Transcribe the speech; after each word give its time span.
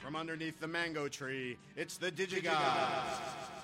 From 0.00 0.16
underneath 0.16 0.60
the 0.60 0.68
mango 0.68 1.08
tree, 1.08 1.56
it's 1.76 1.96
the 1.96 2.10
DigiGods. 2.10 2.52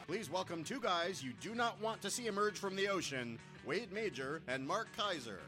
Please 0.06 0.30
welcome 0.30 0.64
two 0.64 0.80
guys 0.80 1.22
you 1.22 1.32
do 1.40 1.54
not 1.54 1.80
want 1.82 2.00
to 2.00 2.10
see 2.10 2.26
emerge 2.26 2.58
from 2.58 2.74
the 2.74 2.88
ocean 2.88 3.38
Wade 3.66 3.92
Major 3.92 4.40
and 4.48 4.66
Mark 4.66 4.88
Keizer. 4.96 5.38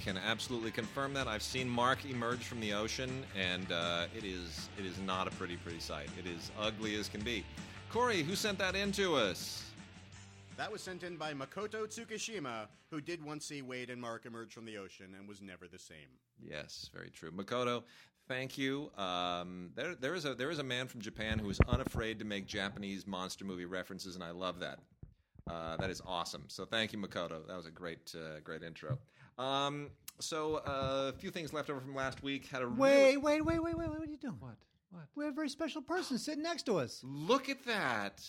Can 0.00 0.16
absolutely 0.16 0.70
confirm 0.70 1.12
that. 1.14 1.28
I've 1.28 1.42
seen 1.42 1.68
Mark 1.68 2.04
emerge 2.04 2.44
from 2.44 2.60
the 2.60 2.72
ocean, 2.72 3.24
and 3.38 3.70
uh, 3.70 4.06
it 4.16 4.24
is 4.24 4.68
it 4.78 4.86
is 4.86 4.98
not 5.06 5.28
a 5.28 5.30
pretty 5.32 5.56
pretty 5.56 5.80
sight. 5.80 6.08
It 6.18 6.28
is 6.28 6.50
ugly 6.58 6.94
as 6.96 7.08
can 7.08 7.20
be. 7.20 7.44
Corey, 7.90 8.22
who 8.22 8.34
sent 8.34 8.58
that 8.58 8.74
in 8.74 8.92
to 8.92 9.16
us? 9.16 9.64
That 10.56 10.70
was 10.70 10.82
sent 10.82 11.02
in 11.02 11.16
by 11.16 11.32
Makoto 11.32 11.86
Tsukishima, 11.86 12.66
who 12.90 13.00
did 13.00 13.24
once 13.24 13.46
see 13.46 13.62
Wade 13.62 13.90
and 13.90 14.00
Mark 14.00 14.26
emerge 14.26 14.52
from 14.52 14.66
the 14.66 14.76
ocean 14.76 15.14
and 15.18 15.26
was 15.26 15.40
never 15.40 15.66
the 15.66 15.78
same. 15.78 16.08
Yes, 16.38 16.90
very 16.94 17.10
true. 17.10 17.30
Makoto, 17.30 17.82
thank 18.28 18.58
you. 18.58 18.90
Um, 18.96 19.70
there, 19.74 19.94
there 19.94 20.14
is 20.14 20.24
a 20.24 20.34
there 20.34 20.50
is 20.50 20.58
a 20.58 20.64
man 20.64 20.86
from 20.86 21.00
Japan 21.00 21.38
who 21.38 21.50
is 21.50 21.58
unafraid 21.68 22.18
to 22.18 22.24
make 22.24 22.46
Japanese 22.46 23.06
monster 23.06 23.44
movie 23.44 23.64
references, 23.64 24.14
and 24.14 24.24
I 24.24 24.30
love 24.30 24.60
that. 24.60 24.78
Uh, 25.50 25.76
that 25.78 25.90
is 25.90 26.00
awesome. 26.06 26.44
So 26.48 26.64
thank 26.64 26.92
you, 26.92 26.98
Makoto. 26.98 27.46
That 27.46 27.56
was 27.56 27.66
a 27.66 27.70
great 27.70 28.14
uh, 28.14 28.40
great 28.44 28.62
intro. 28.62 28.98
Um, 29.40 29.90
so 30.18 30.56
uh, 30.66 31.12
a 31.14 31.18
few 31.18 31.30
things 31.30 31.52
left 31.52 31.70
over 31.70 31.80
from 31.80 31.94
last 31.94 32.22
week. 32.22 32.46
Had 32.46 32.62
a 32.62 32.68
Wait, 32.68 33.16
wait, 33.16 33.40
wait, 33.40 33.40
wait, 33.44 33.62
wait, 33.62 33.76
wait. 33.78 33.88
What 33.88 34.00
are 34.00 34.10
you 34.10 34.18
doing? 34.18 34.36
What? 34.38 34.56
What? 34.90 35.04
We 35.14 35.24
have 35.24 35.32
a 35.32 35.34
very 35.34 35.48
special 35.48 35.80
person 35.80 36.18
sitting 36.18 36.42
next 36.42 36.64
to 36.66 36.78
us. 36.78 37.00
Look 37.02 37.48
at 37.48 37.64
that. 37.64 38.22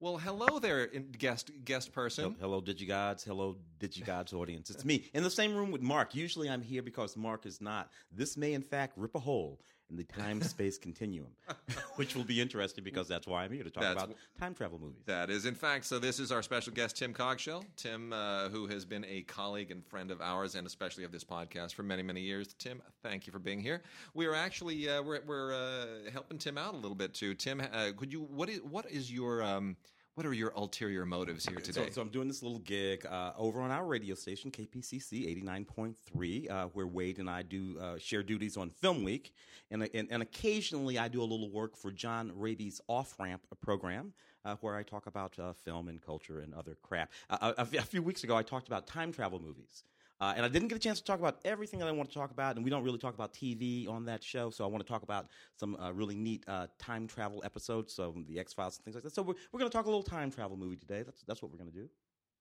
Well, 0.00 0.16
hello 0.16 0.60
there, 0.60 0.86
guest 0.86 1.50
guest 1.64 1.92
person. 1.92 2.24
Hel- 2.24 2.36
Hello, 2.40 2.60
DigiGods. 2.62 3.24
Hello, 3.24 3.56
DigiGods 3.80 4.32
audience. 4.32 4.70
It's 4.70 4.84
me 4.84 5.10
in 5.12 5.24
the 5.24 5.30
same 5.30 5.56
room 5.56 5.72
with 5.72 5.82
Mark. 5.82 6.14
Usually 6.14 6.48
I'm 6.48 6.62
here 6.62 6.82
because 6.82 7.16
Mark 7.16 7.46
is 7.46 7.60
not. 7.60 7.90
This 8.12 8.36
may, 8.36 8.52
in 8.52 8.62
fact, 8.62 8.92
rip 8.96 9.16
a 9.16 9.18
hole 9.18 9.60
in 9.90 9.96
the 9.96 10.04
time 10.04 10.42
space 10.42 10.78
continuum, 10.78 11.28
which 11.96 12.14
will 12.14 12.24
be 12.24 12.40
interesting 12.40 12.84
because 12.84 13.08
that's 13.08 13.26
why 13.26 13.44
I'm 13.44 13.52
here 13.52 13.64
to 13.64 13.70
talk 13.70 13.82
That's- 13.82 14.04
about 14.04 14.16
time 14.38 14.54
travel 14.54 14.78
movies. 14.78 15.02
That 15.06 15.30
is, 15.30 15.46
in 15.46 15.54
fact, 15.54 15.86
so 15.86 15.98
this 15.98 16.20
is 16.20 16.30
our 16.30 16.42
special 16.42 16.72
guest, 16.72 16.96
Tim 16.96 17.14
Cogshell. 17.14 17.64
Tim, 17.76 18.12
uh, 18.12 18.48
who 18.48 18.66
has 18.66 18.84
been 18.84 19.04
a 19.06 19.22
colleague 19.22 19.70
and 19.70 19.84
friend 19.86 20.10
of 20.10 20.20
ours, 20.20 20.54
and 20.54 20.66
especially 20.66 21.04
of 21.04 21.12
this 21.12 21.24
podcast 21.24 21.74
for 21.74 21.82
many, 21.82 22.02
many 22.02 22.20
years. 22.20 22.54
Tim, 22.58 22.82
thank 23.02 23.26
you 23.26 23.32
for 23.32 23.38
being 23.38 23.60
here. 23.60 23.82
We 24.14 24.26
are 24.26 24.34
actually 24.34 24.88
uh, 24.88 25.02
we're, 25.02 25.20
we're 25.26 25.54
uh, 25.54 26.10
helping 26.12 26.38
Tim 26.38 26.58
out 26.58 26.74
a 26.74 26.76
little 26.76 26.96
bit 26.96 27.14
too. 27.14 27.34
Tim, 27.34 27.60
uh, 27.60 27.90
could 27.96 28.12
you 28.12 28.20
what 28.20 28.48
is 28.48 28.62
what 28.62 28.90
is 28.90 29.10
your 29.10 29.42
um, 29.42 29.76
what 30.18 30.26
are 30.26 30.32
your 30.32 30.52
ulterior 30.56 31.06
motives 31.06 31.46
here 31.46 31.58
So, 31.62 31.70
today? 31.70 31.90
so 31.92 32.02
I'm 32.02 32.08
doing 32.08 32.26
this 32.26 32.42
little 32.42 32.58
gig 32.58 33.06
uh, 33.06 33.34
over 33.38 33.60
on 33.60 33.70
our 33.70 33.86
radio 33.86 34.16
station, 34.16 34.50
KPCC 34.50 35.32
89.3, 35.44 36.50
uh, 36.50 36.64
where 36.72 36.88
Wade 36.88 37.20
and 37.20 37.30
I 37.30 37.42
do 37.42 37.78
uh, 37.80 37.98
share 37.98 38.24
duties 38.24 38.56
on 38.56 38.68
Film 38.68 39.04
Week. 39.04 39.32
And, 39.70 39.88
and, 39.94 40.08
and 40.10 40.20
occasionally 40.20 40.98
I 40.98 41.06
do 41.06 41.20
a 41.20 41.22
little 41.22 41.52
work 41.52 41.76
for 41.76 41.92
John 41.92 42.32
Rabe's 42.34 42.80
Off 42.88 43.14
Ramp 43.20 43.42
program, 43.62 44.12
uh, 44.44 44.56
where 44.60 44.74
I 44.74 44.82
talk 44.82 45.06
about 45.06 45.38
uh, 45.38 45.52
film 45.52 45.86
and 45.86 46.02
culture 46.02 46.40
and 46.40 46.52
other 46.52 46.76
crap. 46.82 47.12
Uh, 47.30 47.52
a, 47.56 47.62
a 47.62 47.82
few 47.82 48.02
weeks 48.02 48.24
ago, 48.24 48.36
I 48.36 48.42
talked 48.42 48.66
about 48.66 48.88
time 48.88 49.12
travel 49.12 49.40
movies. 49.40 49.84
Uh, 50.20 50.34
and 50.36 50.44
I 50.44 50.48
didn't 50.48 50.68
get 50.68 50.76
a 50.76 50.80
chance 50.80 50.98
to 50.98 51.04
talk 51.04 51.20
about 51.20 51.38
everything 51.44 51.78
that 51.78 51.88
I 51.88 51.92
want 51.92 52.08
to 52.08 52.14
talk 52.14 52.32
about, 52.32 52.56
and 52.56 52.64
we 52.64 52.70
don't 52.70 52.82
really 52.82 52.98
talk 52.98 53.14
about 53.14 53.32
TV 53.32 53.88
on 53.88 54.04
that 54.06 54.22
show. 54.22 54.50
So 54.50 54.64
I 54.64 54.66
want 54.66 54.84
to 54.84 54.92
talk 54.92 55.02
about 55.02 55.28
some 55.56 55.76
uh, 55.76 55.92
really 55.92 56.16
neat 56.16 56.44
uh, 56.48 56.66
time 56.78 57.06
travel 57.06 57.40
episodes, 57.44 57.94
so 57.94 58.14
the 58.28 58.40
X 58.40 58.52
Files 58.52 58.76
and 58.78 58.84
things 58.84 58.94
like 58.96 59.04
that. 59.04 59.14
So 59.14 59.22
we're, 59.22 59.34
we're 59.52 59.60
going 59.60 59.70
to 59.70 59.76
talk 59.76 59.86
a 59.86 59.88
little 59.88 60.02
time 60.02 60.30
travel 60.30 60.56
movie 60.56 60.76
today. 60.76 61.02
That's 61.02 61.22
that's 61.22 61.40
what 61.40 61.52
we're 61.52 61.58
going 61.58 61.70
to 61.70 61.76
do. 61.76 61.88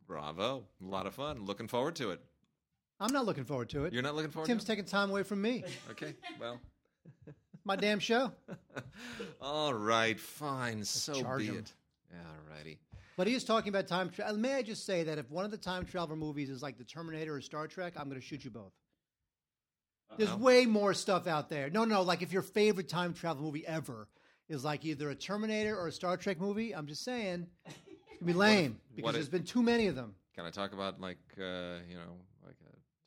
Bravo, 0.08 0.64
a 0.82 0.86
lot 0.86 1.06
of 1.06 1.14
fun. 1.14 1.46
Looking 1.46 1.68
forward 1.68 1.96
to 1.98 2.12
it. 2.12 2.22
I'm 3.00 3.14
not 3.14 3.26
looking 3.26 3.44
forward 3.44 3.70
to 3.70 3.86
it. 3.86 3.94
You're 3.94 4.02
not 4.02 4.16
looking 4.16 4.32
forward 4.32 4.48
Tim's 4.48 4.64
to 4.64 4.72
it? 4.72 4.76
Tim's 4.76 4.86
taking 4.88 5.00
time 5.00 5.12
away 5.12 5.22
from 5.22 5.42
me. 5.42 5.64
Okay, 5.92 6.16
well, 6.40 6.60
My 7.68 7.76
damn 7.76 8.00
show. 8.00 8.32
all 9.42 9.74
right, 9.74 10.18
fine. 10.18 10.86
So 10.86 11.14
be 11.38 11.48
him. 11.48 11.58
it. 11.58 11.74
All 12.14 12.56
righty. 12.56 12.80
But 13.18 13.26
he 13.28 13.34
is 13.34 13.44
talking 13.44 13.70
about 13.70 13.88
time 13.88 14.10
travel. 14.12 14.38
May 14.38 14.54
I 14.54 14.62
just 14.62 14.86
say 14.86 15.04
that 15.04 15.18
if 15.18 15.30
one 15.32 15.44
of 15.44 15.50
the 15.52 15.58
time 15.58 15.86
travel 15.86 16.16
movies 16.16 16.50
is 16.52 16.62
like 16.62 16.78
the 16.78 16.84
Terminator 16.84 17.34
or 17.36 17.42
Star 17.42 17.68
Trek, 17.68 17.94
I'm 17.98 18.08
going 18.08 18.22
to 18.22 18.26
shoot 18.26 18.46
you 18.46 18.52
both. 18.52 18.72
There's 20.18 20.30
Uh-oh. 20.30 20.38
way 20.38 20.66
more 20.68 20.94
stuff 20.94 21.26
out 21.28 21.50
there. 21.50 21.70
No, 21.70 21.84
no, 21.84 22.04
like 22.04 22.22
if 22.22 22.32
your 22.32 22.44
favorite 22.44 22.88
time 22.88 23.14
travel 23.14 23.44
movie 23.44 23.66
ever 23.66 24.08
is 24.48 24.64
like 24.64 24.86
either 24.86 25.10
a 25.10 25.16
Terminator 25.16 25.76
or 25.78 25.88
a 25.88 25.92
Star 25.92 26.16
Trek 26.16 26.40
movie, 26.40 26.74
I'm 26.74 26.86
just 26.88 27.04
saying 27.04 27.48
it's 27.66 27.76
going 27.76 28.20
to 28.20 28.26
be 28.26 28.34
lame 28.34 28.80
because 28.96 29.04
what 29.04 29.14
there's 29.14 29.26
if- 29.26 29.32
been 29.32 29.44
too 29.44 29.64
many 29.64 29.88
of 29.88 29.96
them. 29.96 30.14
Can 30.36 30.46
I 30.46 30.52
talk 30.52 30.72
about 30.72 31.02
like 31.02 31.18
uh, 31.40 31.82
you 31.90 31.96
know 31.96 32.20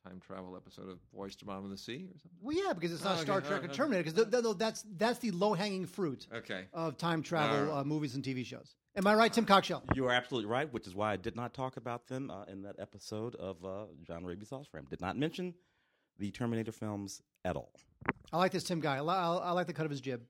time 0.06 0.20
travel 0.26 0.56
episode 0.56 0.88
of 0.88 0.98
Voyage 1.14 1.36
to 1.38 1.44
Bottom 1.44 1.64
of 1.64 1.70
the 1.70 1.76
Sea 1.76 2.06
or 2.12 2.18
something? 2.18 2.38
Well, 2.40 2.56
yeah, 2.56 2.72
because 2.72 2.92
it's 2.92 3.04
not 3.04 3.18
Oh, 3.18 3.22
Star 3.22 3.38
okay. 3.38 3.48
Trek 3.48 3.60
Oh, 3.60 3.64
or 3.64 3.68
okay. 3.68 3.76
Terminator, 3.76 4.10
because 4.10 4.56
that's 4.56 4.84
that's 4.96 5.18
the 5.18 5.30
low 5.32 5.54
hanging 5.54 5.86
fruit 5.86 6.26
Okay. 6.34 6.64
of 6.72 6.96
time 6.96 7.22
travel 7.22 7.56
All 7.70 7.74
right. 7.76 7.80
uh, 7.80 7.84
movies 7.84 8.14
and 8.14 8.24
TV 8.24 8.44
shows. 8.44 8.74
Am 8.96 9.06
I 9.06 9.14
right, 9.14 9.32
Tim 9.32 9.46
Cogshell? 9.46 9.82
You 9.94 10.06
are 10.06 10.12
absolutely 10.12 10.50
right, 10.50 10.70
which 10.72 10.86
is 10.86 10.94
why 10.94 11.12
I 11.12 11.16
did 11.16 11.36
not 11.36 11.54
talk 11.54 11.76
about 11.76 12.08
them 12.08 12.30
uh, 12.30 12.44
in 12.44 12.62
that 12.62 12.76
episode 12.80 13.34
of 13.36 13.64
uh, 13.64 13.84
John 14.04 14.24
Rabe's 14.24 14.50
Off 14.52 14.66
Ramp. 14.72 14.88
Did 14.90 15.00
not 15.00 15.16
mention 15.16 15.54
the 16.18 16.30
Terminator 16.32 16.72
films 16.72 17.22
at 17.44 17.54
all. 17.56 17.72
I 18.32 18.38
like 18.38 18.50
this 18.52 18.64
Tim 18.64 18.80
guy. 18.80 18.96
I, 18.96 19.00
li- 19.00 19.40
I 19.42 19.52
like 19.52 19.66
the 19.68 19.72
cut 19.72 19.84
of 19.84 19.90
his 19.90 20.00
jib. 20.00 20.22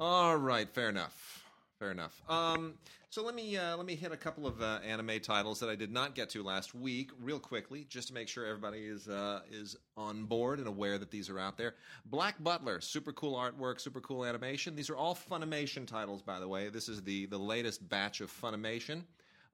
All 0.00 0.36
right, 0.36 0.68
fair 0.68 0.88
enough. 0.88 1.44
Fair 1.78 1.92
enough. 1.92 2.20
Um, 2.28 2.74
so 3.10 3.22
let 3.24 3.36
me 3.36 3.56
uh, 3.56 3.76
let 3.76 3.86
me 3.86 3.94
hit 3.94 4.10
a 4.10 4.16
couple 4.16 4.48
of 4.48 4.60
uh, 4.60 4.80
anime 4.84 5.20
titles 5.20 5.60
that 5.60 5.68
I 5.68 5.76
did 5.76 5.92
not 5.92 6.16
get 6.16 6.28
to 6.30 6.42
last 6.42 6.74
week, 6.74 7.10
real 7.22 7.38
quickly, 7.38 7.86
just 7.88 8.08
to 8.08 8.14
make 8.14 8.26
sure 8.26 8.44
everybody 8.44 8.80
is 8.86 9.06
uh, 9.08 9.42
is 9.48 9.76
on 9.96 10.24
board 10.24 10.58
and 10.58 10.66
aware 10.66 10.98
that 10.98 11.12
these 11.12 11.30
are 11.30 11.38
out 11.38 11.56
there. 11.56 11.76
Black 12.06 12.42
Butler, 12.42 12.80
super 12.80 13.12
cool 13.12 13.36
artwork, 13.36 13.80
super 13.80 14.00
cool 14.00 14.24
animation. 14.24 14.74
These 14.74 14.90
are 14.90 14.96
all 14.96 15.14
Funimation 15.14 15.86
titles, 15.86 16.20
by 16.20 16.40
the 16.40 16.48
way. 16.48 16.68
This 16.68 16.88
is 16.88 17.00
the 17.02 17.26
the 17.26 17.38
latest 17.38 17.88
batch 17.88 18.20
of 18.20 18.30
Funimation. 18.32 19.02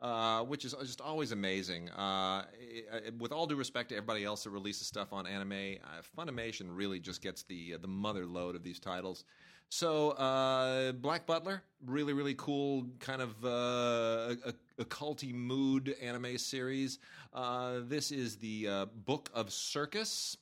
Uh, 0.02 0.42
which 0.42 0.66
is 0.66 0.74
just 0.82 1.00
always 1.00 1.32
amazing. 1.32 1.88
Uh, 1.90 2.42
i- 2.44 2.44
i- 2.92 3.10
with 3.18 3.32
all 3.32 3.46
due 3.46 3.54
respect 3.56 3.88
to 3.88 3.96
everybody 3.96 4.22
else 4.22 4.44
that 4.44 4.50
releases 4.50 4.86
stuff 4.86 5.14
on 5.14 5.26
anime, 5.26 5.78
uh, 5.82 6.02
Funimation 6.18 6.66
really 6.76 6.98
just 7.00 7.22
gets 7.22 7.42
the 7.44 7.76
the 7.76 7.88
mother 7.88 8.26
load 8.26 8.54
of 8.54 8.62
these 8.62 8.78
titles. 8.78 9.24
So, 9.70 10.10
uh, 10.10 10.92
Black 10.92 11.26
Butler, 11.26 11.62
really, 11.84 12.12
really 12.12 12.34
cool, 12.34 12.86
kind 13.00 13.20
of 13.20 13.44
uh, 13.44 14.36
a, 14.46 14.54
a 14.78 14.84
culty 14.84 15.34
mood 15.34 15.96
anime 16.00 16.38
series. 16.38 16.98
Uh, 17.32 17.80
this 17.82 18.12
is 18.12 18.36
the 18.36 18.68
uh, 18.68 18.86
Book 19.04 19.30
of 19.34 19.52
Circus. 19.52 20.36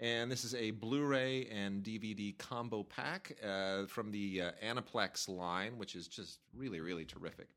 And 0.00 0.30
this 0.30 0.44
is 0.44 0.54
a 0.56 0.72
Blu-ray 0.72 1.46
and 1.46 1.82
DVD 1.82 2.36
combo 2.36 2.82
pack 2.82 3.36
uh, 3.42 3.86
from 3.86 4.10
the 4.10 4.42
uh, 4.42 4.50
Aniplex 4.62 5.28
line, 5.28 5.78
which 5.78 5.94
is 5.94 6.08
just 6.08 6.40
really, 6.54 6.80
really 6.80 7.04
terrific. 7.04 7.48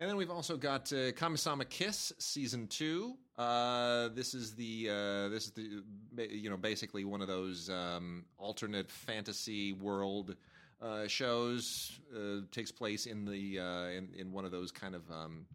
And 0.00 0.10
then 0.10 0.16
we've 0.16 0.30
also 0.30 0.56
got 0.56 0.92
uh, 0.92 1.12
Kamisama 1.12 1.68
Kiss 1.68 2.12
season 2.18 2.66
two. 2.66 3.16
Uh, 3.38 4.08
this 4.08 4.34
is 4.34 4.54
the 4.54 4.88
uh, 4.90 5.28
this 5.28 5.44
is 5.46 5.52
the 5.52 6.28
you 6.30 6.50
know 6.50 6.56
basically 6.56 7.04
one 7.04 7.20
of 7.20 7.28
those 7.28 7.70
um, 7.70 8.24
alternate 8.36 8.90
fantasy 8.90 9.72
world 9.72 10.34
uh, 10.82 11.06
shows. 11.06 12.00
Uh, 12.14 12.40
takes 12.50 12.72
place 12.72 13.06
in 13.06 13.24
the 13.24 13.60
uh, 13.60 13.86
in, 13.86 14.08
in 14.16 14.32
one 14.32 14.44
of 14.44 14.50
those 14.50 14.72
kind 14.72 14.96
of 14.96 15.08
um, 15.12 15.46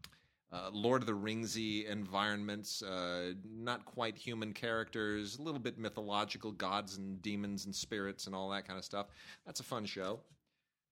uh, 0.54 0.70
Lord 0.72 1.02
of 1.02 1.08
the 1.08 1.14
Ringsy 1.14 1.86
environments. 1.86 2.82
Not 3.54 3.84
quite 3.84 4.18
human 4.18 4.54
characters, 4.54 5.38
a 5.38 5.42
little 5.42 5.60
bit 5.60 5.78
mythological 5.78 6.54
gods 6.54 6.98
and 6.98 7.22
demons 7.22 7.66
and 7.66 7.76
spirits 7.76 8.26
and 8.26 8.34
all 8.34 8.50
that 8.52 8.66
kind 8.66 8.80
of 8.80 8.86
stuff. 8.86 9.08
That's 9.46 9.60
a 9.60 9.64
fun 9.64 9.86
show. 9.86 10.22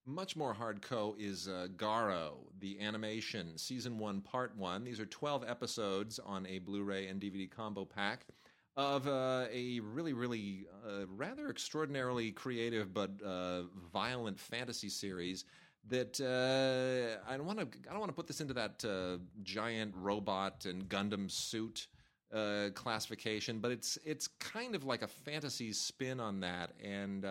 Much 0.09 0.37
more 0.37 0.55
hardcore 0.55 1.19
is 1.19 1.49
uh, 1.49 1.67
Garo, 1.75 2.35
the 2.61 2.79
animation, 2.79 3.57
season 3.57 3.99
one, 3.99 4.21
part 4.21 4.55
one. 4.55 4.85
These 4.85 5.01
are 5.01 5.05
12 5.05 5.43
episodes 5.45 6.17
on 6.17 6.45
a 6.45 6.59
Blu 6.59 6.83
ray 6.83 7.07
and 7.07 7.19
DVD 7.19 7.51
combo 7.51 7.83
pack 7.83 8.25
of 8.77 9.05
uh, 9.05 9.47
a 9.51 9.81
really, 9.81 10.13
really 10.13 10.65
uh, 10.87 11.07
rather 11.07 11.49
extraordinarily 11.49 12.31
creative 12.31 12.93
but 12.93 13.11
uh, 13.21 13.63
violent 13.91 14.39
fantasy 14.39 14.87
series. 14.87 15.43
That 15.89 16.21
uh, 16.21 17.29
I 17.29 17.35
don't 17.35 17.45
want 17.45 17.59
to. 17.59 17.67
I 17.89 17.91
don't 17.91 17.99
want 17.99 18.09
to 18.09 18.15
put 18.15 18.27
this 18.27 18.39
into 18.39 18.53
that 18.53 18.85
uh, 18.85 19.17
giant 19.43 19.93
robot 19.97 20.65
and 20.65 20.87
Gundam 20.87 21.29
suit 21.29 21.87
classification, 22.75 23.59
but 23.59 23.71
it's 23.71 23.97
it's 24.05 24.27
kind 24.39 24.73
of 24.73 24.85
like 24.85 25.01
a 25.01 25.07
fantasy 25.07 25.73
spin 25.73 26.21
on 26.21 26.39
that, 26.41 26.71
and 26.81 27.25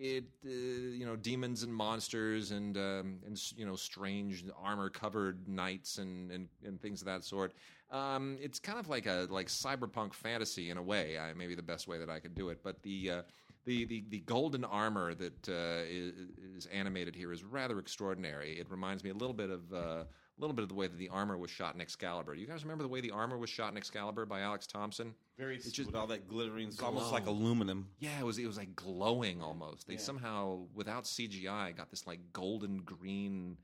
it 0.00 0.24
uh, 0.46 0.48
you 0.48 1.04
know 1.04 1.14
demons 1.14 1.62
and 1.62 1.72
monsters 1.72 2.50
and 2.50 2.76
um, 2.76 3.18
and 3.26 3.40
you 3.56 3.66
know 3.66 3.76
strange 3.76 4.44
armor 4.60 4.88
covered 4.88 5.46
knights 5.46 5.98
and, 5.98 6.30
and 6.30 6.48
and 6.64 6.80
things 6.80 7.02
of 7.02 7.06
that 7.06 7.22
sort. 7.22 7.52
Um, 7.90 8.38
it's 8.40 8.58
kind 8.58 8.78
of 8.78 8.88
like 8.88 9.06
a 9.06 9.26
like 9.30 9.48
cyberpunk 9.48 10.14
fantasy 10.14 10.70
in 10.70 10.78
a 10.78 10.82
way. 10.82 11.18
I, 11.18 11.34
maybe 11.34 11.54
the 11.54 11.62
best 11.62 11.86
way 11.86 11.98
that 11.98 12.08
I 12.08 12.18
could 12.18 12.34
do 12.34 12.48
it. 12.48 12.60
But 12.64 12.82
the 12.82 13.10
uh, 13.10 13.22
the, 13.66 13.84
the 13.84 14.04
the 14.08 14.20
golden 14.20 14.64
armor 14.64 15.14
that 15.14 15.48
uh, 15.48 15.84
is, 15.86 16.14
is 16.56 16.66
animated 16.66 17.14
here 17.14 17.32
is 17.32 17.44
rather 17.44 17.78
extraordinary. 17.78 18.58
It 18.58 18.70
reminds 18.70 19.04
me 19.04 19.10
a 19.10 19.14
little 19.14 19.34
bit 19.34 19.50
of. 19.50 20.06
A 20.40 20.42
little 20.42 20.54
bit 20.54 20.62
of 20.62 20.70
the 20.70 20.74
way 20.74 20.86
that 20.86 20.96
the 20.96 21.10
armor 21.10 21.36
was 21.36 21.50
shot 21.50 21.74
in 21.74 21.82
Excalibur. 21.82 22.34
You 22.34 22.46
guys 22.46 22.62
remember 22.64 22.82
the 22.82 22.88
way 22.88 23.02
the 23.02 23.10
armor 23.10 23.36
was 23.36 23.50
shot 23.50 23.72
in 23.72 23.76
Excalibur 23.76 24.24
by 24.24 24.40
Alex 24.40 24.66
Thomson? 24.66 25.14
Very 25.36 25.56
It's 25.56 25.70
just- 25.70 25.88
with 25.88 25.94
all 25.94 26.06
that 26.06 26.28
glittering, 26.28 26.68
it's 26.68 26.80
almost 26.80 27.12
like 27.12 27.26
aluminum. 27.26 27.88
Yeah, 27.98 28.18
it 28.18 28.24
was 28.24 28.38
it 28.38 28.46
was 28.46 28.56
like 28.56 28.74
glowing 28.74 29.42
almost. 29.42 29.86
They 29.86 29.98
somehow 29.98 30.60
without 30.72 31.04
CGI 31.04 31.76
got 31.76 31.90
this 31.90 32.06
like 32.06 32.20
golden 32.32 32.78
green 32.78 33.58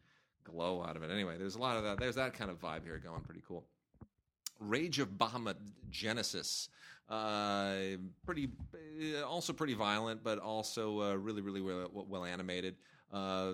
glow 0.45 0.83
out 0.83 0.97
of 0.97 1.03
it. 1.03 1.11
Anyway, 1.11 1.39
there's 1.39 1.55
a 1.55 1.59
lot 1.59 1.79
of 1.79 1.85
that. 1.85 1.99
There's 1.99 2.17
that 2.17 2.35
kind 2.35 2.51
of 2.51 2.61
vibe 2.61 2.85
here 2.85 2.99
going. 2.99 3.23
Pretty 3.23 3.43
cool. 3.49 3.65
Rage 4.61 4.99
of 4.99 5.09
Bahamut 5.17 5.57
Genesis. 5.91 6.69
Uh, 7.09 7.97
pretty, 8.27 8.51
uh, 9.15 9.23
also 9.25 9.53
pretty 9.55 9.75
violent, 9.75 10.23
but 10.23 10.39
also 10.41 11.01
uh, 11.01 11.15
really, 11.15 11.41
really 11.41 11.61
well, 11.63 11.89
well 12.09 12.25
animated. 12.27 12.77
Uh, 13.13 13.53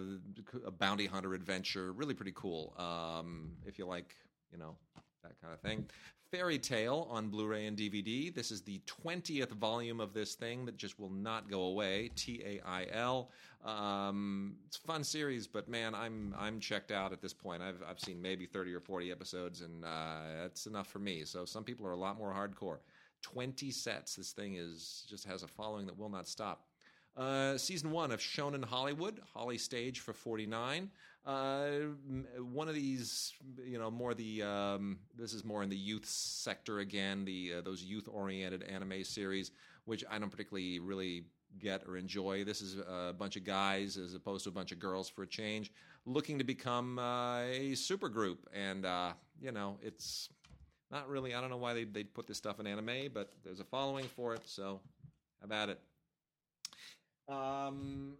a 0.66 0.70
bounty 0.70 1.06
hunter 1.06 1.34
adventure, 1.34 1.93
really 1.93 2.14
pretty 2.14 2.32
cool. 2.34 2.75
Um, 2.78 3.52
if 3.66 3.78
you 3.78 3.87
like, 3.87 4.14
you 4.50 4.58
know, 4.58 4.76
that 5.22 5.40
kind 5.40 5.52
of 5.54 5.60
thing. 5.60 5.87
Fairy 6.31 6.58
Tail 6.58 7.06
on 7.10 7.28
Blu-ray 7.28 7.66
and 7.66 7.76
DVD. 7.76 8.34
This 8.34 8.50
is 8.50 8.62
the 8.62 8.81
twentieth 8.87 9.50
volume 9.50 10.00
of 10.00 10.14
this 10.14 10.34
thing 10.34 10.64
that 10.64 10.78
just 10.78 10.99
will 10.99 11.10
not 11.10 11.50
go 11.50 11.64
away. 11.64 12.10
T 12.16 12.43
A 12.44 12.66
I 12.66 12.87
L. 12.90 13.31
Um, 13.62 14.56
it's 14.66 14.78
a 14.78 14.81
fun 14.81 15.04
series, 15.04 15.46
but 15.46 15.69
man, 15.69 15.94
I'm 15.94 16.34
I'm 16.38 16.58
checked 16.58 16.90
out 16.90 17.12
at 17.12 17.20
this 17.20 17.34
point. 17.34 17.62
I've 17.62 17.82
I've 17.87 18.00
seen 18.00 18.20
maybe 18.22 18.46
thirty 18.46 18.72
or 18.72 18.81
forty 18.81 19.12
episodes, 19.12 19.60
and 19.60 19.84
uh, 19.84 20.20
that's 20.40 20.64
enough 20.64 20.87
for 20.87 21.00
me. 21.00 21.25
So 21.26 21.44
some 21.44 21.64
people 21.64 21.87
are 21.87 21.93
a 21.93 21.96
lot 21.96 22.16
more 22.16 22.32
hardcore. 22.32 22.78
Twenty 23.20 23.70
sets. 23.70 24.16
This 24.16 24.32
thing 24.32 24.54
is 24.54 25.04
just 25.08 25.26
has 25.26 25.43
a 25.43 25.49
following 25.49 25.84
that 25.84 25.99
will 25.99 26.08
not 26.08 26.26
stop. 26.26 26.64
Uh, 27.17 27.59
season 27.59 27.91
one 27.91 28.11
of 28.11 28.20
Shonen 28.20 28.64
Hollywood, 28.64 29.20
Holly 29.35 29.59
Stage 29.59 30.00
for 30.00 30.14
49. 30.14 30.91
Uh, 31.26 31.70
one 32.41 32.69
of 32.69 32.75
these, 32.75 33.32
you 33.64 33.79
know, 33.79 33.91
more 33.91 34.14
the, 34.14 34.43
um, 34.43 34.99
this 35.17 35.35
is 35.35 35.44
more 35.44 35.62
in 35.62 35.69
the 35.69 35.76
youth 35.76 36.06
sector 36.06 36.81
again, 36.81 37.25
the, 37.25 37.55
uh, 37.59 37.61
those 37.61 37.82
youth 37.82 38.09
oriented 38.11 38.62
anime 38.62 39.05
series, 39.05 39.50
which 39.85 40.03
I 40.11 40.19
don't 40.19 40.31
particularly 40.31 40.81
really 40.81 41.25
get 41.61 41.82
or 41.87 41.99
enjoy. 41.99 42.44
This 42.44 42.62
is 42.62 42.79
a 42.79 43.12
bunch 43.17 43.37
of 43.37 43.44
guys 43.44 43.99
as 43.99 44.14
opposed 44.14 44.44
to 44.44 44.50
a 44.50 44.53
bunch 44.53 44.73
of 44.73 44.79
girls 44.79 45.09
for 45.09 45.23
a 45.23 45.26
change, 45.26 45.70
looking 46.06 46.38
to 46.38 46.44
become 46.44 46.99
uh, 46.99 47.43
a 47.43 47.73
supergroup. 47.73 48.38
And, 48.55 48.87
uh, 48.87 49.12
you 49.41 49.53
know, 49.53 49.76
it's 49.82 50.31
not 50.91 51.09
really, 51.09 51.35
I 51.35 51.43
don't 51.43 51.50
know 51.50 51.59
why 51.59 51.75
they, 51.75 51.85
they 51.85 52.05
put 52.05 52.26
this 52.26 52.38
stuff 52.38 52.59
in 52.59 52.67
anime, 52.67 53.11
but 53.12 53.32
there's 53.44 53.61
a 53.61 53.64
following 53.64 54.06
for 54.06 54.35
it, 54.35 54.43
so 54.47 54.81
at 55.50 55.69
it. 55.69 55.81
Um, 57.29 58.15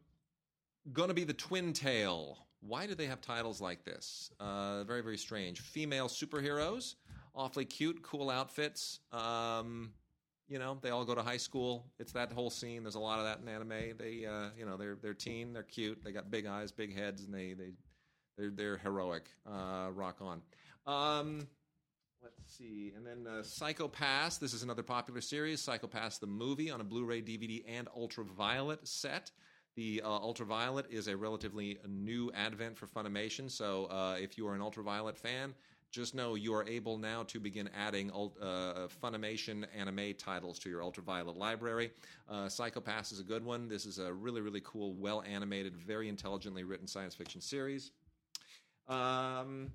gonna 0.93 1.15
be 1.15 1.25
the 1.25 1.33
Twin 1.33 1.73
Tail. 1.73 2.39
Why 2.61 2.87
do 2.87 2.95
they 2.95 3.07
have 3.07 3.21
titles 3.21 3.61
like 3.61 3.85
this? 3.85 4.31
Uh, 4.39 4.85
very, 4.85 5.03
very 5.03 5.19
strange. 5.19 5.61
Female 5.61 6.09
superheroes, 6.09 6.95
awfully 7.35 7.65
cute, 7.65 8.03
cool 8.03 8.31
outfits. 8.31 9.01
Um, 9.11 9.93
you 10.49 10.59
know, 10.59 10.79
they 10.81 10.91
all 10.91 11.05
go 11.05 11.15
to 11.15 11.23
high 11.23 11.39
school. 11.39 11.87
It's 11.99 12.13
that 12.13 12.31
whole 12.31 12.51
scene. 12.51 12.83
There's 12.85 12.95
a 12.95 13.01
lot 13.01 13.19
of 13.19 13.25
that 13.25 13.41
in 13.41 13.49
anime. 13.49 13.97
They, 13.99 14.27
uh, 14.27 14.51
you 14.57 14.67
know, 14.67 14.77
they're 14.77 14.97
they're 15.01 15.15
teen, 15.15 15.53
they're 15.53 15.63
cute, 15.63 16.05
they 16.05 16.13
got 16.13 16.31
big 16.31 16.47
eyes, 16.47 16.71
big 16.71 16.97
heads, 16.97 17.25
and 17.25 17.35
they 17.35 17.55
they 17.55 17.73
they're 18.37 18.51
they're 18.51 18.77
heroic. 18.79 19.29
Uh, 19.47 19.89
rock 19.93 20.19
on. 20.21 20.43
Um, 20.87 21.49
Let's 22.23 22.57
see. 22.57 22.93
And 22.97 23.05
then 23.05 23.27
uh, 23.27 23.43
Psychopass. 23.43 24.39
This 24.39 24.55
is 24.55 24.63
another 24.63 24.85
popular 24.85 25.21
series. 25.21 25.61
Psychopass, 25.61 26.21
the 26.21 26.27
movie, 26.29 26.71
on 26.71 26.81
a 26.81 26.85
Blu 26.85 27.05
ray, 27.05 27.21
DVD, 27.21 27.65
and 27.67 27.89
Ultraviolet 27.97 28.87
set. 28.87 29.33
The 29.75 30.03
uh, 30.05 30.09
Ultraviolet 30.09 30.87
is 30.89 31.09
a 31.09 31.17
relatively 31.17 31.79
new 31.89 32.31
advent 32.33 32.79
for 32.79 32.87
Funimation. 32.87 33.51
So 33.51 33.87
uh, 33.87 34.19
if 34.21 34.39
you 34.39 34.47
are 34.47 34.55
an 34.55 34.61
Ultraviolet 34.61 35.19
fan, 35.19 35.53
just 35.91 36.15
know 36.15 36.37
you 36.37 36.55
are 36.55 36.65
able 36.69 36.97
now 36.97 37.25
to 37.25 37.41
begin 37.41 37.69
adding 37.77 38.13
uh, 38.13 38.87
Funimation 39.03 39.65
anime 39.77 40.15
titles 40.17 40.61
to 40.61 40.71
your 40.71 40.85
Ultraviolet 40.85 41.37
library. 41.37 41.91
Uh, 42.29 42.45
Psychopass 42.45 43.13
is 43.13 43.19
a 43.19 43.25
good 43.25 43.45
one. 43.45 43.67
This 43.67 43.85
is 43.85 43.99
a 43.99 44.13
really, 44.13 44.43
really 44.43 44.63
cool, 44.63 44.95
well 44.95 45.25
animated, 45.27 45.77
very 45.77 46.09
intelligently 46.09 46.63
written 46.63 46.87
science 46.87 47.17
fiction 47.17 47.41
series. 47.41 47.91
Um, 48.89 49.73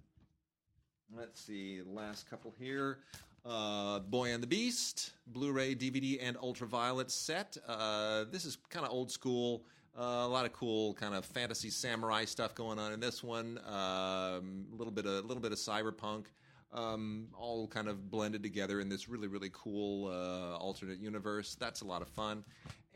Let's 1.15 1.39
see, 1.41 1.81
last 1.85 2.29
couple 2.29 2.53
here. 2.59 2.99
Uh, 3.45 3.99
Boy 3.99 4.33
and 4.33 4.43
the 4.43 4.47
Beast, 4.47 5.11
Blu-ray, 5.27 5.73
DVD, 5.73 6.19
and 6.21 6.35
Ultraviolet 6.37 7.09
set. 7.09 7.57
Uh, 7.65 8.25
this 8.29 8.43
is 8.43 8.57
kind 8.69 8.85
of 8.85 8.91
old 8.91 9.09
school. 9.09 9.63
Uh, 9.97 10.01
a 10.01 10.27
lot 10.27 10.45
of 10.45 10.51
cool 10.51 10.93
kind 10.95 11.15
of 11.15 11.25
fantasy 11.25 11.69
samurai 11.69 12.25
stuff 12.25 12.53
going 12.53 12.77
on 12.77 12.91
in 12.91 12.99
this 12.99 13.23
one. 13.23 13.57
A 13.65 14.41
little 14.77 14.91
bit 14.91 15.05
of 15.05 15.23
a 15.23 15.27
little 15.27 15.41
bit 15.41 15.53
of 15.53 15.57
cyberpunk, 15.57 16.25
um, 16.73 17.29
all 17.35 17.67
kind 17.67 17.87
of 17.87 18.11
blended 18.11 18.43
together 18.43 18.81
in 18.81 18.89
this 18.89 19.07
really 19.07 19.27
really 19.27 19.49
cool 19.53 20.07
uh, 20.07 20.57
alternate 20.57 20.99
universe. 20.99 21.55
That's 21.55 21.81
a 21.81 21.85
lot 21.85 22.01
of 22.01 22.09
fun. 22.09 22.43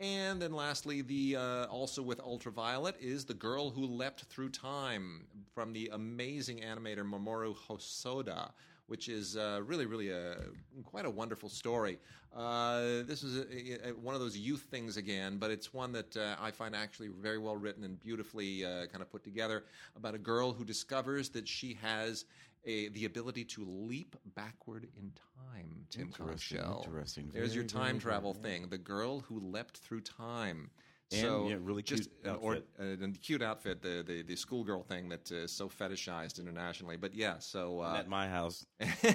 And 0.00 0.42
then 0.42 0.52
lastly, 0.52 1.02
the 1.02 1.36
uh, 1.36 1.64
also 1.66 2.02
with 2.02 2.18
Ultraviolet 2.20 2.96
is 3.00 3.24
the 3.24 3.34
girl 3.34 3.70
who 3.70 3.86
leapt 3.86 4.22
through 4.24 4.50
time 4.50 5.26
from 5.54 5.72
the 5.72 5.90
amazing 5.92 6.58
animator 6.58 7.08
Mamoru 7.08 7.54
Hosoda, 7.68 8.50
which 8.86 9.08
is 9.08 9.36
uh, 9.36 9.60
really, 9.64 9.86
really 9.86 10.10
a 10.10 10.36
quite 10.84 11.04
a 11.04 11.10
wonderful 11.10 11.48
story. 11.48 11.98
Uh, 12.34 13.02
this 13.06 13.22
is 13.22 13.38
a, 13.38 13.90
a, 13.90 13.92
one 13.92 14.14
of 14.14 14.20
those 14.20 14.36
youth 14.36 14.66
things 14.70 14.96
again, 14.96 15.36
but 15.36 15.50
it's 15.50 15.72
one 15.72 15.92
that 15.92 16.16
uh, 16.16 16.34
I 16.40 16.50
find 16.50 16.74
actually 16.74 17.08
very 17.08 17.38
well 17.38 17.56
written 17.56 17.84
and 17.84 18.00
beautifully 18.00 18.64
uh, 18.64 18.86
kind 18.86 19.02
of 19.02 19.10
put 19.10 19.22
together 19.22 19.64
about 19.96 20.14
a 20.14 20.18
girl 20.18 20.52
who 20.52 20.64
discovers 20.64 21.28
that 21.30 21.46
she 21.46 21.78
has. 21.82 22.24
A, 22.64 22.88
the 22.88 23.06
ability 23.06 23.44
to 23.46 23.64
leap 23.64 24.14
backward 24.36 24.86
in 24.96 25.12
time, 25.52 25.84
Tim 25.90 26.02
Interesting, 26.06 26.60
interesting. 26.84 27.30
There's 27.32 27.54
your 27.54 27.64
time 27.64 27.98
very, 27.98 28.00
travel 28.00 28.34
very, 28.34 28.42
thing. 28.42 28.68
The 28.68 28.78
girl 28.78 29.20
who 29.20 29.40
leapt 29.40 29.78
through 29.78 30.02
time. 30.02 30.70
And, 31.12 31.20
so 31.20 31.48
yeah, 31.48 31.56
really 31.60 31.82
just 31.82 32.04
cute 32.04 32.12
an 32.24 32.40
or, 32.40 32.54
outfit. 32.54 32.68
uh, 33.02 33.06
a 33.06 33.10
cute 33.18 33.42
outfit, 33.42 33.82
the 33.82 34.02
the, 34.06 34.22
the 34.22 34.36
schoolgirl 34.36 34.82
thing 34.82 35.08
that 35.10 35.30
uh, 35.30 35.36
is 35.36 35.52
so 35.52 35.68
fetishized 35.68 36.40
internationally. 36.40 36.96
But 36.96 37.14
yeah, 37.14 37.38
so 37.38 37.80
uh, 37.80 37.96
At 37.98 38.08
my 38.08 38.28
house. 38.28 38.66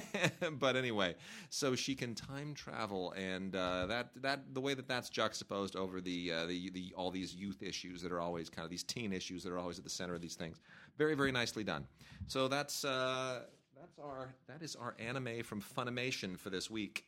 but 0.59 0.75
anyway, 0.75 1.15
so 1.49 1.75
she 1.75 1.95
can 1.95 2.15
time 2.15 2.53
travel, 2.53 3.13
and 3.13 3.55
uh, 3.55 3.85
that 3.87 4.09
that 4.21 4.53
the 4.53 4.61
way 4.61 4.73
that 4.73 4.87
that's 4.87 5.09
juxtaposed 5.09 5.75
over 5.75 6.01
the, 6.01 6.31
uh, 6.31 6.45
the 6.45 6.69
the 6.69 6.93
all 6.95 7.11
these 7.11 7.33
youth 7.33 7.63
issues 7.63 8.01
that 8.01 8.11
are 8.11 8.21
always 8.21 8.49
kind 8.49 8.63
of 8.63 8.69
these 8.69 8.83
teen 8.83 9.13
issues 9.13 9.43
that 9.43 9.51
are 9.51 9.59
always 9.59 9.77
at 9.77 9.83
the 9.83 9.89
center 9.89 10.13
of 10.13 10.21
these 10.21 10.35
things. 10.35 10.61
Very 10.97 11.15
very 11.15 11.31
nicely 11.31 11.63
done. 11.63 11.87
So 12.27 12.47
that's 12.47 12.85
uh, 12.85 13.41
that's 13.79 13.99
our 13.99 14.33
that 14.47 14.61
is 14.61 14.75
our 14.75 14.95
anime 14.99 15.43
from 15.43 15.61
Funimation 15.61 16.37
for 16.37 16.49
this 16.49 16.69
week. 16.69 17.05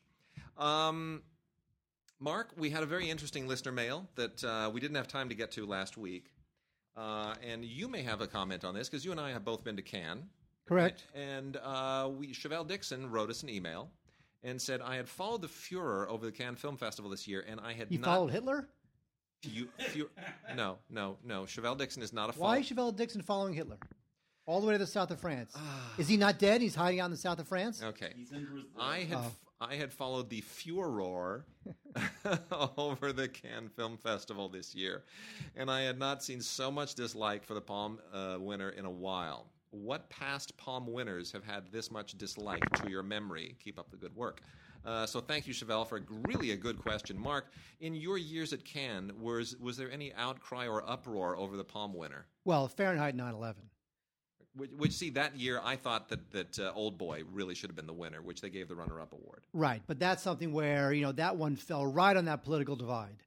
Um, 0.57 1.23
Mark, 2.19 2.51
we 2.57 2.69
had 2.69 2.83
a 2.83 2.85
very 2.85 3.09
interesting 3.09 3.47
listener 3.47 3.71
mail 3.71 4.07
that 4.15 4.43
uh, 4.43 4.69
we 4.73 4.79
didn't 4.79 4.97
have 4.97 5.07
time 5.07 5.29
to 5.29 5.35
get 5.35 5.51
to 5.51 5.65
last 5.65 5.97
week. 5.97 6.25
Uh, 6.97 7.33
and 7.47 7.63
you 7.63 7.87
may 7.87 8.01
have 8.03 8.19
a 8.19 8.27
comment 8.27 8.65
on 8.65 8.73
this 8.73 8.89
because 8.89 9.05
you 9.05 9.11
and 9.11 9.19
I 9.21 9.31
have 9.31 9.45
both 9.45 9.63
been 9.63 9.77
to 9.77 9.81
Cannes. 9.81 10.23
Correct. 10.67 11.03
And 11.15 11.57
uh, 11.57 12.09
we, 12.15 12.33
Chevelle 12.33 12.67
Dixon 12.67 13.09
wrote 13.09 13.29
us 13.29 13.41
an 13.43 13.49
email 13.49 13.89
and 14.43 14.61
said, 14.61 14.81
I 14.81 14.95
had 14.97 15.07
followed 15.07 15.41
the 15.41 15.47
Fuhrer 15.47 16.07
over 16.09 16.25
the 16.25 16.31
Cannes 16.31 16.57
Film 16.57 16.75
Festival 16.77 17.09
this 17.09 17.27
year, 17.27 17.45
and 17.47 17.59
I 17.61 17.73
had 17.73 17.87
You 17.89 17.99
not. 17.99 18.05
followed 18.05 18.31
Hitler? 18.31 18.67
You, 19.43 19.69
Fu- 19.79 20.09
no, 20.55 20.77
no, 20.89 21.17
no. 21.23 21.43
Chevelle 21.43 21.77
Dixon 21.77 22.03
is 22.03 22.11
not 22.11 22.35
a 22.35 22.37
Why 22.37 22.47
follower. 22.47 22.59
is 22.59 22.69
Chevelle 22.69 22.95
Dixon 22.95 23.21
following 23.21 23.53
Hitler? 23.53 23.77
All 24.45 24.59
the 24.59 24.67
way 24.67 24.73
to 24.73 24.77
the 24.79 24.87
south 24.87 25.11
of 25.11 25.19
France. 25.21 25.53
Ah. 25.55 25.93
is 25.97 26.09
he 26.09 26.17
not 26.17 26.37
dead? 26.39 26.59
He's 26.61 26.75
hiding 26.75 26.99
out 26.99 27.05
in 27.05 27.11
the 27.11 27.17
south 27.17 27.39
of 27.39 27.47
France? 27.47 27.81
Okay. 27.81 28.11
He's 28.17 28.31
in 28.31 28.43
Brazil. 28.45 28.69
I 28.77 28.99
had 28.99 29.17
Oh. 29.19 29.31
I 29.61 29.75
had 29.75 29.91
followed 29.91 30.29
the 30.29 30.39
furor 30.41 31.45
over 32.77 33.11
the 33.11 33.27
Cannes 33.27 33.69
Film 33.75 33.97
Festival 33.97 34.47
this 34.47 34.73
year, 34.73 35.03
and 35.55 35.69
I 35.69 35.81
had 35.81 35.99
not 35.99 36.23
seen 36.23 36.41
so 36.41 36.71
much 36.71 36.95
dislike 36.95 37.43
for 37.43 37.53
the 37.53 37.61
Palm 37.61 37.99
uh, 38.13 38.37
winner 38.39 38.69
in 38.69 38.85
a 38.85 38.89
while. 38.89 39.47
What 39.71 40.09
past 40.09 40.55
Palm 40.57 40.91
winners 40.91 41.31
have 41.33 41.43
had 41.43 41.71
this 41.71 41.91
much 41.91 42.17
dislike 42.17 42.67
to 42.75 42.89
your 42.89 43.03
memory? 43.03 43.57
Keep 43.61 43.79
up 43.79 43.91
the 43.91 43.97
good 43.97 44.15
work. 44.15 44.41
Uh, 44.85 45.05
so 45.05 45.19
thank 45.19 45.45
you, 45.45 45.53
Chevelle, 45.53 45.85
for 45.85 46.01
really 46.27 46.51
a 46.51 46.55
good 46.55 46.79
question. 46.79 47.19
Mark, 47.19 47.51
in 47.81 47.93
your 47.93 48.17
years 48.17 48.53
at 48.53 48.63
Cannes, 48.63 49.11
was 49.19 49.57
was 49.57 49.75
there 49.75 49.91
any 49.91 50.13
outcry 50.13 50.67
or 50.67 50.89
uproar 50.89 51.37
over 51.37 51.57
the 51.57 51.65
Palm 51.65 51.93
winner? 51.93 52.25
Well, 52.45 52.69
Fahrenheit 52.69 53.13
9 53.13 53.33
11. 53.33 53.63
Which, 54.59 54.71
which 54.77 54.91
see, 54.91 55.09
that 55.11 55.35
year 55.35 55.59
I 55.63 55.75
thought 55.75 56.09
that 56.09 56.31
that 56.31 56.59
uh, 56.59 56.71
Old 56.75 56.97
Boy 56.97 57.23
really 57.31 57.55
should 57.55 57.69
have 57.69 57.75
been 57.75 57.87
the 57.87 57.93
winner, 57.93 58.21
which 58.21 58.41
they 58.41 58.49
gave 58.49 58.67
the 58.67 58.75
runner-up 58.75 59.13
award. 59.13 59.41
Right. 59.53 59.81
But 59.87 59.97
that's 59.99 60.21
something 60.21 60.51
where, 60.53 60.93
you 60.93 61.01
know, 61.01 61.13
that 61.13 61.35
one 61.35 61.55
fell 61.55 61.85
right 61.85 62.15
on 62.15 62.25
that 62.25 62.43
political 62.43 62.75
divide. 62.75 63.17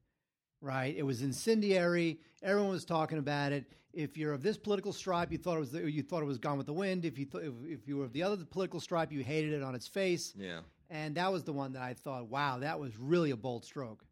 right? 0.62 0.94
It 0.96 1.02
was 1.02 1.20
incendiary. 1.20 2.20
Everyone 2.42 2.70
was 2.70 2.86
talking 2.86 3.18
about 3.18 3.52
it. 3.52 3.66
If 3.92 4.16
you're 4.16 4.32
of 4.32 4.42
this 4.42 4.56
political 4.56 4.92
stripe, 4.92 5.30
you 5.30 5.36
thought 5.36 5.56
it 5.56 5.60
was 5.60 5.74
you 5.74 6.02
thought 6.02 6.22
it 6.22 6.26
was 6.26 6.38
Gone 6.38 6.56
with 6.56 6.66
the 6.66 6.72
Wind. 6.72 7.04
If 7.04 7.18
you 7.18 7.26
th- 7.26 7.44
if, 7.44 7.52
if 7.80 7.86
you 7.88 7.98
were 7.98 8.04
of 8.04 8.12
the 8.14 8.22
other 8.22 8.42
political 8.42 8.80
stripe, 8.80 9.12
you 9.12 9.22
hated 9.22 9.52
it 9.52 9.62
on 9.62 9.74
its 9.74 9.86
face. 9.86 10.32
Yeah. 10.34 10.60
And 10.88 11.14
that 11.16 11.30
was 11.30 11.42
the 11.44 11.52
one 11.52 11.72
that 11.74 11.82
I 11.82 11.92
thought, 11.94 12.28
wow, 12.28 12.58
that 12.58 12.78
was 12.80 12.96
really 12.98 13.32
a 13.32 13.36
bold 13.36 13.64
stroke. 13.64 14.04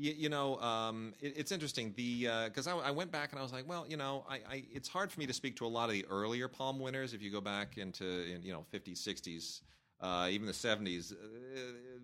You, 0.00 0.14
you 0.16 0.28
know, 0.30 0.58
um, 0.60 1.12
it, 1.20 1.34
it's 1.36 1.52
interesting. 1.52 1.92
The 1.94 2.28
because 2.46 2.66
I, 2.66 2.74
I 2.76 2.90
went 2.90 3.12
back 3.12 3.32
and 3.32 3.38
I 3.38 3.42
was 3.42 3.52
like, 3.52 3.68
well, 3.68 3.84
you 3.86 3.98
know, 3.98 4.24
I, 4.28 4.36
I 4.48 4.64
it's 4.72 4.88
hard 4.88 5.12
for 5.12 5.20
me 5.20 5.26
to 5.26 5.32
speak 5.34 5.56
to 5.56 5.66
a 5.66 5.68
lot 5.68 5.90
of 5.90 5.92
the 5.92 6.06
earlier 6.08 6.48
Palm 6.48 6.80
winners. 6.80 7.12
If 7.12 7.20
you 7.20 7.30
go 7.30 7.42
back 7.42 7.76
into 7.76 8.04
in, 8.04 8.42
you 8.42 8.52
know 8.52 8.64
50s, 8.72 8.98
60s, 8.98 9.60
uh, 10.00 10.28
even 10.30 10.46
the 10.46 10.52
70s, 10.52 11.12
uh, 11.12 11.16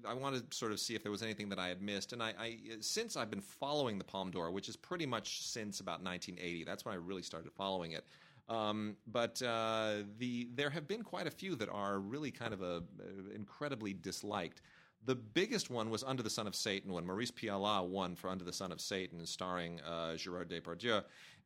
I 0.06 0.12
wanted 0.12 0.50
to 0.50 0.56
sort 0.56 0.72
of 0.72 0.78
see 0.78 0.94
if 0.94 1.02
there 1.02 1.10
was 1.10 1.22
anything 1.22 1.48
that 1.48 1.58
I 1.58 1.68
had 1.68 1.80
missed. 1.80 2.12
And 2.12 2.22
I, 2.22 2.34
I 2.38 2.58
since 2.80 3.16
I've 3.16 3.30
been 3.30 3.40
following 3.40 3.96
the 3.96 4.04
Palme 4.04 4.30
d'Or, 4.30 4.50
which 4.50 4.68
is 4.68 4.76
pretty 4.76 5.06
much 5.06 5.42
since 5.42 5.80
about 5.80 6.04
1980, 6.04 6.64
that's 6.64 6.84
when 6.84 6.92
I 6.94 6.98
really 6.98 7.22
started 7.22 7.50
following 7.52 7.92
it. 7.92 8.04
Um, 8.48 8.96
but 9.06 9.40
uh, 9.42 10.02
the 10.18 10.48
there 10.54 10.70
have 10.70 10.86
been 10.86 11.02
quite 11.02 11.26
a 11.26 11.30
few 11.30 11.56
that 11.56 11.68
are 11.68 11.98
really 11.98 12.30
kind 12.30 12.52
of 12.52 12.62
a, 12.62 12.76
uh, 12.76 13.34
incredibly 13.34 13.92
disliked. 13.92 14.60
The 15.06 15.14
biggest 15.14 15.70
one 15.70 15.88
was 15.88 16.02
Under 16.02 16.24
the 16.24 16.30
Sun 16.30 16.48
of 16.48 16.56
Satan 16.56 16.92
when 16.92 17.06
Maurice 17.06 17.30
Pialat 17.30 17.86
won 17.86 18.16
for 18.16 18.28
Under 18.28 18.44
the 18.44 18.52
Sun 18.52 18.72
of 18.72 18.80
Satan, 18.80 19.24
starring 19.24 19.80
uh, 19.82 20.16
Gerard 20.16 20.50
Depardieu. 20.50 21.04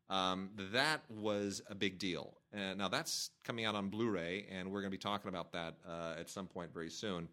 Um, 0.08 0.48
that 0.72 1.02
was 1.10 1.60
a 1.68 1.74
big 1.74 1.98
deal. 1.98 2.38
Uh, 2.54 2.72
now 2.74 2.88
that's 2.88 3.30
coming 3.44 3.66
out 3.66 3.74
on 3.74 3.90
Blu-ray, 3.90 4.46
and 4.50 4.70
we're 4.70 4.80
going 4.80 4.90
to 4.90 4.96
be 4.96 4.98
talking 4.98 5.28
about 5.28 5.52
that 5.52 5.74
uh, 5.86 6.14
at 6.18 6.30
some 6.30 6.46
point 6.46 6.72
very 6.72 6.88
soon. 6.88 7.28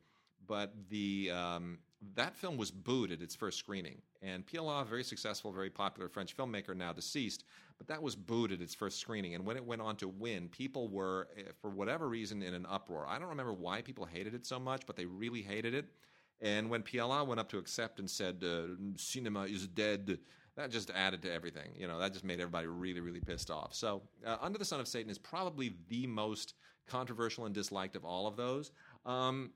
But 0.47 0.73
the 0.89 1.31
um, 1.33 1.79
that 2.15 2.35
film 2.35 2.57
was 2.57 2.71
booed 2.71 3.11
at 3.11 3.21
its 3.21 3.33
first 3.33 3.57
screening, 3.57 4.01
and 4.21 4.45
Pialat, 4.45 4.87
very 4.87 5.05
successful, 5.05 5.53
very 5.53 5.69
popular 5.69 6.09
French 6.09 6.35
filmmaker, 6.35 6.75
now 6.75 6.91
deceased, 6.91 7.45
but 7.77 7.87
that 7.87 8.01
was 8.01 8.17
booed 8.17 8.51
at 8.51 8.61
its 8.61 8.75
first 8.75 8.99
screening. 8.99 9.33
And 9.33 9.45
when 9.45 9.55
it 9.55 9.65
went 9.65 9.81
on 9.81 9.95
to 9.97 10.09
win, 10.09 10.49
people 10.49 10.89
were, 10.89 11.29
eh, 11.37 11.43
for 11.61 11.69
whatever 11.69 12.09
reason, 12.09 12.43
in 12.43 12.53
an 12.53 12.65
uproar. 12.69 13.05
I 13.07 13.17
don't 13.17 13.29
remember 13.29 13.53
why 13.53 13.81
people 13.81 14.05
hated 14.05 14.33
it 14.33 14.45
so 14.45 14.59
much, 14.59 14.85
but 14.85 14.97
they 14.97 15.05
really 15.05 15.41
hated 15.41 15.73
it. 15.73 15.85
And 16.41 16.69
when 16.69 16.83
Pialat 16.83 17.27
went 17.27 17.39
up 17.39 17.49
to 17.49 17.57
accept 17.57 17.99
and 17.99 18.09
said, 18.09 18.43
uh, 18.43 18.75
"Cinema 18.95 19.43
is 19.43 19.67
dead," 19.67 20.19
that 20.55 20.71
just 20.71 20.91
added 20.91 21.21
to 21.23 21.31
everything. 21.31 21.71
You 21.75 21.87
know, 21.87 21.97
that 21.99 22.13
just 22.13 22.25
made 22.25 22.39
everybody 22.39 22.67
really, 22.67 22.99
really 22.99 23.19
pissed 23.19 23.49
off. 23.49 23.73
So, 23.73 24.03
uh, 24.25 24.37
Under 24.41 24.59
the 24.59 24.65
Sun 24.65 24.79
of 24.79 24.87
Satan 24.87 25.09
is 25.09 25.17
probably 25.17 25.75
the 25.89 26.05
most 26.07 26.53
controversial 26.87 27.45
and 27.45 27.53
disliked 27.53 27.95
of 27.95 28.05
all 28.05 28.27
of 28.27 28.35
those. 28.35 28.71
Um, 29.05 29.51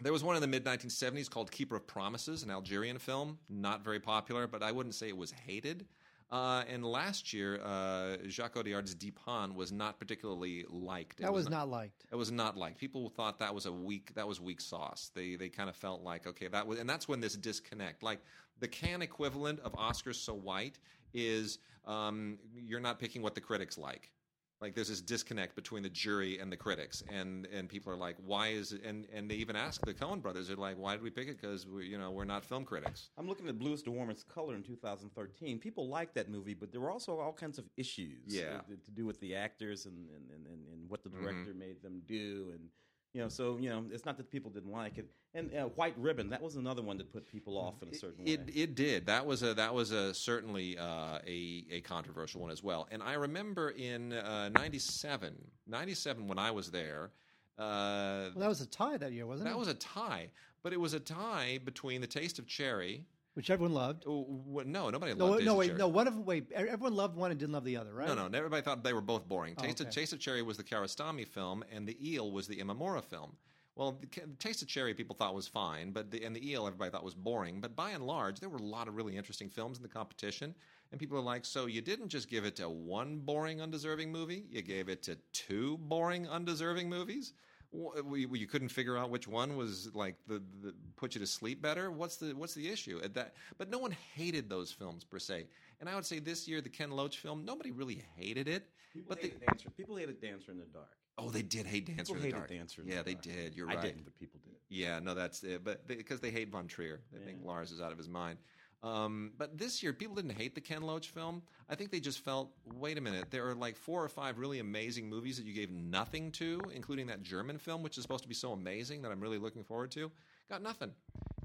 there 0.00 0.12
was 0.12 0.24
one 0.24 0.34
in 0.34 0.40
the 0.40 0.48
mid 0.48 0.64
1970s 0.64 1.28
called 1.28 1.50
Keeper 1.50 1.76
of 1.76 1.86
Promises, 1.86 2.42
an 2.42 2.50
Algerian 2.50 2.98
film, 2.98 3.38
not 3.48 3.84
very 3.84 4.00
popular, 4.00 4.46
but 4.46 4.62
I 4.62 4.72
wouldn't 4.72 4.94
say 4.94 5.08
it 5.08 5.16
was 5.16 5.30
hated. 5.30 5.86
Uh, 6.30 6.62
and 6.68 6.84
last 6.84 7.32
year, 7.32 7.60
uh, 7.64 8.16
Jacques 8.28 8.56
Audiard's 8.56 8.94
Dheepan 8.94 9.54
was 9.54 9.72
not 9.72 9.98
particularly 9.98 10.64
liked. 10.68 11.18
It 11.18 11.24
That 11.24 11.32
was 11.32 11.48
not 11.48 11.68
liked. 11.68 12.04
It 12.12 12.14
was 12.14 12.30
not 12.30 12.56
liked. 12.56 12.78
People 12.78 13.08
thought 13.08 13.40
that 13.40 13.52
was 13.52 13.66
a 13.66 13.72
weak 13.72 14.14
that 14.14 14.28
was 14.28 14.40
weak 14.40 14.60
sauce. 14.60 15.10
They 15.14 15.34
they 15.34 15.48
kind 15.48 15.68
of 15.68 15.74
felt 15.74 16.02
like 16.02 16.26
okay 16.28 16.46
that 16.46 16.66
was 16.66 16.78
and 16.78 16.88
that's 16.88 17.08
when 17.08 17.20
this 17.20 17.34
disconnect 17.34 18.02
like 18.04 18.20
the 18.60 18.68
Cannes 18.68 19.02
equivalent 19.02 19.58
of 19.60 19.72
Oscars 19.72 20.16
so 20.16 20.34
white 20.34 20.78
is 21.12 21.58
um, 21.86 22.38
you're 22.54 22.80
not 22.80 23.00
picking 23.00 23.22
what 23.22 23.34
the 23.34 23.40
critics 23.40 23.76
like. 23.76 24.12
Like 24.60 24.74
there's 24.74 24.88
this 24.88 25.00
disconnect 25.00 25.54
between 25.54 25.82
the 25.82 25.88
jury 25.88 26.38
and 26.38 26.52
the 26.52 26.56
critics, 26.56 27.02
and 27.10 27.46
and 27.46 27.68
people 27.68 27.92
are 27.92 27.96
like, 27.96 28.16
why 28.24 28.48
is 28.48 28.72
it? 28.72 28.84
And 28.84 29.06
and 29.12 29.30
they 29.30 29.36
even 29.36 29.56
ask 29.56 29.80
the 29.86 29.94
Coen 29.94 30.20
brothers, 30.20 30.48
they're 30.48 30.56
like, 30.56 30.78
why 30.78 30.92
did 30.92 31.02
we 31.02 31.08
pick 31.08 31.28
it? 31.28 31.40
Because 31.40 31.66
we 31.66 31.86
you 31.86 31.98
know 31.98 32.10
we're 32.10 32.24
not 32.24 32.44
film 32.44 32.64
critics. 32.64 33.08
I'm 33.16 33.26
looking 33.26 33.48
at 33.48 33.58
Blue 33.58 33.72
Is 33.72 33.82
the 33.82 33.90
Warmest 33.90 34.28
Color 34.28 34.54
in 34.54 34.62
2013. 34.62 35.58
People 35.58 35.88
liked 35.88 36.14
that 36.16 36.28
movie, 36.28 36.54
but 36.54 36.72
there 36.72 36.80
were 36.80 36.90
also 36.90 37.18
all 37.18 37.32
kinds 37.32 37.58
of 37.58 37.64
issues. 37.78 38.26
Yeah. 38.26 38.58
uh, 38.58 38.74
to 38.84 38.90
do 38.92 39.06
with 39.06 39.18
the 39.20 39.34
actors 39.34 39.86
and 39.86 40.08
and, 40.10 40.30
and, 40.30 40.46
and, 40.46 40.66
and 40.72 40.90
what 40.90 41.02
the 41.02 41.08
director 41.08 41.54
made 41.54 41.82
them 41.82 42.02
do, 42.06 42.50
and 42.52 42.68
you 43.12 43.20
know, 43.20 43.28
so 43.28 43.58
you 43.60 43.68
know, 43.68 43.84
it's 43.90 44.04
not 44.04 44.16
that 44.18 44.30
people 44.30 44.50
didn't 44.50 44.70
like 44.70 44.98
it. 44.98 45.08
And 45.34 45.54
uh, 45.54 45.64
White 45.76 45.94
Ribbon, 45.96 46.28
that 46.30 46.42
was 46.42 46.56
another 46.56 46.82
one 46.82 46.96
that 46.98 47.12
put 47.12 47.26
people 47.26 47.56
off 47.56 47.82
in 47.82 47.88
a 47.88 47.94
certain 47.94 48.26
It 48.26 48.40
way. 48.40 48.46
it 48.48 48.56
it 48.56 48.74
did. 48.74 49.06
That 49.06 49.26
was 49.26 49.42
a 49.42 49.54
that 49.54 49.74
was 49.74 49.90
a 49.92 50.14
certainly 50.14 50.78
uh, 50.78 51.18
a 51.26 51.64
a 51.70 51.80
controversial 51.82 52.40
one 52.40 52.50
as 52.50 52.62
well. 52.62 52.88
And 52.90 53.02
I 53.02 53.14
remember 53.14 53.70
in 53.70 54.12
uh, 54.12 54.48
97, 54.50 55.34
97 55.66 56.26
when 56.28 56.38
I 56.38 56.50
was 56.50 56.70
there. 56.70 57.10
Uh, 57.58 58.30
Well, 58.34 58.40
that 58.40 58.48
was 58.48 58.60
a 58.62 58.66
tie 58.66 58.96
that 58.96 59.12
year, 59.12 59.26
wasn't 59.26 59.48
it? 59.48 59.52
that 59.52 59.58
was 59.58 59.68
a 59.68 59.74
tie, 59.74 60.30
but 60.62 60.72
it 60.72 60.80
was 60.80 60.94
a 60.94 61.00
tie 61.00 61.58
between 61.64 62.00
The 62.00 62.06
Taste 62.06 62.38
of 62.38 62.46
Cherry. 62.46 63.04
Which 63.34 63.48
everyone 63.48 63.74
loved. 63.74 64.04
Oh, 64.06 64.22
what- 64.22 64.66
no, 64.66 64.90
nobody 64.90 65.14
No, 65.14 65.26
loved 65.26 65.44
no, 65.44 65.54
wait, 65.54 65.66
Cherry. 65.68 65.78
no. 65.78 65.88
One 65.88 66.08
of 66.08 66.18
wait, 66.18 66.50
everyone 66.52 66.94
loved 66.94 67.16
one 67.16 67.30
and 67.30 67.38
didn't 67.38 67.52
love 67.52 67.64
the 67.64 67.76
other, 67.76 67.94
right? 67.94 68.08
No, 68.08 68.14
no, 68.14 68.36
everybody 68.36 68.62
thought 68.62 68.82
they 68.82 68.92
were 68.92 69.00
both 69.00 69.28
boring. 69.28 69.54
Oh, 69.56 69.62
Taste, 69.62 69.80
of. 69.80 69.90
Taste 69.90 70.12
of 70.12 70.18
Cherry 70.18 70.42
was 70.42 70.56
the 70.56 70.64
Kiarostami 70.64 71.26
film, 71.26 71.64
and 71.70 71.86
The 71.86 71.96
Eel 72.12 72.30
was 72.32 72.48
the 72.48 72.56
Imamura 72.56 73.04
film. 73.04 73.36
Well, 73.76 73.92
the 73.92 74.08
Taste 74.38 74.62
of 74.62 74.68
Cherry 74.68 74.94
people 74.94 75.14
thought 75.14 75.34
was 75.34 75.46
fine, 75.46 75.92
but 75.92 76.10
the, 76.10 76.24
and 76.24 76.34
The 76.34 76.50
Eel 76.50 76.66
everybody 76.66 76.90
thought 76.90 77.04
was 77.04 77.14
boring. 77.14 77.60
But 77.60 77.76
by 77.76 77.92
and 77.92 78.04
large, 78.04 78.40
there 78.40 78.48
were 78.48 78.58
a 78.58 78.62
lot 78.62 78.88
of 78.88 78.96
really 78.96 79.16
interesting 79.16 79.48
films 79.48 79.76
in 79.78 79.82
the 79.82 79.88
competition, 79.88 80.54
and 80.90 80.98
people 80.98 81.16
are 81.16 81.22
like, 81.22 81.44
so 81.44 81.66
you 81.66 81.80
didn't 81.80 82.08
just 82.08 82.28
give 82.28 82.44
it 82.44 82.56
to 82.56 82.68
one 82.68 83.20
boring, 83.20 83.62
undeserving 83.62 84.10
movie, 84.10 84.44
you 84.50 84.60
gave 84.60 84.88
it 84.88 85.04
to 85.04 85.16
two 85.32 85.78
boring, 85.78 86.28
undeserving 86.28 86.88
movies. 86.88 87.32
Wh- 87.72 88.04
we- 88.04 88.26
we- 88.26 88.38
You 88.38 88.46
couldn't 88.46 88.68
figure 88.70 88.96
out 88.96 89.10
which 89.10 89.28
one 89.28 89.56
was 89.56 89.94
like 89.94 90.16
the, 90.26 90.42
the 90.62 90.74
put 90.96 91.14
you 91.14 91.20
to 91.20 91.26
sleep 91.26 91.62
better. 91.62 91.90
What's 91.90 92.16
the 92.16 92.34
what's 92.34 92.54
the 92.54 92.68
issue? 92.68 93.00
At 93.04 93.14
That, 93.14 93.34
but 93.58 93.70
no 93.70 93.78
one 93.78 93.92
hated 94.14 94.48
those 94.48 94.72
films 94.72 95.04
per 95.04 95.18
se. 95.18 95.46
And 95.80 95.88
I 95.88 95.94
would 95.94 96.04
say 96.04 96.18
this 96.18 96.46
year, 96.48 96.60
the 96.60 96.68
Ken 96.68 96.90
Loach 96.90 97.18
film, 97.18 97.44
nobody 97.44 97.70
really 97.70 98.02
hated 98.16 98.48
it. 98.48 98.68
people, 98.92 99.08
but 99.08 99.22
they, 99.22 99.28
hated 99.28 99.46
Dancer. 99.46 99.70
people 99.70 99.96
hated 99.96 100.20
Dancer 100.20 100.50
in 100.52 100.58
the 100.58 100.64
Dark. 100.66 100.90
oh, 101.18 101.30
they 101.30 101.42
did 101.42 101.64
hate 101.66 101.86
Dancer 101.86 102.14
People 102.14 102.16
in 102.16 102.20
the 102.20 102.26
hated 102.26 102.36
Dark. 102.36 102.48
Dancer 102.48 102.82
yeah, 102.84 102.96
the 102.98 103.02
they 103.04 103.12
Dark. 103.14 103.22
did. 103.24 103.54
You're 103.54 103.70
I 103.70 103.74
right. 103.74 103.82
didn't, 103.82 104.04
but 104.04 104.18
people 104.18 104.40
did. 104.44 104.54
Yeah, 104.68 104.98
no, 105.00 105.14
that's 105.14 105.42
it. 105.42 105.64
But 105.64 105.86
because 105.86 106.20
they, 106.20 106.30
hate 106.30 106.50
Von 106.50 106.66
Trier, 106.68 107.00
they 107.12 107.18
think 107.24 107.38
Lars 107.44 107.70
is 107.72 107.80
out 107.80 107.90
of 107.92 107.98
his 107.98 108.08
mind. 108.08 108.38
Um, 108.82 109.32
but 109.36 109.58
this 109.58 109.82
year, 109.82 109.92
people 109.92 110.14
didn't 110.14 110.38
hate 110.38 110.54
the 110.54 110.60
Ken 110.60 110.82
Loach 110.82 111.10
film. 111.10 111.42
I 111.68 111.74
think 111.74 111.90
they 111.90 112.00
just 112.00 112.20
felt, 112.24 112.50
wait 112.74 112.96
a 112.96 113.00
minute, 113.00 113.26
there 113.30 113.46
are 113.48 113.54
like 113.54 113.76
four 113.76 114.02
or 114.02 114.08
five 114.08 114.38
really 114.38 114.58
amazing 114.58 115.08
movies 115.08 115.36
that 115.36 115.44
you 115.44 115.52
gave 115.52 115.70
nothing 115.70 116.32
to, 116.32 116.60
including 116.74 117.06
that 117.08 117.22
German 117.22 117.58
film, 117.58 117.82
which 117.82 117.98
is 117.98 118.02
supposed 118.02 118.22
to 118.22 118.28
be 118.28 118.34
so 118.34 118.52
amazing 118.52 119.02
that 119.02 119.10
I'm 119.12 119.20
really 119.20 119.38
looking 119.38 119.64
forward 119.64 119.90
to. 119.92 120.10
Got 120.48 120.62
nothing. 120.62 120.92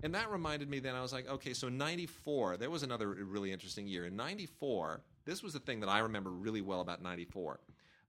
And 0.04 0.16
that 0.16 0.32
reminded 0.32 0.70
me 0.70 0.80
then, 0.80 0.96
I 0.96 1.02
was 1.02 1.12
like, 1.12 1.30
okay, 1.30 1.54
so 1.54 1.68
94, 1.68 2.58
there 2.58 2.70
was 2.70 2.84
another 2.84 3.10
really 3.10 3.52
interesting 3.52 3.86
year. 3.86 4.06
In 4.06 4.16
94, 4.16 5.02
this 5.26 5.44
was 5.44 5.54
the 5.54 5.60
thing 5.60 5.82
that 5.82 5.90
I 5.90 6.00
remember 6.00 6.30
really 6.30 6.62
well 6.62 6.80
about 6.82 7.02
94. 7.02 7.60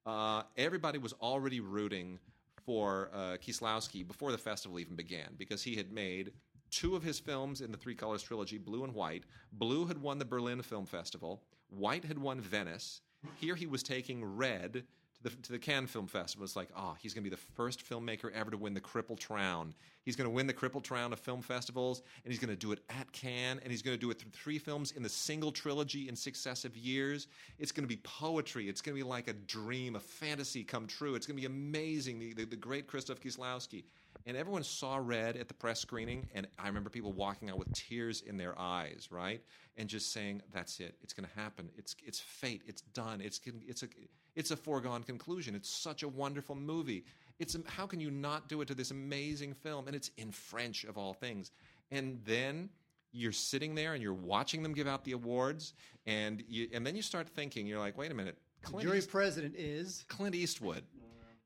Uh, 0.04 0.42
everybody 0.56 0.99
was 0.99 1.14
already 1.14 1.61
rooting 1.61 2.21
for 2.64 3.11
uh, 3.12 3.37
Kieslowski 3.45 4.06
before 4.06 4.30
the 4.30 4.38
festival 4.38 4.78
even 4.78 4.95
began 4.95 5.35
because 5.37 5.62
he 5.62 5.76
had 5.76 5.92
made 5.92 6.33
two 6.70 6.96
of 6.96 7.02
his 7.02 7.18
films 7.18 7.61
in 7.61 7.70
the 7.70 7.78
Three 7.78 7.94
Colors 7.94 8.23
trilogy, 8.23 8.58
Blue 8.58 8.85
and 8.85 8.94
White. 8.94 9.25
Blue 9.52 9.87
had 9.87 10.00
won 10.00 10.18
the 10.18 10.25
Berlin 10.25 10.62
Film 10.62 10.87
Festival. 10.87 11.42
White 11.68 12.04
had 12.04 12.18
won 12.18 12.40
Venice. 12.40 13.00
Here 13.37 13.54
he 13.54 13.66
was 13.66 13.82
taking 13.82 14.25
Red 14.25 14.85
to 15.16 15.23
the, 15.23 15.30
to 15.30 15.52
the 15.52 15.58
Cannes 15.58 15.88
Film 15.88 16.06
Festival. 16.06 16.44
It's 16.44 16.56
like, 16.56 16.68
oh, 16.76 16.94
he's 17.00 17.14
going 17.14 17.25
to 17.25 17.30
be 17.30 17.35
the 17.35 17.42
first 17.54 17.85
filmmaker 17.88 18.30
ever 18.32 18.50
to 18.50 18.56
win 18.56 18.75
the 18.75 18.80
Cripple 18.80 19.18
Trown. 19.18 19.75
He's 20.04 20.14
going 20.14 20.28
to 20.28 20.35
win 20.35 20.46
the 20.46 20.54
Cripple 20.54 20.82
Trown 20.82 21.12
of 21.12 21.18
film 21.18 21.42
festivals, 21.42 22.02
and 22.25 22.32
he's 22.32 22.38
going 22.38 22.50
to 22.50 22.56
do 22.56 22.73
it 22.73 22.80
at 22.90 23.11
Cannes, 23.12 23.61
and 23.62 23.70
he's 23.70 23.82
going 23.82 23.96
to 23.96 24.00
do 24.00 24.11
it 24.11 24.20
through 24.20 24.30
three 24.30 24.58
films 24.58 24.92
in 24.92 25.02
the 25.02 25.08
single 25.08 25.50
trilogy 25.50 26.08
in 26.08 26.14
successive 26.14 26.76
years. 26.76 27.26
It's 27.58 27.73
going 27.73 27.85
to 27.85 27.88
be 27.88 28.00
poetry. 28.04 28.68
It's 28.68 28.80
going 28.80 28.96
to 28.96 29.02
be 29.02 29.08
like 29.08 29.28
a 29.28 29.32
dream, 29.32 29.96
a 29.96 30.00
fantasy 30.00 30.62
come 30.62 30.87
true. 30.87 31.14
It's 31.14 31.26
going 31.26 31.37
to 31.37 31.40
be 31.40 31.46
amazing. 31.46 32.18
The, 32.18 32.35
the, 32.35 32.44
the 32.44 32.56
great 32.56 32.87
Christoph 32.87 33.20
Kieslowski. 33.20 33.85
And 34.26 34.37
everyone 34.37 34.64
saw 34.64 34.97
Red 35.00 35.37
at 35.37 35.47
the 35.47 35.54
press 35.54 35.78
screening, 35.80 36.26
and 36.35 36.49
I 36.59 36.66
remember 36.66 36.90
people 36.90 37.12
walking 37.12 37.49
out 37.49 37.59
with 37.59 37.73
tears 37.73 38.23
in 38.23 38.37
their 38.37 38.59
eyes, 38.59 39.09
right, 39.11 39.40
and 39.76 39.88
just 39.88 40.12
saying, 40.12 40.42
"That's 40.52 40.80
it. 40.80 40.97
It's 41.00 41.12
going 41.12 41.28
to 41.28 41.40
happen. 41.40 41.71
It's 41.76 41.95
it's 42.04 42.18
fate. 42.18 42.62
It's 42.66 42.83
done. 42.83 43.21
It's 43.21 43.40
it's 43.66 43.85
a 43.85 43.88
it's 44.35 44.50
a 44.50 44.56
foregone 44.56 45.04
conclusion. 45.04 45.54
It's 45.54 45.71
such 45.71 46.02
a 46.02 46.09
wonderful 46.09 46.56
movie. 46.56 47.04
It's 47.38 47.56
how 47.66 47.87
can 47.87 48.00
you 48.00 48.11
not 48.11 48.49
do 48.49 48.62
it 48.62 48.68
to 48.68 48.75
this 48.75 48.90
amazing 48.90 49.54
film? 49.54 49.87
And 49.87 49.95
it's 49.95 50.11
in 50.16 50.33
French 50.33 50.83
of 50.85 50.99
all 50.99 51.12
things. 51.12 51.52
And 51.92 52.21
then 52.25 52.68
you're 53.12 53.30
sitting 53.33 53.76
there 53.76 53.95
and 53.95 54.02
you're 54.02 54.12
watching 54.12 54.62
them 54.62 54.75
give 54.75 54.88
out 54.88 55.04
the 55.04 55.12
awards, 55.12 55.75
and 56.04 56.42
you, 56.49 56.68
and 56.73 56.85
then 56.85 56.97
you 56.97 57.02
start 57.02 57.28
thinking, 57.28 57.66
you're 57.66 57.78
like, 57.78 57.97
wait 57.97 58.11
a 58.11 58.14
minute, 58.14 58.38
Clint, 58.62 58.83
Jury 58.83 58.99
East- 58.99 59.11
president 59.11 59.54
is 59.56 60.04
Clint 60.09 60.35
Eastwood, 60.35 60.83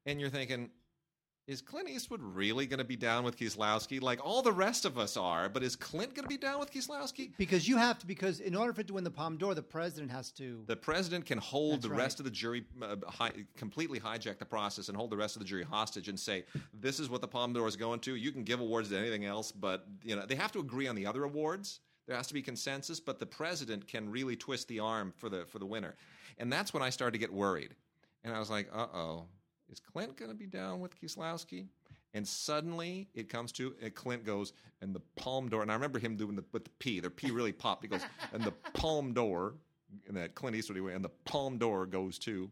and 0.06 0.18
you're 0.18 0.30
thinking. 0.30 0.70
Is 1.50 1.60
Clint 1.60 1.90
Eastwood 1.90 2.22
really 2.22 2.64
going 2.64 2.78
to 2.78 2.84
be 2.84 2.94
down 2.94 3.24
with 3.24 3.36
Kieslowski? 3.36 4.00
Like 4.00 4.24
all 4.24 4.40
the 4.40 4.52
rest 4.52 4.84
of 4.84 4.96
us 4.96 5.16
are, 5.16 5.48
but 5.48 5.64
is 5.64 5.74
Clint 5.74 6.14
going 6.14 6.22
to 6.22 6.28
be 6.28 6.36
down 6.36 6.60
with 6.60 6.72
Kieslowski? 6.72 7.32
because 7.38 7.66
you 7.66 7.76
have 7.76 7.98
to 7.98 8.06
because 8.06 8.38
in 8.38 8.54
order 8.54 8.72
for 8.72 8.82
it 8.82 8.86
to 8.86 8.94
win 8.94 9.02
the 9.02 9.10
Palme 9.10 9.36
d'Or, 9.36 9.52
the 9.52 9.60
president 9.60 10.12
has 10.12 10.30
to. 10.32 10.62
The 10.68 10.76
president 10.76 11.26
can 11.26 11.38
hold 11.38 11.72
That's 11.72 11.82
the 11.82 11.90
right. 11.90 11.98
rest 11.98 12.20
of 12.20 12.24
the 12.24 12.30
jury, 12.30 12.64
uh, 12.80 12.94
hi, 13.08 13.32
completely 13.56 13.98
hijack 13.98 14.38
the 14.38 14.44
process 14.44 14.86
and 14.86 14.96
hold 14.96 15.10
the 15.10 15.16
rest 15.16 15.34
of 15.34 15.40
the 15.40 15.44
jury 15.44 15.64
hostage 15.64 16.06
and 16.06 16.16
say, 16.16 16.44
"This 16.72 17.00
is 17.00 17.10
what 17.10 17.20
the 17.20 17.26
Palme 17.26 17.52
d'Or 17.52 17.66
is 17.66 17.74
going 17.74 17.98
to. 18.00 18.14
You 18.14 18.30
can 18.30 18.44
give 18.44 18.60
awards 18.60 18.90
to 18.90 18.96
anything 18.96 19.24
else, 19.24 19.50
but 19.50 19.88
you 20.04 20.14
know 20.14 20.24
they 20.24 20.36
have 20.36 20.52
to 20.52 20.60
agree 20.60 20.86
on 20.86 20.94
the 20.94 21.04
other 21.04 21.24
awards. 21.24 21.80
There 22.06 22.14
has 22.16 22.28
to 22.28 22.34
be 22.34 22.42
consensus, 22.42 23.00
but 23.00 23.18
the 23.18 23.26
president 23.26 23.88
can 23.88 24.08
really 24.08 24.36
twist 24.36 24.68
the 24.68 24.78
arm 24.78 25.12
for 25.16 25.28
the 25.28 25.46
for 25.46 25.58
the 25.58 25.66
winner. 25.66 25.96
And 26.38 26.52
that's 26.52 26.72
when 26.72 26.84
I 26.84 26.90
started 26.90 27.14
to 27.14 27.18
get 27.18 27.32
worried. 27.32 27.74
And 28.22 28.32
I 28.32 28.38
was 28.38 28.50
like, 28.50 28.68
uh 28.72 28.86
oh, 28.94 29.24
is 29.70 29.80
Clint 29.80 30.16
going 30.16 30.30
to 30.30 30.36
be 30.36 30.46
down 30.46 30.80
with 30.80 31.00
Kieslowski? 31.00 31.66
And 32.12 32.26
suddenly 32.26 33.08
it 33.14 33.28
comes 33.28 33.52
to, 33.52 33.74
and 33.80 33.94
Clint 33.94 34.24
goes, 34.24 34.52
and 34.80 34.94
the 34.94 35.00
Palme 35.16 35.48
d'Or, 35.48 35.62
and 35.62 35.70
I 35.70 35.74
remember 35.74 35.98
him 35.98 36.16
doing 36.16 36.34
the, 36.34 36.44
with 36.52 36.64
the 36.64 36.70
P, 36.78 36.98
the 37.00 37.10
P 37.10 37.30
really 37.30 37.52
popped. 37.52 37.84
He 37.84 37.88
goes, 37.88 38.00
and 38.32 38.42
the 38.42 38.52
Palme 38.74 39.12
d'Or, 39.12 39.54
in 40.08 40.14
that 40.14 40.34
Clint 40.34 40.56
Eastwood 40.56 40.80
way, 40.80 40.92
and 40.92 41.04
the 41.04 41.10
Palme 41.24 41.58
d'Or 41.58 41.86
goes 41.86 42.18
to 42.20 42.50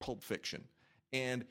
Pulp 0.00 0.22
Fiction. 0.22 0.62
And 1.12 1.44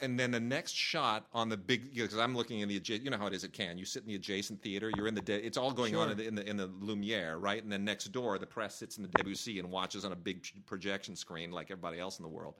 and 0.00 0.18
then 0.18 0.30
the 0.30 0.40
next 0.40 0.74
shot 0.74 1.26
on 1.32 1.48
the 1.48 1.56
big 1.56 1.92
because 1.92 2.18
I'm 2.18 2.36
looking 2.36 2.60
in 2.60 2.68
the 2.68 2.80
you 2.84 3.10
know 3.10 3.16
how 3.16 3.26
it 3.26 3.34
is 3.34 3.42
at 3.42 3.52
Cannes. 3.52 3.78
You 3.78 3.84
sit 3.84 4.02
in 4.02 4.08
the 4.08 4.14
adjacent 4.14 4.62
theater. 4.62 4.92
You're 4.96 5.08
in 5.08 5.14
the 5.14 5.20
de- 5.20 5.44
it's 5.44 5.56
all 5.56 5.72
going 5.72 5.96
on 5.96 6.10
in 6.10 6.16
the, 6.16 6.26
in 6.26 6.34
the 6.34 6.48
in 6.48 6.56
the 6.56 6.70
Lumiere, 6.80 7.36
right? 7.36 7.62
And 7.62 7.72
then 7.72 7.84
next 7.84 8.12
door, 8.12 8.38
the 8.38 8.46
press 8.46 8.76
sits 8.76 8.96
in 8.96 9.02
the 9.02 9.08
Debussy 9.08 9.58
and 9.58 9.70
watches 9.70 10.04
on 10.04 10.12
a 10.12 10.16
big 10.16 10.46
projection 10.66 11.16
screen 11.16 11.50
like 11.50 11.70
everybody 11.70 11.98
else 11.98 12.18
in 12.18 12.22
the 12.22 12.28
world. 12.28 12.54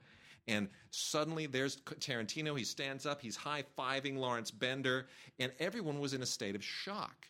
And 0.49 0.69
suddenly 0.91 1.47
there's 1.47 1.77
Tarantino. 1.77 2.57
He 2.57 2.65
stands 2.65 3.07
up. 3.07 3.21
He's 3.21 3.37
high 3.37 3.65
fiving 3.79 4.17
Lawrence 4.17 4.51
Bender, 4.51 5.07
and 5.39 5.53
everyone 5.59 6.01
was 6.01 6.15
in 6.15 6.23
a 6.23 6.27
state 6.27 6.55
of 6.55 6.65
shock. 6.65 7.27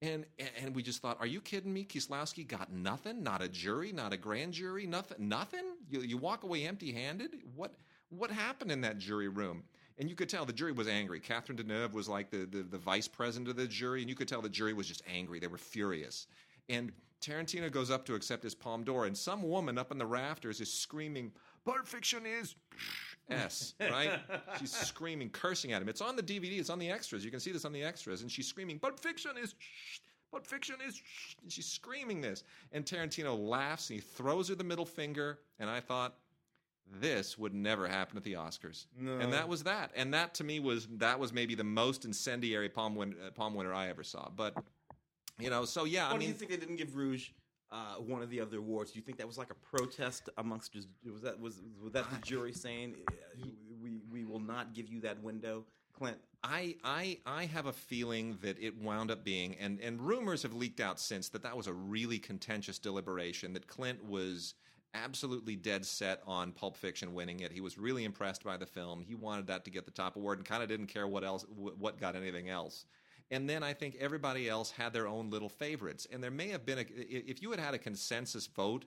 And 0.00 0.26
and 0.60 0.74
we 0.74 0.82
just 0.82 1.00
thought, 1.00 1.18
are 1.20 1.26
you 1.26 1.40
kidding 1.40 1.72
me? 1.72 1.84
Kieslowski 1.84 2.46
got 2.46 2.72
nothing, 2.72 3.22
not 3.22 3.40
a 3.40 3.48
jury, 3.48 3.92
not 3.92 4.12
a 4.12 4.16
grand 4.16 4.52
jury, 4.52 4.86
nothing, 4.86 5.28
nothing. 5.28 5.64
You 5.88 6.00
you 6.00 6.16
walk 6.16 6.42
away 6.42 6.66
empty 6.66 6.92
handed. 6.92 7.30
What? 7.54 7.72
what 8.12 8.30
happened 8.30 8.70
in 8.70 8.80
that 8.82 8.98
jury 8.98 9.28
room? 9.28 9.62
And 9.98 10.08
you 10.08 10.16
could 10.16 10.28
tell 10.28 10.44
the 10.44 10.52
jury 10.52 10.72
was 10.72 10.88
angry. 10.88 11.20
Catherine 11.20 11.56
Deneuve 11.58 11.92
was 11.92 12.08
like 12.08 12.30
the, 12.30 12.46
the, 12.46 12.62
the, 12.62 12.78
vice 12.78 13.08
president 13.08 13.48
of 13.48 13.56
the 13.56 13.66
jury, 13.66 14.00
and 14.00 14.08
you 14.08 14.16
could 14.16 14.28
tell 14.28 14.42
the 14.42 14.48
jury 14.48 14.72
was 14.72 14.88
just 14.88 15.02
angry. 15.12 15.38
They 15.38 15.46
were 15.46 15.58
furious. 15.58 16.26
And 16.68 16.92
Tarantino 17.20 17.70
goes 17.70 17.90
up 17.90 18.04
to 18.06 18.14
accept 18.14 18.42
his 18.42 18.54
Palme 18.54 18.84
d'Or, 18.84 19.06
and 19.06 19.16
some 19.16 19.42
woman 19.42 19.78
up 19.78 19.92
in 19.92 19.98
the 19.98 20.06
rafters 20.06 20.60
is 20.60 20.72
screaming, 20.72 21.30
Pulp 21.64 21.86
Fiction 21.86 22.26
is 22.26 22.54
S, 23.30 23.74
right? 23.80 24.20
she's 24.58 24.72
screaming, 24.72 25.30
cursing 25.30 25.72
at 25.72 25.80
him. 25.82 25.88
It's 25.88 26.00
on 26.00 26.16
the 26.16 26.22
DVD, 26.22 26.58
it's 26.58 26.70
on 26.70 26.78
the 26.78 26.90
extras. 26.90 27.24
You 27.24 27.30
can 27.30 27.40
see 27.40 27.52
this 27.52 27.64
on 27.64 27.72
the 27.72 27.82
extras. 27.82 28.22
And 28.22 28.30
she's 28.30 28.46
screaming, 28.46 28.78
Pulp 28.78 28.98
Fiction 28.98 29.32
is 29.40 29.54
Pulp 30.30 30.46
Fiction 30.46 30.76
is 30.86 31.00
and 31.42 31.52
she's 31.52 31.66
screaming 31.66 32.20
this. 32.20 32.42
And 32.72 32.84
Tarantino 32.84 33.38
laughs 33.38 33.90
and 33.90 34.00
he 34.00 34.00
throws 34.00 34.48
her 34.48 34.54
the 34.54 34.64
middle 34.64 34.86
finger. 34.86 35.40
And 35.58 35.68
I 35.68 35.80
thought, 35.80 36.14
this 37.00 37.38
would 37.38 37.54
never 37.54 37.86
happen 37.86 38.16
at 38.16 38.24
the 38.24 38.34
Oscars. 38.34 38.86
No. 38.98 39.18
And 39.18 39.32
that 39.32 39.48
was 39.48 39.62
that. 39.62 39.92
And 39.94 40.12
that 40.14 40.34
to 40.34 40.44
me 40.44 40.60
was 40.60 40.88
that 40.96 41.18
was 41.18 41.32
maybe 41.32 41.54
the 41.54 41.64
most 41.64 42.04
incendiary 42.04 42.68
palm, 42.68 42.94
win, 42.94 43.14
uh, 43.24 43.30
palm 43.30 43.54
winner 43.54 43.72
I 43.72 43.88
ever 43.88 44.02
saw. 44.02 44.28
But 44.34 44.54
you 45.38 45.48
know, 45.50 45.64
so 45.64 45.84
yeah, 45.84 46.08
Why 46.10 46.16
I 46.16 46.18
do 46.18 46.26
you 46.26 46.32
think 46.32 46.50
they 46.50 46.56
didn't 46.56 46.76
give 46.76 46.96
Rouge 46.96 47.30
uh, 47.72 47.94
one 47.96 48.22
of 48.22 48.30
the 48.30 48.40
other 48.40 48.58
awards? 48.58 48.92
Do 48.92 48.98
you 48.98 49.04
think 49.04 49.18
that 49.18 49.26
was 49.26 49.38
like 49.38 49.50
a 49.50 49.54
protest 49.76 50.28
amongst? 50.38 50.72
just- 50.72 50.88
Was 51.10 51.22
that 51.22 51.40
was 51.40 51.62
was 51.82 51.92
that 51.92 52.08
the 52.10 52.18
jury 52.18 52.52
saying 52.52 52.96
we 53.82 53.90
we 54.10 54.24
will 54.24 54.40
not 54.40 54.74
give 54.74 54.88
you 54.88 55.00
that 55.00 55.22
window, 55.22 55.64
Clint? 55.92 56.18
I, 56.44 56.76
I 56.84 57.18
I 57.24 57.44
have 57.46 57.66
a 57.66 57.72
feeling 57.72 58.38
that 58.42 58.60
it 58.60 58.76
wound 58.80 59.10
up 59.10 59.24
being, 59.24 59.56
and, 59.60 59.80
and 59.80 60.00
rumors 60.00 60.42
have 60.42 60.54
leaked 60.54 60.80
out 60.80 60.98
since 61.00 61.28
that 61.30 61.42
that 61.44 61.56
was 61.56 61.66
a 61.66 61.72
really 61.72 62.18
contentious 62.18 62.78
deliberation. 62.78 63.52
That 63.52 63.66
Clint 63.68 64.04
was 64.04 64.54
absolutely 64.94 65.56
dead 65.56 65.86
set 65.86 66.20
on 66.26 66.52
Pulp 66.52 66.76
Fiction 66.76 67.14
winning 67.14 67.40
it. 67.40 67.50
He 67.52 67.60
was 67.62 67.78
really 67.78 68.04
impressed 68.04 68.44
by 68.44 68.56
the 68.58 68.66
film. 68.66 69.00
He 69.00 69.14
wanted 69.14 69.46
that 69.46 69.64
to 69.64 69.70
get 69.70 69.86
the 69.86 69.90
top 69.90 70.16
award, 70.16 70.38
and 70.38 70.46
kind 70.46 70.62
of 70.62 70.68
didn't 70.68 70.88
care 70.88 71.06
what 71.06 71.24
else 71.24 71.46
what 71.56 71.98
got 71.98 72.16
anything 72.16 72.48
else. 72.50 72.84
And 73.30 73.48
then 73.48 73.62
I 73.62 73.72
think 73.72 73.96
everybody 73.98 74.48
else 74.48 74.70
had 74.70 74.92
their 74.92 75.06
own 75.06 75.30
little 75.30 75.48
favorites, 75.48 76.06
and 76.12 76.22
there 76.22 76.30
may 76.30 76.48
have 76.48 76.66
been 76.66 76.78
a 76.78 76.84
if 76.98 77.40
you 77.40 77.50
had 77.50 77.60
had 77.60 77.74
a 77.74 77.78
consensus 77.78 78.46
vote 78.46 78.84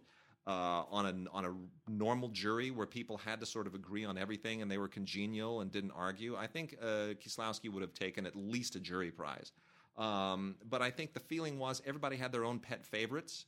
uh, 0.48 0.84
on 0.92 1.06
a 1.06 1.36
on 1.36 1.46
a 1.46 1.92
normal 1.92 2.30
jury 2.30 2.70
where 2.72 2.86
people 2.86 3.18
had 3.18 3.40
to 3.40 3.46
sort 3.46 3.66
of 3.68 3.74
agree 3.74 4.06
on 4.06 4.18
everything 4.18 4.62
and 4.62 4.70
they 4.70 4.78
were 4.78 4.88
congenial 4.88 5.62
and 5.62 5.72
didn't 5.72 5.92
argue, 5.92 6.36
I 6.36 6.48
think 6.48 6.78
uh, 6.82 7.16
Kieslowski 7.24 7.72
would 7.72 7.82
have 7.82 7.94
taken 7.94 8.26
at 8.26 8.36
least 8.36 8.76
a 8.76 8.80
jury 8.80 9.12
prize. 9.12 9.52
Um, 9.98 10.56
but 10.70 10.82
I 10.82 10.92
think 10.92 11.14
the 11.14 11.20
feeling 11.20 11.58
was 11.58 11.82
everybody 11.86 12.18
had 12.18 12.32
their 12.32 12.44
own 12.44 12.60
pet 12.60 12.86
favorites, 12.86 13.46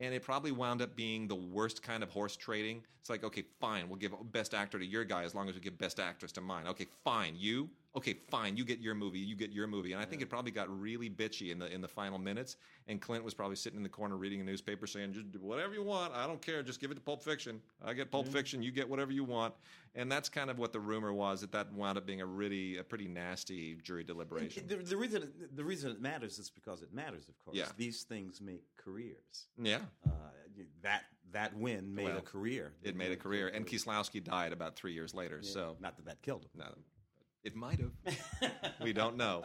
and 0.00 0.14
it 0.14 0.22
probably 0.22 0.50
wound 0.50 0.82
up 0.82 0.96
being 0.96 1.28
the 1.28 1.34
worst 1.34 1.82
kind 1.82 2.02
of 2.02 2.10
horse 2.10 2.36
trading. 2.36 2.82
It's 3.00 3.10
like, 3.10 3.22
okay, 3.22 3.44
fine, 3.60 3.88
we'll 3.88 3.98
give 3.98 4.12
best 4.32 4.54
actor 4.54 4.78
to 4.78 4.86
your 4.86 5.04
guy 5.04 5.24
as 5.24 5.34
long 5.34 5.48
as 5.48 5.54
we 5.54 5.60
give 5.60 5.76
best 5.78 6.00
actress 6.00 6.32
to 6.32 6.40
mine. 6.40 6.66
Okay, 6.66 6.86
fine, 7.04 7.34
you. 7.36 7.68
Okay, 7.96 8.14
fine, 8.28 8.56
you 8.56 8.64
get 8.64 8.80
your 8.80 8.94
movie, 8.96 9.20
you 9.20 9.36
get 9.36 9.52
your 9.52 9.68
movie. 9.68 9.92
And 9.92 10.02
I 10.02 10.04
think 10.04 10.20
it 10.20 10.28
probably 10.28 10.50
got 10.50 10.68
really 10.80 11.08
bitchy 11.08 11.52
in 11.52 11.60
the 11.60 11.72
in 11.72 11.80
the 11.80 11.86
final 11.88 12.18
minutes. 12.18 12.56
And 12.88 13.00
Clint 13.00 13.22
was 13.22 13.34
probably 13.34 13.54
sitting 13.54 13.76
in 13.76 13.82
the 13.84 13.88
corner 13.88 14.16
reading 14.16 14.40
a 14.40 14.44
newspaper 14.44 14.86
saying, 14.86 15.12
"Just 15.12 15.30
do 15.30 15.38
whatever 15.38 15.74
you 15.74 15.84
want. 15.84 16.12
I 16.12 16.26
don't 16.26 16.42
care. 16.42 16.62
Just 16.64 16.80
give 16.80 16.90
it 16.90 16.94
to 16.94 17.00
Pulp 17.00 17.22
Fiction. 17.22 17.60
I 17.84 17.92
get 17.94 18.10
Pulp 18.10 18.26
Fiction. 18.26 18.62
You 18.62 18.72
get 18.72 18.88
whatever 18.88 19.12
you 19.12 19.22
want." 19.22 19.54
And 19.94 20.10
that's 20.10 20.28
kind 20.28 20.50
of 20.50 20.58
what 20.58 20.72
the 20.72 20.80
rumor 20.80 21.12
was 21.12 21.40
that 21.42 21.52
that 21.52 21.72
wound 21.72 21.96
up 21.96 22.04
being 22.04 22.20
a 22.20 22.26
really 22.26 22.78
a 22.78 22.84
pretty 22.84 23.06
nasty 23.06 23.76
jury 23.76 24.02
deliberation. 24.02 24.66
The, 24.66 24.74
the 24.76 24.96
reason 24.96 25.30
the 25.54 25.64
reason 25.64 25.92
it 25.92 26.00
matters 26.00 26.40
is 26.40 26.50
because 26.50 26.82
it 26.82 26.92
matters. 26.92 27.28
Of 27.28 27.38
course, 27.44 27.56
Yeah. 27.56 27.68
these 27.76 28.02
things 28.02 28.40
make 28.40 28.64
careers. 28.76 29.46
Yeah. 29.56 29.78
Uh, 30.04 30.10
that 30.82 31.04
that 31.30 31.56
win 31.56 31.94
made 31.94 32.06
Well, 32.06 32.18
a 32.18 32.22
career. 32.22 32.72
It 32.82 32.96
made 32.96 33.12
a 33.12 33.16
career, 33.16 33.48
and 33.48 33.66
Kieslowski 33.66 34.22
died 34.22 34.52
about 34.52 34.76
three 34.76 34.92
years 34.92 35.14
later. 35.14 35.42
So 35.42 35.76
not 35.80 35.96
that 35.96 36.06
that 36.06 36.22
killed 36.22 36.42
him. 36.44 36.50
No, 36.56 36.74
it 37.44 37.54
might 37.54 37.78
have. 37.80 37.92
we 38.82 38.92
don't 38.92 39.16
know. 39.16 39.42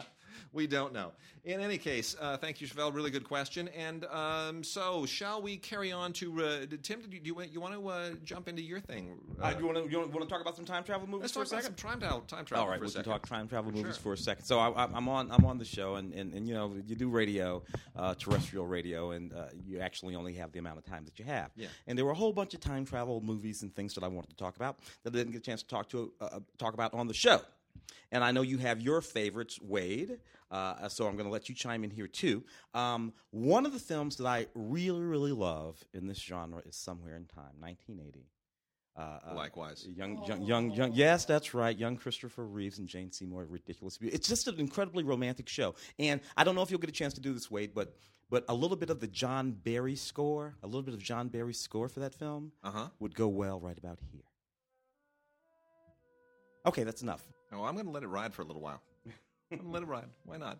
We 0.52 0.66
don't 0.66 0.92
know. 0.92 1.12
In 1.44 1.60
any 1.60 1.78
case, 1.78 2.16
uh, 2.20 2.36
thank 2.36 2.60
you, 2.60 2.66
Chevelle. 2.66 2.92
Really 2.94 3.10
good 3.10 3.22
question. 3.24 3.68
And 3.68 4.04
um, 4.06 4.64
so, 4.64 5.06
shall 5.06 5.40
we 5.40 5.56
carry 5.56 5.92
on 5.92 6.12
to 6.14 6.44
uh, 6.44 6.66
Tim? 6.82 7.00
Do 7.02 7.14
you, 7.16 7.20
do 7.20 7.26
you, 7.28 7.34
want- 7.34 7.52
you 7.52 7.60
want 7.60 7.74
to 7.74 7.88
uh, 7.88 8.10
jump 8.24 8.48
into 8.48 8.62
your 8.62 8.80
thing? 8.80 9.16
Uh, 9.40 9.52
do 9.52 9.60
you 9.60 9.66
want 9.66 9.78
to 9.84 9.90
you 9.90 9.98
want 10.00 10.12
to 10.22 10.26
talk 10.26 10.40
about 10.40 10.56
some 10.56 10.64
time 10.64 10.82
travel 10.82 11.06
movies 11.06 11.22
let's 11.22 11.32
for 11.34 11.44
talk 11.44 11.52
a 11.52 11.54
about 11.54 11.62
second? 11.64 11.78
some 11.78 11.90
time 11.90 12.00
travel. 12.00 12.20
Time 12.22 12.44
travel. 12.44 12.64
All 12.64 12.70
right, 12.70 12.80
we 12.80 12.90
can 12.90 13.04
talk 13.04 13.26
time 13.28 13.46
travel 13.48 13.70
movies 13.70 13.94
Sure. 13.96 14.02
for 14.02 14.12
a 14.14 14.16
second. 14.16 14.44
So 14.44 14.58
I, 14.58 14.84
I'm 14.84 15.08
on 15.08 15.30
I'm 15.30 15.44
on 15.44 15.58
the 15.58 15.64
show, 15.64 15.96
and, 15.96 16.12
and, 16.14 16.32
and 16.34 16.48
you 16.48 16.54
know 16.54 16.74
you 16.86 16.96
do 16.96 17.08
radio, 17.10 17.62
uh, 17.96 18.14
terrestrial 18.14 18.66
radio, 18.66 19.12
and 19.12 19.32
uh, 19.32 19.46
you 19.66 19.78
actually 19.80 20.14
only 20.16 20.34
have 20.34 20.50
the 20.52 20.58
amount 20.58 20.78
of 20.78 20.84
time 20.84 21.04
that 21.04 21.18
you 21.18 21.24
have. 21.26 21.50
Yeah. 21.54 21.68
And 21.86 21.96
there 21.96 22.04
were 22.04 22.12
a 22.12 22.16
whole 22.16 22.32
bunch 22.32 22.54
of 22.54 22.60
time 22.60 22.84
travel 22.84 23.20
movies 23.20 23.62
and 23.62 23.74
things 23.74 23.94
that 23.94 24.02
I 24.04 24.08
wanted 24.08 24.30
to 24.30 24.36
talk 24.36 24.56
about 24.56 24.78
that 25.04 25.14
I 25.14 25.18
didn't 25.18 25.32
get 25.32 25.38
a 25.42 25.44
chance 25.44 25.62
to 25.62 25.68
talk 25.68 25.88
to 25.90 26.12
uh, 26.20 26.40
talk 26.58 26.74
about 26.74 26.92
on 26.94 27.06
the 27.06 27.14
show. 27.14 27.40
And 28.12 28.24
I 28.24 28.32
know 28.32 28.42
you 28.42 28.58
have 28.58 28.80
your 28.80 29.00
favorites, 29.00 29.58
Wade. 29.62 30.18
Uh, 30.50 30.88
so 30.88 31.06
I'm 31.06 31.12
going 31.14 31.26
to 31.26 31.32
let 31.32 31.48
you 31.48 31.54
chime 31.54 31.84
in 31.84 31.90
here 31.90 32.08
too. 32.08 32.42
Um, 32.74 33.12
one 33.30 33.64
of 33.66 33.72
the 33.72 33.78
films 33.78 34.16
that 34.16 34.26
I 34.26 34.46
really, 34.54 35.00
really 35.02 35.30
love 35.32 35.82
in 35.94 36.08
this 36.08 36.18
genre 36.18 36.60
is 36.66 36.74
Somewhere 36.76 37.14
in 37.16 37.26
Time, 37.26 37.54
1980. 37.60 38.26
Uh, 38.96 39.00
uh, 39.30 39.34
Likewise. 39.36 39.86
young, 39.88 40.22
young, 40.26 40.42
young, 40.42 40.70
young. 40.72 40.92
Yes, 40.92 41.24
that's 41.24 41.54
right. 41.54 41.78
Young 41.78 41.96
Christopher 41.96 42.44
Reeves 42.44 42.80
and 42.80 42.88
Jane 42.88 43.12
Seymour, 43.12 43.46
ridiculous. 43.48 43.96
It's 44.02 44.28
just 44.28 44.48
an 44.48 44.58
incredibly 44.58 45.04
romantic 45.04 45.48
show, 45.48 45.76
and 46.00 46.20
I 46.36 46.42
don't 46.42 46.56
know 46.56 46.62
if 46.62 46.70
you'll 46.72 46.80
get 46.80 46.90
a 46.90 46.92
chance 46.92 47.14
to 47.14 47.20
do 47.20 47.32
this, 47.32 47.48
Wade, 47.50 47.70
but 47.72 47.94
but 48.28 48.44
a 48.48 48.54
little 48.54 48.76
bit 48.76 48.90
of 48.90 48.98
the 49.00 49.06
John 49.06 49.52
Barry 49.52 49.94
score, 49.96 50.56
a 50.62 50.66
little 50.66 50.82
bit 50.82 50.94
of 50.94 51.00
John 51.00 51.28
Barry's 51.28 51.60
score 51.60 51.88
for 51.88 52.00
that 52.00 52.14
film, 52.14 52.52
Uh-huh. 52.64 52.88
would 52.98 53.14
go 53.14 53.28
well 53.28 53.58
right 53.60 53.78
about 53.78 53.98
here. 54.12 54.22
Okay, 56.66 56.82
that's 56.84 57.02
enough. 57.02 57.22
Oh, 57.52 57.64
I'm 57.64 57.74
going 57.74 57.86
to 57.86 57.92
let 57.92 58.02
it 58.02 58.08
ride 58.08 58.32
for 58.34 58.42
a 58.42 58.44
little 58.44 58.62
while. 58.62 58.80
I'm 59.52 59.58
going 59.58 59.64
to 59.68 59.72
let 59.72 59.82
it 59.82 59.86
ride. 59.86 60.06
Why 60.24 60.36
not? 60.36 60.58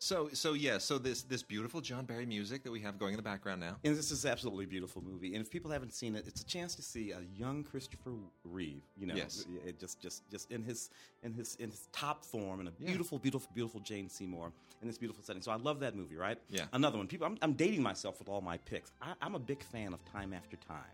So, 0.00 0.28
so 0.32 0.52
yeah. 0.52 0.78
So 0.78 0.96
this 0.96 1.22
this 1.22 1.42
beautiful 1.42 1.80
John 1.80 2.04
Barry 2.04 2.24
music 2.24 2.62
that 2.62 2.70
we 2.70 2.78
have 2.82 3.00
going 3.00 3.14
in 3.14 3.16
the 3.16 3.22
background 3.22 3.60
now. 3.60 3.78
And 3.82 3.96
this 3.96 4.12
is 4.12 4.24
absolutely 4.24 4.66
beautiful 4.66 5.02
movie. 5.02 5.34
And 5.34 5.42
if 5.44 5.50
people 5.50 5.72
haven't 5.72 5.92
seen 5.92 6.14
it, 6.14 6.28
it's 6.28 6.40
a 6.40 6.46
chance 6.46 6.76
to 6.76 6.82
see 6.82 7.10
a 7.10 7.18
young 7.34 7.64
Christopher 7.64 8.12
Reeve. 8.44 8.82
You 8.96 9.08
know, 9.08 9.16
Yes. 9.16 9.44
it 9.66 9.80
just 9.80 10.00
just 10.00 10.22
just 10.30 10.52
in 10.52 10.62
his 10.62 10.90
in 11.24 11.32
his 11.32 11.56
in 11.56 11.70
his 11.70 11.88
top 11.90 12.24
form, 12.24 12.60
and 12.60 12.68
a 12.68 12.72
beautiful, 12.72 13.18
beautiful, 13.18 13.50
beautiful 13.52 13.80
Jane 13.80 14.08
Seymour 14.08 14.52
in 14.82 14.86
this 14.86 14.98
beautiful 14.98 15.24
setting. 15.24 15.42
So 15.42 15.50
I 15.50 15.56
love 15.56 15.80
that 15.80 15.96
movie. 15.96 16.14
Right? 16.14 16.38
Yeah. 16.48 16.66
Another 16.72 16.96
one. 16.98 17.08
People, 17.08 17.26
I'm, 17.26 17.36
I'm 17.42 17.54
dating 17.54 17.82
myself 17.82 18.20
with 18.20 18.28
all 18.28 18.40
my 18.40 18.58
picks. 18.58 18.92
I, 19.02 19.14
I'm 19.20 19.34
a 19.34 19.40
big 19.40 19.64
fan 19.64 19.92
of 19.92 20.04
Time 20.04 20.32
After 20.32 20.56
Time. 20.58 20.84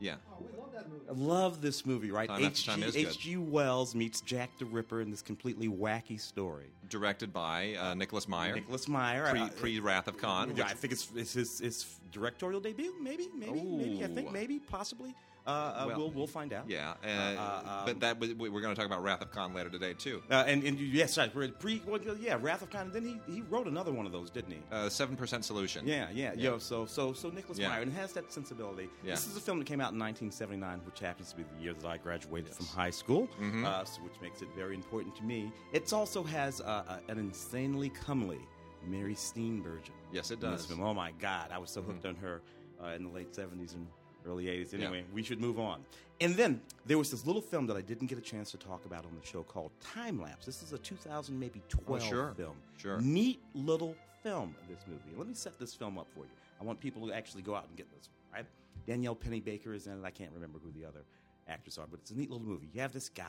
Yeah. 0.00 0.14
Oh, 0.30 0.36
we 0.40 0.58
love 0.60 0.72
that 0.72 0.88
movie. 0.88 1.04
I 1.08 1.12
love 1.12 1.60
this 1.60 1.86
movie, 1.86 2.10
right? 2.10 2.28
Time 2.28 2.44
After 2.44 2.62
Time 2.62 2.82
is. 2.82 2.96
H.G. 2.96 3.36
Wells 3.36 3.94
meets 3.94 4.20
Jack 4.20 4.50
the 4.58 4.64
Ripper 4.64 5.00
in 5.00 5.10
this 5.10 5.22
completely 5.22 5.68
wacky 5.68 6.20
story. 6.20 6.72
Directed 6.88 7.32
by 7.32 7.74
uh, 7.74 7.94
Nicholas 7.94 8.28
Meyer. 8.28 8.54
Nicholas 8.54 8.88
Meyer. 8.88 9.30
Pre 9.30 9.40
uh, 9.40 9.48
pre 9.48 9.80
Wrath 9.80 10.08
of 10.08 10.18
Khan. 10.18 10.54
Yeah, 10.56 10.66
I 10.66 10.74
think 10.74 10.92
it's, 10.92 11.08
it's 11.14 11.32
his, 11.32 11.58
his 11.58 12.00
directorial 12.12 12.60
debut. 12.60 12.94
Maybe, 13.00 13.28
maybe, 13.34 13.62
maybe. 13.62 14.04
I 14.04 14.08
think 14.08 14.32
maybe, 14.32 14.58
possibly. 14.58 15.14
Uh, 15.46 15.50
uh, 15.50 15.84
Well, 15.88 15.98
we'll 15.98 16.10
we'll 16.10 16.26
find 16.26 16.52
out. 16.52 16.64
yeah. 16.68 16.94
Uh, 17.04 17.08
uh, 17.08 17.84
but 17.86 18.00
that 18.00 18.18
was- 18.18 18.32
we're 18.34 18.60
going 18.62 18.74
to 18.74 18.80
talk 18.80 18.86
about 18.86 19.02
Wrath 19.02 19.20
of 19.20 19.30
Khan 19.30 19.52
later 19.52 19.68
today 19.68 19.92
too. 19.92 20.22
Uh, 20.30 20.44
and 20.46 20.64
and 20.64 20.78
yes, 20.80 21.18
Pre, 21.58 21.82
well, 21.86 22.00
yeah, 22.18 22.38
Wrath 22.40 22.62
of 22.62 22.70
Khan. 22.70 22.90
Then 22.92 23.04
he 23.04 23.32
he 23.32 23.42
wrote 23.42 23.66
another 23.66 23.92
one 23.92 24.06
of 24.06 24.12
those, 24.12 24.30
didn't 24.30 24.52
he? 24.52 24.58
Uh, 24.72 24.88
Seven 24.88 25.16
percent 25.16 25.44
solution. 25.44 25.86
Yeah, 25.86 26.08
yeah, 26.12 26.32
Yo, 26.34 26.58
so 26.58 26.86
so 26.86 27.12
so 27.12 27.28
Nicholas 27.28 27.58
Yeah. 27.58 27.68
Meyer 27.68 27.82
and 27.82 27.92
it 27.92 27.96
has 27.96 28.12
that 28.14 28.32
sensibility. 28.32 28.88
Yeah. 29.04 29.10
This 29.12 29.26
is 29.26 29.36
a 29.36 29.40
film 29.40 29.58
that 29.58 29.66
came 29.66 29.80
out 29.82 29.92
in 29.92 29.98
1979, 29.98 30.80
which 30.86 31.00
happens 31.00 31.30
to 31.30 31.36
be 31.36 31.42
the 31.56 31.62
year 31.62 31.74
that 31.74 31.86
I 31.86 31.98
graduated 31.98 32.54
from 32.54 32.66
high 32.66 32.90
school, 32.90 33.28
uh, 33.64 33.84
so, 33.84 34.00
which 34.02 34.18
makes 34.22 34.40
it 34.40 34.48
very 34.56 34.74
important 34.74 35.14
to 35.16 35.24
me. 35.24 35.52
It 35.72 35.92
also 35.92 36.22
has 36.22 36.60
uh, 36.62 36.84
uh, 36.88 36.98
an 37.08 37.18
insanely 37.18 37.90
comely 37.90 38.40
Mary 38.86 39.14
Steenburgen. 39.14 39.90
Yes, 40.12 40.30
it 40.30 40.40
does. 40.40 40.70
Oh 40.72 40.94
my 40.94 41.12
God, 41.18 41.50
I 41.52 41.58
was 41.58 41.70
so 41.70 41.82
hooked 41.82 42.06
on 42.06 42.14
her 42.16 42.40
uh, 42.82 42.88
in 42.96 43.04
the 43.04 43.10
late 43.10 43.32
'70s 43.32 43.74
and 43.74 43.86
early 44.26 44.46
'80s. 44.46 44.72
Yeah. 44.72 44.86
Anyway, 44.86 45.04
we 45.12 45.22
should 45.22 45.40
move 45.40 45.58
on. 45.58 45.84
And 46.20 46.34
then 46.36 46.60
there 46.86 46.96
was 46.96 47.10
this 47.10 47.26
little 47.26 47.42
film 47.42 47.66
that 47.66 47.76
I 47.76 47.80
didn't 47.80 48.06
get 48.06 48.18
a 48.18 48.22
chance 48.22 48.50
to 48.52 48.56
talk 48.56 48.84
about 48.84 49.04
on 49.04 49.10
the 49.20 49.26
show 49.26 49.42
called 49.42 49.72
Time 49.80 50.20
Lapse. 50.22 50.46
This 50.46 50.62
is 50.62 50.72
a 50.72 50.78
2000 50.78 51.38
maybe 51.38 51.60
12 51.68 52.02
Oh, 52.02 52.04
sure. 52.08 52.34
film. 52.36 52.56
Sure. 52.76 53.00
Neat 53.00 53.40
little 53.54 53.96
film. 54.22 54.54
This 54.68 54.78
movie. 54.86 55.16
Let 55.16 55.26
me 55.26 55.34
set 55.34 55.58
this 55.58 55.74
film 55.74 55.98
up 55.98 56.06
for 56.14 56.20
you. 56.20 56.30
I 56.60 56.64
want 56.64 56.78
people 56.80 57.06
to 57.08 57.12
actually 57.14 57.42
go 57.42 57.54
out 57.54 57.66
and 57.68 57.76
get 57.76 57.90
this. 57.90 58.08
Right? 58.32 58.46
Danielle 58.86 59.16
Panabaker 59.16 59.74
is 59.74 59.86
in 59.88 59.94
it. 59.94 60.04
I 60.04 60.10
can't 60.10 60.30
remember 60.32 60.58
who 60.62 60.70
the 60.70 60.86
other 60.86 61.04
actors 61.48 61.78
are, 61.78 61.86
but 61.90 62.00
it's 62.00 62.10
a 62.12 62.16
neat 62.16 62.30
little 62.30 62.46
movie. 62.46 62.68
You 62.72 62.80
have 62.80 62.92
this 62.92 63.08
guy, 63.08 63.24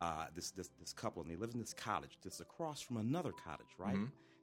uh, 0.00 0.26
this 0.34 0.50
this 0.52 0.70
this 0.80 0.92
couple, 0.92 1.22
and 1.22 1.30
they 1.30 1.36
live 1.36 1.50
in 1.54 1.60
this 1.60 1.74
cottage 1.74 2.16
that's 2.22 2.40
across 2.40 2.80
from 2.80 2.98
another 2.98 3.32
cottage, 3.32 3.66
right? 3.78 3.96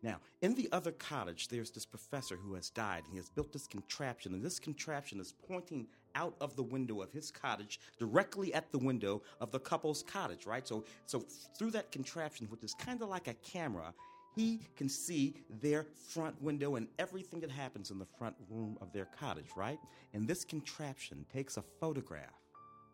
Now, 0.03 0.19
in 0.41 0.55
the 0.55 0.67
other 0.71 0.91
cottage, 0.91 1.47
there's 1.47 1.71
this 1.71 1.85
professor 1.85 2.35
who 2.35 2.55
has 2.55 2.69
died. 2.69 3.03
He 3.09 3.17
has 3.17 3.29
built 3.29 3.53
this 3.53 3.67
contraption, 3.67 4.33
and 4.33 4.43
this 4.43 4.59
contraption 4.59 5.19
is 5.19 5.33
pointing 5.47 5.87
out 6.15 6.35
of 6.41 6.55
the 6.55 6.63
window 6.63 7.01
of 7.01 7.11
his 7.11 7.31
cottage 7.31 7.79
directly 7.99 8.53
at 8.53 8.71
the 8.71 8.79
window 8.79 9.21
of 9.39 9.51
the 9.51 9.59
couple's 9.59 10.03
cottage, 10.03 10.45
right? 10.45 10.67
So, 10.67 10.83
so 11.05 11.23
through 11.57 11.71
that 11.71 11.91
contraption, 11.91 12.47
which 12.47 12.63
is 12.63 12.73
kind 12.73 13.01
of 13.01 13.09
like 13.09 13.27
a 13.27 13.35
camera, 13.35 13.93
he 14.35 14.61
can 14.75 14.89
see 14.89 15.35
their 15.61 15.85
front 16.09 16.41
window 16.41 16.75
and 16.75 16.87
everything 16.97 17.39
that 17.41 17.51
happens 17.51 17.91
in 17.91 17.99
the 17.99 18.07
front 18.17 18.35
room 18.49 18.77
of 18.81 18.91
their 18.93 19.05
cottage, 19.05 19.49
right? 19.55 19.79
And 20.13 20.27
this 20.27 20.43
contraption 20.45 21.25
takes 21.31 21.57
a 21.57 21.63
photograph 21.79 22.29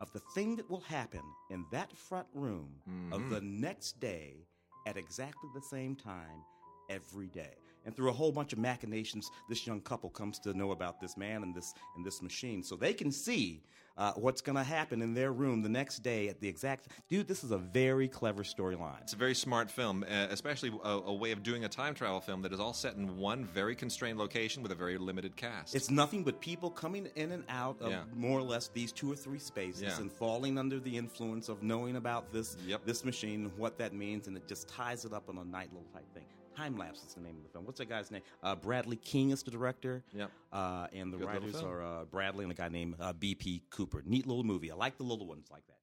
of 0.01 0.11
the 0.13 0.21
thing 0.35 0.55
that 0.55 0.69
will 0.69 0.81
happen 0.81 1.21
in 1.49 1.65
that 1.71 1.95
front 1.95 2.27
room 2.33 2.69
of 3.11 3.21
mm-hmm. 3.21 3.33
the 3.33 3.41
next 3.41 3.99
day 3.99 4.47
at 4.85 4.97
exactly 4.97 5.49
the 5.55 5.61
same 5.61 5.95
time 5.95 6.43
every 6.89 7.27
day. 7.27 7.55
And 7.85 7.95
through 7.95 8.09
a 8.09 8.13
whole 8.13 8.33
bunch 8.33 8.51
of 8.51 8.59
machinations, 8.59 9.31
this 9.47 9.65
young 9.65 9.79
couple 9.79 10.09
comes 10.09 10.39
to 10.39 10.53
know 10.53 10.71
about 10.71 10.99
this 10.99 11.15
man 11.15 11.43
and 11.43 11.55
this 11.55 11.73
and 11.95 12.05
this 12.05 12.21
machine, 12.21 12.61
so 12.61 12.75
they 12.75 12.93
can 12.93 13.11
see 13.13 13.61
uh, 13.97 14.11
what's 14.13 14.41
going 14.41 14.57
to 14.57 14.63
happen 14.63 15.01
in 15.01 15.13
their 15.13 15.31
room 15.31 15.61
the 15.63 15.69
next 15.69 15.99
day 15.99 16.27
at 16.27 16.39
the 16.41 16.47
exact. 16.49 16.89
Dude, 17.07 17.27
this 17.29 17.43
is 17.45 17.51
a 17.51 17.57
very 17.57 18.07
clever 18.09 18.43
storyline. 18.43 19.01
It's 19.01 19.13
a 19.13 19.17
very 19.17 19.33
smart 19.33 19.71
film, 19.71 20.03
uh, 20.03 20.27
especially 20.29 20.71
a, 20.83 20.89
a 20.89 21.13
way 21.13 21.31
of 21.31 21.41
doing 21.43 21.63
a 21.63 21.69
time 21.69 21.95
travel 21.95 22.19
film 22.19 22.41
that 22.41 22.51
is 22.51 22.59
all 22.59 22.73
set 22.73 22.95
in 22.97 23.17
one 23.17 23.45
very 23.45 23.73
constrained 23.73 24.19
location 24.19 24.61
with 24.61 24.73
a 24.73 24.75
very 24.75 24.97
limited 24.97 25.35
cast. 25.37 25.73
It's 25.73 25.89
nothing 25.89 26.23
but 26.25 26.41
people 26.41 26.69
coming 26.69 27.07
in 27.15 27.31
and 27.31 27.43
out 27.47 27.81
of 27.81 27.91
Yeah. 27.91 28.03
more 28.13 28.37
or 28.37 28.43
less 28.43 28.67
these 28.67 28.91
two 28.91 29.09
or 29.11 29.15
three 29.15 29.39
spaces 29.39 29.81
Yeah. 29.83 29.97
and 29.99 30.11
falling 30.11 30.57
under 30.59 30.77
the 30.79 30.95
influence 30.95 31.47
of 31.47 31.63
knowing 31.63 31.95
about 31.95 32.33
this 32.33 32.57
Yep. 32.67 32.85
this 32.85 33.05
machine 33.05 33.45
and 33.45 33.57
what 33.57 33.77
that 33.77 33.93
means, 33.93 34.27
and 34.27 34.35
it 34.35 34.45
just 34.47 34.67
ties 34.67 35.05
it 35.05 35.13
up 35.13 35.29
in 35.29 35.37
a 35.37 35.45
nice 35.45 35.69
little 35.71 35.87
type 35.93 36.13
thing. 36.13 36.25
Time 36.57 36.75
lapse 36.75 37.03
is 37.03 37.13
the 37.13 37.21
name 37.21 37.37
of 37.37 37.43
the 37.43 37.49
film. 37.49 37.65
What's 37.65 37.77
that 37.77 37.87
guy's 37.87 38.09
name? 38.09 38.23
Uh, 38.41 38.55
Bradley 38.55 38.95
King 38.95 39.29
is 39.29 39.43
the 39.43 39.51
director. 39.51 40.03
Yep. 40.11 40.31
Uh, 40.51 40.87
and 40.91 41.13
the 41.13 41.17
Good 41.17 41.27
writers 41.27 41.61
are 41.61 41.83
uh, 41.83 42.05
Bradley 42.05 42.45
and 42.45 42.51
a 42.51 42.55
guy 42.55 42.67
named 42.67 42.95
uh, 42.99 43.13
B.P. 43.13 43.61
Cooper. 43.69 44.01
Neat 44.07 44.25
little 44.25 44.43
movie. 44.43 44.71
I 44.71 44.75
like 44.75 44.97
the 44.97 45.03
little 45.03 45.27
ones 45.27 45.49
like 45.51 45.67
that, 45.67 45.77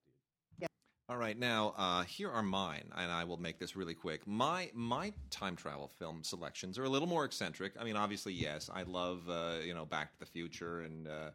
dude. 0.60 0.68
All 1.08 1.18
right, 1.18 1.38
now 1.38 1.74
uh, 1.76 2.02
here 2.04 2.30
are 2.30 2.42
mine, 2.42 2.90
and 2.96 3.12
I 3.12 3.22
will 3.24 3.36
make 3.36 3.58
this 3.58 3.76
really 3.76 3.94
quick. 3.94 4.26
My 4.26 4.70
my 4.72 5.12
time 5.30 5.54
travel 5.54 5.86
film 5.86 6.24
selections 6.24 6.78
are 6.78 6.84
a 6.84 6.88
little 6.88 7.06
more 7.06 7.24
eccentric. 7.24 7.74
I 7.78 7.84
mean, 7.84 7.94
obviously, 7.94 8.32
yes, 8.32 8.70
I 8.72 8.82
love 8.82 9.28
uh, 9.28 9.56
you 9.62 9.74
know 9.74 9.84
Back 9.84 10.12
to 10.14 10.18
the 10.18 10.26
Future 10.26 10.80
and 10.80 11.06
uh, 11.06 11.30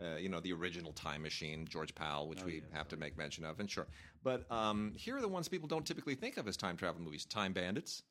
uh, 0.00 0.16
you 0.18 0.28
know 0.28 0.40
the 0.40 0.52
original 0.52 0.92
Time 0.92 1.22
Machine, 1.22 1.66
George 1.66 1.94
Pal, 1.94 2.28
which 2.28 2.44
we 2.44 2.62
have 2.72 2.86
to 2.88 2.96
make 2.96 3.16
mention 3.16 3.44
of, 3.44 3.60
and 3.60 3.68
sure. 3.70 3.86
But 4.22 4.44
um, 4.52 4.92
here 4.94 5.16
are 5.16 5.20
the 5.20 5.28
ones 5.28 5.48
people 5.48 5.68
don't 5.68 5.86
typically 5.86 6.14
think 6.14 6.36
of 6.36 6.46
as 6.46 6.56
time 6.56 6.76
travel 6.76 7.00
movies: 7.00 7.24
Time 7.24 7.52
Bandits, 7.54 8.02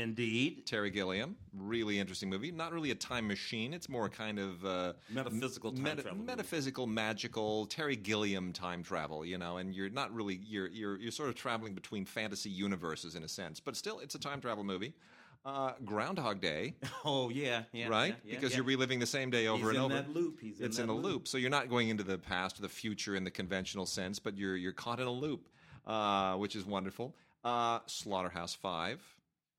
Indeed. 0.00 0.66
Terry 0.66 0.90
Gilliam, 0.90 1.36
really 1.56 1.98
interesting 1.98 2.28
movie. 2.30 2.50
Not 2.50 2.72
really 2.72 2.90
a 2.90 2.94
time 2.94 3.26
machine; 3.28 3.72
it's 3.74 3.88
more 3.88 4.08
kind 4.08 4.38
of 4.38 4.64
uh, 4.64 4.92
Metaphysical 5.10 5.72
time 5.72 5.82
meta- 5.82 6.02
travel 6.02 6.18
movie. 6.18 6.26
metaphysical, 6.26 6.86
magical 6.86 7.66
Terry 7.66 7.96
Gilliam 7.96 8.52
time 8.52 8.82
travel. 8.82 9.24
You 9.24 9.38
know, 9.38 9.58
and 9.58 9.74
you're 9.74 9.90
not 9.90 10.12
really 10.14 10.40
you're 10.46 10.68
you're 10.68 10.98
you're 10.98 11.12
sort 11.12 11.28
of 11.28 11.34
traveling 11.34 11.74
between 11.74 12.04
fantasy 12.04 12.50
universes 12.50 13.14
in 13.14 13.22
a 13.24 13.28
sense, 13.28 13.60
but 13.60 13.76
still, 13.76 13.98
it's 14.00 14.14
a 14.14 14.18
time 14.18 14.40
travel 14.40 14.64
movie. 14.64 14.94
Uh, 15.42 15.72
Groundhog 15.86 16.40
Day, 16.42 16.74
Oh 17.04 17.30
yeah, 17.30 17.62
yeah. 17.72 17.88
right? 17.88 18.14
yeah, 18.24 18.32
yeah, 18.34 18.38
because 18.40 18.54
you're 18.54 18.64
reliving 18.64 18.98
the 18.98 19.06
same 19.06 19.30
day 19.30 19.46
over 19.46 19.58
He's 19.58 19.68
and 19.68 19.76
in 19.76 19.82
over. 19.84 19.94
that 19.94 20.10
loop. 20.12 20.38
He's 20.38 20.60
in 20.60 20.66
it's 20.66 20.78
in 20.78 20.90
a 20.90 20.92
loop. 20.92 21.04
loop. 21.04 21.28
so 21.28 21.38
you're 21.38 21.48
not 21.48 21.70
going 21.70 21.88
into 21.88 22.02
the 22.04 22.18
past 22.18 22.58
or 22.58 22.62
the 22.62 22.68
future 22.68 23.16
in 23.16 23.24
the 23.24 23.30
conventional 23.30 23.86
sense, 23.86 24.18
but 24.18 24.36
you're 24.36 24.56
you're 24.56 24.72
caught 24.72 25.00
in 25.00 25.06
a 25.06 25.10
loop, 25.10 25.48
uh, 25.86 26.34
which 26.36 26.54
is 26.56 26.66
wonderful. 26.66 27.14
Uh, 27.42 27.78
Slaughterhouse 27.86 28.54
Five. 28.54 29.00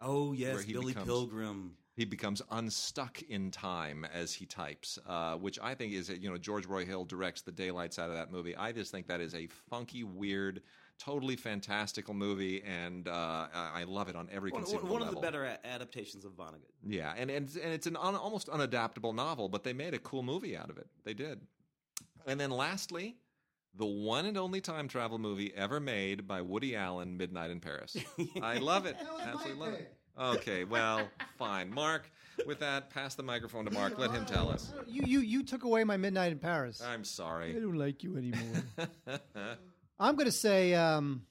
Oh 0.01 0.33
yes, 0.33 0.63
he 0.63 0.73
Billy 0.73 0.87
becomes- 0.93 1.07
Pilgrim. 1.07 1.77
he 1.95 2.05
becomes 2.05 2.41
unstuck 2.49 3.21
in 3.23 3.51
time 3.51 4.05
as 4.05 4.33
he 4.33 4.45
types, 4.45 4.97
uh, 5.05 5.35
which 5.35 5.59
I 5.61 5.75
think 5.75 5.93
is, 5.93 6.09
you 6.09 6.29
know, 6.29 6.37
George 6.37 6.65
Roy 6.65 6.85
Hill 6.85 7.05
directs 7.05 7.41
the 7.41 7.51
daylights 7.51 7.99
out 7.99 8.09
of 8.09 8.15
that 8.15 8.31
movie. 8.31 8.55
I 8.55 8.71
just 8.71 8.91
think 8.91 9.07
that 9.07 9.21
is 9.21 9.35
a 9.35 9.47
funky, 9.69 10.03
weird, 10.03 10.63
totally 10.97 11.35
fantastical 11.35 12.13
movie, 12.13 12.63
and 12.63 13.07
uh, 13.07 13.47
I 13.53 13.83
love 13.83 14.07
it 14.09 14.15
on 14.15 14.27
every 14.31 14.51
One, 14.51 14.61
conceivable 14.63 14.89
one 14.93 15.01
of 15.01 15.13
the 15.13 15.19
better 15.21 15.57
adaptations 15.63 16.25
of 16.25 16.31
Vonnegut. 16.33 16.71
Yeah, 16.87 17.13
and 17.17 17.29
and 17.29 17.47
and 17.61 17.73
it's 17.73 17.87
an 17.87 17.97
un, 17.97 18.15
almost 18.15 18.47
unadaptable 18.47 19.13
novel, 19.13 19.49
but 19.49 19.63
they 19.63 19.73
made 19.73 19.93
a 19.93 19.99
cool 19.99 20.23
movie 20.23 20.57
out 20.57 20.69
of 20.69 20.77
it. 20.77 20.87
They 21.03 21.13
did. 21.13 21.41
And 22.25 22.39
then 22.39 22.51
lastly, 22.51 23.17
the 23.75 23.86
one 23.86 24.25
and 24.25 24.38
only 24.38 24.62
time 24.62 24.88
travel 24.88 25.17
movie 25.17 25.53
ever 25.55 25.79
made 25.79 26.27
by 26.27 26.41
Woody 26.41 26.75
Allen, 26.75 27.17
Midnight 27.17 27.51
in 27.51 27.60
Paris. 27.60 27.95
I 28.41 28.57
love 28.57 28.86
it. 28.86 28.97
That 28.99 29.12
was 29.12 29.21
my 29.21 29.31
Absolutely 29.31 29.65
love 29.65 29.73
it. 29.73 29.93
Okay, 30.19 30.63
well, 30.65 31.07
fine. 31.38 31.73
Mark, 31.73 32.12
with 32.45 32.60
that, 32.60 32.89
pass 32.89 33.15
the 33.15 33.23
microphone 33.23 33.65
to 33.65 33.71
Mark. 33.71 33.97
Let 33.97 34.12
him 34.12 34.25
tell 34.25 34.49
us. 34.49 34.73
You 34.88 35.03
you 35.05 35.19
you 35.21 35.43
took 35.43 35.63
away 35.63 35.84
my 35.84 35.97
midnight 35.97 36.31
in 36.31 36.39
Paris. 36.39 36.81
I'm 36.86 37.03
sorry. 37.03 37.55
I 37.55 37.60
don't 37.60 37.77
like 37.77 38.03
you 38.03 38.17
anymore. 38.17 38.63
I'm 39.99 40.15
going 40.15 40.25
to 40.25 40.31
say 40.31 40.73
um, 40.73 41.23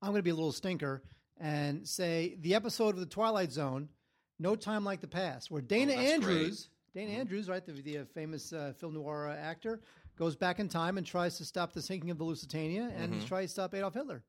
I'm 0.00 0.10
going 0.10 0.20
to 0.20 0.22
be 0.22 0.30
a 0.30 0.34
little 0.34 0.52
stinker 0.52 1.02
and 1.40 1.86
say 1.86 2.36
the 2.40 2.54
episode 2.54 2.90
of 2.90 3.00
the 3.00 3.06
Twilight 3.06 3.52
Zone, 3.52 3.88
"No 4.38 4.54
Time 4.54 4.84
Like 4.84 5.00
the 5.00 5.08
Past," 5.08 5.50
where 5.50 5.62
Dana 5.62 5.94
Oh, 5.94 5.96
that's 5.96 6.12
Andrews, 6.12 6.68
Dana 6.94 7.10
Andrews, 7.12 7.48
right, 7.48 7.64
the, 7.64 7.72
the 7.72 7.98
uh, 7.98 8.04
famous 8.14 8.52
uh, 8.52 8.72
film 8.78 8.94
noir 8.94 9.28
actor, 9.28 9.80
goes 10.18 10.34
back 10.36 10.58
in 10.58 10.68
time 10.68 10.98
and 10.98 11.06
tries 11.06 11.38
to 11.38 11.44
stop 11.44 11.72
the 11.72 11.80
sinking 11.80 12.10
of 12.10 12.18
the 12.18 12.24
Lusitania 12.24 12.90
and 12.96 13.14
he 13.14 13.24
tries 13.26 13.50
to 13.50 13.52
stop 13.52 13.74
Adolf 13.74 13.94
Hitler. 13.94 14.22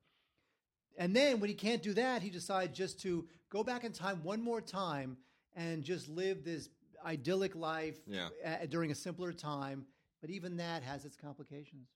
And 0.96 1.14
then 1.16 1.40
when 1.40 1.48
he 1.48 1.54
can't 1.54 1.82
do 1.82 1.92
that, 1.94 2.22
he 2.22 2.30
decides 2.30 2.76
just 2.76 3.00
to 3.02 3.26
go 3.50 3.64
back 3.64 3.84
in 3.84 3.92
time 3.92 4.22
one 4.22 4.40
more 4.42 4.60
time 4.60 5.16
and 5.56 5.82
just 5.82 6.08
live 6.08 6.44
this 6.44 6.68
idyllic 7.04 7.54
life 7.56 7.98
Yeah. 8.06 8.28
uh, 8.44 8.66
during 8.66 8.90
a 8.90 8.94
simpler 8.94 9.32
time. 9.32 9.86
But 10.20 10.30
even 10.30 10.58
that 10.58 10.82
has 10.82 11.04
its 11.04 11.16
complications. 11.16 11.88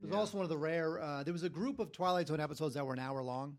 It 0.00 0.06
was 0.06 0.14
also 0.14 0.38
one 0.38 0.44
of 0.44 0.50
the 0.50 0.58
rare. 0.58 1.00
Uh, 1.00 1.22
there 1.22 1.34
was 1.34 1.42
a 1.44 1.48
group 1.50 1.78
of 1.78 1.92
Twilight 1.92 2.26
Zone 2.28 2.40
episodes 2.40 2.74
that 2.74 2.84
were 2.84 2.94
an 2.94 2.98
hour 2.98 3.22
long. 3.22 3.56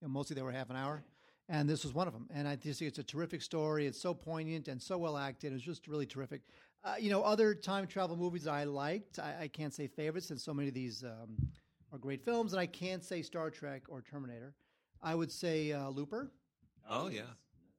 You 0.00 0.06
know, 0.08 0.12
mostly 0.12 0.34
they 0.34 0.40
were 0.42 0.52
half 0.52 0.70
an 0.70 0.76
hour, 0.76 1.02
and 1.48 1.68
this 1.68 1.84
was 1.84 1.92
one 1.92 2.06
of 2.06 2.14
them. 2.14 2.26
And 2.32 2.46
I 2.48 2.56
just 2.56 2.78
think 2.78 2.88
it's 2.90 2.98
a 3.00 3.02
terrific 3.02 3.42
story. 3.42 3.86
It's 3.86 4.00
so 4.00 4.14
poignant 4.14 4.68
and 4.68 4.80
so 4.80 4.96
well 4.96 5.16
acted. 5.18 5.50
It 5.50 5.54
was 5.54 5.62
just 5.62 5.88
really 5.88 6.06
terrific. 6.06 6.42
Uh, 6.84 6.96
you 6.98 7.08
know, 7.08 7.22
other 7.22 7.54
time 7.54 7.86
travel 7.86 8.14
movies 8.14 8.46
I 8.46 8.64
liked. 8.64 9.18
I, 9.18 9.34
I 9.42 9.48
can't 9.48 9.72
say 9.72 9.86
favorites, 9.86 10.26
since 10.26 10.44
so 10.44 10.52
many 10.52 10.68
of 10.68 10.74
these 10.74 11.02
um, 11.02 11.48
are 11.92 11.98
great 11.98 12.22
films, 12.22 12.52
and 12.52 12.60
I 12.60 12.66
can't 12.66 13.02
say 13.02 13.22
Star 13.22 13.50
Trek 13.50 13.84
or 13.88 14.02
Terminator. 14.02 14.54
I 15.02 15.14
would 15.14 15.32
say 15.32 15.72
uh, 15.72 15.88
Looper. 15.88 16.30
Oh, 16.88 17.08
yeah. 17.08 17.22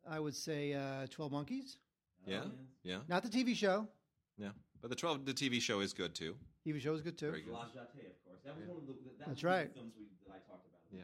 I 0.09 0.19
would 0.19 0.35
say 0.35 0.73
uh, 0.73 1.05
Twelve 1.11 1.31
Monkeys. 1.31 1.77
Yeah. 2.25 2.45
Yeah. 2.83 2.99
Not 3.07 3.23
the 3.23 3.29
TV 3.29 3.55
show. 3.55 3.87
Yeah. 4.37 4.49
But 4.81 4.89
the 4.89 4.95
12, 4.95 5.25
the 5.25 5.33
TV 5.33 5.61
show 5.61 5.79
is 5.79 5.93
good 5.93 6.13
too. 6.15 6.35
TV 6.65 6.81
show 6.81 6.93
is 6.93 7.01
good 7.01 7.17
too. 7.17 7.29
Very 7.29 7.41
good. 7.41 7.53
La 7.53 7.65
Jetée, 7.65 8.09
of 8.09 8.23
course. 8.25 8.41
That 8.43 8.55
was 8.55 8.67
one 8.67 8.77
of 8.77 8.87
the, 8.87 8.93
that 8.93 9.19
That's 9.19 9.29
was 9.29 9.43
one 9.43 9.53
of 9.53 9.59
right. 9.59 9.73
the 9.73 9.79
films 9.79 9.93
we, 9.97 10.05
that 10.27 10.33
I 10.33 10.49
talked 10.49 10.67
about. 10.67 10.81
Yeah. 10.91 11.01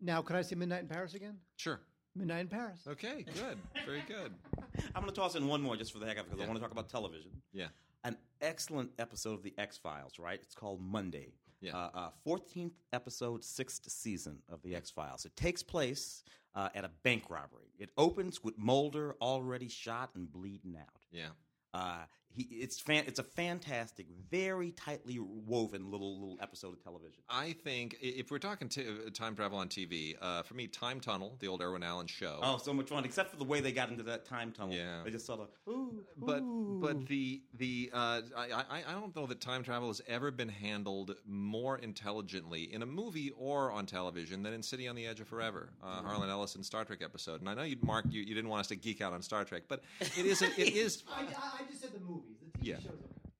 Now, 0.00 0.22
could 0.22 0.36
I 0.36 0.42
say 0.42 0.54
Midnight 0.56 0.82
in 0.82 0.88
Paris 0.88 1.14
again? 1.14 1.36
Sure. 1.56 1.80
Midnight 2.16 2.40
in 2.40 2.48
Paris. 2.48 2.80
Okay, 2.86 3.24
good. 3.34 3.58
Very 3.84 4.02
good. 4.06 4.32
I'm 4.94 5.02
going 5.02 5.06
to 5.06 5.20
toss 5.20 5.34
in 5.34 5.46
one 5.48 5.60
more 5.60 5.76
just 5.76 5.92
for 5.92 5.98
the 5.98 6.06
heck 6.06 6.16
of 6.18 6.26
it 6.26 6.30
because 6.30 6.38
Yeah. 6.40 6.44
I 6.44 6.48
want 6.48 6.58
to 6.58 6.62
talk 6.62 6.72
about 6.72 6.88
television. 6.88 7.30
Yeah. 7.52 7.66
An 8.04 8.16
excellent 8.40 8.90
episode 8.98 9.34
of 9.34 9.42
The 9.42 9.54
X 9.58 9.76
Files, 9.78 10.18
right? 10.18 10.38
It's 10.42 10.54
called 10.54 10.80
Monday. 10.80 11.32
Yeah. 11.60 11.76
Uh, 11.76 11.90
uh, 11.94 12.08
14th 12.26 12.72
episode, 12.92 13.42
sixth 13.42 13.90
season 13.90 14.38
of 14.52 14.62
The 14.62 14.76
X 14.76 14.90
Files. 14.90 15.24
It 15.24 15.34
takes 15.36 15.62
place 15.62 16.22
uh, 16.54 16.68
at 16.74 16.84
a 16.84 16.90
bank 17.02 17.24
robbery. 17.30 17.72
It 17.78 17.90
opens 17.96 18.44
with 18.44 18.56
Mulder 18.58 19.16
already 19.20 19.68
shot 19.68 20.10
and 20.14 20.30
bleeding 20.30 20.76
out. 20.78 21.06
Yeah. 21.10 21.28
Uh, 22.34 22.42
he, 22.48 22.56
it's 22.56 22.80
fan, 22.80 23.04
it's 23.06 23.18
a 23.18 23.22
fantastic, 23.22 24.06
very 24.30 24.72
tightly 24.72 25.18
woven 25.20 25.90
little 25.90 26.18
little 26.18 26.38
episode 26.40 26.72
of 26.72 26.82
television. 26.82 27.22
I 27.28 27.52
think 27.52 27.96
if 28.00 28.30
we're 28.30 28.38
talking 28.38 28.68
t- 28.68 28.86
time 29.12 29.36
travel 29.36 29.58
on 29.58 29.68
TV, 29.68 30.16
uh, 30.20 30.42
for 30.42 30.54
me, 30.54 30.66
Time 30.66 31.00
Tunnel, 31.00 31.36
the 31.40 31.48
old 31.48 31.62
Irwin 31.62 31.82
Allen 31.82 32.06
show. 32.06 32.40
Oh, 32.42 32.58
so 32.58 32.72
much 32.72 32.88
fun! 32.88 33.04
Except 33.04 33.30
for 33.30 33.36
the 33.36 33.44
way 33.44 33.60
they 33.60 33.72
got 33.72 33.90
into 33.90 34.02
that 34.04 34.24
time 34.24 34.52
tunnel. 34.52 34.74
Yeah. 34.74 35.02
they 35.04 35.10
just 35.10 35.26
sort 35.26 35.40
of. 35.40 35.48
Ooh, 35.68 36.02
but 36.16 36.40
ooh. 36.40 36.78
but 36.80 37.06
the 37.06 37.42
the 37.54 37.90
uh, 37.92 38.20
I, 38.36 38.64
I 38.70 38.82
I 38.88 38.92
don't 38.92 39.14
know 39.14 39.26
that 39.26 39.40
time 39.40 39.62
travel 39.62 39.88
has 39.88 40.00
ever 40.08 40.30
been 40.30 40.48
handled 40.48 41.14
more 41.26 41.78
intelligently 41.78 42.72
in 42.72 42.82
a 42.82 42.86
movie 42.86 43.30
or 43.36 43.70
on 43.70 43.86
television 43.86 44.42
than 44.42 44.52
in 44.52 44.62
City 44.62 44.88
on 44.88 44.96
the 44.96 45.06
Edge 45.06 45.20
of 45.20 45.28
Forever, 45.28 45.70
uh, 45.82 46.02
Harlan 46.02 46.30
Ellison 46.30 46.62
Star 46.62 46.84
Trek 46.84 47.00
episode. 47.02 47.40
And 47.40 47.48
I 47.48 47.54
know 47.54 47.62
you, 47.62 47.76
Mark, 47.82 48.06
you, 48.08 48.22
you 48.22 48.34
didn't 48.34 48.48
want 48.50 48.60
us 48.60 48.66
to 48.68 48.76
geek 48.76 49.00
out 49.00 49.12
on 49.12 49.22
Star 49.22 49.44
Trek, 49.44 49.64
but 49.68 49.82
it 50.00 50.26
is 50.26 50.42
a, 50.42 50.46
it 50.60 50.74
is 50.74 51.02
I, 51.14 51.22
I 51.22 51.24
I 51.24 51.70
just 51.70 51.80
said 51.80 51.92
the 51.92 52.00
movies. 52.00 52.23
Yeah. 52.64 52.76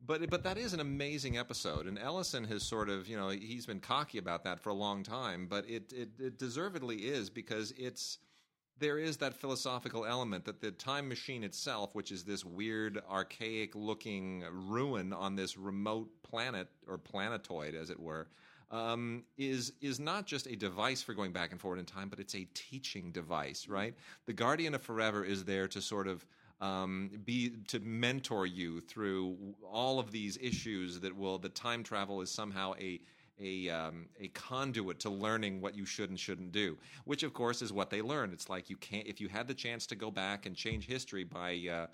But 0.06 0.28
but 0.28 0.42
that 0.42 0.58
is 0.58 0.74
an 0.74 0.80
amazing 0.80 1.38
episode, 1.38 1.86
and 1.86 1.98
Ellison 1.98 2.44
has 2.44 2.62
sort 2.62 2.90
of 2.90 3.08
you 3.08 3.16
know 3.16 3.30
he's 3.30 3.66
been 3.66 3.80
cocky 3.80 4.18
about 4.18 4.44
that 4.44 4.60
for 4.60 4.68
a 4.68 4.74
long 4.74 5.02
time, 5.02 5.46
but 5.48 5.68
it 5.68 5.92
it, 5.92 6.10
it 6.18 6.38
deservedly 6.38 6.96
is 6.96 7.30
because 7.30 7.72
it's 7.76 8.18
there 8.78 8.98
is 8.98 9.16
that 9.18 9.34
philosophical 9.34 10.04
element 10.04 10.44
that 10.44 10.60
the 10.60 10.72
time 10.72 11.08
machine 11.08 11.44
itself, 11.44 11.94
which 11.94 12.10
is 12.10 12.24
this 12.24 12.44
weird 12.44 13.00
archaic 13.08 13.74
looking 13.74 14.44
ruin 14.52 15.12
on 15.12 15.36
this 15.36 15.56
remote 15.56 16.10
planet 16.22 16.68
or 16.86 16.98
planetoid, 16.98 17.74
as 17.74 17.88
it 17.88 17.98
were. 17.98 18.28
Um, 18.70 19.24
is 19.38 19.72
is 19.80 20.00
not 20.00 20.26
just 20.26 20.46
a 20.46 20.56
device 20.56 21.00
for 21.00 21.14
going 21.14 21.32
back 21.32 21.52
and 21.52 21.60
forward 21.60 21.78
in 21.78 21.86
time, 21.86 22.08
but 22.08 22.18
it's 22.18 22.34
a 22.34 22.46
teaching 22.54 23.12
device, 23.12 23.68
right? 23.68 23.94
The 24.26 24.32
Guardian 24.32 24.74
of 24.74 24.82
Forever 24.82 25.24
is 25.24 25.44
there 25.44 25.68
to 25.68 25.80
sort 25.80 26.08
of 26.08 26.26
um, 26.60 27.10
be 27.24 27.50
to 27.68 27.80
mentor 27.80 28.46
you 28.46 28.80
through 28.80 29.36
all 29.70 29.98
of 29.98 30.10
these 30.10 30.38
issues 30.40 31.00
that 31.00 31.16
will 31.16 31.38
the 31.38 31.48
time 31.48 31.82
travel 31.82 32.20
is 32.20 32.30
somehow 32.30 32.74
a 32.80 33.00
a 33.40 33.68
um, 33.68 34.06
a 34.20 34.28
conduit 34.28 35.00
to 35.00 35.10
learning 35.10 35.60
what 35.60 35.74
you 35.74 35.84
should 35.84 36.10
and 36.10 36.18
shouldn't 36.18 36.52
do, 36.52 36.78
which 37.04 37.22
of 37.22 37.32
course 37.34 37.62
is 37.62 37.72
what 37.72 37.90
they 37.90 38.00
learn. 38.00 38.32
It's 38.32 38.48
like 38.48 38.70
you 38.70 38.76
can't 38.76 39.06
if 39.06 39.20
you 39.20 39.28
had 39.28 39.48
the 39.48 39.54
chance 39.54 39.86
to 39.88 39.96
go 39.96 40.10
back 40.10 40.46
and 40.46 40.54
change 40.54 40.86
history 40.86 41.24
by 41.24 41.60
uh, 41.70 41.86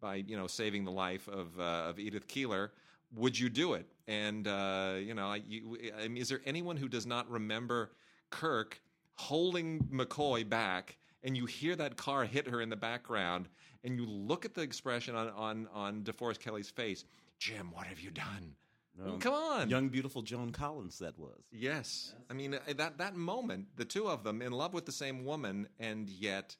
by 0.00 0.16
you 0.16 0.36
know 0.36 0.46
saving 0.46 0.84
the 0.84 0.92
life 0.92 1.28
of 1.28 1.58
uh, 1.58 1.88
of 1.88 1.98
Edith 1.98 2.28
Keeler. 2.28 2.72
Would 3.16 3.38
you 3.38 3.48
do 3.48 3.74
it? 3.74 3.86
And 4.08 4.46
uh, 4.48 4.94
you 4.98 5.14
know, 5.14 5.34
you, 5.34 5.78
I 5.98 6.08
mean, 6.08 6.20
is 6.20 6.28
there 6.28 6.40
anyone 6.46 6.76
who 6.76 6.88
does 6.88 7.06
not 7.06 7.30
remember 7.30 7.92
Kirk 8.30 8.80
holding 9.16 9.80
McCoy 9.92 10.48
back, 10.48 10.96
and 11.22 11.36
you 11.36 11.46
hear 11.46 11.76
that 11.76 11.96
car 11.96 12.24
hit 12.24 12.48
her 12.48 12.60
in 12.60 12.68
the 12.68 12.76
background, 12.76 13.48
and 13.84 13.98
you 13.98 14.06
look 14.06 14.44
at 14.44 14.54
the 14.54 14.62
expression 14.62 15.14
on 15.14 15.28
on 15.30 15.68
on 15.72 16.02
DeForest 16.02 16.40
Kelley's 16.40 16.70
face, 16.70 17.04
Jim, 17.38 17.70
what 17.72 17.86
have 17.86 18.00
you 18.00 18.10
done? 18.10 18.56
Um, 19.02 19.18
Come 19.18 19.34
on, 19.34 19.70
young 19.70 19.88
beautiful 19.88 20.22
Joan 20.22 20.52
Collins 20.52 20.98
that 21.00 21.18
was. 21.18 21.42
Yes. 21.50 22.14
I 22.30 22.34
mean, 22.34 22.54
uh, 22.54 22.58
that, 22.76 22.98
that 22.98 23.16
moment, 23.16 23.66
the 23.76 23.84
two 23.84 24.06
of 24.06 24.22
them 24.22 24.40
in 24.40 24.52
love 24.52 24.72
with 24.72 24.86
the 24.86 24.92
same 24.92 25.24
woman 25.24 25.66
and 25.80 26.08
yet 26.08 26.56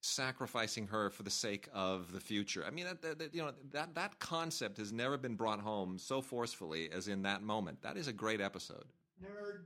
sacrificing 0.00 0.86
her 0.86 1.10
for 1.10 1.24
the 1.24 1.30
sake 1.30 1.68
of 1.74 2.12
the 2.12 2.20
future. 2.20 2.64
I 2.64 2.70
mean, 2.70 2.84
that, 2.84 3.02
that, 3.02 3.18
that, 3.18 3.34
you 3.34 3.42
know, 3.42 3.52
that, 3.72 3.94
that 3.94 4.18
concept 4.20 4.78
has 4.78 4.92
never 4.92 5.16
been 5.16 5.34
brought 5.34 5.60
home 5.60 5.98
so 5.98 6.20
forcefully 6.20 6.90
as 6.92 7.08
in 7.08 7.22
that 7.22 7.42
moment. 7.42 7.82
That 7.82 7.96
is 7.96 8.06
a 8.06 8.12
great 8.12 8.40
episode. 8.40 8.84
Nerd. 9.22 9.64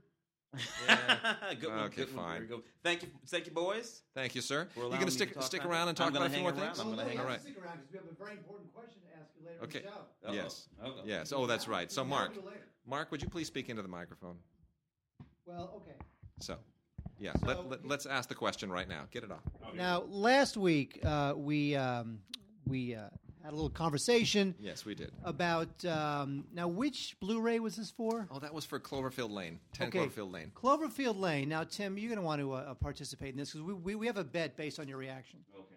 good 1.59 1.69
one, 1.69 1.79
Okay, 1.85 1.95
good 1.97 2.09
fine. 2.09 2.35
Very 2.37 2.47
good. 2.47 2.61
Thank 2.83 3.03
you, 3.03 3.09
thank 3.27 3.45
you, 3.45 3.51
boys. 3.51 4.01
Thank 4.15 4.33
you, 4.35 4.41
sir. 4.41 4.67
You 4.75 4.81
allowing 4.83 4.93
going 4.95 5.05
to 5.05 5.11
stick 5.11 5.35
stick 5.41 5.61
time. 5.61 5.69
around 5.71 5.87
and 5.89 5.99
I'm 5.99 6.05
talk 6.05 6.13
gonna 6.13 6.25
about 6.25 6.31
a 6.31 6.33
few 6.33 6.41
more 6.43 6.51
around. 6.51 6.61
things? 6.75 6.79
I'm 6.79 6.89
gonna 6.89 7.03
hang 7.03 7.13
you 7.13 7.19
All 7.19 7.25
have 7.25 7.27
right. 7.27 7.37
to 7.37 7.43
stick 7.43 7.63
around 7.63 7.77
because 7.77 7.91
we 7.91 7.97
have 7.99 8.07
a 8.11 8.23
very 8.23 8.31
important 8.37 8.73
question 8.73 9.01
to 9.01 9.19
ask 9.21 9.29
you 9.39 9.45
later 9.47 9.63
Okay. 9.63 9.79
in 9.79 9.85
the 9.85 9.91
show. 9.91 9.97
Uh-oh. 10.27 10.33
Yes. 10.33 10.67
Uh-oh. 10.83 11.01
Yes. 11.05 11.33
Oh, 11.33 11.45
that's 11.45 11.67
right. 11.67 11.91
So, 11.91 12.03
Mark, 12.03 12.33
do 12.33 12.39
it 12.39 12.45
later. 12.45 12.59
Mark, 12.87 13.11
would 13.11 13.21
you 13.21 13.29
please 13.29 13.47
speak 13.47 13.69
into 13.69 13.81
the 13.83 13.87
microphone? 13.87 14.37
Well, 15.45 15.71
okay. 15.77 15.95
So, 16.39 16.55
yeah, 17.19 17.33
So- 17.39 17.45
let, 17.45 17.69
let, 17.69 17.87
let's 17.87 18.05
ask 18.07 18.27
the 18.29 18.35
question 18.35 18.71
right 18.71 18.87
now. 18.89 19.03
Get 19.11 19.23
it 19.23 19.31
off. 19.31 19.41
Now, 19.75 20.03
last 20.07 20.57
week 20.57 20.99
uh, 21.05 21.33
we 21.35 21.75
um, 21.75 22.19
we 22.67 22.95
uh, 22.95 23.09
had 23.43 23.53
a 23.53 23.55
little 23.55 23.69
conversation 23.69 24.53
Yes, 24.59 24.85
we 24.85 24.95
did. 24.95 25.11
about 25.23 25.83
um, 25.85 26.45
now 26.53 26.67
which 26.67 27.15
Blu-ray 27.19 27.59
was 27.59 27.75
this 27.75 27.89
for? 27.91 28.27
Oh, 28.31 28.39
that 28.39 28.53
was 28.53 28.65
for 28.65 28.79
Cloverfield 28.79 29.31
Lane. 29.31 29.59
10 29.73 29.87
Okay. 29.87 29.99
Cloverfield 29.99 30.31
Lane. 30.31 30.51
Cloverfield 30.55 31.19
Lane. 31.19 31.49
Now, 31.49 31.63
Tim, 31.63 31.97
you're 31.97 32.09
going 32.09 32.19
to 32.19 32.25
want 32.25 32.41
to 32.41 32.53
uh, 32.53 32.73
participate 32.75 33.31
in 33.31 33.37
this 33.37 33.51
because 33.51 33.65
we, 33.65 33.73
we, 33.73 33.95
we 33.95 34.07
have 34.07 34.17
a 34.17 34.23
bet 34.23 34.55
based 34.57 34.79
on 34.79 34.87
your 34.87 34.97
reaction. 34.97 35.39
Okay. 35.55 35.75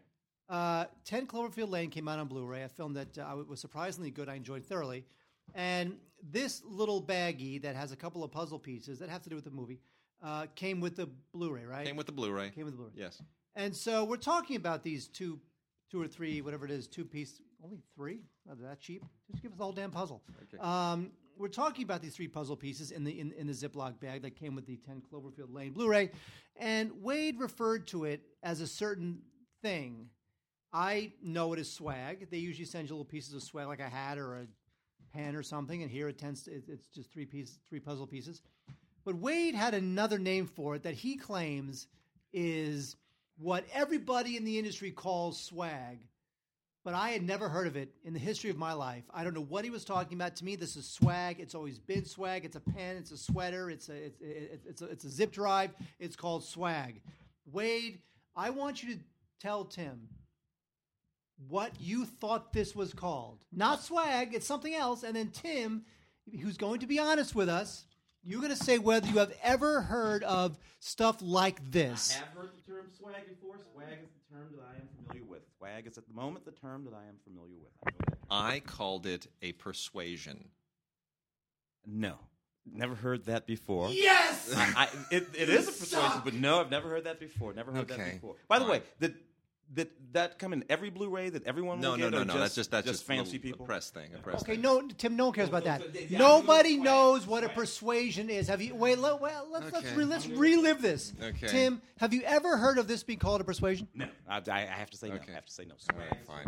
Uh, 0.49 0.85
10 1.05 1.27
Cloverfield 1.27 1.71
Lane 1.71 1.89
came 1.91 2.09
out 2.09 2.19
on 2.19 2.27
Blu 2.27 2.45
ray, 2.47 2.63
a 2.63 2.69
film 2.69 2.95
that 2.95 3.17
uh, 3.17 3.37
was 3.49 3.61
surprisingly 3.61 4.11
good. 4.11 4.29
I 4.29 4.35
enjoyed 4.35 4.65
thoroughly. 4.67 5.05
And 5.55 5.97
this 6.23 6.63
little 6.65 7.03
baggie 7.03 7.61
that 7.63 7.75
has 7.77 7.93
a 7.93 7.97
couple 7.97 8.23
of 8.25 8.31
puzzle 8.31 8.59
pieces 8.59 8.99
that 8.99 9.09
have 9.09 9.23
to 9.23 9.31
do 9.31 9.35
with 9.37 9.45
the 9.45 9.51
movie 9.51 9.81
uh, 10.23 10.47
came 10.55 10.81
with 10.81 10.97
the 10.97 11.09
Blu 11.33 11.51
ray, 11.51 11.65
right? 11.65 11.87
Came 11.87 11.97
with 11.97 12.07
the 12.07 12.13
Blu-ray. 12.13 12.51
Came 12.51 12.65
with 12.65 12.75
the 12.75 12.79
Blu-ray. 12.79 12.93
Yes. 12.97 13.21
And 13.57 13.75
so 13.75 14.05
we're 14.05 14.17
talking 14.17 14.57
about 14.57 14.83
these 14.85 15.09
two, 15.09 15.41
two 15.91 16.01
or 16.01 16.07
three, 16.07 16.41
whatever 16.41 16.65
it 16.65 16.71
is, 16.71 16.87
two 16.87 17.05
piece, 17.05 17.41
only 17.63 17.81
three? 17.95 18.21
Not 18.47 18.61
that 18.63 18.81
cheap. 18.81 19.05
Just 19.31 19.43
give 19.43 19.53
us 19.53 19.59
the 19.59 19.65
whole 19.65 19.73
damn 19.73 19.91
puzzle. 19.91 20.23
Okay. 20.43 20.63
Um, 20.63 21.11
we're 21.39 21.49
talking 21.49 21.85
about 21.85 22.03
these 22.03 22.15
three 22.15 22.29
puzzle 22.29 22.57
pieces 22.57 22.91
in 22.91 23.05
the 23.05 23.19
in, 23.19 23.33
in 23.33 23.47
the 23.47 23.53
Ziploc 23.53 23.99
bag 24.01 24.23
that 24.23 24.37
came 24.37 24.55
with 24.55 24.67
the 24.67 24.77
10 24.77 25.03
Cloverfield 25.13 25.53
Lane 25.53 25.73
Blu-ray, 25.73 26.11
and 26.57 26.91
Wade 27.03 27.39
referred 27.39 27.87
to 27.89 28.05
it 28.05 28.23
as 28.43 28.61
a 28.61 28.67
certain 28.67 29.23
thing. 29.63 30.09
I 30.73 31.13
know 31.23 31.53
it 31.53 31.59
as 31.59 31.71
swag. 31.71 32.29
They 32.31 32.39
usually 32.39 32.65
send 32.65 32.89
you 32.89 32.95
little 32.95 33.05
pieces 33.05 33.35
of 33.35 33.43
swag, 33.43 33.67
like 33.67 33.81
a 33.81 33.89
hat 33.89 34.19
or 34.19 34.37
a 34.37 34.47
pen 35.15 35.37
or 35.37 35.43
something, 35.43 35.83
and 35.83 35.91
here 35.91 36.09
it 36.09 36.19
tends 36.19 36.43
to, 36.45 36.53
it- 36.53 36.65
it's 36.69 36.87
just 36.89 37.11
three 37.13 37.27
pieces, 37.27 37.59
three 37.69 37.81
puzzle 37.81 38.07
pieces. 38.07 38.43
But 39.05 39.17
Wade 39.17 39.55
had 39.55 39.75
another 39.75 40.19
name 40.19 40.47
for 40.47 40.77
it 40.77 40.85
that 40.85 40.95
he 40.95 41.17
claims 41.17 41.89
is 42.33 42.97
what 43.37 43.65
everybody 43.73 44.37
in 44.37 44.45
the 44.45 44.59
industry 44.59 44.91
calls 44.91 45.39
swag. 45.41 45.99
But 46.85 46.95
I 46.95 47.11
had 47.11 47.23
never 47.23 47.49
heard 47.49 47.69
of 47.69 47.77
it 47.77 47.95
in 48.05 48.13
the 48.13 48.19
history 48.19 48.51
of 48.51 48.57
my 48.57 48.73
life. 48.73 49.05
I 49.15 49.23
don't 49.23 49.35
know 49.35 49.45
what 49.45 49.65
he 49.65 49.71
was 49.71 49.85
talking 49.85 50.19
about. 50.19 50.35
To 50.37 50.45
me, 50.45 50.57
this 50.57 50.75
is 50.75 50.89
swag. 50.89 51.39
It's 51.39 51.55
always 51.55 51.79
been 51.79 52.05
swag. 52.05 52.45
It's 52.45 52.57
a 52.57 52.61
pen. 52.61 52.97
It's 52.97 53.13
a 53.13 53.17
sweater. 53.17 53.71
It's 53.71 53.89
a 53.89 53.95
it's 53.95 54.21
it's, 54.21 54.67
it's 54.67 54.83
a, 54.83 54.85
it's 54.87 55.05
a 55.05 55.11
zip 55.11 55.31
drive. 55.31 55.71
It's 56.01 56.17
called 56.17 56.45
swag. 56.45 57.01
Wade, 57.47 58.01
I 58.35 58.51
want 58.51 58.83
you 58.83 58.95
to 58.95 59.01
tell 59.41 59.65
Tim 59.65 60.09
what 61.49 61.73
you 61.81 62.05
thought 62.05 62.53
this 62.53 62.75
was 62.75 62.93
called. 62.93 63.39
Not 63.53 63.83
swag. 63.83 64.35
It's 64.35 64.47
something 64.47 64.75
else. 64.75 65.05
And 65.05 65.15
then 65.15 65.31
Tim, 65.31 65.85
who's 66.41 66.57
going 66.57 66.81
to 66.81 66.87
be 66.87 66.99
honest 66.99 67.35
with 67.35 67.49
us, 67.49 67.85
you're 68.25 68.41
going 68.41 68.57
to 68.57 68.65
say 68.65 68.79
whether 68.79 69.09
you 69.09 69.19
have 69.19 69.33
ever 69.43 69.83
heard 69.83 70.23
of 70.25 70.59
stuff 70.81 71.19
like 71.21 71.71
this. 71.71 72.17
I 72.17 72.25
have 72.25 72.35
heard 72.35 72.51
the 72.57 72.73
term 72.73 72.87
swag 72.97 73.29
before. 73.29 73.57
Swag 73.73 73.99
is 74.03 74.11
the 74.11 74.35
term 74.35 74.49
that 74.53 74.63
I 74.63 74.77
am. 74.77 74.89
Swag 75.63 75.87
is 75.87 75.97
at 75.97 76.09
the 76.09 76.15
moment 76.15 76.45
the 76.45 76.51
term 76.51 76.85
that 76.85 76.93
I 76.95 77.09
am 77.09 77.15
familiar 77.23 77.55
with. 77.57 77.71
I 77.87 77.91
know 77.91 78.07
that 78.11 78.29
term. 78.29 78.47
I 78.47 78.61
called 78.61 79.07
it 79.07 79.29
a 79.43 79.53
persuasion. 79.53 80.49
No, 81.87 82.17
never 82.67 82.97
heard 82.97 83.27
that 83.27 83.47
before. 83.47 83.89
Yes. 83.91 84.53
I, 84.57 84.73
I, 84.77 84.89
it, 85.15 85.29
it 85.39 85.49
is 85.49 85.69
a 85.69 85.73
persuasion, 85.81 86.21
but 86.25 86.35
no, 86.35 86.61
I've 86.61 86.71
never 86.71 86.89
heard 86.89 87.05
that 87.05 87.21
before. 87.21 87.53
Never 87.55 87.71
heard 87.71 87.91
Okay, 87.91 87.97
that 87.97 88.13
before. 88.15 88.35
By 88.49 88.59
the 88.59 88.65
fine. 88.65 88.73
way, 88.73 88.83
did 88.99 89.15
that 89.75 89.91
that 90.13 90.39
come 90.39 90.53
in 90.53 90.65
every 90.69 90.91
Blu-ray 90.91 91.31
that 91.31 91.47
everyone 91.47 91.81
No, 91.81 91.93
will 91.93 91.97
no, 91.99 92.05
get? 92.05 92.13
no, 92.13 92.23
or 92.23 92.25
no. 92.27 92.33
Just, 92.35 92.39
that's 92.41 92.55
just 92.55 92.71
that's 92.71 92.87
just 92.87 92.99
just 93.01 93.07
fancy 93.07 93.33
little- 93.39 93.43
people. 93.43 93.65
A 93.65 93.67
press 93.67 93.91
thing. 93.91 94.11
A 94.15 94.19
press 94.19 94.43
Okay, 94.43 94.53
thing. 94.53 94.61
no, 94.63 94.87
Tim. 94.99 95.17
No 95.17 95.27
one 95.27 95.35
cares 95.35 95.49
about 95.49 95.65
that. 95.65 95.83
yeah, 96.11 96.19
Nobody 96.19 96.71
you 96.71 96.83
knows 96.83 97.27
what 97.27 97.45
a 97.45 97.49
persuasion 97.49 98.29
is. 98.29 98.49
Have 98.49 98.61
you? 98.61 98.75
Wait, 98.75 98.99
let, 98.99 99.21
well, 99.21 99.47
let's 99.51 99.73
let's, 99.73 99.91
re, 99.93 100.05
let's 100.05 100.27
relive 100.27 100.83
this. 100.83 101.13
Okay. 101.23 101.47
Tim, 101.49 101.81
have 101.99 102.13
you 102.13 102.23
ever 102.23 102.57
heard 102.57 102.79
of 102.79 102.87
this 102.89 103.03
being 103.03 103.19
called 103.19 103.41
a 103.41 103.45
persuasion? 103.45 103.89
No, 103.95 104.07
I, 104.29 104.37
I 104.39 104.43
I 104.51 104.65
have 104.67 104.91
to 104.91 104.97
say 104.97 105.09
no. 105.09 105.15
I 105.15 105.33
have 105.33 105.47
to 105.47 105.53
say 105.53 105.65
no. 105.65 105.75
All 105.95 105.99
right, 105.99 106.27
fine. 106.27 106.45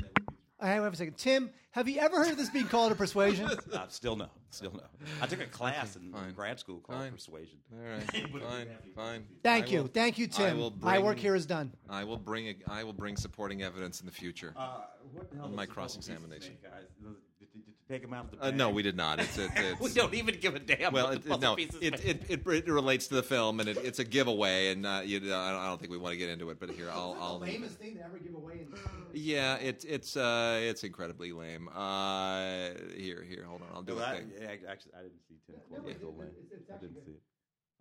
I 0.64 0.68
have 0.68 0.92
a 0.92 0.96
second. 0.96 1.18
Tim, 1.18 1.50
have 1.72 1.88
you 1.88 1.98
ever 2.00 2.16
heard 2.16 2.30
of 2.30 2.38
this 2.38 2.48
being 2.48 2.66
called 2.66 2.90
a 2.90 2.94
persuasion? 2.94 3.48
Uh, 3.74 3.86
still 3.88 4.16
no. 4.16 4.28
Still 4.50 4.72
no. 4.72 4.82
I 5.20 5.26
took 5.26 5.40
a 5.40 5.46
class 5.46 5.96
in 5.96 6.12
fine. 6.12 6.32
grad 6.32 6.58
school 6.60 6.78
called 6.78 7.00
Fine. 7.00 7.12
Persuasion. 7.12 7.58
All 7.72 7.84
right, 7.84 8.10
fine, 8.42 8.68
fine. 8.94 9.24
Thank 9.42 9.66
I 9.66 9.68
you, 9.70 9.80
will- 9.82 9.88
thank 9.88 10.16
you, 10.16 10.24
I 10.26 10.28
Tim. 10.28 10.58
will 10.58 10.72
My 10.80 10.98
work 11.00 11.18
here 11.18 11.34
is 11.34 11.44
done. 11.44 11.72
I 11.90 12.04
will 12.04 12.16
bring 12.16 12.46
a, 12.48 12.54
I 12.68 12.84
will 12.84 12.92
bring 12.92 13.16
supporting 13.16 13.62
evidence 13.62 14.00
in 14.00 14.06
the 14.06 14.12
future. 14.12 14.54
Uh, 14.56 14.82
what 15.12 15.28
the 15.30 15.36
hell 15.36 15.46
On 15.46 15.54
my 15.56 15.66
does 15.66 15.74
cross-examination. 15.74 16.52
pieces 16.54 16.62
make, 16.62 16.72
guys? 16.72 16.82
Did, 17.00 17.14
did, 17.40 17.52
did 17.52 17.62
you 17.66 17.73
take 17.88 18.02
them 18.02 18.12
out 18.14 18.26
of 18.32 18.38
the 18.38 18.46
Uh, 18.46 18.50
no, 18.50 18.70
we 18.70 18.82
did 18.82 18.96
not. 18.96 19.20
It's, 19.20 19.36
it, 19.38 19.50
it's 19.56 19.80
we 19.80 19.90
don't 19.92 20.14
even 20.14 20.36
give 20.40 20.54
a 20.54 20.58
damn. 20.58 20.92
well, 20.92 21.10
it, 21.10 21.22
the 21.24 21.36
no, 21.36 21.56
pieces 21.56 21.76
it, 21.80 22.04
it, 22.04 22.22
it, 22.28 22.46
it 22.46 22.66
relates 22.68 23.06
to 23.08 23.14
the 23.14 23.22
film, 23.22 23.60
and 23.60 23.68
it, 23.68 23.76
it's 23.78 23.98
a 23.98 24.04
giveaway. 24.04 24.68
And 24.72 24.86
uh, 24.86 25.02
you, 25.04 25.18
I 25.18 25.20
don't- 25.50 25.60
I 25.60 25.66
don't 25.68 25.78
think 25.80 25.92
we 25.92 25.98
want 25.98 26.12
to 26.12 26.18
get 26.18 26.28
into 26.30 26.50
it. 26.50 26.58
But 26.60 26.70
here, 26.70 26.90
I'll, 26.90 27.16
I'll 27.20 27.38
thing 27.40 27.96
to 27.96 28.04
ever 28.04 28.18
give 28.18 28.34
away. 28.34 28.66
yeah, 29.12 29.56
it's 29.56 29.84
it's 29.84 30.16
uh, 30.16 30.58
it's 30.62 30.84
incredibly 30.84 31.32
lame. 31.32 31.68
Uh, 31.68 32.70
here, 32.96 33.22
here, 33.28 33.44
hold 33.48 33.62
on, 33.62 33.68
I'll 33.74 33.82
do 33.82 33.94
Well, 33.96 34.04
a 34.04 34.08
I, 34.08 34.14
thing. 34.16 34.30
I- 34.40 34.70
actually, 34.70 34.92
I 34.98 35.02
didn't 35.02 35.20
see 35.28 35.36
Tim 35.46 35.56
No, 35.70 35.78
Cloverfield 35.78 35.88
it- 35.88 36.00
it- 36.02 36.18
Lane. 36.18 36.28
it's- 36.28 36.60
it's 36.60 36.70
I 36.70 36.74
didn't 36.78 36.94
good. 36.94 37.04
see 37.06 37.12
it. 37.12 37.20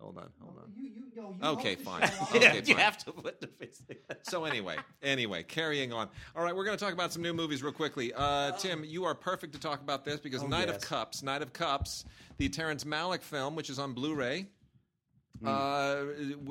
Hold 0.03 0.17
on, 0.17 0.29
hold 0.41 0.57
on. 0.57 0.71
You, 0.77 0.89
you, 0.89 1.03
no, 1.15 1.33
you 1.41 1.47
Okay, 1.59 1.75
host 1.83 2.31
the 2.33 2.39
fine. 2.39 2.63
you 2.65 2.75
have 2.75 2.97
to 3.05 3.11
put 3.13 3.39
the 3.39 3.47
face. 3.47 3.81
So 4.23 4.43
anyway, 4.43 4.75
anyway, 5.01 5.43
carrying 5.43 5.93
on. 5.93 6.09
All 6.35 6.43
right, 6.43 6.53
we're 6.53 6.65
going 6.65 6.77
to 6.77 6.83
talk 6.83 6.93
about 6.93 7.13
some 7.13 7.21
new 7.21 7.33
movies 7.33 7.63
real 7.63 7.71
quickly. 7.71 8.11
Uh, 8.13 8.51
Tim, 8.57 8.83
you 8.83 9.05
are 9.05 9.15
perfect 9.15 9.53
to 9.53 9.59
talk 9.59 9.79
about 9.81 10.03
this 10.03 10.19
because 10.19 10.43
Oh, 10.43 10.47
Knight 10.47 10.67
of. 10.69 10.81
Cups, 10.81 11.23
Knight 11.23 11.41
of 11.41 11.53
Cups, 11.53 12.03
the 12.37 12.49
Terrence 12.49 12.83
Malick 12.83 13.21
film, 13.21 13.55
which 13.55 13.69
is 13.69 13.79
on 13.79 13.93
Blu-ray. 13.93 14.47
Hmm. 15.43 15.49
Uh, 15.49 15.95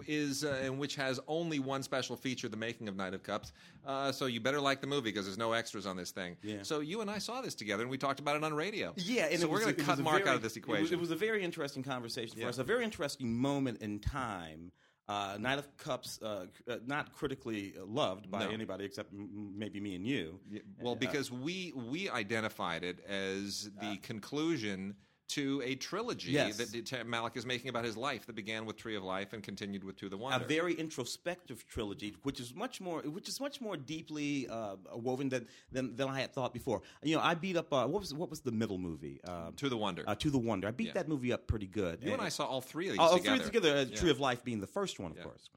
is 0.06 0.44
uh, 0.44 0.60
and 0.62 0.78
which 0.78 0.96
has 0.96 1.18
only 1.26 1.58
one 1.58 1.82
special 1.82 2.14
feature, 2.14 2.48
the 2.48 2.56
making 2.58 2.88
of 2.88 2.96
Knight 2.96 3.14
of 3.14 3.22
Cups. 3.22 3.52
Uh, 3.86 4.12
so 4.12 4.26
you 4.26 4.38
better 4.40 4.60
like 4.60 4.80
the 4.82 4.86
movie 4.86 5.10
because 5.10 5.24
there's 5.24 5.38
no 5.38 5.52
extras 5.52 5.86
on 5.86 5.96
this 5.96 6.10
thing. 6.10 6.36
Yeah. 6.42 6.58
So 6.62 6.80
you 6.80 7.00
and 7.00 7.10
I 7.10 7.18
saw 7.18 7.40
this 7.40 7.54
together 7.54 7.82
and 7.82 7.90
we 7.90 7.96
talked 7.96 8.20
about 8.20 8.36
it 8.36 8.44
on 8.44 8.52
radio. 8.52 8.92
Yeah, 8.96 9.28
and 9.30 9.40
so 9.40 9.48
we're 9.48 9.60
going 9.60 9.74
to 9.74 9.82
cut 9.82 9.98
Mark 9.98 10.18
very- 10.18 10.28
out 10.30 10.36
of 10.36 10.42
this 10.42 10.56
it 10.56 10.66
was- 10.66 10.76
equation. 10.78 10.94
It 10.98 11.00
was, 11.00 11.10
a 11.10 11.16
very 11.16 11.42
interesting 11.42 11.82
conversation 11.82 12.36
Yeah. 12.38 12.44
for 12.44 12.48
us, 12.50 12.58
a 12.58 12.64
very 12.64 12.84
interesting 12.84 13.34
moment 13.34 13.80
in 13.80 13.98
time. 13.98 14.72
Uh, 15.08 15.36
Knight 15.40 15.58
of 15.58 15.76
Cups, 15.78 16.20
uh, 16.22 16.46
uh, 16.68 16.76
not 16.86 17.12
critically 17.12 17.74
loved 17.84 18.30
by 18.30 18.44
No. 18.44 18.50
anybody 18.50 18.84
except 18.84 19.12
m- 19.12 19.52
maybe 19.58 19.80
me 19.80 19.94
and 19.96 20.06
you. 20.06 20.38
Yeah, 20.50 20.60
Well, 20.80 20.94
because 20.96 21.30
we 21.30 21.72
we 21.74 22.08
identified 22.08 22.84
it 22.84 23.00
as 23.06 23.68
the 23.80 23.96
conclusion 24.02 24.94
to 25.28 25.62
a 25.64 25.74
trilogy 25.76 26.32
Yes. 26.32 26.58
that 26.58 26.72
Malick 27.06 27.36
is 27.36 27.46
making 27.46 27.70
about 27.70 27.84
his 27.84 27.96
life 27.96 28.26
that 28.26 28.34
began 28.34 28.66
with 28.66 28.76
Tree 28.76 28.96
of 28.96 29.02
Life 29.02 29.32
and 29.32 29.42
continued 29.42 29.82
with 29.84 29.96
To 29.96 30.08
the 30.08 30.16
Wonder. 30.16 30.44
a 30.44 30.48
very 30.48 30.74
introspective 30.74 31.66
trilogy, 31.66 32.14
which 32.22 32.38
is 32.40 32.54
much 32.54 32.80
more, 32.80 33.00
which 33.02 33.28
is 33.28 33.40
much 33.40 33.60
more 33.60 33.76
deeply 33.76 34.46
uh, 34.48 34.76
woven 34.94 35.28
than, 35.28 35.46
than 35.70 35.96
than 35.96 36.08
I 36.08 36.20
had 36.20 36.32
thought 36.34 36.52
before. 36.52 36.82
You 37.02 37.16
know, 37.16 37.22
I 37.22 37.34
beat 37.34 37.56
up 37.56 37.72
uh, 37.72 37.86
what 37.86 38.00
was 38.00 38.12
what 38.12 38.28
was 38.30 38.40
the 38.40 38.52
middle 38.52 38.78
movie? 38.78 39.20
Um, 39.24 39.54
to 39.54 39.68
the 39.68 39.76
Wonder. 39.76 40.04
uh, 40.06 40.14
to 40.16 40.30
the 40.30 40.38
Wonder. 40.38 40.68
I 40.68 40.70
beat 40.72 40.88
Yeah. 40.88 40.92
that 40.94 41.08
movie 41.08 41.32
up 41.32 41.46
pretty 41.46 41.66
good. 41.66 42.02
you 42.02 42.12
and 42.12 42.20
I 42.20 42.28
saw 42.28 42.44
all 42.46 42.60
three 42.60 42.88
of 42.88 42.92
these 42.92 43.00
Oh, 43.02 43.16
together. 43.16 43.36
three 43.38 43.46
together. 43.46 43.76
Uh, 43.78 43.84
Yeah. 43.88 43.96
Tree 43.96 44.10
of 44.10 44.20
Life 44.20 44.44
being 44.44 44.60
the 44.60 44.66
first 44.66 44.98
one, 45.00 45.12
of 45.12 45.16
Yeah. 45.16 45.24
course, 45.24 45.48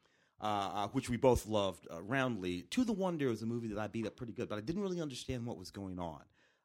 uh, 0.41 0.45
uh, 0.45 0.88
which 0.89 1.10
we 1.10 1.17
both 1.17 1.47
loved 1.47 1.88
uh, 1.91 2.01
roundly. 2.01 2.62
To 2.71 2.84
the 2.86 2.93
Wonder 2.93 3.30
is 3.30 3.41
a 3.41 3.45
movie 3.45 3.67
that 3.69 3.80
I 3.80 3.88
beat 3.88 4.06
up 4.06 4.15
pretty 4.15 4.34
good, 4.34 4.47
but 4.47 4.58
I 4.58 4.62
didn't 4.62 4.82
really 4.82 5.01
understand 5.01 5.45
what 5.45 5.58
was 5.58 5.71
going 5.71 5.99
on 5.99 6.21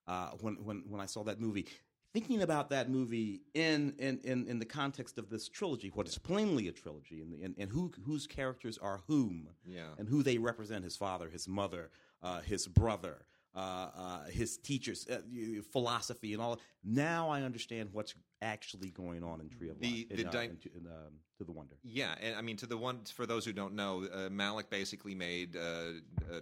uh, 0.06 0.30
when 0.40 0.62
when 0.64 0.84
when 0.88 1.00
I 1.00 1.06
saw 1.06 1.24
that 1.24 1.40
movie. 1.40 1.66
Thinking 2.12 2.42
about 2.42 2.70
that 2.70 2.90
movie 2.90 3.42
in 3.54 3.94
in, 3.98 4.18
in, 4.24 4.46
in 4.48 4.58
the 4.58 4.64
context 4.64 5.16
of 5.16 5.30
this 5.30 5.48
trilogy, 5.48 5.92
what 5.94 6.08
is 6.08 6.18
plainly 6.18 6.66
a 6.66 6.72
trilogy, 6.72 7.20
and, 7.22 7.32
and, 7.40 7.54
and 7.56 7.70
who 7.70 7.92
whose 8.04 8.26
characters 8.26 8.78
are 8.78 9.00
whom, 9.06 9.48
Yeah. 9.64 9.90
and 9.96 10.08
who 10.08 10.24
they 10.24 10.36
represent: 10.38 10.82
his 10.82 10.96
father, 10.96 11.28
his 11.28 11.46
mother, 11.46 11.90
uh, 12.20 12.40
his 12.40 12.66
brother, 12.66 13.26
uh, 13.54 13.58
uh, 13.58 14.24
his 14.24 14.58
teachers, 14.58 15.06
uh, 15.08 15.20
philosophy, 15.70 16.32
and 16.32 16.42
all. 16.42 16.58
Now 16.82 17.28
I 17.30 17.42
understand 17.42 17.90
what's 17.92 18.14
actually 18.42 18.90
going 18.90 19.22
on 19.22 19.40
in 19.40 19.48
Tree 19.48 19.68
of 19.68 19.78
The- 19.78 20.08
Life. 20.08 20.08
the 20.08 20.20
in, 20.22 20.26
uh, 20.26 20.40
in, 20.40 20.58
in, 20.78 20.86
um, 20.88 21.12
to 21.38 21.44
the 21.44 21.52
Wonder. 21.52 21.76
Yeah, 21.84 22.16
and 22.20 22.34
I 22.34 22.40
mean, 22.40 22.56
to 22.56 22.66
the 22.66 22.76
one 22.76 23.04
for 23.04 23.24
those 23.24 23.44
who 23.44 23.52
don't 23.52 23.74
know, 23.74 24.02
uh, 24.12 24.28
Malick 24.30 24.68
basically 24.68 25.14
made 25.14 25.56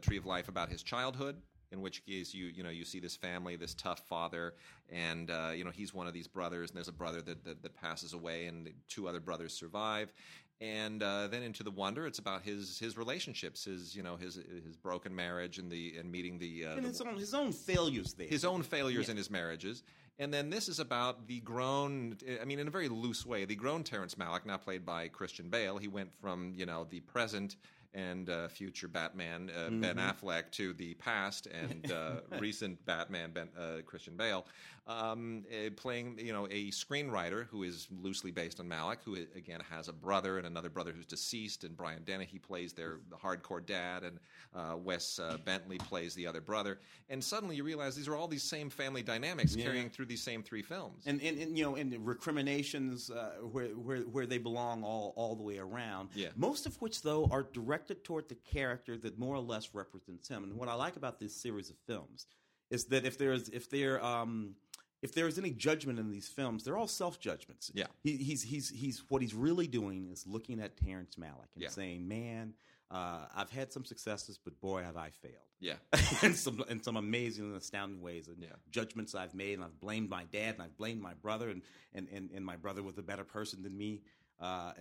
Tree 0.00 0.16
of 0.16 0.24
Life 0.24 0.48
about 0.48 0.70
his 0.70 0.83
childhood. 0.83 1.37
In 1.70 1.83
which 1.83 2.04
case, 2.07 2.33
you 2.33 2.46
you 2.46 2.62
know 2.62 2.70
you 2.70 2.85
see 2.85 2.98
this 2.98 3.16
family, 3.16 3.57
this 3.57 3.74
tough 3.74 4.00
father, 4.09 4.54
and 4.90 5.31
uh, 5.31 5.50
you 5.54 5.64
know 5.64 5.70
he's 5.70 5.92
one 5.92 6.07
of 6.07 6.14
these 6.14 6.26
brothers, 6.26 6.70
and 6.70 6.76
there's 6.76 6.88
a 6.88 6.92
brother 6.92 7.20
that 7.22 7.44
that, 7.44 7.62
that 7.62 7.74
passes 7.74 8.14
away, 8.14 8.46
and 8.46 8.70
two 8.88 9.07
other 9.07 9.20
brothers 9.20 9.52
survive. 9.52 10.12
And 10.61 11.04
uh, 11.04 11.28
then 11.28 11.44
into 11.44 11.62
the 11.62 11.70
wonder, 11.70 12.07
it's 12.07 12.18
about 12.18 12.42
his 12.42 12.78
his 12.78 12.96
relationships, 12.96 13.64
his 13.64 13.94
you 13.94 14.02
know 14.02 14.16
his 14.16 14.37
his 14.64 14.76
broken 14.76 15.14
marriage, 15.14 15.59
and 15.59 15.70
the 15.70 15.96
and 15.98 16.11
meeting 16.11 16.38
the, 16.38 16.66
uh, 16.66 16.76
and 16.76 16.85
the 16.85 16.88
his 16.88 17.00
own 17.00 17.16
his 17.16 17.35
own 17.35 17.52
failures 17.52 18.14
there. 18.14 18.26
his 18.26 18.44
own 18.44 18.62
failures 18.62 19.09
in 19.09 19.16
his 19.16 19.31
marriages. 19.31 19.83
And 20.20 20.35
then 20.35 20.50
this 20.50 20.68
is 20.68 20.81
about 20.81 21.28
the 21.28 21.38
grown, 21.40 22.16
I 22.42 22.44
mean, 22.44 22.59
in 22.59 22.66
a 22.66 22.72
very 22.72 22.88
loose 22.88 23.24
way, 23.24 23.44
the 23.44 23.54
grown 23.54 23.85
Terrence 23.85 24.16
Malick, 24.16 24.44
now 24.44 24.57
played 24.57 24.85
by 24.85 25.07
Christian 25.07 25.48
Bale. 25.48 25.78
He 25.78 25.87
went 25.87 26.11
from, 26.20 26.54
you 26.57 26.66
know, 26.66 26.88
the 26.90 26.98
present 27.00 27.54
and 27.94 28.29
uh, 28.29 28.48
future 28.48 28.88
Batman, 28.88 29.51
uh, 29.57 29.70
Ben 29.70 29.96
Affleck, 29.96 30.51
to 30.53 30.72
the 30.74 30.94
past 30.94 31.46
and 31.46 31.90
uh, 31.90 32.16
recent 32.38 32.85
Batman, 32.85 33.33
ben, 33.33 33.48
uh, 33.59 33.83
Christian 33.85 34.16
Bale, 34.16 34.46
um, 34.88 35.44
uh, 35.53 35.70
playing, 35.77 36.18
you 36.18 36.33
know, 36.33 36.46
a 36.46 36.70
screenwriter 36.70 37.46
who 37.46 37.62
is 37.62 37.87
loosely 38.03 38.31
based 38.31 38.59
on 38.59 38.66
Malick, 38.66 38.98
who, 39.05 39.16
again, 39.37 39.61
has 39.70 39.88
a 39.88 39.92
brother 39.92 40.38
and 40.38 40.46
another 40.46 40.70
brother 40.70 40.92
who's 40.92 41.07
deceased, 41.07 41.64
and 41.64 41.77
Brian 41.77 42.03
Dennehy 42.05 42.38
plays 42.38 42.72
their 42.72 42.98
the 43.11 43.16
hardcore 43.16 43.64
dad, 43.64 44.03
and 44.03 44.18
uh, 44.55 44.77
Wes 44.77 45.18
uh, 45.18 45.37
Bentley 45.44 45.79
plays 45.79 46.14
the 46.14 46.27
other 46.27 46.40
brother. 46.40 46.79
And 47.11 47.22
suddenly 47.22 47.57
you 47.57 47.64
realize 47.64 47.94
these 47.94 48.09
are 48.09 48.16
all 48.16 48.29
these 48.29 48.42
same 48.42 48.70
family 48.70 49.03
dynamics 49.03 49.55
carrying 49.55 49.90
through 49.90 50.07
these 50.07 50.22
same 50.22 50.42
three 50.42 50.62
films. 50.62 51.05
and, 51.07 51.20
and, 51.22 51.38
and 51.38 51.57
you 51.57 51.64
know, 51.64 51.77
and 51.77 51.94
recriminations 52.07 53.11
uh, 53.11 53.33
where, 53.53 53.68
where 53.68 54.01
where 54.01 54.27
they 54.27 54.38
belong 54.38 54.83
all 54.83 55.12
all 55.16 55.37
the 55.37 55.42
way 55.42 55.59
around. 55.59 56.09
Yeah. 56.14 56.29
Most 56.37 56.66
of 56.66 56.81
which 56.81 57.03
though 57.03 57.29
are 57.31 57.46
directed 57.53 58.05
toward 58.05 58.29
the 58.29 58.37
character 58.37 58.96
that 58.98 59.18
more 59.18 59.37
or 59.37 59.40
less 59.40 59.74
represents 59.74 60.29
him. 60.29 60.44
And 60.44 60.55
what 60.55 60.68
I 60.68 60.74
like 60.74 60.96
about 60.96 61.18
this 61.18 61.35
series 61.35 61.68
of 61.68 61.77
films 61.87 62.27
is 62.70 62.85
that 62.87 63.05
if 63.05 63.18
there's 63.18 63.48
if 63.51 63.70
there 63.70 64.03
um 64.05 64.55
if 65.02 65.14
there's 65.14 65.38
any 65.38 65.50
judgment 65.50 65.98
in 65.98 66.11
these 66.11 66.28
films, 66.28 66.64
they're 66.64 66.76
all 66.76 66.88
self 66.88 67.20
judgments. 67.20 67.70
Yeah. 67.74 67.87
he, 68.02 68.16
he's 68.16 68.42
he's 68.42 68.68
he's 68.70 69.02
what 69.08 69.22
he's 69.22 69.34
really 69.34 69.66
doing 69.66 70.08
is 70.11 70.26
looking 70.26 70.61
at 70.61 70.76
Terrence 70.76 71.16
Malick 71.16 71.52
and 71.54 71.62
Yeah. 71.62 71.68
saying, 71.68 72.06
"Man, 72.08 72.54
uh, 72.90 73.26
I've 73.37 73.50
had 73.50 73.72
some 73.72 73.84
successes, 73.84 74.38
but 74.42 74.61
boy, 74.61 74.82
have 74.82 74.96
I 74.96 75.11
failed." 75.11 75.34
yeah. 75.61 75.74
in 76.22 76.34
some 76.34 76.62
in 76.68 76.80
some 76.82 76.96
amazing 76.96 77.44
and 77.46 77.56
astounding 77.56 78.00
ways 78.00 78.28
and 78.28 78.37
Yeah. 78.40 78.50
judgments 78.70 79.14
I've 79.16 79.34
made 79.34 79.54
and 79.54 79.64
I've 79.64 79.80
blamed 79.80 80.08
my 80.08 80.24
dad 80.24 80.54
and 80.54 80.62
I've 80.62 80.76
blamed 80.76 81.00
my 81.00 81.14
brother 81.14 81.48
and 81.50 81.62
and, 81.94 82.08
and, 82.12 82.30
and 82.32 82.44
my 82.44 82.54
brother 82.56 82.82
was 82.82 82.96
a 82.98 83.02
better 83.02 83.24
person 83.24 83.62
than 83.64 83.76
me 83.76 84.02
uh, 84.40 84.72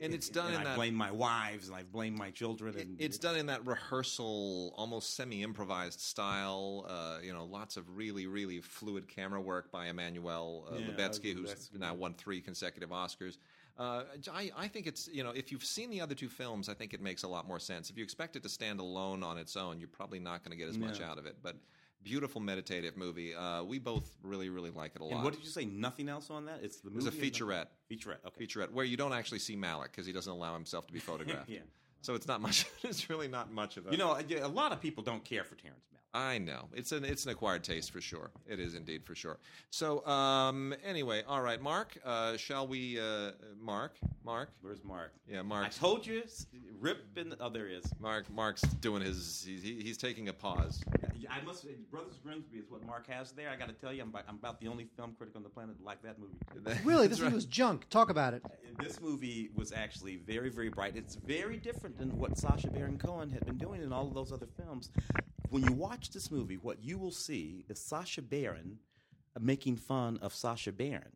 And 0.00 0.14
it's 0.14 0.28
done 0.28 0.46
and 0.46 0.54
in 0.54 0.60
I've 0.60 0.66
that- 0.68 0.76
blamed 0.76 0.96
my 0.96 1.10
wives 1.10 1.68
and 1.68 1.76
I've 1.76 1.90
blamed 1.92 2.16
my 2.18 2.30
children 2.30 2.76
and 2.78 3.00
it's 3.00 3.18
done 3.18 3.36
in 3.36 3.46
that 3.46 3.64
rehearsal, 3.66 4.72
almost 4.76 5.14
semi-improvised 5.16 6.00
style. 6.00 6.86
Uh, 6.88 7.18
you 7.22 7.32
know, 7.32 7.44
lots 7.44 7.76
of 7.76 7.96
really, 7.96 8.26
really 8.26 8.60
fluid 8.60 9.08
camera 9.08 9.40
work 9.40 9.70
by 9.72 9.86
Emmanuel 9.88 10.68
uh, 10.70 10.76
Yeah, 10.76 10.86
Lubezki, 10.86 11.34
who's 11.34 11.50
Lubezki. 11.52 11.78
now 11.80 11.94
won 11.94 12.14
three 12.14 12.40
consecutive 12.40 12.90
Oscars. 12.90 13.38
Uh, 13.78 14.04
I, 14.32 14.50
I 14.56 14.68
think 14.68 14.86
it's 14.86 15.08
you 15.10 15.24
know 15.24 15.30
if 15.30 15.50
you've 15.50 15.64
seen 15.64 15.88
the 15.88 16.00
other 16.02 16.14
two 16.14 16.28
films, 16.28 16.68
I 16.68 16.74
think 16.74 16.92
it 16.92 17.00
makes 17.00 17.22
a 17.22 17.28
lot 17.28 17.48
more 17.48 17.58
sense. 17.58 17.88
If 17.88 17.96
you 17.96 18.04
expect 18.04 18.36
it 18.36 18.42
to 18.42 18.48
stand 18.48 18.80
alone 18.80 19.22
on 19.22 19.38
its 19.38 19.56
own, 19.56 19.78
you're 19.80 19.88
probably 19.88 20.18
not 20.20 20.44
going 20.44 20.50
to 20.50 20.58
get 20.62 20.68
as 20.68 20.76
much 20.78 21.00
out 21.00 21.16
of 21.18 21.24
it. 21.24 21.36
But 21.42 21.56
beautiful 22.04 22.40
meditative 22.40 22.96
movie. 22.96 23.34
Uh, 23.34 23.62
we 23.62 23.78
both 23.78 24.10
really, 24.22 24.48
really 24.48 24.70
like 24.70 24.92
it 24.94 25.00
a 25.00 25.04
lot. 25.04 25.14
and 25.14 25.24
what 25.24 25.32
did 25.34 25.42
you 25.42 25.50
say 25.50 25.64
nothing 25.64 26.08
else 26.08 26.30
on 26.30 26.46
that 26.46 26.60
it's 26.62 26.78
the 26.80 26.90
movie 26.90 27.04
was 27.04 27.06
a 27.06 27.10
featurette. 27.10 27.66
featurette 27.90 28.24
okay 28.26 28.46
Featurette 28.46 28.70
where 28.72 28.84
you 28.84 28.96
don't 28.96 29.12
actually 29.12 29.38
see 29.38 29.56
Malick 29.56 29.84
because 29.92 30.06
he 30.06 30.12
doesn't 30.12 30.32
allow 30.32 30.54
himself 30.54 30.86
to 30.86 30.92
be 30.92 30.98
photographed. 31.10 31.48
Yeah. 31.48 31.60
So 32.00 32.14
it's 32.14 32.26
not 32.26 32.40
much. 32.40 32.66
It's 32.82 33.08
really 33.08 33.28
not 33.28 33.52
much 33.52 33.76
of 33.76 33.86
a. 33.86 33.92
you 33.92 33.96
know 33.98 34.18
a 34.42 34.48
lot 34.48 34.72
of 34.72 34.80
people 34.80 35.02
don't 35.04 35.24
care 35.24 35.44
for 35.44 35.54
Terrence 35.54 35.84
I 36.14 36.36
know 36.38 36.68
it's 36.74 36.92
an 36.92 37.04
it's 37.04 37.24
an 37.24 37.30
acquired 37.30 37.64
taste 37.64 37.90
for 37.90 38.00
sure. 38.02 38.30
It 38.46 38.60
is 38.60 38.74
indeed 38.74 39.02
for 39.04 39.14
sure. 39.14 39.38
So 39.70 40.04
um, 40.06 40.74
anyway, 40.84 41.22
all 41.26 41.40
right, 41.40 41.60
Mark. 41.60 41.96
Uh, 42.04 42.36
shall 42.36 42.66
we? 42.66 43.00
Uh, 43.00 43.30
Mark, 43.58 43.96
Mark. 44.24 44.50
where's 44.60 44.84
Mark 44.84 45.14
Yeah, 45.26 45.40
Mark. 45.42 45.64
I 45.66 45.68
told 45.70 46.06
you 46.06 46.20
s- 46.24 46.46
Rip 46.80 46.98
in 47.16 47.34
oh 47.40 47.48
there 47.48 47.68
he 47.68 47.74
is 47.76 47.90
Mark. 47.98 48.30
Mark's 48.30 48.60
doing 48.60 49.02
his. 49.02 49.42
He's, 49.46 49.62
he's 49.62 49.96
taking 49.96 50.28
a 50.28 50.32
pause. 50.34 50.82
I 51.30 51.40
must 51.46 51.64
Brothers 51.90 52.18
Grimsby 52.22 52.58
is 52.58 52.68
what 52.68 52.84
Mark 52.84 53.06
has 53.08 53.32
there 53.32 53.48
I 53.48 53.56
got 53.56 53.68
to 53.68 53.74
tell 53.74 53.90
you 53.90 54.02
I'm 54.02 54.10
about, 54.10 54.24
I'm 54.28 54.34
about 54.34 54.60
the 54.60 54.68
only 54.68 54.88
film 54.96 55.14
critic 55.16 55.34
on 55.34 55.42
the 55.42 55.48
planet 55.48 55.78
that 55.78 55.84
like 55.86 56.02
that 56.02 56.16
movie 56.18 56.36
Really, 56.84 57.06
this 57.06 57.20
movie 57.20 57.34
was 57.34 57.46
junk. 57.46 57.88
Talk 57.88 58.10
about 58.10 58.34
it. 58.34 58.42
This 58.78 59.00
movie 59.00 59.48
was 59.54 59.72
actually 59.72 60.16
very, 60.16 60.50
very 60.50 60.68
bright. 60.68 60.94
It's 60.94 61.14
very 61.14 61.56
different 61.56 61.96
than 61.96 62.18
what 62.18 62.36
Sacha 62.36 62.68
Baron 62.68 62.98
Cohen 62.98 63.30
had 63.30 63.46
been 63.46 63.56
doing 63.56 63.82
in 63.82 63.94
all 63.94 64.06
of 64.08 64.12
those 64.12 64.30
other 64.30 64.48
films. 64.58 64.90
When 65.52 65.62
you 65.64 65.72
watch 65.72 66.08
this 66.08 66.30
movie, 66.30 66.56
what 66.56 66.82
you 66.82 66.96
will 66.96 67.10
see 67.10 67.66
is 67.68 67.78
Sacha 67.78 68.22
Baron 68.22 68.78
uh, 69.36 69.40
making 69.42 69.76
fun 69.76 70.18
of 70.22 70.34
Sacha 70.34 70.72
Baron. 70.72 71.12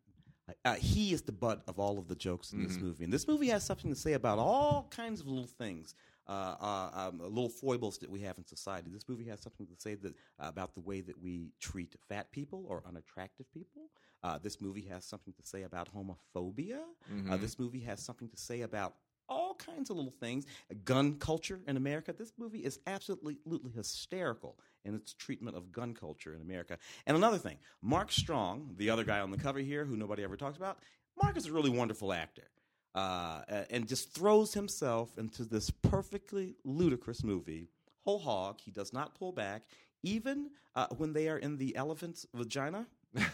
Uh, 0.63 0.75
he 0.75 1.11
is 1.11 1.23
the 1.23 1.31
butt 1.31 1.63
of 1.67 1.79
all 1.79 1.97
of 1.97 2.07
the 2.07 2.13
jokes 2.13 2.53
in 2.53 2.63
this 2.63 2.77
movie. 2.77 3.03
And 3.03 3.11
this 3.11 3.27
movie 3.27 3.47
has 3.47 3.63
something 3.63 3.89
to 3.89 3.99
say 3.99 4.13
about 4.13 4.37
all 4.37 4.87
kinds 4.91 5.21
of 5.21 5.27
little 5.27 5.47
things, 5.47 5.95
uh, 6.27 6.55
uh, 6.61 6.89
um, 6.93 7.19
little 7.19 7.49
foibles 7.49 7.97
that 7.97 8.11
we 8.11 8.21
have 8.21 8.37
in 8.37 8.45
society. 8.45 8.91
This 8.93 9.09
movie 9.09 9.25
has 9.25 9.41
something 9.41 9.65
to 9.65 9.75
say 9.75 9.95
that, 9.95 10.13
about 10.39 10.75
the 10.75 10.81
way 10.81 11.01
that 11.01 11.19
we 11.19 11.51
treat 11.59 11.95
fat 12.07 12.31
people 12.31 12.63
or 12.69 12.83
unattractive 12.87 13.51
people. 13.51 13.89
Uh, 14.23 14.37
this 14.37 14.61
movie 14.61 14.85
has 14.89 15.03
something 15.03 15.33
to 15.33 15.45
say 15.45 15.63
about 15.63 15.89
homophobia. 15.93 16.81
Uh, 17.29 17.37
this 17.37 17.57
movie 17.57 17.81
has 17.81 17.99
something 17.99 18.29
to 18.29 18.37
say 18.37 18.61
about 18.61 18.93
all 19.29 19.55
kinds 19.55 19.89
of 19.89 19.97
little 19.97 20.11
things. 20.11 20.45
Gun 20.85 21.15
culture 21.15 21.59
in 21.67 21.77
America. 21.77 22.13
This 22.17 22.33
movie 22.37 22.59
is 22.59 22.79
absolutely, 22.87 23.37
hysterical 23.75 24.57
in 24.85 24.95
its 24.95 25.13
treatment 25.13 25.57
of 25.57 25.71
gun 25.71 25.93
culture 25.93 26.33
in 26.33 26.41
America. 26.41 26.77
And 27.05 27.17
another 27.17 27.37
thing, 27.37 27.57
Mark 27.81 28.11
Strong, 28.11 28.75
the 28.77 28.89
other 28.89 29.03
guy 29.03 29.19
on 29.19 29.31
the 29.31 29.37
cover 29.37 29.59
here, 29.59 29.85
who 29.85 29.97
nobody 29.97 30.23
ever 30.23 30.37
talks 30.37 30.57
about, 30.57 30.79
Mark 31.21 31.37
is 31.37 31.47
a 31.47 31.51
really 31.51 31.69
wonderful 31.69 32.13
actor. 32.13 32.49
Uh, 32.95 33.41
and 33.69 33.87
just 33.87 34.11
throws 34.11 34.55
himself 34.55 35.19
into 35.19 35.43
this 35.43 35.69
perfectly 35.69 36.55
ludicrous 36.63 37.23
movie, 37.23 37.67
whole 38.05 38.17
hog. 38.17 38.59
He 38.59 38.71
does 38.71 38.91
not 38.91 39.13
pull 39.13 39.31
back, 39.31 39.63
even 40.01 40.49
uh, 40.75 40.87
when 40.97 41.13
they 41.13 41.29
are 41.29 41.37
in 41.37 41.57
the 41.57 41.75
elephant's 41.75 42.25
vagina. 42.33 42.87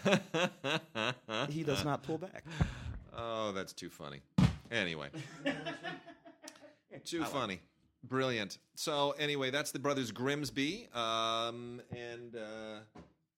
He 1.50 1.64
does 1.64 1.84
not 1.84 2.04
pull 2.04 2.18
back. 2.18 2.44
Oh, 3.16 3.52
that's 3.52 3.74
too 3.74 3.90
funny. 3.90 4.22
Anyway, 4.74 5.10
too 7.06 7.24
funny, 7.26 7.60
brilliant. 8.04 8.58
So 8.76 9.12
anyway, 9.20 9.50
that's 9.52 9.72
the 9.72 9.80
Brothers 9.80 10.12
Grimsby, 10.12 10.88
um, 10.94 11.82
and 11.92 12.36
uh, 12.36 12.80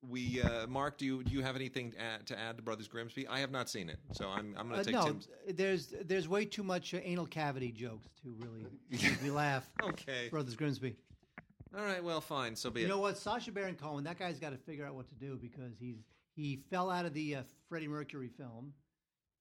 we. 0.08 0.42
Uh, 0.42 0.68
Mark, 0.68 0.98
do 0.98 1.06
you 1.06 1.24
do 1.24 1.34
you 1.34 1.42
have 1.42 1.56
anything 1.56 1.92
to 1.92 2.02
add, 2.02 2.26
to 2.28 2.40
add 2.40 2.58
to 2.58 2.64
Brothers 2.64 2.88
Grimsby? 2.88 3.28
I 3.28 3.40
have 3.40 3.52
not 3.52 3.70
seen 3.70 3.90
it, 3.90 4.00
so 4.14 4.28
I'm 4.30 4.56
I'm 4.58 4.70
going 4.70 4.80
Uh, 4.80 4.84
to 4.84 4.92
take 4.92 4.96
no, 4.96 5.06
Tim's. 5.06 5.28
there's 5.50 5.94
there's 6.06 6.28
way 6.30 6.46
too 6.46 6.64
much 6.64 6.94
uh, 6.94 7.00
anal 7.04 7.26
cavity 7.26 7.72
jokes 7.72 8.08
to 8.24 8.34
really 8.40 8.66
make 8.92 9.22
me 9.22 9.30
laugh. 9.32 9.70
Okay. 9.84 10.30
Brothers 10.30 10.56
Grimsby. 10.56 10.96
All 11.78 11.84
right. 11.84 12.02
Well, 12.04 12.22
fine. 12.22 12.56
So 12.56 12.70
be 12.70 12.80
You 12.82 12.86
it. 12.86 12.90
know 12.90 13.00
what? 13.00 13.18
Sacha 13.18 13.52
Baron 13.52 13.76
Cohen, 13.76 14.06
that 14.06 14.18
guy's 14.18 14.40
got 14.40 14.52
to 14.52 14.58
figure 14.58 14.86
out 14.86 14.96
what 14.96 15.10
to 15.10 15.16
do 15.16 15.38
because 15.42 15.74
he's 15.80 15.98
he 16.36 16.62
fell 16.70 16.90
out 16.90 17.06
of 17.06 17.14
the 17.14 17.36
uh, 17.38 17.42
Freddie 17.68 17.88
Mercury 17.90 18.30
film, 18.30 18.74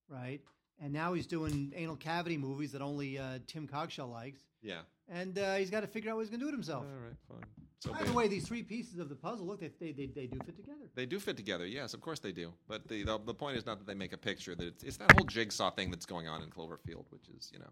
right? 0.09 0.41
And 0.83 0.93
now 0.93 1.12
he's 1.14 1.27
doing 1.27 1.72
anal 1.77 1.97
cavity 1.97 2.37
movies 2.37 2.72
that 2.72 2.83
only 2.83 3.18
uh, 3.18 3.39
Tim 3.47 3.66
Cogshell 3.66 4.11
likes, 4.11 4.41
yeah. 4.62 4.81
and 5.09 5.39
uh, 5.39 5.55
he's 5.55 5.70
got 5.70 5.81
to 5.81 5.87
figure 5.87 6.11
out 6.11 6.16
what 6.16 6.22
he's 6.22 6.31
going 6.31 6.41
to 6.41 6.47
do 6.47 6.47
with 6.47 6.55
himself. 6.55 6.85
All 6.85 7.07
right. 7.07 7.16
Fine. 7.29 7.49
So 7.79 7.93
By 7.93 8.03
the 8.03 8.12
way, 8.14 8.29
these 8.29 8.47
three 8.47 8.62
pieces 8.62 8.99
of 8.99 9.11
the 9.11 9.14
puzzle 9.14 9.47
look 9.47 9.61
they 9.61 9.70
they, 9.79 9.93
they, 9.93 10.07
they 10.07 10.27
do 10.27 10.39
fit 10.45 10.57
together. 10.57 10.91
They 10.95 11.07
do 11.07 11.20
fit 11.20 11.37
together, 11.37 11.66
yes, 11.66 11.93
of 11.93 12.01
course 12.01 12.18
they 12.18 12.33
do. 12.33 12.53
But 12.66 12.89
the 12.89 13.03
the, 13.05 13.18
the 13.18 13.35
point 13.35 13.59
is 13.59 13.66
not 13.66 13.79
that 13.79 13.87
they 13.87 13.95
make 13.95 14.14
a 14.14 14.18
picture; 14.18 14.55
that 14.55 14.66
it's, 14.66 14.83
it's 14.83 14.97
that 14.97 15.12
whole 15.12 15.27
jigsaw 15.27 15.70
thing 15.70 15.91
that's 15.91 16.07
going 16.07 16.27
on 16.27 16.43
in 16.43 16.49
Cloverfield, 16.49 17.05
which 17.11 17.29
is, 17.37 17.51
you 17.53 17.59
know, 17.59 17.70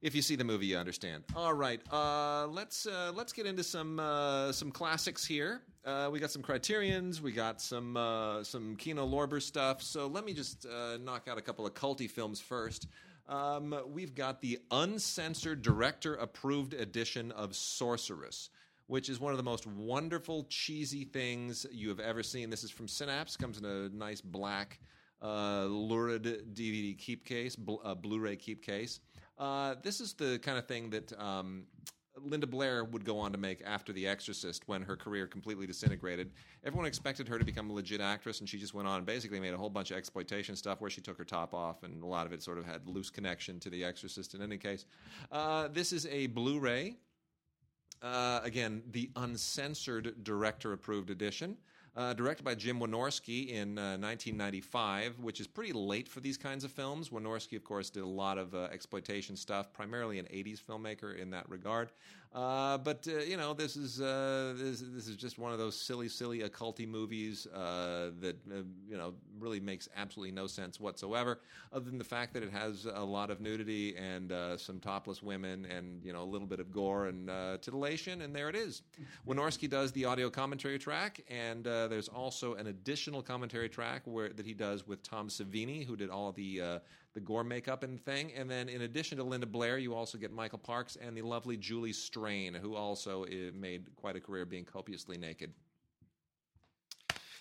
if 0.00 0.14
you 0.14 0.22
see 0.22 0.36
the 0.36 0.44
movie, 0.44 0.66
you 0.66 0.76
understand. 0.76 1.24
All 1.34 1.54
right, 1.54 1.80
uh, 1.92 2.46
let's 2.46 2.86
uh, 2.86 3.12
let's 3.14 3.32
get 3.32 3.46
into 3.46 3.64
some 3.64 3.98
uh, 3.98 4.52
some 4.52 4.70
classics 4.70 5.24
here. 5.24 5.62
Uh, 5.84 6.08
we 6.12 6.20
got 6.20 6.30
some 6.30 6.42
Criterion's, 6.42 7.22
we 7.22 7.32
got 7.32 7.60
some 7.60 7.96
uh, 7.96 8.44
some 8.44 8.76
Kino 8.76 9.06
Lorber 9.06 9.40
stuff. 9.42 9.82
So 9.82 10.06
let 10.06 10.24
me 10.24 10.34
just 10.34 10.66
uh, 10.66 10.98
knock 10.98 11.28
out 11.28 11.38
a 11.38 11.42
couple 11.42 11.66
of 11.66 11.74
culty 11.74 12.10
films 12.10 12.40
first. 12.40 12.86
Um, 13.28 13.74
we've 13.86 14.14
got 14.14 14.40
the 14.40 14.58
uncensored 14.70 15.62
director 15.62 16.14
approved 16.14 16.74
edition 16.74 17.30
of 17.32 17.54
Sorceress 17.54 18.50
which 18.86 19.10
is 19.10 19.20
one 19.20 19.32
of 19.32 19.36
the 19.36 19.44
most 19.44 19.66
wonderful, 19.66 20.46
cheesy 20.48 21.04
things 21.04 21.66
you 21.70 21.90
have 21.90 22.00
ever 22.00 22.22
seen. 22.22 22.48
This 22.48 22.64
is 22.64 22.70
from 22.70 22.88
Synapse. 22.88 23.36
Comes 23.36 23.58
in 23.58 23.66
a 23.66 23.90
nice 23.90 24.22
black, 24.22 24.80
lurid 25.22 26.54
DVD 26.54 26.96
keep 26.96 27.26
case, 27.26 27.54
bl- 27.54 27.86
Blu-ray 28.00 28.36
keep 28.36 28.64
case. 28.64 29.00
Uh, 29.38 29.76
this 29.82 30.00
is 30.00 30.14
the 30.14 30.38
kind 30.40 30.58
of 30.58 30.66
thing 30.66 30.90
that 30.90 31.12
um, 31.20 31.64
Linda 32.24 32.46
Blair 32.46 32.84
would 32.84 33.04
go 33.04 33.18
on 33.18 33.30
to 33.32 33.38
make 33.38 33.62
after 33.64 33.92
The 33.92 34.06
Exorcist, 34.08 34.66
when 34.66 34.82
her 34.82 34.96
career 34.96 35.26
completely 35.26 35.66
disintegrated. 35.66 36.32
Everyone 36.64 36.86
expected 36.86 37.28
her 37.28 37.38
to 37.38 37.44
become 37.44 37.70
a 37.70 37.72
legit 37.72 38.00
actress, 38.00 38.40
and 38.40 38.48
she 38.48 38.58
just 38.58 38.74
went 38.74 38.88
on 38.88 38.96
and 38.96 39.06
basically 39.06 39.38
made 39.38 39.54
a 39.54 39.56
whole 39.56 39.70
bunch 39.70 39.92
of 39.92 39.96
exploitation 39.96 40.56
stuff 40.56 40.80
where 40.80 40.90
she 40.90 41.00
took 41.00 41.16
her 41.16 41.24
top 41.24 41.54
off, 41.54 41.84
and 41.84 42.02
a 42.02 42.06
lot 42.06 42.26
of 42.26 42.32
it 42.32 42.42
sort 42.42 42.58
of 42.58 42.66
had 42.66 42.86
loose 42.88 43.10
connection 43.10 43.60
to 43.60 43.70
The 43.70 43.84
Exorcist. 43.84 44.34
In 44.34 44.42
any 44.42 44.58
case, 44.58 44.86
uh, 45.30 45.68
this 45.68 45.92
is 45.92 46.06
a 46.06 46.26
Blu-ray. 46.26 46.96
Uh, 48.02 48.40
again, 48.42 48.82
the 48.90 49.10
uncensored 49.16 50.24
director 50.24 50.72
approved 50.72 51.10
edition. 51.10 51.56
Uh, 51.96 52.12
directed 52.12 52.44
by 52.44 52.54
Jim 52.54 52.78
Wynorski 52.78 53.48
in 53.48 53.76
uh, 53.76 53.98
1995, 53.98 55.18
which 55.18 55.40
is 55.40 55.46
pretty 55.46 55.72
late 55.72 56.06
for 56.08 56.20
these 56.20 56.36
kinds 56.36 56.62
of 56.62 56.70
films. 56.70 57.08
Wynorski, 57.08 57.56
of 57.56 57.64
course, 57.64 57.90
did 57.90 58.04
a 58.04 58.06
lot 58.06 58.38
of 58.38 58.54
uh, 58.54 58.68
exploitation 58.72 59.36
stuff, 59.36 59.72
primarily 59.72 60.18
an 60.18 60.26
80s 60.26 60.60
filmmaker 60.62 61.18
in 61.18 61.30
that 61.30 61.48
regard. 61.48 61.90
Uh, 62.34 62.76
but 62.78 63.06
uh, 63.08 63.18
you 63.20 63.36
know, 63.36 63.54
this 63.54 63.76
is 63.76 64.00
uh, 64.00 64.54
this, 64.56 64.82
this 64.86 65.08
is 65.08 65.16
just 65.16 65.38
one 65.38 65.50
of 65.52 65.58
those 65.58 65.74
silly, 65.74 66.08
silly 66.08 66.40
occulty 66.40 66.86
movies 66.86 67.46
uh, 67.46 68.10
that 68.20 68.36
uh, 68.50 68.56
you 68.86 68.98
know 68.98 69.14
really 69.38 69.60
makes 69.60 69.88
absolutely 69.96 70.32
no 70.32 70.46
sense 70.46 70.78
whatsoever, 70.78 71.40
other 71.72 71.86
than 71.86 71.96
the 71.96 72.04
fact 72.04 72.34
that 72.34 72.42
it 72.42 72.52
has 72.52 72.86
a 72.92 73.04
lot 73.04 73.30
of 73.30 73.40
nudity 73.40 73.96
and 73.96 74.30
uh, 74.30 74.58
some 74.58 74.78
topless 74.78 75.22
women 75.22 75.64
and 75.64 76.04
you 76.04 76.12
know 76.12 76.22
a 76.22 76.24
little 76.24 76.46
bit 76.46 76.60
of 76.60 76.70
gore 76.70 77.06
and 77.06 77.28
titillation, 77.62 78.20
and 78.22 78.36
there 78.36 78.50
it 78.50 78.56
is. 78.56 78.82
Wynorski 79.26 79.68
does 79.68 79.90
the 79.92 80.04
audio 80.04 80.28
commentary 80.28 80.78
track, 80.78 81.22
and 81.30 81.64
there's 81.64 82.08
also 82.08 82.54
an 82.54 82.66
additional 82.66 83.22
commentary 83.22 83.70
track 83.70 84.02
where 84.04 84.28
that 84.28 84.44
he 84.44 84.52
does 84.52 84.86
with 84.86 85.02
Tom 85.02 85.28
Savini, 85.28 85.86
who 85.86 85.96
did 85.96 86.10
all 86.10 86.32
the 86.32 86.80
the 87.14 87.20
gore 87.20 87.44
makeup 87.44 87.82
and 87.82 88.00
thing. 88.00 88.32
And 88.36 88.50
then 88.50 88.68
in 88.68 88.82
addition 88.82 89.18
to 89.18 89.24
Linda 89.24 89.46
Blair, 89.46 89.78
you 89.78 89.94
also 89.94 90.18
get 90.18 90.32
Michael 90.32 90.58
Parks 90.58 90.96
and 90.96 91.16
the 91.16 91.22
lovely 91.22 91.56
Julie 91.56 91.92
Strain, 91.92 92.54
who 92.54 92.74
also 92.74 93.24
made 93.54 93.94
quite 93.96 94.16
a 94.16 94.20
career 94.20 94.44
being 94.44 94.64
copiously 94.64 95.18
naked. 95.18 95.52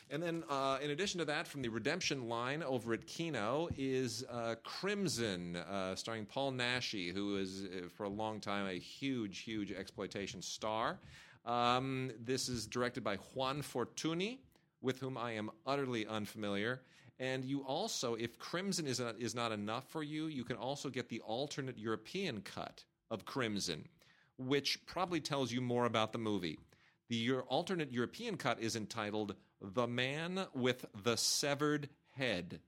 And 0.09 0.23
then, 0.23 0.45
uh, 0.49 0.77
in 0.81 0.91
addition 0.91 1.19
to 1.19 1.25
that, 1.25 1.47
from 1.47 1.61
the 1.61 1.67
Redemption 1.67 2.29
line 2.29 2.63
over 2.63 2.93
at 2.93 3.05
Kino 3.05 3.67
is 3.77 4.23
uh, 4.31 4.55
Crimson, 4.63 5.57
uh, 5.57 5.95
starring 5.95 6.25
Paul 6.25 6.53
Naschy, 6.53 7.11
who 7.11 7.35
is 7.35 7.65
uh, 7.65 7.89
for 7.89 8.05
a 8.05 8.09
long 8.09 8.39
time 8.39 8.67
a 8.67 8.79
huge, 8.79 9.39
huge 9.39 9.73
exploitation 9.73 10.41
star. 10.41 10.97
Um, 11.45 12.11
this 12.23 12.47
is 12.47 12.67
directed 12.67 13.03
by 13.03 13.17
Juan 13.17 13.61
Fortuny, 13.61 14.37
with 14.81 14.97
whom 14.97 15.17
I 15.17 15.33
am 15.33 15.51
utterly 15.65 16.07
unfamiliar. 16.07 16.81
And 17.19 17.43
you 17.43 17.61
also, 17.61 18.13
if 18.15 18.37
Crimson 18.37 18.85
is, 18.85 18.99
a, 18.99 19.15
is 19.17 19.33
not 19.33 19.51
enough 19.51 19.89
for 19.89 20.03
you, 20.03 20.27
you 20.27 20.43
can 20.43 20.57
also 20.57 20.89
get 20.89 21.09
the 21.09 21.21
alternate 21.21 21.77
European 21.77 22.41
cut 22.41 22.83
of 23.09 23.25
Crimson, 23.25 23.87
which 24.37 24.85
probably 24.85 25.19
tells 25.19 25.51
you 25.51 25.61
more 25.61 25.85
about 25.85 26.11
the 26.11 26.19
movie. 26.19 26.59
The 27.09 27.15
Euro- 27.15 27.43
alternate 27.47 27.91
European 27.91 28.37
cut 28.37 28.59
is 28.59 28.75
entitled 28.75 29.35
The 29.61 29.87
Man 29.87 30.45
with 30.53 30.85
the 31.03 31.15
Severed 31.17 31.89
Head. 32.15 32.59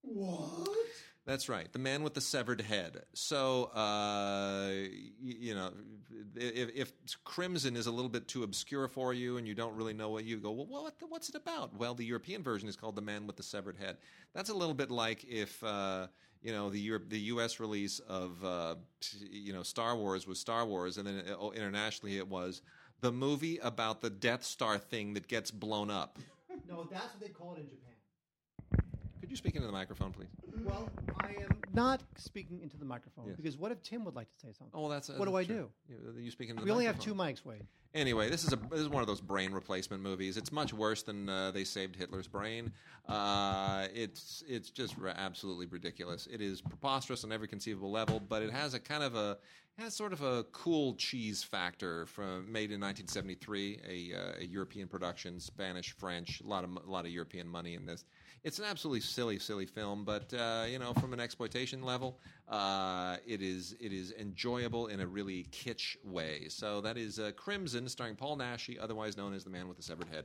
What? 0.00 0.81
That's 1.24 1.48
right, 1.48 1.72
the 1.72 1.78
man 1.78 2.02
with 2.02 2.14
the 2.14 2.20
severed 2.20 2.60
head. 2.60 3.02
So, 3.14 3.66
uh, 3.66 4.72
you 5.20 5.54
know, 5.54 5.70
if, 6.34 6.70
if 6.74 6.92
Crimson 7.22 7.76
is 7.76 7.86
a 7.86 7.92
little 7.92 8.08
bit 8.08 8.26
too 8.26 8.42
obscure 8.42 8.88
for 8.88 9.14
you 9.14 9.36
and 9.36 9.46
you 9.46 9.54
don't 9.54 9.76
really 9.76 9.92
know 9.92 10.10
what 10.10 10.24
you 10.24 10.38
go, 10.38 10.50
well, 10.50 10.82
what, 10.82 10.94
what's 11.08 11.28
it 11.28 11.36
about? 11.36 11.76
Well, 11.78 11.94
the 11.94 12.04
European 12.04 12.42
version 12.42 12.68
is 12.68 12.74
called 12.74 12.96
The 12.96 13.02
Man 13.02 13.28
with 13.28 13.36
the 13.36 13.44
Severed 13.44 13.76
Head. 13.76 13.98
That's 14.34 14.50
a 14.50 14.54
little 14.54 14.74
bit 14.74 14.90
like 14.90 15.22
if, 15.22 15.62
uh, 15.62 16.08
you 16.42 16.50
know, 16.50 16.70
the 16.70 16.80
Europe, 16.80 17.08
the 17.08 17.20
U.S. 17.20 17.60
release 17.60 18.00
of, 18.00 18.44
uh, 18.44 18.74
you 19.30 19.52
know, 19.52 19.62
Star 19.62 19.96
Wars 19.96 20.26
was 20.26 20.40
Star 20.40 20.66
Wars, 20.66 20.98
and 20.98 21.06
then 21.06 21.22
uh, 21.40 21.50
internationally 21.50 22.18
it 22.18 22.26
was 22.26 22.62
the 23.00 23.12
movie 23.12 23.58
about 23.58 24.00
the 24.00 24.10
Death 24.10 24.42
Star 24.42 24.76
thing 24.76 25.14
that 25.14 25.28
gets 25.28 25.52
blown 25.52 25.88
up. 25.88 26.18
No, 26.68 26.84
that's 26.90 27.12
what 27.12 27.20
they 27.20 27.28
call 27.28 27.54
it 27.54 27.60
in 27.60 27.68
Japan. 27.68 27.91
You 29.32 29.36
speak 29.36 29.54
into 29.54 29.66
the 29.66 29.72
microphone, 29.72 30.12
please? 30.12 30.28
Well, 30.62 30.90
I 31.18 31.28
am 31.28 31.56
not 31.72 32.02
speaking 32.18 32.60
into 32.60 32.76
the 32.76 32.84
microphone 32.84 33.28
Yes. 33.28 33.36
because 33.36 33.56
what 33.56 33.72
if 33.72 33.82
Tim 33.82 34.04
would 34.04 34.14
like 34.14 34.28
to 34.28 34.38
say 34.38 34.52
something? 34.52 34.72
Oh, 34.74 34.82
well, 34.82 34.90
that's 34.90 35.08
What 35.08 35.24
do 35.24 35.32
that's 35.32 35.36
I 35.36 35.44
do? 35.44 35.70
You, 35.88 35.96
you 36.20 36.30
speak 36.30 36.50
into 36.50 36.60
the 36.60 36.66
we 36.66 36.70
only 36.70 36.84
have 36.84 36.96
microphone. 36.98 37.16
two 37.16 37.34
mics, 37.40 37.42
Wade. 37.46 37.62
Anyway, 37.94 38.28
this 38.28 38.44
is 38.44 38.52
a 38.52 38.56
this 38.56 38.80
is 38.80 38.90
one 38.90 39.00
of 39.02 39.06
those 39.06 39.22
brain 39.22 39.52
replacement 39.52 40.02
movies. 40.02 40.36
It's 40.36 40.52
much 40.52 40.74
worse 40.74 41.02
than 41.02 41.30
uh, 41.30 41.50
they 41.50 41.64
saved 41.64 41.96
Hitler's 41.96 42.28
brain. 42.28 42.72
Uh, 43.08 43.86
it's 43.94 44.44
it's 44.46 44.68
just 44.70 44.96
r- 45.00 45.08
absolutely 45.16 45.64
ridiculous. 45.64 46.28
It 46.30 46.42
is 46.42 46.60
preposterous 46.60 47.24
on 47.24 47.32
every 47.32 47.48
conceivable 47.48 47.90
level, 47.90 48.20
but 48.20 48.42
it 48.42 48.50
has 48.50 48.74
a 48.74 48.80
kind 48.80 49.02
of 49.02 49.14
a 49.14 49.38
it 49.78 49.82
has 49.82 49.94
sort 49.96 50.12
of 50.12 50.20
a 50.22 50.44
cool 50.52 50.94
cheese 50.96 51.42
factor 51.42 52.04
from 52.04 52.52
made 52.52 52.70
in 52.70 52.80
1973, 52.80 53.80
a, 53.88 54.14
uh, 54.14 54.32
a 54.40 54.44
European 54.44 54.88
production, 54.88 55.40
Spanish, 55.40 55.92
French, 55.96 56.42
a 56.44 56.46
lot 56.46 56.64
of 56.64 56.70
a 56.86 56.90
lot 56.90 57.06
of 57.06 57.10
European 57.10 57.48
money 57.48 57.72
in 57.74 57.86
this. 57.86 58.04
It's 58.44 58.58
an 58.58 58.64
absolutely 58.64 59.00
silly, 59.00 59.38
silly 59.38 59.66
film, 59.66 60.04
but 60.04 60.34
uh, 60.34 60.64
you 60.68 60.80
know, 60.80 60.92
from 60.94 61.12
an 61.12 61.20
exploitation 61.20 61.82
level, 61.82 62.18
uh, 62.48 63.18
it 63.24 63.40
is 63.40 63.76
it 63.78 63.92
is 63.92 64.12
enjoyable 64.18 64.88
in 64.88 64.98
a 65.00 65.06
really 65.06 65.46
kitsch 65.52 65.96
way. 66.04 66.48
So 66.48 66.80
that 66.80 66.98
is 66.98 67.20
uh, 67.20 67.30
Crimson, 67.36 67.88
starring 67.88 68.16
Paul 68.16 68.36
Naschy, 68.36 68.78
otherwise 68.80 69.16
known 69.16 69.32
as 69.32 69.44
the 69.44 69.50
Man 69.50 69.68
with 69.68 69.76
the 69.76 69.82
Severed 69.84 70.08
Head. 70.08 70.24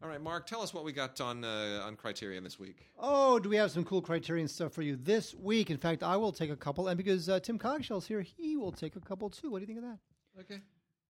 All 0.00 0.08
right, 0.08 0.20
Mark, 0.20 0.46
tell 0.46 0.62
us 0.62 0.72
what 0.72 0.84
we 0.84 0.92
got 0.92 1.20
on 1.20 1.42
uh, 1.42 1.82
on 1.84 1.96
Criterion 1.96 2.44
this 2.44 2.60
week. 2.60 2.86
Oh, 3.00 3.40
do 3.40 3.48
we 3.48 3.56
have 3.56 3.72
some 3.72 3.84
cool 3.84 4.00
Criterion 4.00 4.46
stuff 4.46 4.72
for 4.72 4.82
you 4.82 4.94
this 4.94 5.34
week? 5.34 5.70
In 5.70 5.78
fact, 5.78 6.04
I 6.04 6.16
will 6.16 6.30
take 6.30 6.50
a 6.50 6.56
couple, 6.56 6.86
and 6.86 6.96
because 6.96 7.28
uh, 7.28 7.40
Tim 7.40 7.58
Cogshell's 7.58 8.06
here, 8.06 8.20
he 8.20 8.56
will 8.56 8.72
take 8.72 8.94
a 8.94 9.00
couple 9.00 9.28
too. 9.28 9.50
What 9.50 9.58
do 9.58 9.62
you 9.62 9.66
think 9.66 9.78
of 9.78 9.84
that? 9.84 9.98
Okay. 10.40 10.60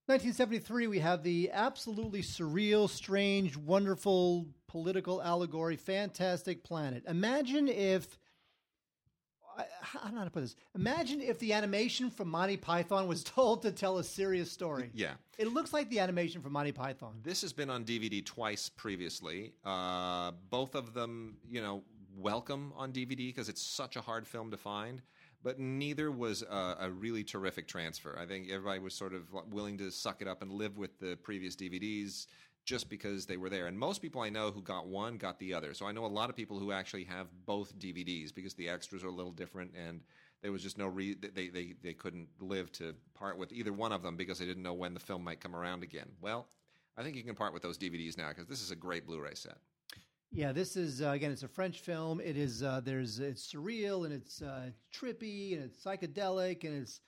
1973, 0.06 0.86
we 0.86 1.00
have 1.00 1.24
the 1.24 1.50
absolutely 1.52 2.22
surreal, 2.22 2.88
strange, 2.88 3.56
wonderful 3.56 4.46
political 4.76 5.22
allegory, 5.22 5.74
Fantastic 5.74 6.62
Planet. 6.62 7.02
Imagine 7.08 7.66
if. 7.66 8.18
I, 9.56 9.62
I 9.94 10.04
don't 10.04 10.12
know 10.12 10.18
how 10.18 10.24
to 10.24 10.30
put 10.30 10.42
this. 10.42 10.54
Imagine 10.74 11.22
if 11.22 11.38
the 11.38 11.54
animation 11.54 12.10
from 12.10 12.28
Monty 12.28 12.58
Python 12.58 13.08
was 13.08 13.24
told 13.36 13.62
to 13.62 13.72
tell 13.72 13.96
a 13.96 14.04
serious 14.04 14.52
story. 14.52 14.90
Yeah. 14.92 15.12
It 15.38 15.50
looks 15.54 15.72
like 15.72 15.88
the 15.88 16.00
animation 16.00 16.42
from 16.42 16.52
Monty 16.52 16.72
Python. 16.72 17.20
This 17.22 17.40
has 17.40 17.54
been 17.54 17.70
on 17.70 17.86
DVD 17.86 18.22
twice 18.22 18.68
previously. 18.68 19.54
Uh, 19.64 20.32
both 20.50 20.74
of 20.74 20.92
them, 20.92 21.38
you 21.48 21.62
know, 21.62 21.82
welcome 22.14 22.74
on 22.76 22.92
DVD 22.92 23.16
because 23.16 23.48
it's 23.48 23.62
such 23.62 23.96
a 23.96 24.02
hard 24.02 24.26
film 24.26 24.50
to 24.50 24.58
find. 24.58 25.00
But 25.42 25.58
neither 25.58 26.10
was 26.10 26.42
a, 26.42 26.76
a 26.80 26.90
really 26.90 27.24
terrific 27.24 27.66
transfer. 27.66 28.18
I 28.20 28.26
think 28.26 28.50
everybody 28.50 28.80
was 28.80 28.92
sort 28.92 29.14
of 29.14 29.22
willing 29.50 29.78
to 29.78 29.90
suck 29.90 30.20
it 30.20 30.28
up 30.28 30.42
and 30.42 30.52
live 30.52 30.76
with 30.76 30.98
the 30.98 31.16
previous 31.22 31.56
DVDs. 31.56 32.26
Just 32.66 32.90
because 32.90 33.24
they 33.24 33.36
were 33.36 33.48
there. 33.48 33.68
And 33.68 33.78
most 33.78 34.02
people 34.02 34.20
I 34.20 34.28
know 34.28 34.50
who 34.50 34.60
got 34.60 34.88
one 34.88 35.16
got 35.16 35.38
the 35.38 35.54
other. 35.54 35.72
So 35.72 35.86
I 35.86 35.92
know 35.92 36.04
a 36.04 36.08
lot 36.08 36.28
of 36.28 36.36
people 36.36 36.58
who 36.58 36.72
actually 36.72 37.04
have 37.04 37.28
both 37.46 37.78
DVDs 37.78 38.34
because 38.34 38.54
the 38.54 38.68
extras 38.68 39.04
are 39.04 39.08
a 39.08 39.12
little 39.12 39.32
different 39.32 39.72
and 39.74 40.00
there 40.42 40.52
was 40.52 40.62
just 40.62 40.76
no 40.76 40.86
re- 40.86 41.14
they, 41.14 41.48
they 41.48 41.74
they 41.82 41.94
couldn't 41.94 42.28
live 42.40 42.70
to 42.72 42.94
part 43.14 43.38
with 43.38 43.52
either 43.52 43.72
one 43.72 43.92
of 43.92 44.02
them 44.02 44.16
because 44.16 44.38
they 44.38 44.44
didn't 44.44 44.64
know 44.64 44.74
when 44.74 44.92
the 44.92 45.00
film 45.00 45.24
might 45.24 45.40
come 45.40 45.56
around 45.56 45.82
again. 45.82 46.08
Well, 46.20 46.48
I 46.96 47.02
think 47.02 47.16
you 47.16 47.22
can 47.22 47.34
part 47.34 47.54
with 47.54 47.62
those 47.62 47.78
DVDs 47.78 48.18
now 48.18 48.28
because 48.28 48.46
this 48.46 48.60
is 48.60 48.70
a 48.70 48.76
great 48.76 49.06
Blu-ray 49.06 49.34
set. 49.34 49.58
Yeah, 50.32 50.52
this 50.52 50.76
is 50.76 51.00
uh, 51.00 51.10
again. 51.10 51.30
It's 51.30 51.44
a 51.44 51.48
French 51.48 51.80
film. 51.80 52.20
It 52.20 52.36
is 52.36 52.62
uh, 52.62 52.80
there's 52.84 53.20
it's 53.20 53.50
surreal 53.50 54.04
and 54.04 54.12
it's 54.12 54.42
uh, 54.42 54.70
trippy 54.92 55.54
and 55.54 55.64
it's 55.64 55.82
psychedelic 55.82 56.64
and 56.64 56.82
it's 56.82 57.00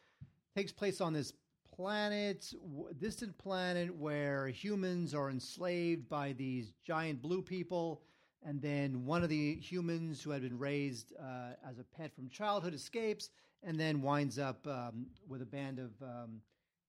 takes 0.56 0.72
place 0.72 1.00
on 1.00 1.12
this 1.12 1.32
planet, 1.78 2.52
distant 2.98 3.38
planet 3.38 3.94
where 3.94 4.48
humans 4.48 5.14
are 5.14 5.30
enslaved 5.30 6.08
by 6.08 6.32
these 6.32 6.72
giant 6.84 7.22
blue 7.22 7.40
people, 7.40 8.02
and 8.44 8.60
then 8.60 9.06
one 9.06 9.22
of 9.22 9.28
the 9.28 9.54
humans 9.54 10.20
who 10.20 10.30
had 10.30 10.42
been 10.42 10.58
raised 10.58 11.12
uh, 11.20 11.50
as 11.64 11.78
a 11.78 11.84
pet 11.84 12.12
from 12.12 12.28
childhood 12.30 12.74
escapes 12.74 13.30
and 13.62 13.78
then 13.78 14.02
winds 14.02 14.40
up 14.40 14.66
um, 14.66 15.06
with 15.28 15.40
a 15.40 15.46
band 15.46 15.78
of 15.78 15.92
um, 16.02 16.40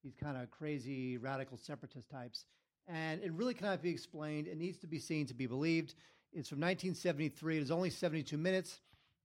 these 0.03 0.15
kind 0.15 0.35
of 0.35 0.49
crazy 0.49 1.17
radical 1.17 1.55
separatist 1.55 2.09
types. 2.09 2.45
And 2.87 3.21
it 3.21 3.31
really 3.33 3.53
cannot 3.53 3.83
be 3.83 3.91
explained. 3.91 4.47
It 4.47 4.57
needs 4.57 4.79
to 4.79 4.87
be 4.87 4.97
seen 4.97 5.27
to 5.27 5.35
be 5.35 5.45
believed. 5.45 5.93
It's 6.33 6.49
from 6.49 6.61
1973. 6.61 7.57
It 7.57 7.61
is 7.61 7.69
only 7.69 7.91
72 7.91 8.35
minutes, 8.37 8.79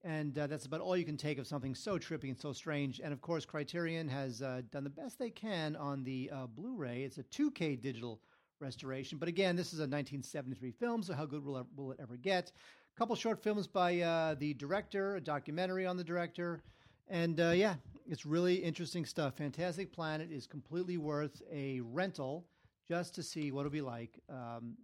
and 0.05 0.39
uh, 0.39 0.47
that's 0.47 0.67
about 0.67 0.81
all 0.81 0.97
you 0.97 1.05
can 1.05 1.17
take 1.17 1.39
of 1.39 1.47
something 1.47 1.75
so 1.75 1.99
trippy 1.99 2.29
and 2.29 2.39
so 2.39 2.53
strange. 2.53 3.01
And 3.03 3.13
of 3.13 3.23
course, 3.23 3.47
Criterion 3.47 4.07
has 4.09 4.43
uh, 4.43 4.61
done 4.71 4.85
the 4.85 4.91
best 4.91 5.19
they 5.19 5.31
can 5.31 5.75
on 5.77 6.05
the 6.05 6.31
uh, 6.33 6.47
Blu-ray. 6.47 7.03
It's 7.03 7.17
a 7.19 7.23
2K 7.25 7.81
digital 7.81 8.21
restoration, 8.61 9.19
but 9.19 9.29
again, 9.29 9.57
this 9.57 9.69
is 9.69 9.81
a 9.81 9.83
1973 9.83 10.73
film, 10.73 11.03
so 11.03 11.15
how 11.15 11.27
good 11.27 11.45
will 11.45 11.67
will 11.75 11.91
it 11.91 11.99
ever 12.01 12.17
get? 12.17 12.53
A 12.95 12.99
couple 12.99 13.17
short 13.17 13.43
films 13.43 13.67
by 13.67 14.01
uh, 14.01 14.35
the 14.35 14.55
director, 14.55 15.17
a 15.17 15.21
documentary 15.21 15.87
on 15.87 15.97
the 15.97 16.05
director, 16.05 16.63
and 17.09 17.41
uh, 17.41 17.51
yeah, 17.51 17.75
it's 18.09 18.25
really 18.25 18.55
interesting 18.55 19.05
stuff. 19.05 19.37
Fantastic 19.39 19.93
Planet 19.93 20.31
is 20.31 20.47
completely 20.47 20.99
worth 20.99 21.43
a 21.51 21.81
rental 21.81 22.45
just 22.87 23.15
to 23.15 23.23
see 23.23 23.51
what 23.51 23.61
it'll 23.61 23.73
be 23.73 23.81
like. 23.81 24.21
Um, 24.31 24.77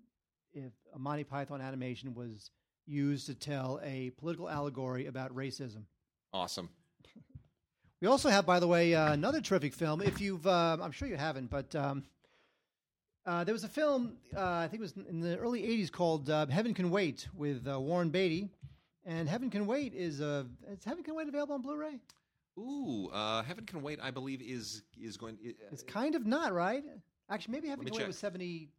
if 0.53 0.73
a 0.95 0.99
Monty 0.99 1.25
Python 1.25 1.61
animation 1.61 2.15
was 2.15 2.51
used 2.91 3.27
to 3.27 3.35
tell 3.35 3.81
a 3.83 4.11
political 4.19 4.49
allegory 4.49 5.07
about 5.07 5.35
racism. 5.35 5.85
Awesome. 6.33 6.69
We 8.01 8.09
also 8.09 8.31
have, 8.31 8.47
by 8.47 8.61
the 8.61 8.67
way, 8.67 8.95
uh, 8.95 9.13
another 9.13 9.41
terrific 9.41 9.75
film. 9.75 10.01
If 10.01 10.21
you've, 10.21 10.47
uh, 10.47 10.79
I'm 10.81 10.91
sure 10.91 11.07
you 11.07 11.17
haven't, 11.17 11.51
but 11.51 11.75
um, 11.75 12.03
uh, 13.27 13.45
there 13.45 13.53
was 13.53 13.65
a 13.65 13.69
film 13.69 14.15
uh, 14.35 14.41
I 14.41 14.69
think 14.69 14.81
it 14.81 14.83
was 14.83 14.95
in 15.09 15.21
the 15.21 15.37
early 15.37 15.63
'80s 15.63 15.93
called 15.93 16.31
uh, 16.31 16.47
Heaven 16.47 16.73
Can 16.73 16.91
Wait 16.91 17.29
with 17.35 17.69
uh, 17.69 17.79
Warren 17.79 18.09
Beatty, 18.09 18.49
and 19.05 19.29
Heaven 19.29 19.51
Can 19.51 19.67
Wait 19.67 19.95
is 19.95 20.21
uh, 20.21 20.45
is 20.73 20.83
Heaven 20.85 21.05
Can 21.05 21.15
Wait 21.15 21.29
available 21.29 21.55
on 21.55 21.63
Blu-ray? 21.63 21.99
Ooh, 22.59 23.09
uh, 23.13 23.43
Heaven 23.43 23.67
Can 23.67 23.83
Wait, 23.83 23.99
I 24.03 24.11
believe, 24.11 24.41
is 24.41 24.83
is 24.99 25.17
going. 25.17 25.37
It's 25.71 25.83
kind 25.83 26.15
of 26.15 26.27
not 26.27 26.53
right. 26.55 26.83
Actually, 27.29 27.53
maybe 27.53 27.69
Heaven 27.69 27.85
Can 27.85 27.93
Wait 27.93 27.99
check. 27.99 28.07
was 28.07 28.19
'70. 28.19 28.71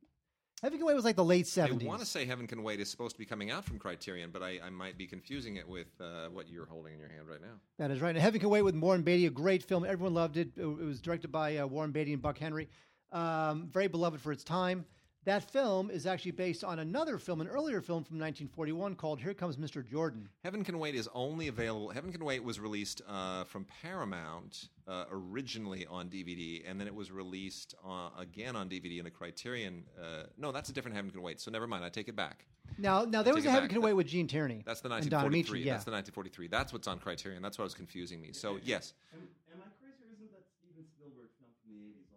Heaven 0.61 0.77
Can 0.77 0.85
Wait 0.85 0.93
was 0.93 1.03
like 1.05 1.15
the 1.15 1.23
late 1.23 1.47
I 1.57 1.67
'70s. 1.67 1.85
want 1.85 2.01
to 2.01 2.05
say 2.05 2.25
Heaven 2.25 2.45
Can 2.45 2.61
Wait 2.61 2.79
is 2.79 2.89
supposed 2.89 3.15
to 3.15 3.19
be 3.19 3.25
coming 3.25 3.49
out 3.49 3.65
from 3.65 3.79
Criterion, 3.79 4.29
but 4.31 4.43
I, 4.43 4.59
I 4.63 4.69
might 4.69 4.95
be 4.95 5.07
confusing 5.07 5.55
it 5.55 5.67
with 5.67 5.87
uh, 5.99 6.27
what 6.31 6.49
you're 6.49 6.67
holding 6.67 6.93
in 6.93 6.99
your 6.99 7.09
hand 7.09 7.27
right 7.27 7.41
now. 7.41 7.55
That 7.79 7.89
is 7.89 7.99
right. 7.99 8.09
And 8.11 8.19
Heaven 8.19 8.39
Can 8.39 8.49
Wait 8.49 8.61
with 8.61 8.75
Warren 8.75 9.01
Beatty, 9.01 9.25
a 9.25 9.31
great 9.31 9.63
film. 9.63 9.83
Everyone 9.85 10.13
loved 10.13 10.37
it. 10.37 10.49
It 10.55 10.61
it 10.61 10.67
was 10.85 11.01
directed 11.01 11.31
by 11.31 11.57
uh, 11.57 11.65
Warren 11.65 11.91
Beatty 11.91 12.13
and 12.13 12.21
Buck 12.21 12.37
Henry. 12.37 12.69
Um, 13.11 13.69
very 13.71 13.87
beloved 13.87 14.21
for 14.21 14.31
its 14.31 14.43
time. 14.43 14.85
That 15.23 15.51
film 15.51 15.91
is 15.91 16.07
actually 16.07 16.31
based 16.31 16.63
on 16.63 16.79
another 16.79 17.19
film, 17.19 17.41
an 17.41 17.47
earlier 17.47 17.79
film 17.79 18.03
from 18.03 18.17
1941 18.17 18.95
called 18.95 19.19
Here 19.19 19.35
Comes 19.35 19.55
Mr. 19.55 19.87
Jordan. 19.87 20.27
Heaven 20.43 20.63
Can 20.63 20.79
Wait 20.79 20.95
is 20.95 21.07
only 21.13 21.47
available. 21.47 21.89
Heaven 21.89 22.11
Can 22.11 22.25
Wait 22.25 22.43
was 22.43 22.59
released 22.59 23.03
uh, 23.07 23.43
from 23.43 23.67
Paramount 23.83 24.69
uh, 24.87 25.05
originally 25.11 25.85
on 25.85 26.09
DVD, 26.09 26.63
and 26.67 26.79
then 26.79 26.87
it 26.87 26.95
was 26.95 27.11
released 27.11 27.75
uh, 27.87 28.09
again 28.17 28.55
on 28.55 28.67
DVD 28.67 28.99
in 28.99 29.05
a 29.05 29.11
Criterion. 29.11 29.83
Uh, 29.95 30.23
no, 30.39 30.51
that's 30.51 30.69
a 30.69 30.73
different 30.73 30.95
Heaven 30.95 31.11
Can 31.11 31.21
Wait. 31.21 31.39
So 31.39 31.51
never 31.51 31.67
mind. 31.67 31.85
I 31.85 31.89
take 31.89 32.07
it 32.07 32.15
back. 32.15 32.47
Now, 32.79 33.05
now 33.05 33.21
there 33.21 33.35
was 33.35 33.45
a 33.45 33.51
Heaven 33.51 33.67
back. 33.67 33.75
Can 33.75 33.83
Wait 33.83 33.93
with 33.93 34.07
Gene 34.07 34.27
Tierney. 34.27 34.63
That's 34.65 34.81
the 34.81 34.89
and 34.89 35.07
Don 35.07 35.29
1943. 35.29 35.61
Ameche, 35.61 35.65
yeah. 35.65 35.73
That's 35.73 35.85
the 35.85 35.91
1943. 35.91 36.47
That's 36.47 36.73
what's 36.73 36.87
on 36.87 36.97
Criterion. 36.97 37.43
That's 37.43 37.59
what 37.59 37.65
was 37.65 37.75
confusing 37.75 38.19
me. 38.21 38.31
So 38.33 38.57
yes, 38.63 38.95
Am, 39.13 39.21
am 39.53 39.61
I 39.61 39.69
crazy 39.77 40.01
or 40.01 40.13
isn't 40.17 40.31
that 40.33 40.49
Steven 40.57 40.81
Spielberg 40.81 41.29
film 41.37 41.53
from 41.61 41.77
the 41.77 41.93
80s 41.93 42.09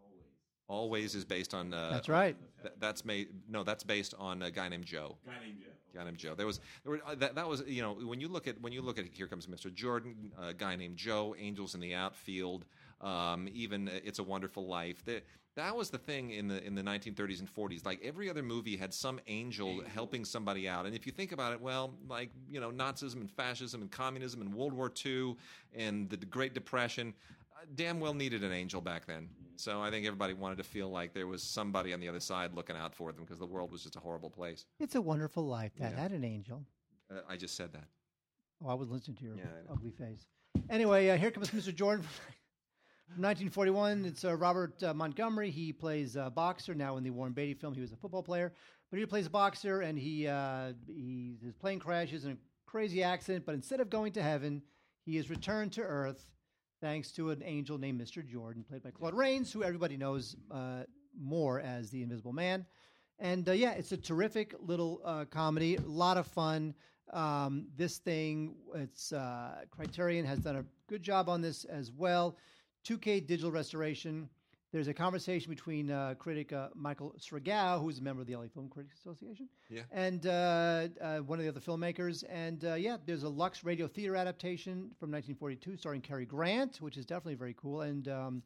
always? 0.69 0.85
always 0.85 1.15
is 1.15 1.25
based 1.25 1.55
on. 1.55 1.73
Uh, 1.75 1.91
That's 1.93 2.09
right. 2.09 2.37
th- 2.63 2.75
that's 2.79 3.05
made. 3.05 3.29
No, 3.49 3.65
that's 3.65 3.85
based 3.85 4.15
on 4.19 4.43
a 4.43 4.51
guy 4.51 4.69
named 4.69 4.85
Joe. 4.85 5.17
Guy 5.27 5.33
named 5.45 5.59
Joe. 5.61 5.71
guy 5.95 6.05
named 6.05 6.17
Joe. 6.19 6.35
There 6.35 6.47
was 6.47 6.61
there 6.85 6.93
were, 6.93 7.01
uh, 7.07 7.15
that, 7.17 7.35
that 7.35 7.49
was 7.49 7.63
you 7.67 7.83
know 7.83 7.95
when 7.95 8.21
you 8.21 8.29
look 8.29 8.47
at 8.49 8.61
when 8.61 8.73
you 8.73 8.83
look 8.83 8.99
at 8.99 9.07
Here 9.13 9.27
Comes 9.27 9.47
Mr. 9.47 9.73
Jordan, 9.73 10.33
a 10.41 10.55
guy 10.55 10.77
named 10.77 10.97
Joe, 10.97 11.35
Angels 11.39 11.75
in 11.75 11.81
the 11.81 11.95
Outfield, 11.95 12.65
um, 13.01 13.49
even 13.53 13.89
uh, 13.89 13.93
It's 14.05 14.19
a 14.19 14.23
Wonderful 14.23 14.67
Life. 14.67 15.05
That 15.05 15.25
that 15.57 15.77
was 15.77 15.91
the 15.91 15.99
thing 15.99 16.31
in 16.31 16.49
the 16.49 16.65
in 16.65 16.75
the 16.75 16.83
1930s 16.83 17.39
and 17.41 17.55
40s. 17.55 17.85
Like 17.87 18.01
every 18.03 18.29
other 18.29 18.43
movie 18.43 18.77
had 18.77 18.93
some 18.93 19.21
angel 19.29 19.83
helping 19.95 20.25
somebody 20.25 20.69
out. 20.69 20.85
And 20.87 20.95
if 20.97 21.07
you 21.07 21.13
think 21.13 21.31
about 21.33 21.53
it, 21.53 21.61
well, 21.61 21.95
like 22.09 22.31
you 22.51 22.61
know 22.61 22.71
Nazism 22.71 23.17
and 23.21 23.31
fascism 23.31 23.81
and 23.83 23.91
communism 23.91 24.41
and 24.41 24.53
World 24.55 24.73
War 24.73 24.91
II 25.05 25.37
and 25.75 26.09
the 26.11 26.17
Great 26.17 26.55
Depression. 26.55 27.15
uh, 27.55 27.67
Damn 27.77 28.01
well 28.01 28.15
needed 28.15 28.43
an 28.43 28.53
angel 28.53 28.81
back 28.81 29.07
then. 29.07 29.29
So 29.57 29.81
I 29.81 29.91
think 29.91 30.07
everybody 30.07 30.35
wanted 30.35 30.59
to 30.59 30.65
feel 30.65 30.89
like 30.91 31.13
there 31.15 31.27
was 31.27 31.43
somebody 31.43 31.93
on 31.93 32.01
the 32.01 32.09
other 32.09 32.21
side 32.21 32.55
looking 32.55 32.77
out 32.77 32.95
for 32.95 33.13
them 33.13 33.25
because 33.25 33.39
the 33.39 33.47
world 33.47 33.71
was 33.71 33.83
just 33.83 33.97
a 33.97 34.01
horrible 34.01 34.31
place. 34.31 34.67
It's 34.81 34.95
a 34.95 35.01
Wonderful 35.01 35.47
Life 35.47 35.73
that 35.79 35.93
Yeah. 35.93 36.01
had 36.01 36.13
an 36.13 36.25
angel. 36.25 36.65
Uh, 37.11 37.21
I 37.29 37.37
just 37.37 37.57
said 37.57 37.73
that. 37.73 37.85
Oh, 38.65 38.69
I 38.69 38.75
was 38.75 38.91
listening 38.91 39.17
to 39.19 39.25
your 39.25 39.37
Yeah, 39.37 39.45
ugly 39.71 39.91
face. 39.93 40.27
Anyway, 40.71 41.09
uh, 41.11 41.17
here 41.17 41.31
comes 41.31 41.51
Mr. 41.51 41.75
Jordan 41.75 42.05
from 42.05 42.35
1941. 43.23 44.05
It's 44.07 44.25
uh, 44.25 44.35
Robert 44.37 44.83
uh, 44.83 44.95
Montgomery. 44.95 45.51
He 45.51 45.73
plays 45.73 46.17
a 46.17 46.31
boxer 46.31 46.75
now 46.75 46.97
in 46.97 47.05
the 47.05 47.11
Warren 47.11 47.33
Beatty 47.33 47.55
film. 47.55 47.75
He 47.75 47.81
was 47.81 47.93
a 47.93 47.97
football 47.97 48.23
player, 48.23 48.53
but 48.91 48.99
he 48.99 49.07
plays 49.07 49.27
a 49.27 49.31
boxer, 49.31 49.83
and 49.83 49.99
he 49.99 50.27
uh, 50.27 50.73
he 50.87 51.37
his 51.43 51.55
plane 51.55 51.79
crashes 51.79 52.25
in 52.25 52.33
a 52.33 52.37
crazy 52.67 53.03
accident. 53.03 53.45
But 53.47 53.55
instead 53.55 53.81
of 53.81 53.91
going 53.91 54.13
to 54.15 54.23
heaven, 54.23 54.63
he 55.05 55.17
is 55.19 55.29
returned 55.31 55.73
to 55.75 55.83
Earth 55.83 56.31
thanks 56.85 57.11
to 57.11 57.31
an 57.31 57.43
angel 57.43 57.79
named 57.79 57.99
Mr. 57.99 58.23
Jordan, 58.23 58.63
played 58.63 58.83
by 58.83 58.91
Claude 58.91 59.15
Rains, 59.15 59.51
who 59.51 59.65
everybody 59.65 59.97
knows 59.97 60.37
uh, 60.51 60.83
more 61.19 61.59
as 61.61 61.89
the 61.89 62.03
Invisible 62.03 62.35
Man. 62.35 62.67
And 63.19 63.49
uh, 63.49 63.53
yeah, 63.53 63.71
it's 63.71 63.93
a 63.93 63.97
terrific 63.97 64.55
little 64.61 65.01
uh, 65.03 65.25
comedy, 65.25 65.77
a 65.77 65.81
lot 65.81 66.19
of 66.19 66.27
fun. 66.27 66.75
Um, 67.11 67.69
this 67.75 67.97
thing, 67.97 68.57
it's 68.75 69.15
uh, 69.15 69.63
Criterion 69.71 70.27
has 70.27 70.41
done 70.41 70.57
a 70.57 70.65
good 70.87 71.03
job 71.03 71.31
on 71.31 71.41
this 71.41 71.65
as 71.65 71.91
well. 71.91 72.37
2K 72.87 73.27
digital 73.27 73.51
restoration. 73.51 74.29
There's 74.75 74.89
a 74.89 74.93
conversation 74.93 75.51
between 75.51 75.89
uh, 75.89 76.15
critic 76.19 76.53
uh, 76.53 76.67
Michael 76.75 77.15
Sragow, 77.17 77.81
who's 77.81 78.01
a 78.01 78.03
member 78.03 78.23
of 78.23 78.27
the 78.27 78.35
LA 78.35 78.49
Film 78.53 78.69
Critics 78.69 78.99
Association, 78.99 79.49
Yeah. 79.71 79.83
and 79.93 80.27
uh, 80.27 80.89
uh, 81.01 81.19
one 81.19 81.39
of 81.39 81.45
the 81.45 81.49
other 81.49 81.61
filmmakers. 81.61 82.25
And 82.29 82.65
uh, 82.65 82.75
yeah, 82.75 82.97
there's 83.07 83.23
a 83.23 83.29
Lux 83.29 83.63
Radio 83.63 83.87
Theater 83.87 84.17
adaptation 84.17 84.91
from 84.99 85.13
1942 85.13 85.77
starring 85.77 86.01
Cary 86.01 86.27
Grant, 86.27 86.79
which 86.79 86.97
is 86.97 87.07
definitely 87.07 87.37
very 87.37 87.55
cool. 87.57 87.83
And 87.83 88.09
um, 88.09 88.43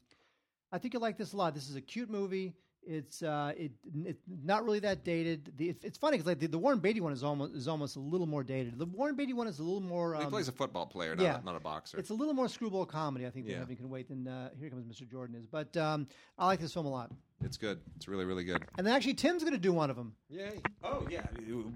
I 0.70 0.76
think 0.76 0.92
you'll 0.92 1.00
like 1.00 1.16
this 1.16 1.32
a 1.32 1.36
lot. 1.38 1.54
This 1.54 1.70
is 1.70 1.76
a 1.76 1.80
cute 1.80 2.10
movie. 2.10 2.52
It's 2.90 3.22
uh, 3.22 3.52
it 3.54 3.72
it's 4.06 4.22
not 4.42 4.64
really 4.64 4.78
that 4.80 5.04
dated. 5.04 5.52
The, 5.58 5.68
it's, 5.68 5.84
it's 5.84 5.98
funny 5.98 6.16
because 6.16 6.26
like 6.26 6.38
the, 6.40 6.46
the 6.46 6.56
Warren 6.58 6.78
Beatty 6.78 7.00
one 7.02 7.12
is 7.12 7.22
almost 7.22 7.54
is 7.54 7.68
almost 7.68 7.96
a 7.96 8.00
little 8.00 8.26
more 8.26 8.42
dated. 8.42 8.78
The 8.78 8.86
Warren 8.86 9.14
Beatty 9.14 9.34
one 9.34 9.46
is 9.46 9.58
a 9.58 9.62
little 9.62 9.82
more. 9.82 10.14
he 10.14 10.22
Um, 10.22 10.30
plays 10.30 10.48
a 10.48 10.52
football 10.52 10.86
player, 10.86 11.14
not, 11.14 11.22
yeah. 11.22 11.38
a, 11.40 11.44
not 11.44 11.54
a 11.54 11.60
boxer. 11.60 11.98
it's 11.98 12.08
a 12.08 12.14
little 12.14 12.32
more 12.32 12.48
screwball 12.48 12.86
comedy, 12.86 13.26
I 13.26 13.30
think, 13.30 13.44
than 13.44 13.52
Yeah. 13.52 13.58
Heaven 13.60 13.76
Can 13.76 13.90
Wait 13.90 14.08
than 14.08 14.26
uh, 14.26 14.48
Here 14.58 14.70
Comes 14.70 14.86
Mr. 14.86 15.06
Jordan 15.10 15.36
is. 15.36 15.46
But 15.46 15.76
um, 15.76 16.06
I 16.38 16.46
like 16.46 16.60
this 16.60 16.72
film 16.72 16.86
a 16.86 16.90
lot. 16.90 17.10
It's 17.44 17.58
good. 17.58 17.78
It's 17.96 18.08
really, 18.08 18.24
really 18.24 18.44
good. 18.44 18.64
And 18.78 18.86
then 18.86 18.94
actually, 18.94 19.14
Tim's 19.14 19.42
going 19.42 19.52
to 19.52 19.58
do 19.60 19.72
one 19.74 19.90
of 19.90 19.96
them. 19.96 20.14
Yay. 20.30 20.62
Oh, 20.82 21.06
yeah. 21.10 21.26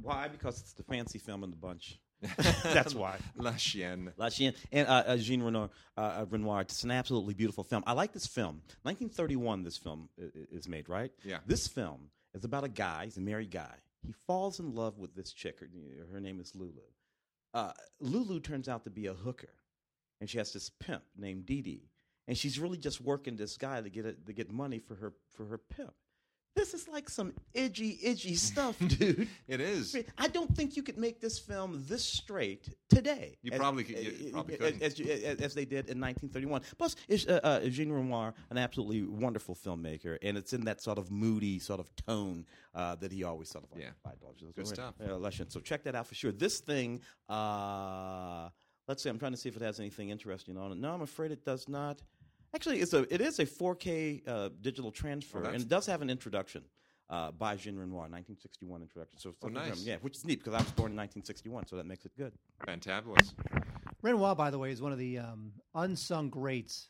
Why? 0.01 0.29
Because 0.29 0.61
it's 0.61 0.73
the 0.73 0.83
fancy 0.83 1.19
film 1.19 1.45
in 1.45 1.51
the 1.51 1.57
bunch. 1.57 2.01
That's 2.63 2.95
why. 2.95 3.19
La 3.37 3.53
Chienne. 3.53 4.13
La 4.17 4.29
Chienne 4.29 4.55
and 4.71 4.87
uh, 4.89 5.03
uh, 5.07 5.17
Jean 5.17 5.43
Renoir, 5.43 5.71
uh, 5.97 6.01
uh, 6.01 6.27
Renoir. 6.31 6.61
It's 6.63 6.85
an 6.85 6.91
absolutely 6.93 7.35
beautiful 7.35 7.65
film. 7.65 7.83
I 7.87 7.93
like 7.93 8.13
this 8.13 8.27
film. 8.27 8.63
1931, 8.83 9.63
this 9.65 9.77
film 9.77 10.09
i- 10.19 10.25
i- 10.25 10.29
is 10.51 10.69
made, 10.69 10.89
right? 10.89 11.11
Yeah. 11.25 11.39
This 11.47 11.67
film 11.67 12.11
is 12.35 12.45
about 12.45 12.65
a 12.65 12.69
guy. 12.69 13.05
He's 13.05 13.17
a 13.17 13.21
married 13.21 13.51
guy. 13.51 13.75
He 14.07 14.13
falls 14.27 14.61
in 14.61 14.75
love 14.75 14.99
with 14.99 15.15
this 15.15 15.33
chick. 15.33 15.61
Her, 15.61 15.69
her 16.13 16.21
name 16.21 16.41
is 16.41 16.55
Lulu. 16.55 16.83
Uh, 17.55 17.73
Lulu 18.01 18.41
turns 18.41 18.69
out 18.69 18.85
to 18.85 18.91
be 18.91 19.07
a 19.07 19.15
hooker, 19.15 19.53
and 20.21 20.31
she 20.31 20.39
has 20.39 20.53
this 20.53 20.71
pimp 20.71 21.03
named 21.17 21.45
Dee 21.47 21.61
Dee, 21.61 21.91
and 22.27 22.39
she's 22.39 22.59
really 22.59 22.79
just 22.79 23.01
working 23.01 23.37
this 23.37 23.57
guy 23.57 23.81
to 23.81 23.91
get 23.91 24.07
a, 24.07 24.13
to 24.15 24.33
get 24.33 24.51
money 24.51 24.79
for 24.79 24.95
her 24.95 25.13
for 25.37 25.45
her 25.47 25.59
pimp. 25.59 25.93
This 26.55 26.75
is 26.75 26.87
like 26.87 27.09
some 27.09 27.33
edgy, 27.55 27.99
edgy 28.05 28.35
stuff, 28.51 28.77
dude. 28.79 29.27
It 29.49 29.61
is. 29.61 29.97
I 30.19 30.29
don't 30.29 30.55
think 30.55 30.77
you 30.77 30.83
could 30.83 30.99
make 30.99 31.19
this 31.21 31.39
film 31.39 31.83
this 31.89 32.05
straight 32.05 32.69
today. 32.91 33.39
You 33.43 33.53
as- 33.53 33.59
probably 33.59 33.85
could- 33.85 33.99
you 34.21 34.31
probably 34.33 34.55
as- 34.55 34.61
couldn't. 34.61 34.83
as, 34.83 35.01
as, 35.25 35.41
as 35.41 35.55
they 35.55 35.65
did 35.65 35.89
in 35.89 35.99
1931. 35.99 36.61
Plus, 36.77 36.95
uh, 37.27 37.41
uh, 37.43 37.61
Jean 37.69 37.91
Renoir, 37.91 38.35
an 38.51 38.59
absolutely 38.59 39.03
wonderful 39.03 39.55
filmmaker, 39.55 40.19
and 40.23 40.37
it's 40.37 40.53
in 40.53 40.65
that 40.67 40.83
sort 40.83 40.99
of 40.99 41.11
moody 41.11 41.59
sort 41.59 41.81
of 41.81 41.89
tone 41.97 42.45
uh, 42.75 42.97
that 42.97 43.11
he 43.13 43.25
always 43.25 43.49
sort 43.49 43.65
of 43.65 43.71
like. 43.73 43.81
Yeah. 43.83 43.91
Good 44.55 44.67
stuff. 44.67 44.95
Uh, 45.01 45.31
So 45.49 45.61
check 45.61 45.85
that 45.85 45.95
out 45.95 46.07
for 46.07 46.15
sure. 46.15 46.33
This 46.33 46.61
thing, 46.61 47.01
uh, 47.29 48.49
let's 48.89 49.03
see. 49.03 49.09
I'm 49.09 49.19
trying 49.19 49.33
to 49.33 49.39
see 49.39 49.49
if 49.49 49.57
it 49.57 49.63
has 49.63 49.81
anything 49.81 50.11
interesting 50.11 50.57
on 50.59 50.73
it. 50.73 50.79
No, 50.79 50.93
I'm 50.93 51.03
afraid 51.03 51.31
it 51.31 51.45
does 51.45 51.69
not. 51.69 52.03
Actually, 52.55 52.81
it's 52.81 52.93
a 52.93 53.13
it 53.13 53.21
is 53.21 53.39
a 53.39 53.47
4K 53.47 54.29
uh, 54.29 54.49
digital 54.61 54.91
transfer, 54.91 55.43
Oh, 55.45 55.51
and 55.51 55.63
it 55.63 55.69
does 55.69 55.87
have 55.87 56.03
an 56.03 56.11
introduction 56.11 56.63
uh, 57.09 57.31
by 57.33 57.57
Jean 57.57 57.77
Renoir, 57.77 58.03
1961 58.11 58.83
introduction. 58.83 59.19
So 59.19 59.33
something 59.41 59.55
nice. 59.55 59.71
from- 59.79 59.87
yeah, 59.87 59.97
which 60.03 60.17
is 60.17 60.25
neat 60.27 60.39
because 60.41 60.55
I 60.55 60.59
was 60.59 60.71
born 60.73 60.93
in 60.93 60.97
1961, 60.99 61.67
so 61.67 61.77
that 61.77 61.87
makes 61.87 62.05
it 62.05 62.13
good. 62.17 62.33
Fantabulous. 62.67 63.33
Renoir, 64.03 64.35
by 64.35 64.51
the 64.51 64.59
way, 64.59 64.71
is 64.71 64.83
one 64.83 64.93
of 64.93 64.99
the 64.99 65.19
um, 65.19 65.53
unsung 65.75 66.29
greats 66.29 66.89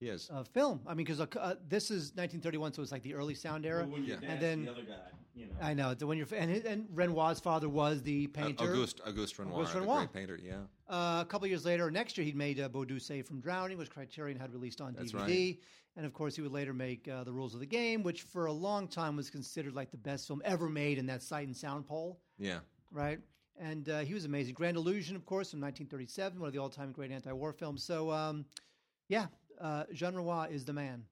He 0.00 0.08
is. 0.08 0.28
of 0.30 0.48
film. 0.48 0.80
I 0.86 0.94
mean, 0.94 1.04
because 1.06 1.20
uh, 1.20 1.54
this 1.68 1.90
is 1.90 2.12
1931, 2.16 2.72
so 2.72 2.82
it's 2.82 2.90
like 2.90 3.02
the 3.02 3.14
early 3.14 3.34
sound 3.34 3.66
era. 3.66 3.86
Yeah. 4.02 4.16
And 4.26 4.40
then 4.40 4.68
other 4.70 4.82
guy, 4.82 4.94
you 5.34 5.46
know. 5.46 5.52
I 5.60 5.74
know 5.74 5.92
the- 5.94 6.06
when 6.06 6.16
you're 6.16 6.26
and, 6.34 6.50
and 6.50 6.86
Renoir's 6.94 7.38
father 7.40 7.68
was 7.68 8.02
the 8.02 8.26
painter. 8.28 8.64
Auguste 8.64 9.00
Auguste 9.06 9.38
Renoir, 9.38 9.56
Auguste 9.58 9.74
the 9.74 9.80
Renoir. 9.80 9.98
great 10.06 10.12
painter. 10.12 10.38
Yeah. 10.42 10.54
Uh, 10.88 11.20
a 11.20 11.26
couple 11.28 11.46
years 11.48 11.64
later, 11.66 11.90
next 11.90 12.16
year, 12.16 12.24
he'd 12.24 12.34
made 12.36 12.58
uh, 12.60 12.68
Boudu 12.68 12.98
Saved 13.00 13.28
from 13.28 13.40
Drowning, 13.40 13.76
which 13.78 13.90
Criterion 13.90 14.38
had 14.38 14.52
released 14.52 14.80
on 14.80 14.94
That's 14.94 15.12
DVD. 15.12 15.18
right. 15.48 15.58
And 15.96 16.06
of 16.06 16.14
course, 16.14 16.34
he 16.36 16.40
would 16.42 16.52
later 16.52 16.72
make 16.72 17.06
uh, 17.08 17.24
The 17.24 17.32
Rules 17.32 17.52
of 17.52 17.60
the 17.60 17.66
Game, 17.66 18.02
which 18.02 18.22
for 18.22 18.46
a 18.46 18.52
long 18.52 18.88
time 18.88 19.16
was 19.16 19.28
considered 19.28 19.74
like 19.74 19.90
the 19.90 19.96
best 19.98 20.26
film 20.26 20.40
ever 20.44 20.68
made 20.68 20.96
in 20.98 21.06
that 21.06 21.20
Sight 21.22 21.46
and 21.46 21.54
Sound 21.56 21.86
poll, 21.86 22.20
Yeah. 22.38 22.60
right? 22.92 23.18
And 23.58 23.88
uh, 23.90 23.98
he 23.98 24.14
was 24.14 24.24
amazing. 24.24 24.54
Grand 24.54 24.76
Illusion, 24.78 25.14
of 25.16 25.26
course, 25.26 25.50
from 25.50 25.60
1937, 25.60 26.38
one 26.40 26.46
of 26.46 26.52
the 26.54 26.60
all 26.60 26.70
time 26.70 26.92
great 26.92 27.10
anti 27.10 27.32
war 27.32 27.52
films. 27.52 27.82
So, 27.82 28.10
um, 28.10 28.46
yeah, 29.08 29.26
uh, 29.60 29.84
Jean 29.92 30.14
Renoir 30.14 30.48
is 30.50 30.64
the 30.64 30.72
man. 30.72 31.04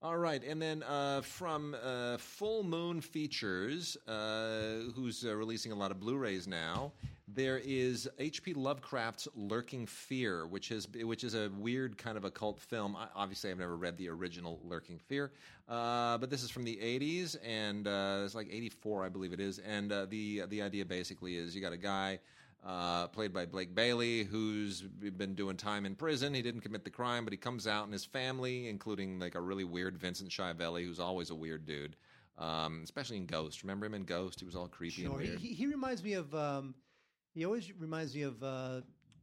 All 0.00 0.16
right, 0.16 0.40
and 0.44 0.62
then 0.62 0.84
uh, 0.84 1.22
from 1.22 1.74
uh, 1.82 2.18
Full 2.18 2.62
Moon 2.62 3.00
Features, 3.00 3.96
uh, 4.06 4.92
who's 4.94 5.24
uh, 5.24 5.34
releasing 5.34 5.72
a 5.72 5.74
lot 5.74 5.90
of 5.90 5.98
Blu-rays 5.98 6.46
now, 6.46 6.92
there 7.26 7.60
is 7.64 8.08
H.P. 8.20 8.54
Lovecraft's 8.54 9.26
Lurking 9.34 9.86
Fear, 9.86 10.46
which 10.46 10.70
is 10.70 10.86
which 10.88 11.24
is 11.24 11.34
a 11.34 11.50
weird 11.58 11.98
kind 11.98 12.16
of 12.16 12.24
occult 12.24 12.60
film. 12.60 12.94
I, 12.94 13.08
obviously, 13.16 13.50
I've 13.50 13.58
never 13.58 13.76
read 13.76 13.96
the 13.96 14.08
original 14.08 14.60
Lurking 14.62 15.00
Fear, 15.00 15.32
uh, 15.68 16.16
but 16.18 16.30
this 16.30 16.44
is 16.44 16.50
from 16.50 16.62
the 16.62 16.76
'80s, 16.76 17.36
and 17.44 17.88
uh, 17.88 18.22
it's 18.24 18.36
like 18.36 18.48
'84, 18.52 19.04
I 19.04 19.08
believe 19.08 19.32
it 19.32 19.40
is. 19.40 19.58
And 19.58 19.90
the 19.90 20.44
the 20.48 20.62
idea 20.62 20.84
basically 20.84 21.36
is 21.36 21.56
you 21.56 21.60
got 21.60 21.72
a 21.72 21.76
guy 21.76 22.20
uh, 22.64 23.06
played 23.08 23.32
by 23.32 23.46
Blake 23.46 23.74
Bailey, 23.74 24.24
who's 24.24 24.82
been 24.82 25.34
doing 25.34 25.56
time 25.56 25.86
in 25.86 25.94
prison. 25.94 26.34
He 26.34 26.42
didn't 26.42 26.60
commit 26.62 26.84
the 26.84 26.90
crime, 26.90 27.24
but 27.24 27.32
he 27.32 27.36
comes 27.36 27.66
out, 27.66 27.84
and 27.84 27.92
his 27.92 28.04
family, 28.04 28.68
including 28.68 29.18
like 29.18 29.34
a 29.34 29.40
really 29.40 29.64
weird 29.64 29.96
Vincent 29.98 30.30
Schiavelli, 30.30 30.84
who's 30.84 31.00
always 31.00 31.30
a 31.30 31.34
weird 31.34 31.64
dude, 31.66 31.96
um, 32.36 32.80
especially 32.84 33.16
in 33.16 33.26
Ghost. 33.26 33.62
Remember 33.62 33.86
him 33.86 33.94
in 33.94 34.04
Ghost? 34.04 34.40
He 34.40 34.46
was 34.46 34.56
all 34.56 34.68
creepy 34.68 35.04
and 35.04 35.12
Sure. 35.12 35.20
He, 35.20 35.28
weird. 35.30 35.40
he, 35.40 35.48
he 35.54 35.66
reminds 35.66 36.02
me 36.02 36.14
of, 36.14 36.34
um, 36.34 36.74
he 37.34 37.44
always 37.44 37.72
reminds 37.78 38.14
me 38.14 38.22
of 38.22 38.42
uh, 38.42 38.80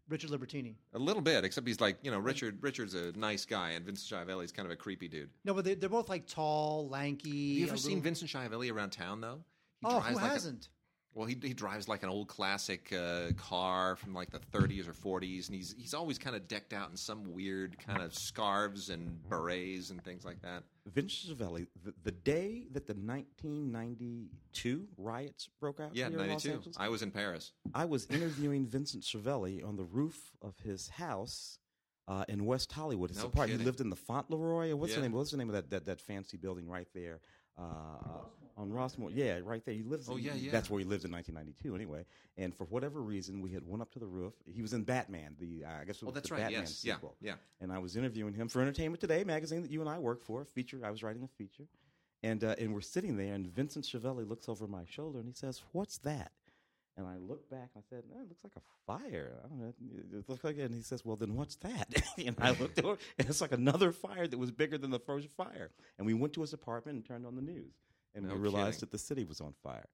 Richard 0.07 0.29
Libertini. 0.29 0.75
a 0.93 0.99
little 0.99 1.21
bit, 1.21 1.43
except 1.43 1.67
he's 1.67 1.81
like 1.81 1.97
you 2.03 2.11
know 2.11 2.19
Richard. 2.19 2.57
Richard's 2.61 2.93
a 2.93 3.11
nice 3.17 3.43
guy, 3.45 3.71
and 3.71 3.85
Vincent 3.85 4.07
Schiavelli's 4.07 4.51
kind 4.53 4.65
of 4.65 4.71
a 4.71 4.75
creepy 4.75 5.07
dude. 5.09 5.29
No, 5.43 5.53
but 5.53 5.65
they, 5.65 5.73
they're 5.75 5.89
both 5.89 6.07
like 6.09 6.25
tall, 6.27 6.87
lanky. 6.89 7.29
Have 7.29 7.57
you 7.59 7.67
ever 7.67 7.77
seen 7.77 7.89
little- 7.95 8.03
Vincent 8.03 8.29
Schiavelli 8.31 8.71
around 8.71 8.91
town 8.91 9.19
though? 9.19 9.43
He 9.81 9.87
Oh, 9.87 9.99
who 9.99 10.15
like 10.15 10.23
a- 10.23 10.27
hasn't? 10.29 10.69
Well, 11.15 11.25
he, 11.25 11.37
he 11.41 11.53
drives 11.53 11.87
like 11.87 12.03
an 12.03 12.09
old 12.09 12.27
classic 12.27 12.91
uh, 12.93 13.31
car 13.37 13.95
from 13.95 14.13
like 14.13 14.31
the 14.31 14.39
30s 14.39 14.85
or 14.87 14.91
40s, 14.91 15.47
and 15.47 15.55
he's 15.55 15.73
he's 15.77 15.93
always 15.93 16.17
kind 16.19 16.35
of 16.35 16.45
decked 16.49 16.73
out 16.73 16.91
in 16.91 16.97
some 16.97 17.31
weird 17.33 17.77
kind 17.79 18.01
of 18.03 18.13
scarves 18.13 18.89
and 18.89 19.17
berets 19.29 19.91
and 19.91 20.03
things 20.03 20.25
like 20.25 20.41
that. 20.41 20.63
Vince 20.93 21.13
Schiavelli, 21.25 21.67
the, 21.85 21.93
the 22.03 22.11
day 22.11 22.67
that 22.73 22.85
the 22.85 22.93
1992 22.95 24.87
riots 24.97 25.47
broke 25.59 25.79
out 25.79 25.95
Yeah, 25.95 26.09
here 26.09 26.19
in 26.19 26.29
Los 26.29 26.43
92. 26.45 26.51
Angeles, 26.57 26.75
I 26.79 26.89
was 26.89 27.01
in 27.01 27.11
Paris. 27.11 27.53
I 27.73 27.85
was 27.85 28.05
interviewing 28.07 28.67
Vincent 28.67 29.03
Schiavelli 29.03 29.63
on 29.63 29.77
the 29.77 29.83
roof 29.85 30.31
of 30.41 30.59
his 30.59 30.89
house 30.89 31.59
uh, 32.07 32.23
in 32.27 32.45
West 32.45 32.71
Hollywood. 32.71 33.09
His 33.09 33.19
No 33.19 33.25
apartment. 33.27 33.51
kidding. 33.51 33.59
He 33.61 33.65
lived 33.65 33.81
in 33.81 33.89
the 33.89 33.95
Fauntleroy. 33.95 34.71
Or 34.71 34.75
what's 34.75 34.91
Yeah. 34.91 34.97
the 34.97 35.01
name? 35.03 35.13
What's 35.13 35.31
the 35.31 35.37
name 35.37 35.49
of 35.49 35.55
that, 35.55 35.69
that, 35.71 35.85
that 35.85 36.01
fancy 36.01 36.37
building 36.37 36.67
right 36.67 36.87
there? 36.93 37.19
Uh, 37.57 37.61
uh, 37.63 38.19
on 38.57 38.71
Rossmore, 38.71 39.11
yeah, 39.13 39.39
right 39.43 39.63
there. 39.65 39.73
He 39.73 39.83
lives. 39.83 40.07
Oh, 40.09 40.15
yeah, 40.17 40.33
yeah. 40.33 40.51
That's 40.51 40.69
where 40.69 40.79
he 40.79 40.85
lived 40.85 41.03
in 41.05 41.11
1992, 41.11 41.75
anyway. 41.75 42.05
And 42.37 42.55
for 42.55 42.63
whatever 42.65 43.01
reason, 43.01 43.41
we 43.41 43.51
had 43.51 43.67
went 43.67 43.81
up 43.81 43.91
to 43.93 43.99
the 43.99 44.07
roof. 44.07 44.33
He 44.45 44.61
was 44.61 44.73
in 44.73 44.83
Batman, 44.83 45.35
the 45.39 45.65
uh, 45.65 45.81
I 45.81 45.85
guess 45.85 46.01
it 46.01 46.05
Oh, 46.07 46.11
that's 46.11 46.29
the 46.29 46.35
right. 46.35 46.43
Batman 46.43 46.61
Yes. 46.61 46.83
Yeah. 46.85 46.93
sequel. 46.95 47.15
Yeah. 47.21 47.33
And 47.61 47.71
I 47.71 47.79
was 47.79 47.95
interviewing 47.97 48.33
him 48.33 48.47
for 48.47 48.61
Entertainment 48.61 49.01
Today 49.01 49.23
magazine 49.23 49.61
that 49.63 49.71
you 49.71 49.81
and 49.81 49.89
I 49.89 49.99
work 49.99 50.21
for. 50.23 50.41
A 50.41 50.45
feature. 50.45 50.79
I 50.83 50.91
was 50.91 51.03
writing 51.03 51.23
a 51.23 51.27
feature, 51.27 51.67
and 52.23 52.43
uh, 52.43 52.55
and 52.57 52.73
we're 52.73 52.81
sitting 52.81 53.17
there, 53.17 53.33
and 53.33 53.47
Vincent 53.47 53.85
Schiavelli 53.85 54.23
looks 54.23 54.47
over 54.47 54.67
my 54.67 54.83
shoulder 54.85 55.19
and 55.19 55.27
he 55.27 55.33
says, 55.33 55.61
"What's 55.73 55.97
that?" 55.99 56.31
And 56.97 57.05
I 57.05 57.17
looked 57.17 57.49
back 57.49 57.71
and 57.75 57.83
I 57.83 57.89
said, 57.89 58.03
"No, 58.09 58.21
"It 58.21 58.29
looks 58.29 58.43
like 58.45 58.55
a 58.55 58.61
fire." 58.87 59.33
I 59.43 59.47
don't 59.49 59.59
know. 59.59 59.73
It 60.17 60.29
looks 60.29 60.45
like 60.45 60.57
it. 60.57 60.61
And 60.63 60.73
he 60.75 60.81
says, 60.81 61.03
"Well, 61.03 61.17
then 61.17 61.35
what's 61.35 61.55
that?" 61.57 62.01
and 62.17 62.35
I 62.39 62.51
looked 62.51 62.81
over, 62.83 62.97
and 63.19 63.27
it's 63.29 63.41
like 63.41 63.51
another 63.51 63.91
fire 63.91 64.27
that 64.27 64.37
was 64.37 64.51
bigger 64.51 64.77
than 64.77 64.91
the 64.91 64.99
first 64.99 65.27
fire. 65.35 65.71
And 65.97 66.07
we 66.07 66.13
went 66.13 66.31
to 66.33 66.41
his 66.41 66.53
apartment 66.53 66.95
and 66.95 67.05
turned 67.05 67.25
on 67.25 67.35
the 67.35 67.41
news, 67.41 67.73
and 68.15 68.27
No 68.27 68.33
we 68.35 68.39
realized 68.39 68.77
kidding. 68.77 68.79
that 68.81 68.91
the 68.91 68.97
city 68.97 69.23
was 69.23 69.41
on 69.41 69.53
fire. 69.63 69.85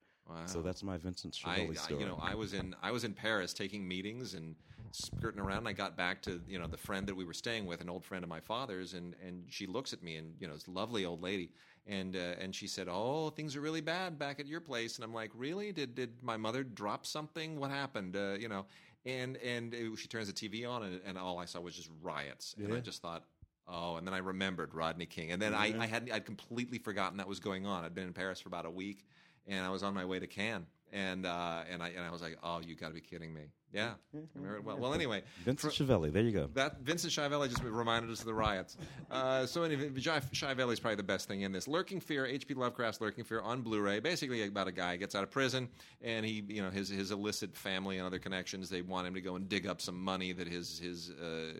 So 0.46 0.62
that's 0.62 0.82
my 0.82 0.98
Vincent 0.98 1.38
I, 1.44 1.58
Schiavelli 1.58 1.78
I- 1.78 1.82
story. 1.82 2.00
you 2.00 2.06
know, 2.06 2.18
I 2.22 2.36
was 2.36 2.54
in 2.54 2.74
I 2.82 2.92
was 2.92 3.04
in 3.04 3.14
Paris 3.14 3.54
taking 3.54 3.86
meetings 3.86 4.34
and 4.34 4.56
skirting 4.94 5.42
around. 5.42 5.60
And 5.60 5.68
I 5.68 5.74
got 5.74 5.98
back 5.98 6.22
to 6.22 6.40
you 6.48 6.58
know 6.58 6.68
the 6.68 6.78
friend 6.78 7.06
that 7.08 7.16
we 7.16 7.26
were 7.26 7.34
staying 7.34 7.66
with, 7.66 7.82
an 7.82 7.90
old 7.90 8.06
friend 8.06 8.24
of 8.24 8.30
my 8.30 8.40
father's, 8.40 8.94
and 8.94 9.14
and 9.28 9.44
she 9.50 9.68
looks 9.68 9.92
at 9.92 10.02
me 10.02 10.16
and 10.16 10.34
you 10.40 10.48
know 10.48 10.54
this 10.54 10.70
lovely 10.70 11.04
old 11.04 11.22
lady, 11.22 11.52
and 11.86 12.16
uh, 12.16 12.36
and 12.40 12.56
she 12.56 12.66
said, 12.68 12.88
"Oh, 12.90 13.30
things 13.32 13.58
are 13.58 13.62
really 13.62 13.82
bad 13.82 14.18
back 14.18 14.40
at 14.40 14.48
your 14.48 14.62
place." 14.62 14.96
And 14.96 15.04
I'm 15.04 15.14
like, 15.14 15.32
"Really? 15.36 15.74
Did 15.74 15.96
did 15.96 16.12
my 16.22 16.38
mother 16.38 16.64
drop 16.64 17.06
something? 17.06 17.60
What 17.60 17.70
happened? 17.72 18.16
Uh, 18.16 18.38
you 18.40 18.48
know?" 18.48 18.66
And 19.06 19.36
and 19.38 19.74
it, 19.74 19.98
she 19.98 20.08
turns 20.08 20.32
the 20.32 20.34
TV 20.34 20.66
on, 20.70 20.84
and, 20.84 21.02
and 21.06 21.18
all 21.18 21.40
I 21.40 21.46
saw 21.46 21.60
was 21.60 21.76
just 21.76 21.90
riots, 22.02 22.56
and 22.58 22.74
I 22.74 22.80
just 22.80 23.02
thought. 23.02 23.26
Oh, 23.68 23.96
and 23.96 24.06
then 24.06 24.14
I 24.14 24.18
remembered 24.18 24.74
Rodney 24.74 25.06
King, 25.06 25.32
and 25.32 25.42
then 25.42 25.54
I, 25.54 25.72
mm-hmm. 25.72 25.82
I 25.82 25.88
had 25.88 26.10
I'd 26.12 26.26
completely 26.26 26.78
forgotten 26.78 27.18
that 27.18 27.28
was 27.28 27.40
going 27.40 27.66
on. 27.66 27.86
I'd 27.86 27.96
been 27.96 28.08
in 28.08 28.14
Paris 28.14 28.40
for 28.40 28.50
about 28.50 28.66
a 28.66 28.72
week, 28.72 29.06
and 29.48 29.64
I 29.66 29.70
was 29.70 29.84
on 29.84 29.94
my 29.94 30.06
way 30.06 30.20
to 30.20 30.28
Cannes, 30.28 30.66
and 30.92 31.26
uh, 31.26 31.64
and 31.72 31.82
I 31.82 31.90
and 31.90 32.06
I 32.06 32.12
was 32.12 32.22
like, 32.22 32.38
oh, 32.44 32.60
you 32.66 32.76
got 32.76 32.90
to 32.90 32.94
be 32.94 33.02
kidding 33.02 33.34
me! 33.34 33.42
Yeah, 33.74 33.92
I 34.14 34.18
remember 34.36 34.58
it 34.58 34.64
well. 34.64 34.78
Well, 34.78 34.94
anyway, 34.94 35.24
Vincent 35.46 35.74
Schiavelli. 35.74 36.12
There 36.12 36.24
you 36.24 36.32
go. 36.32 36.50
that 36.54 36.82
Vincent 36.82 37.14
Schiavelli 37.14 37.48
just 37.48 37.64
reminded 37.64 38.12
us 38.12 38.20
of 38.20 38.26
the 38.26 38.34
riots. 38.34 38.78
Uh, 39.10 39.46
so 39.46 39.64
anyway, 39.64 39.90
Schiavelli 39.90 40.74
is 40.74 40.80
probably 40.80 40.96
the 40.96 41.04
best 41.04 41.28
thing 41.28 41.42
in 41.42 41.52
this. 41.52 41.68
Lurking 41.68 42.00
Fear, 42.02 42.26
H.P. 42.26 42.54
Lovecraft's 42.56 43.00
Lurking 43.00 43.24
Fear 43.24 43.42
on 43.42 43.62
Blu-ray. 43.62 44.00
Basically 44.00 44.46
about 44.46 44.68
a 44.68 44.72
guy 44.72 44.94
who 44.94 44.98
gets 44.98 45.16
out 45.16 45.24
of 45.24 45.32
prison 45.32 45.70
and 46.02 46.26
he, 46.26 46.44
you 46.48 46.62
know, 46.62 46.70
his 46.70 46.90
his 46.90 47.12
illicit 47.12 47.56
family 47.56 47.98
and 47.98 48.06
other 48.06 48.20
connections. 48.20 48.70
They 48.70 48.82
want 48.82 49.08
him 49.08 49.14
to 49.14 49.22
go 49.22 49.36
and 49.36 49.48
dig 49.48 49.68
up 49.68 49.80
some 49.80 50.02
money 50.02 50.34
that 50.34 50.48
his 50.48 50.80
his 50.80 51.12
uh, 51.12 51.54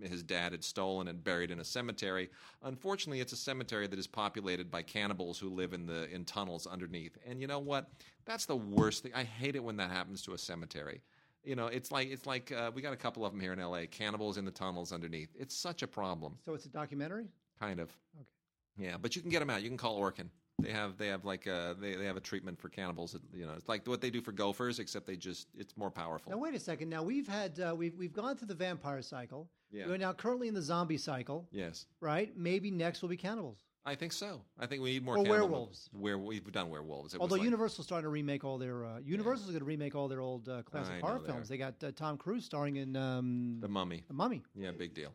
his 0.00 0.22
dad 0.22 0.52
had 0.52 0.64
stolen 0.64 1.08
and 1.08 1.22
buried 1.22 1.50
in 1.50 1.60
a 1.60 1.64
cemetery. 1.64 2.30
Unfortunately, 2.62 3.20
it's 3.20 3.32
a 3.32 3.36
cemetery 3.36 3.86
that 3.86 3.98
is 3.98 4.06
populated 4.06 4.70
by 4.70 4.82
cannibals 4.82 5.38
who 5.38 5.50
live 5.50 5.74
in 5.74 5.84
the 5.86 6.08
in 6.10 6.24
tunnels 6.24 6.66
underneath. 6.66 7.18
And 7.26 7.40
you 7.40 7.46
know 7.46 7.58
what? 7.58 7.90
That's 8.28 8.44
the 8.46 8.56
worst 8.56 9.02
thing. 9.02 9.12
I 9.14 9.24
hate 9.24 9.56
it 9.56 9.64
when 9.64 9.78
that 9.78 9.90
happens 9.90 10.22
to 10.22 10.34
a 10.34 10.38
cemetery. 10.38 11.00
You 11.44 11.56
know, 11.56 11.66
it's 11.68 11.90
like 11.90 12.10
it's 12.10 12.26
like 12.26 12.52
uh, 12.52 12.70
we 12.74 12.82
got 12.82 12.92
a 12.92 12.96
couple 12.96 13.24
of 13.24 13.32
them 13.32 13.40
here 13.40 13.54
in 13.54 13.58
L.A. 13.58 13.86
Cannibals 13.86 14.36
in 14.36 14.44
the 14.44 14.50
tunnels 14.50 14.92
underneath. 14.92 15.30
It's 15.34 15.56
such 15.56 15.82
a 15.82 15.86
problem, 15.86 16.36
So 16.44 16.52
it's 16.52 16.66
a 16.66 16.68
documentary. 16.68 17.26
kind 17.58 17.80
of. 17.80 17.90
Okay. 18.20 18.86
Yeah, 18.86 18.96
but 19.00 19.16
you 19.16 19.22
can 19.22 19.30
get 19.30 19.38
them 19.40 19.48
out. 19.50 19.62
You 19.62 19.68
can 19.68 19.78
call 19.78 19.98
Orkin. 19.98 20.28
They 20.60 20.72
have 20.72 20.98
they 20.98 21.06
have 21.06 21.24
like 21.24 21.46
a, 21.46 21.74
they 21.80 21.94
they 21.94 22.04
have 22.04 22.16
a 22.18 22.20
treatment 22.20 22.60
for 22.60 22.68
cannibals. 22.68 23.16
You 23.32 23.46
know, 23.46 23.52
it's 23.56 23.68
like 23.68 23.86
what 23.86 24.00
they 24.02 24.10
do 24.10 24.20
for 24.20 24.32
gophers, 24.32 24.78
except 24.78 25.06
they 25.06 25.16
just 25.16 25.46
it's 25.56 25.74
more 25.76 25.90
powerful. 25.90 26.30
Now 26.30 26.38
wait 26.38 26.54
a 26.54 26.60
second. 26.60 26.90
Now 26.90 27.02
we've 27.02 27.28
had 27.28 27.58
uh, 27.60 27.74
we've 27.74 27.94
we've 27.96 28.12
gone 28.12 28.36
through 28.36 28.48
the 28.48 28.54
vampire 28.54 29.00
cycle. 29.00 29.48
Yeah. 29.70 29.86
We're 29.86 29.96
now 29.98 30.12
currently 30.12 30.48
in 30.48 30.54
the 30.54 30.62
zombie 30.62 30.98
cycle, 30.98 31.46
Yes, 31.52 31.86
right? 32.00 32.36
Maybe 32.36 32.70
next 32.70 33.00
will 33.02 33.08
be 33.08 33.16
cannibals. 33.16 33.58
I 33.84 33.94
think 33.94 34.12
so. 34.12 34.42
I 34.58 34.66
think 34.66 34.82
we 34.82 34.92
need 34.92 35.04
more 35.04 35.16
Or 35.16 35.24
werewolves. 35.24 35.88
Where 35.92 36.18
we've 36.18 36.50
done 36.52 36.68
werewolves. 36.68 37.14
It 37.14 37.20
Although 37.20 37.36
like- 37.36 37.44
Universal's 37.44 37.86
starting 37.86 38.04
to 38.04 38.10
remake 38.10 38.44
all 38.44 38.58
their 38.58 38.84
uh, 38.84 38.98
Universal's 38.98 39.48
going 39.48 39.60
to 39.60 39.64
remake 39.64 39.94
all 39.94 40.08
their 40.08 40.20
old 40.20 40.48
uh, 40.48 40.62
classic 40.62 40.94
I 40.96 41.00
horror 41.00 41.20
films. 41.20 41.48
They 41.48 41.56
got 41.56 41.82
uh, 41.82 41.92
Tom 41.92 42.16
Cruise 42.18 42.44
starring 42.44 42.76
in 42.76 42.96
um, 42.96 43.58
the 43.60 43.68
Mummy. 43.68 44.04
The 44.08 44.14
Mummy. 44.14 44.42
Yeah, 44.54 44.72
big 44.72 44.94
deal. 44.94 45.12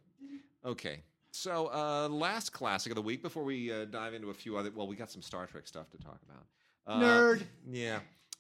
Okay. 0.66 1.04
So, 1.32 1.68
uh, 1.74 2.10
last 2.10 2.52
classic 2.52 2.92
of 2.92 2.96
the 2.96 3.02
week 3.02 3.24
before 3.24 3.44
we 3.44 3.72
uh, 3.72 3.86
dive 3.86 4.14
into 4.14 4.30
a 4.30 4.34
few 4.34 4.56
other. 4.56 4.72
Well, 4.74 4.88
we 4.88 4.96
got 4.96 5.10
some 5.10 5.22
Star 5.22 5.48
Trek 5.48 5.68
stuff 5.68 5.90
to 5.90 5.98
talk 5.98 6.20
about. 6.30 6.46
Uh, 6.86 7.04
Nerd. 7.04 7.44
Yeah. 7.70 8.00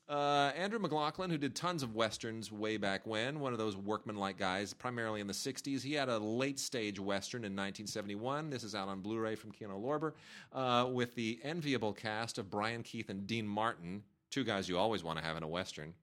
Uh, 0.10 0.51
Andrew 0.58 0.80
McLaglen, 0.80 1.32
who 1.32 1.38
did 1.38 1.56
tons 1.56 1.82
of 1.82 1.95
westerns 1.95 2.51
way 2.51 2.76
back 2.76 3.08
when, 3.08 3.39
one 3.39 3.54
of 3.54 3.58
those 3.58 3.78
workman-like 3.78 4.38
guys, 4.38 4.74
primarily 4.74 5.22
in 5.22 5.28
the 5.28 5.34
'60s. 5.34 5.82
He 5.82 5.93
had 5.93 6.10
a 6.10 6.18
late-stage 6.20 6.99
western 6.99 7.39
in 7.45 7.54
1971. 7.54 8.49
This 8.49 8.66
is 8.66 8.76
out 8.76 8.89
on 8.89 8.99
Blu-ray 8.99 9.36
from 9.36 9.51
Kino 9.51 9.80
Lorber, 9.80 10.12
uh, 10.51 10.89
with 10.91 11.16
the 11.16 11.39
enviable 11.43 11.93
cast 11.93 12.38
of 12.38 12.49
Brian 12.49 12.84
Keith 12.84 13.10
and 13.10 13.26
Dean 13.26 13.47
Martin, 13.47 14.04
two 14.30 14.43
guys 14.43 14.68
you 14.68 14.78
always 14.78 15.06
want 15.06 15.20
to 15.20 15.24
have 15.24 15.38
in 15.38 15.43
a 15.43 15.47
western. 15.47 15.93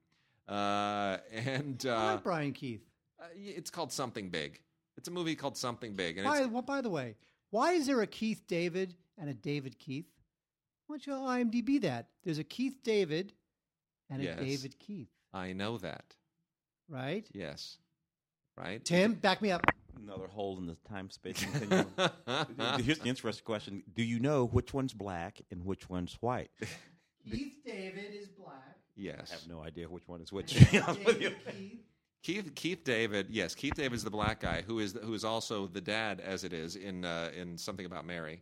Uh, 0.47 1.17
and 1.31 1.85
I 1.87 1.89
uh, 1.89 2.13
like 2.13 2.23
Brian 2.23 2.53
Keith. 2.53 2.81
uh, 3.21 3.25
it's 3.35 3.69
called 3.69 3.91
Something 3.91 4.29
Big. 4.29 4.59
It's 4.97 5.07
a 5.07 5.11
movie 5.11 5.35
called 5.35 5.55
Something 5.55 5.93
Big, 5.93 6.17
and 6.17 6.25
By, 6.25 6.45
well, 6.47 6.63
by 6.63 6.81
the 6.81 6.89
way, 6.89 7.15
why 7.51 7.73
is 7.73 7.85
there 7.85 8.01
a 8.01 8.07
Keith 8.07 8.41
David 8.47 8.95
and 9.17 9.29
a 9.29 9.33
David 9.35 9.77
Keith? 9.77 10.07
Why 10.87 10.97
don't 10.97 11.07
you 11.07 11.13
IMDb 11.13 11.81
that? 11.81 12.07
There's 12.23 12.39
a 12.39 12.43
Keith 12.43 12.77
David 12.83 13.33
and 14.11 14.21
Yes. 14.21 14.37
a 14.39 14.43
David 14.45 14.77
Keith, 14.79 15.09
I 15.33 15.53
know 15.53 15.77
that. 15.79 16.15
right? 16.89 17.27
Yes, 17.33 17.77
right. 18.57 18.83
Tim, 18.83 19.13
back 19.15 19.41
me 19.41 19.51
up. 19.51 19.61
Another 19.97 20.27
hole 20.27 20.57
in 20.57 20.65
the 20.67 20.75
time 20.89 21.09
space 21.09 21.43
continuum. 21.43 21.87
Here's 22.81 22.99
the 22.99 23.07
interesting 23.09 23.45
question: 23.45 23.83
Do 23.93 24.03
you 24.03 24.19
know 24.19 24.45
which 24.45 24.73
one's 24.73 24.93
black 24.93 25.41
and 25.51 25.65
which 25.65 25.89
one's 25.89 26.13
white? 26.21 26.51
Keith 27.29 27.53
David 27.65 28.13
is 28.13 28.27
black. 28.29 28.77
yes. 28.95 29.29
I 29.31 29.35
have 29.35 29.47
no 29.47 29.61
idea 29.63 29.87
which 29.87 30.07
one 30.07 30.21
is 30.21 30.31
which. 30.31 30.53
David 30.71 31.35
Keith. 31.45 31.79
Keith 32.23 32.55
Keith 32.55 32.83
David, 32.83 33.27
yes, 33.29 33.53
Keith 33.55 33.73
David's 33.75 34.03
the 34.03 34.09
black 34.11 34.39
guy 34.39 34.61
who 34.65 34.79
is 34.79 34.93
who 35.03 35.13
is 35.13 35.23
also 35.23 35.67
the 35.67 35.81
dad, 35.81 36.19
as 36.19 36.43
it 36.43 36.53
is 36.53 36.75
in 36.75 37.03
uh, 37.05 37.29
in 37.35 37.57
something 37.57 37.85
about 37.85 38.05
Mary. 38.05 38.41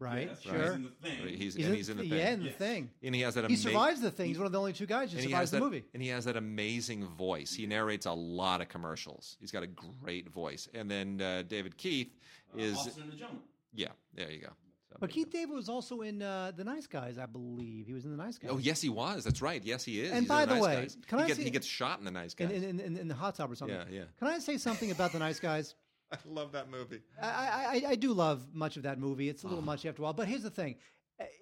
Right, 0.00 0.28
Yes, 0.28 0.42
sure. 0.42 0.72
in 0.74 0.84
the 0.84 0.90
thing. 1.08 1.26
He's, 1.36 1.54
He's 1.56 1.66
and 1.66 1.74
he's 1.74 1.88
in 1.88 1.96
the 1.96 2.08
thing, 2.08 2.18
yeah, 2.18 2.30
in 2.30 2.44
the 2.44 2.50
thing. 2.50 2.90
and 3.02 3.14
he 3.14 3.20
has 3.22 3.34
that. 3.34 3.42
He 3.50 3.54
ama- 3.54 3.56
survives 3.62 4.00
the 4.00 4.12
thing. 4.12 4.28
He's 4.28 4.38
one 4.38 4.46
of 4.46 4.52
the 4.52 4.58
only 4.60 4.72
two 4.72 4.86
guys 4.86 5.10
who 5.12 5.20
survives 5.20 5.50
the 5.50 5.56
that, 5.58 5.62
movie. 5.64 5.84
and 5.92 6.00
he 6.00 6.08
has 6.10 6.24
that 6.26 6.36
amazing 6.36 7.04
voice. 7.04 7.52
He 7.52 7.66
narrates 7.66 8.06
a 8.06 8.12
lot 8.12 8.60
of 8.60 8.68
commercials. 8.68 9.36
He's 9.40 9.50
got 9.50 9.64
a 9.64 9.66
great 9.66 10.28
voice. 10.30 10.68
And 10.72 10.88
then 10.88 11.20
uh, 11.20 11.42
David 11.48 11.76
Keith 11.76 12.14
is 12.56 12.76
in 12.96 13.10
the 13.10 13.16
Jungle. 13.16 13.38
yeah, 13.74 13.88
there 14.14 14.30
you 14.30 14.40
go. 14.40 14.50
So, 14.90 14.96
But 15.00 15.10
Keith 15.10 15.30
David 15.30 15.52
was 15.54 15.68
also 15.68 16.00
in 16.02 16.22
uh, 16.22 16.52
The 16.56 16.64
Nice 16.64 16.86
Guys, 16.86 17.18
I 17.18 17.26
believe. 17.26 17.86
He 17.88 17.92
was 17.92 18.04
in 18.04 18.10
The 18.16 18.22
Nice 18.22 18.38
Guys. 18.38 18.50
Oh 18.54 18.58
yes, 18.58 18.80
he 18.80 18.88
was. 18.88 19.24
That's 19.24 19.42
right. 19.42 19.62
Yes, 19.64 19.84
he 19.84 20.00
is. 20.00 20.10
And 20.12 20.20
He's 20.20 20.22
in 20.22 20.28
by 20.28 20.44
the 20.46 20.54
Nice 20.54 20.62
way, 20.62 20.74
Guys. 20.82 20.96
can 21.08 21.18
he 21.18 21.24
I 21.24 21.26
gets, 21.26 21.38
see- 21.38 21.44
he 21.44 21.50
gets 21.50 21.66
shot 21.66 21.98
in 21.98 22.04
the 22.04 22.10
nice 22.12 22.34
guys. 22.34 22.50
In, 22.52 22.62
in, 22.64 22.80
in, 22.80 22.96
in 22.96 23.08
the 23.08 23.14
hot 23.14 23.34
tub 23.34 23.50
or 23.50 23.56
something. 23.56 23.76
Yeah, 23.76 23.84
yeah. 23.90 24.02
Can 24.20 24.28
I 24.28 24.38
say 24.38 24.56
something 24.58 24.90
about 24.92 25.10
The 25.12 25.18
Nice 25.18 25.40
Guys? 25.40 25.74
I 26.12 26.16
love 26.26 26.52
that 26.52 26.70
movie. 26.70 27.00
I, 27.20 27.82
I, 27.86 27.90
I 27.90 27.94
do 27.94 28.12
love 28.12 28.46
much 28.54 28.76
of 28.76 28.82
that 28.84 28.98
movie. 28.98 29.28
It's 29.28 29.44
a 29.44 29.46
Ah. 29.46 29.50
little 29.50 29.64
much 29.64 29.84
after 29.86 30.02
a 30.02 30.04
while. 30.04 30.12
But 30.14 30.28
here's 30.28 30.42
the 30.42 30.50
thing. 30.50 30.76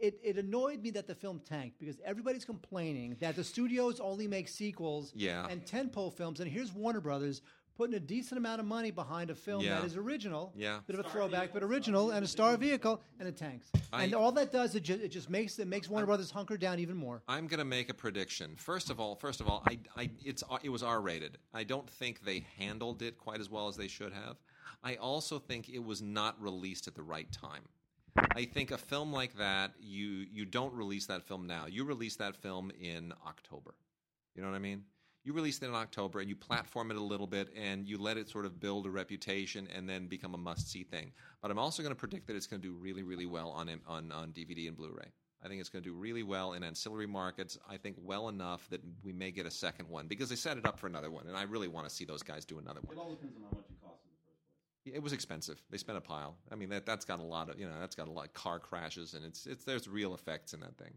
It, 0.00 0.18
it 0.24 0.38
annoyed 0.38 0.82
me 0.82 0.90
that 0.92 1.06
the 1.06 1.14
film 1.14 1.38
tanked 1.46 1.78
because 1.78 1.96
everybody's 2.04 2.46
complaining 2.46 3.16
that 3.20 3.36
the 3.36 3.44
studios 3.44 4.00
only 4.00 4.26
make 4.26 4.48
sequels 4.48 5.12
Yeah. 5.14 5.46
and 5.50 5.64
tentpole 5.66 6.14
films. 6.14 6.40
And 6.40 6.50
here's 6.50 6.72
Warner 6.72 7.00
Brothers 7.00 7.42
putting 7.76 7.94
a 7.94 8.00
decent 8.00 8.38
amount 8.38 8.58
of 8.58 8.66
money 8.66 8.90
behind 8.90 9.28
a 9.28 9.34
film 9.34 9.62
Yeah. 9.62 9.74
that 9.80 9.84
is 9.84 9.98
original. 9.98 10.54
Yeah. 10.56 10.80
Bit 10.86 10.98
of 10.98 11.04
a 11.04 11.08
throwback, 11.10 11.52
but 11.52 11.62
original 11.62 12.12
and 12.12 12.24
a 12.24 12.26
star 12.26 12.56
vehicle, 12.56 13.02
and 13.20 13.28
it 13.28 13.36
tanks. 13.36 13.70
I- 13.92 14.04
and 14.04 14.14
all 14.14 14.32
that 14.32 14.50
does, 14.50 14.74
it 14.74 14.82
just, 14.82 15.02
it 15.02 15.08
just 15.08 15.28
makes 15.28 15.58
it 15.58 15.68
makes 15.68 15.90
Warner 15.90 16.06
Brothers 16.06 16.30
hunker 16.30 16.56
down 16.56 16.78
even 16.78 16.96
more. 16.96 17.22
I'm 17.28 17.46
going 17.46 17.58
to 17.58 17.66
make 17.66 17.90
a 17.90 17.94
prediction. 17.94 18.56
First 18.56 18.88
of 18.88 18.98
all, 18.98 19.14
first 19.14 19.42
of 19.42 19.46
all, 19.46 19.62
I, 19.66 19.78
I, 19.94 20.08
it's, 20.24 20.42
it 20.62 20.70
was 20.70 20.82
R-rated. 20.82 21.36
I 21.52 21.64
don't 21.64 21.88
think 21.90 22.24
they 22.24 22.46
handled 22.56 23.02
it 23.02 23.18
quite 23.18 23.40
as 23.40 23.50
well 23.50 23.68
as 23.68 23.76
they 23.76 23.88
should 23.88 24.14
have. 24.14 24.38
I 24.82 24.96
also 24.96 25.38
think 25.38 25.68
it 25.68 25.84
was 25.84 26.02
not 26.02 26.40
released 26.40 26.86
at 26.86 26.94
the 26.94 27.02
right 27.02 27.30
time. 27.32 27.62
I 28.34 28.44
think 28.44 28.70
a 28.70 28.78
film 28.78 29.12
like 29.12 29.36
that, 29.36 29.72
you 29.78 30.26
you 30.32 30.44
don't 30.44 30.72
release 30.72 31.06
that 31.06 31.22
film 31.26 31.46
now. 31.46 31.66
You 31.66 31.84
release 31.84 32.16
that 32.16 32.36
film 32.36 32.70
in 32.80 33.12
October. 33.26 33.74
You 34.34 34.42
know 34.42 34.48
what 34.48 34.56
I 34.56 34.60
mean? 34.60 34.84
You 35.24 35.32
release 35.32 35.58
it 35.58 35.66
in 35.66 35.74
October 35.74 36.20
and 36.20 36.28
you 36.28 36.36
platform 36.36 36.90
it 36.90 36.96
a 36.96 37.02
little 37.02 37.26
bit 37.26 37.48
and 37.56 37.86
you 37.86 37.98
let 37.98 38.16
it 38.16 38.28
sort 38.28 38.46
of 38.46 38.60
build 38.60 38.86
a 38.86 38.90
reputation 38.90 39.68
and 39.74 39.88
then 39.88 40.06
become 40.06 40.34
a 40.34 40.38
must-see 40.38 40.84
thing. 40.84 41.10
But 41.42 41.50
I'm 41.50 41.58
also 41.58 41.82
going 41.82 41.94
to 41.94 41.98
predict 41.98 42.28
that 42.28 42.36
it's 42.36 42.46
going 42.46 42.62
to 42.62 42.68
do 42.68 42.74
really, 42.74 43.02
really 43.02 43.26
well 43.26 43.50
on 43.50 43.68
on 43.86 44.12
on 44.12 44.32
DVD 44.32 44.68
and 44.68 44.76
Blu-ray. 44.76 45.10
I 45.42 45.48
think 45.48 45.60
it's 45.60 45.68
going 45.68 45.82
to 45.84 45.90
do 45.90 45.94
really 45.94 46.22
well 46.22 46.54
in 46.54 46.64
ancillary 46.64 47.06
markets. 47.06 47.58
I 47.68 47.76
think 47.76 47.96
well 48.02 48.28
enough 48.28 48.68
that 48.70 48.80
we 49.04 49.12
may 49.12 49.30
get 49.30 49.46
a 49.46 49.50
second 49.50 49.88
one 49.88 50.06
because 50.06 50.28
they 50.28 50.36
set 50.36 50.56
it 50.56 50.66
up 50.66 50.78
for 50.78 50.86
another 50.86 51.10
one, 51.10 51.26
and 51.26 51.36
I 51.36 51.42
really 51.42 51.68
want 51.68 51.88
to 51.88 51.94
see 51.94 52.04
those 52.04 52.22
guys 52.22 52.44
do 52.44 52.58
another 52.58 52.80
one. 52.82 52.96
all 52.98 53.10
depends 53.10 53.36
on 53.36 53.42
how 53.42 53.56
much 53.56 53.66
it 53.70 53.80
costs 53.82 54.04
in 54.04 54.10
the 54.10 54.18
first 54.26 54.42
place. 54.48 54.66
It 54.86 55.02
was 55.02 55.12
expensive. 55.12 55.60
They 55.70 55.78
spent 55.78 55.98
a 55.98 56.00
pile. 56.00 56.36
I 56.50 56.54
mean, 56.54 56.68
that 56.70 56.86
that's 56.86 57.04
got 57.04 57.20
a 57.20 57.24
lot 57.24 57.50
of 57.50 57.58
you 57.58 57.66
know 57.66 57.74
that's 57.80 57.94
got 57.94 58.08
a 58.08 58.10
lot 58.10 58.26
of 58.26 58.32
car 58.34 58.58
crashes 58.58 59.14
and 59.14 59.24
it's 59.24 59.46
it's 59.46 59.64
there's 59.64 59.88
real 59.88 60.14
effects 60.14 60.54
in 60.54 60.60
that 60.60 60.76
thing. 60.76 60.92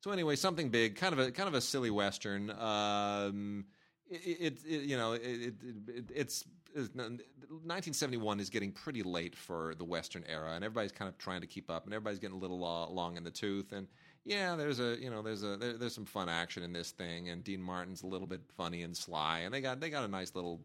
So 0.00 0.10
anyway, 0.10 0.36
something 0.36 0.68
big, 0.68 0.96
kind 0.96 1.12
of 1.12 1.18
a 1.18 1.30
kind 1.30 1.48
of 1.48 1.54
a 1.54 1.60
silly 1.60 1.90
western. 1.90 2.50
Um, 2.50 3.64
it, 4.08 4.38
it, 4.40 4.58
it 4.66 4.82
you 4.82 4.96
know 4.96 5.12
it, 5.12 5.22
it, 5.22 5.54
it 5.88 6.10
it's. 6.14 6.44
it's 6.74 6.90
1971 6.94 8.40
is 8.40 8.50
getting 8.50 8.70
pretty 8.70 9.02
late 9.02 9.34
for 9.34 9.74
the 9.78 9.84
Western 9.84 10.22
era, 10.28 10.52
and 10.52 10.62
everybody's 10.62 10.92
kind 10.92 11.08
of 11.08 11.16
trying 11.16 11.40
to 11.40 11.46
keep 11.46 11.70
up, 11.70 11.86
and 11.86 11.94
everybody's 11.94 12.18
getting 12.18 12.36
a 12.36 12.38
little 12.38 12.62
uh, 12.62 12.86
long 12.88 13.16
in 13.16 13.24
the 13.24 13.30
tooth. 13.30 13.72
And 13.72 13.88
yeah, 14.28 14.56
there's 14.56 14.78
a 14.78 15.00
you 15.00 15.08
know 15.08 15.22
there's 15.22 15.42
a 15.42 15.56
there, 15.56 15.78
there's 15.78 15.94
some 15.94 16.04
fun 16.04 16.28
action 16.28 16.62
in 16.62 16.70
this 16.70 16.90
thing, 16.90 17.30
and 17.30 17.42
Dean 17.42 17.62
Martin's 17.62 18.02
a 18.02 18.06
little 18.06 18.26
bit 18.26 18.42
funny 18.58 18.82
and 18.82 18.94
sly, 18.94 19.40
and 19.40 19.54
they 19.54 19.62
got 19.62 19.80
they 19.80 19.88
got 19.88 20.04
a 20.04 20.08
nice 20.08 20.34
little 20.34 20.60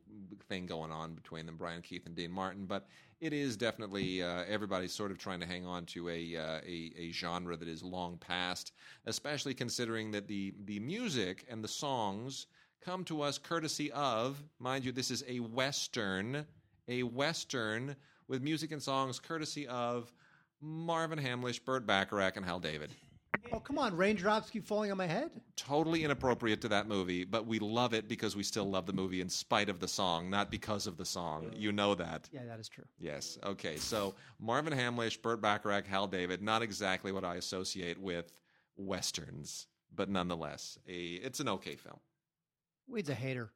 thing 0.50 0.66
going 0.66 0.92
on 0.92 1.14
between 1.14 1.46
them, 1.46 1.56
Brian 1.56 1.82
Keith 1.82 2.06
and 2.06 2.14
Dean 2.14 2.30
Martin. 2.30 2.66
But 2.66 2.88
it 3.22 3.32
is 3.32 3.56
definitely 3.56 4.22
uh, 4.22 4.44
everybody's 4.50 4.92
sort 4.92 5.12
of 5.12 5.18
trying 5.18 5.40
to 5.40 5.46
hang 5.46 5.66
on 5.66 5.86
to 5.88 6.10
a, 6.10 6.36
uh, 6.36 6.60
a 6.68 6.92
a 6.98 7.12
genre 7.14 7.56
that 7.56 7.70
is 7.70 7.82
long 7.84 8.18
past, 8.18 8.74
especially 9.06 9.54
considering 9.54 10.12
that 10.12 10.28
the 10.28 10.54
the 10.66 10.82
music 10.82 11.46
and 11.50 11.64
the 11.64 11.70
songs 11.70 12.48
come 12.84 13.06
to 13.06 13.22
us 13.22 13.38
courtesy 13.38 13.90
of, 13.94 14.44
mind 14.60 14.84
you, 14.84 14.92
this 14.92 15.10
is 15.10 15.24
a 15.26 15.40
western, 15.40 16.46
a 16.90 17.02
western 17.04 17.96
with 18.28 18.42
music 18.42 18.74
and 18.74 18.84
songs 18.84 19.20
courtesy 19.20 19.66
of 19.68 20.12
Marvin 20.60 21.18
Hamlisch, 21.18 21.64
Burt 21.64 21.88
Bacharach, 21.88 22.36
and 22.36 22.46
Hal 22.46 22.60
David. 22.60 22.92
Oh, 23.52 23.60
come 23.60 23.78
on. 23.78 23.96
Raindrops 23.96 24.50
keep 24.50 24.66
falling 24.66 24.92
on 24.92 24.98
my 24.98 25.06
head? 25.06 25.30
Totally 25.56 26.04
inappropriate 26.04 26.62
to 26.62 26.68
that 26.70 26.88
movie, 26.88 27.24
but 27.24 27.46
we 27.46 27.60
love 27.60 27.94
it 27.94 28.08
because 28.08 28.36
we 28.36 28.44
still 28.44 28.66
love 28.70 28.86
the 28.86 28.94
movie 28.94 29.22
in 29.22 29.30
spite 29.30 29.70
of 29.70 29.80
the 29.80 29.88
song, 29.88 30.30
not 30.30 30.50
because 30.50 30.88
of 30.88 30.98
the 30.98 31.06
song. 31.06 31.52
You 31.56 31.72
know 31.72 31.94
that. 31.96 32.30
Yeah, 32.32 32.46
that 32.46 32.60
is 32.60 32.70
true. 32.70 32.86
Yes. 33.00 33.38
Okay. 33.44 33.78
So 33.78 34.16
Marvin 34.40 34.74
Hamlisch, 34.74 35.22
Burt 35.22 35.42
Bacharach, 35.42 35.86
Hal 35.86 36.08
David, 36.08 36.42
not 36.42 36.62
exactly 36.62 37.12
what 37.12 37.24
I 37.26 37.36
associate 37.36 38.00
with 38.00 38.32
westerns, 38.78 39.68
but 39.96 40.10
nonetheless, 40.10 40.80
a 40.88 40.92
it's 41.24 41.40
an 41.40 41.50
okay 41.50 41.76
film. 41.76 42.00
Wade's 42.88 43.10
a 43.10 43.14
hater. 43.16 43.52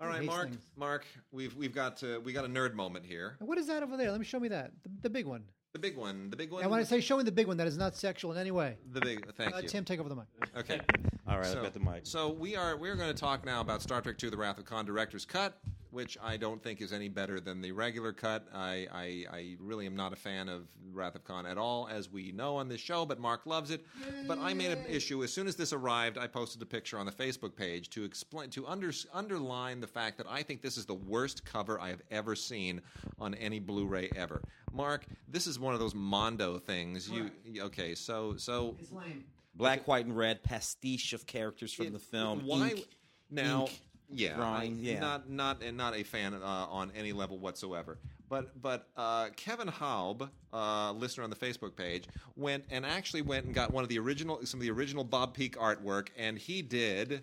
All 0.00 0.06
He 0.06 0.12
right, 0.12 0.20
hates 0.22 0.26
Mark. 0.32 0.48
things. 0.50 0.70
Mark, 0.76 1.06
we've 1.32 1.54
we've 1.56 1.74
got 1.74 2.02
uh, 2.02 2.20
we 2.22 2.32
got 2.32 2.44
a 2.44 2.48
nerd 2.48 2.74
moment 2.74 3.04
here. 3.04 3.36
What 3.40 3.58
is 3.58 3.66
that 3.66 3.82
over 3.82 3.96
there? 3.96 4.10
Let 4.10 4.20
me 4.20 4.26
show 4.26 4.38
me 4.40 4.48
that. 4.48 4.70
The, 4.82 4.90
the 5.02 5.10
big 5.10 5.26
one. 5.26 5.44
The 5.74 5.80
big 5.80 5.96
one. 5.96 6.30
The 6.30 6.36
big 6.36 6.52
one. 6.52 6.62
And 6.62 6.70
when 6.70 6.78
I 6.78 6.84
say 6.84 7.00
show 7.00 7.16
me 7.16 7.24
the 7.24 7.32
big 7.32 7.48
one, 7.48 7.56
that 7.56 7.66
is 7.66 7.76
not 7.76 7.96
sexual 7.96 8.30
in 8.30 8.38
any 8.38 8.52
way. 8.52 8.76
the 8.92 9.00
big. 9.00 9.28
Thank 9.34 9.54
Uh, 9.54 9.58
you. 9.58 9.68
Tim, 9.68 9.84
take 9.84 9.98
over 9.98 10.08
the 10.08 10.14
mic. 10.14 10.26
Okay. 10.56 10.80
All 11.26 11.36
right, 11.36 11.46
so, 11.46 11.56
I've 11.58 11.64
got 11.64 11.74
the 11.74 11.80
mic. 11.80 12.02
So 12.04 12.30
we 12.30 12.54
are 12.54 12.76
we're 12.76 12.94
going 12.94 13.12
to 13.12 13.20
talk 13.20 13.44
now 13.44 13.60
about 13.60 13.82
Star 13.82 14.00
Trek 14.00 14.22
II: 14.22 14.30
The 14.30 14.36
Wrath 14.36 14.58
of 14.58 14.66
Khan 14.66 14.84
director's 14.84 15.24
cut, 15.24 15.58
which 15.94 16.18
I 16.22 16.36
don't 16.36 16.62
think 16.62 16.80
is 16.80 16.92
any 16.92 17.08
better 17.08 17.40
than 17.40 17.62
the 17.62 17.72
regular 17.72 18.12
cut. 18.12 18.46
I, 18.54 18.86
I 18.92 19.24
I 19.32 19.56
really 19.60 19.86
am 19.86 19.96
not 19.96 20.12
a 20.12 20.16
fan 20.16 20.48
of 20.48 20.66
Wrath 20.92 21.14
of 21.14 21.24
Khan 21.24 21.46
at 21.46 21.56
all, 21.56 21.88
as 21.90 22.10
we 22.10 22.32
know 22.32 22.56
on 22.56 22.68
this 22.68 22.80
show. 22.80 23.06
But 23.06 23.20
Mark 23.20 23.46
loves 23.46 23.70
it. 23.70 23.86
But 24.26 24.38
I 24.38 24.52
made 24.52 24.72
an 24.72 24.84
issue 24.88 25.22
as 25.24 25.32
soon 25.32 25.46
as 25.46 25.56
this 25.56 25.72
arrived. 25.72 26.18
I 26.18 26.26
posted 26.26 26.60
a 26.60 26.66
picture 26.66 26.98
on 26.98 27.06
the 27.06 27.12
Facebook 27.12 27.56
page 27.56 27.88
to 27.90 28.04
explain 28.04 28.50
to 28.50 28.66
under, 28.66 28.92
underline 29.12 29.80
the 29.80 29.86
fact 29.86 30.18
that 30.18 30.26
I 30.28 30.42
think 30.42 30.60
this 30.60 30.76
is 30.76 30.84
the 30.84 30.94
worst 30.94 31.44
cover 31.44 31.80
I 31.80 31.88
have 31.88 32.02
ever 32.10 32.34
seen 32.34 32.82
on 33.18 33.34
any 33.34 33.60
Blu-ray 33.60 34.10
ever. 34.16 34.42
Mark, 34.72 35.06
this 35.28 35.46
is 35.46 35.58
one 35.58 35.72
of 35.72 35.80
those 35.80 35.94
Mondo 35.94 36.58
things. 36.58 37.08
You 37.08 37.30
okay? 37.58 37.94
So 37.94 38.36
so 38.36 38.76
It's 38.80 38.92
lame. 38.92 39.24
Black, 39.56 39.86
white, 39.86 40.04
and 40.04 40.16
red 40.16 40.42
pastiche 40.42 41.12
of 41.12 41.26
characters 41.26 41.72
from 41.72 41.92
the 41.92 42.00
film. 42.00 42.40
Why 42.44 42.70
ink, 42.70 42.88
now? 43.30 43.62
ink, 43.62 43.80
yeah, 44.14 44.34
drawing, 44.36 44.72
I- 44.74 44.80
yeah. 44.80 45.00
not 45.00 45.28
not 45.28 45.62
and 45.62 45.76
not 45.76 45.94
a 45.94 46.02
fan 46.02 46.34
uh, 46.34 46.38
on 46.46 46.90
any 46.96 47.12
level 47.12 47.38
whatsoever. 47.38 47.98
But 48.28 48.60
but 48.60 48.88
uh, 48.96 49.28
Kevin 49.36 49.68
Haub, 49.68 50.28
uh, 50.52 50.92
listener 50.92 51.24
on 51.24 51.30
the 51.30 51.36
Facebook 51.36 51.76
page, 51.76 52.06
went 52.36 52.64
and 52.70 52.86
actually 52.86 53.22
went 53.22 53.44
and 53.44 53.54
got 53.54 53.72
one 53.72 53.82
of 53.84 53.88
the 53.90 53.98
original 53.98 54.40
some 54.44 54.60
of 54.60 54.64
the 54.64 54.70
original 54.70 55.04
Bob 55.04 55.34
Peak 55.34 55.56
artwork, 55.56 56.08
and 56.16 56.38
he 56.38 56.62
did 56.62 57.22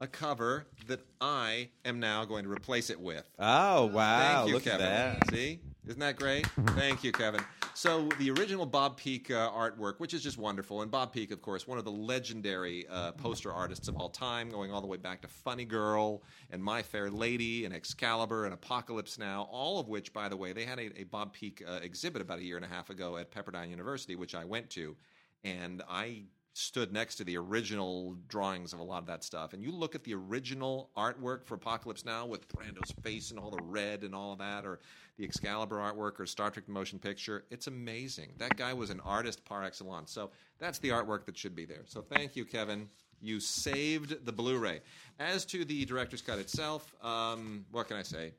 a 0.00 0.06
cover 0.06 0.66
that 0.88 1.00
I 1.20 1.68
am 1.84 2.00
now 2.00 2.24
going 2.24 2.44
to 2.44 2.50
replace 2.50 2.90
it 2.90 3.00
with. 3.00 3.28
Oh 3.38 3.86
wow! 3.86 4.18
Thank 4.36 4.48
you, 4.48 4.54
look 4.54 4.64
Kevin. 4.64 4.86
at 4.86 5.20
that. 5.20 5.30
See, 5.30 5.60
isn't 5.86 6.00
that 6.00 6.16
great? 6.16 6.46
Thank 6.74 7.04
you, 7.04 7.12
Kevin. 7.12 7.42
So 7.76 8.08
the 8.18 8.30
original 8.30 8.64
Bob 8.64 8.96
Peak 8.96 9.30
uh, 9.30 9.50
artwork, 9.50 9.96
which 9.98 10.14
is 10.14 10.22
just 10.22 10.38
wonderful, 10.38 10.80
and 10.80 10.90
Bob 10.90 11.12
Peak, 11.12 11.30
of 11.30 11.42
course, 11.42 11.66
one 11.66 11.76
of 11.76 11.84
the 11.84 11.90
legendary 11.90 12.88
uh, 12.88 13.12
poster 13.12 13.52
artists 13.52 13.86
of 13.86 13.96
all 13.96 14.08
time, 14.08 14.48
going 14.48 14.72
all 14.72 14.80
the 14.80 14.86
way 14.86 14.96
back 14.96 15.20
to 15.20 15.28
Funny 15.28 15.66
Girl 15.66 16.22
and 16.50 16.64
My 16.64 16.80
Fair 16.80 17.10
Lady 17.10 17.66
and 17.66 17.74
Excalibur 17.74 18.46
and 18.46 18.54
Apocalypse 18.54 19.18
Now, 19.18 19.46
all 19.50 19.78
of 19.78 19.88
which, 19.88 20.14
by 20.14 20.26
the 20.30 20.36
way, 20.38 20.54
they 20.54 20.64
had 20.64 20.78
a, 20.78 21.00
a 21.00 21.04
Bob 21.04 21.34
Peak 21.34 21.62
uh, 21.68 21.80
exhibit 21.82 22.22
about 22.22 22.38
a 22.38 22.42
year 22.42 22.56
and 22.56 22.64
a 22.64 22.68
half 22.68 22.88
ago 22.88 23.18
at 23.18 23.30
Pepperdine 23.30 23.68
University, 23.68 24.16
which 24.16 24.34
I 24.34 24.46
went 24.46 24.70
to, 24.70 24.96
and 25.44 25.82
I 25.86 26.22
stood 26.56 26.90
next 26.90 27.16
to 27.16 27.24
the 27.24 27.36
original 27.36 28.16
drawings 28.28 28.72
of 28.72 28.78
a 28.78 28.82
lot 28.82 28.98
of 28.98 29.06
that 29.06 29.22
stuff, 29.22 29.52
and 29.52 29.62
you 29.62 29.70
look 29.70 29.94
at 29.94 30.02
the 30.04 30.14
original 30.14 30.90
artwork 30.96 31.44
for 31.44 31.54
Apocalypse 31.54 32.04
Now 32.04 32.24
with 32.24 32.48
Brando's 32.48 32.92
face 33.02 33.30
and 33.30 33.38
all 33.38 33.50
the 33.50 33.62
red 33.62 34.02
and 34.04 34.14
all 34.14 34.32
of 34.32 34.38
that, 34.38 34.64
or 34.64 34.80
the 35.18 35.24
Excalibur 35.24 35.76
artwork 35.76 36.18
or 36.18 36.24
Star 36.24 36.50
Trek 36.50 36.66
Motion 36.66 36.98
Picture, 36.98 37.44
it's 37.50 37.66
amazing. 37.66 38.32
That 38.38 38.56
guy 38.56 38.72
was 38.72 38.88
an 38.88 39.00
artist 39.00 39.44
par 39.44 39.64
excellence. 39.64 40.10
So 40.10 40.30
that's 40.58 40.78
the 40.78 40.88
artwork 40.88 41.26
that 41.26 41.36
should 41.36 41.54
be 41.54 41.66
there. 41.66 41.82
So 41.84 42.00
thank 42.00 42.36
you, 42.36 42.46
Kevin. 42.46 42.88
You 43.20 43.38
saved 43.38 44.24
the 44.24 44.32
Blu-ray. 44.32 44.80
As 45.18 45.44
to 45.46 45.64
the 45.64 45.84
director's 45.84 46.22
cut 46.22 46.38
itself, 46.38 46.94
um, 47.02 47.66
what 47.70 47.88
can 47.88 47.98
I 47.98 48.02
say? 48.02 48.32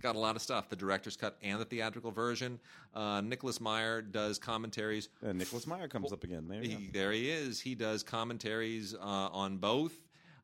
Got 0.00 0.16
a 0.16 0.18
lot 0.18 0.36
of 0.36 0.42
stuff. 0.42 0.68
The 0.68 0.76
director's 0.76 1.16
cut 1.16 1.36
and 1.42 1.60
the 1.60 1.64
theatrical 1.64 2.10
version. 2.10 2.60
Uh, 2.94 3.20
Nicholas 3.22 3.60
Meyer 3.60 4.02
does 4.02 4.38
commentaries. 4.38 5.08
Uh, 5.26 5.32
Nicholas 5.32 5.66
Meyer 5.66 5.88
comes 5.88 6.12
up 6.12 6.24
again. 6.24 6.46
There, 6.48 6.62
He, 6.62 6.90
there 6.92 7.12
he 7.12 7.30
is. 7.30 7.60
He 7.60 7.74
does 7.74 8.02
commentaries 8.02 8.94
uh, 8.94 8.98
on 9.02 9.56
both. 9.56 9.94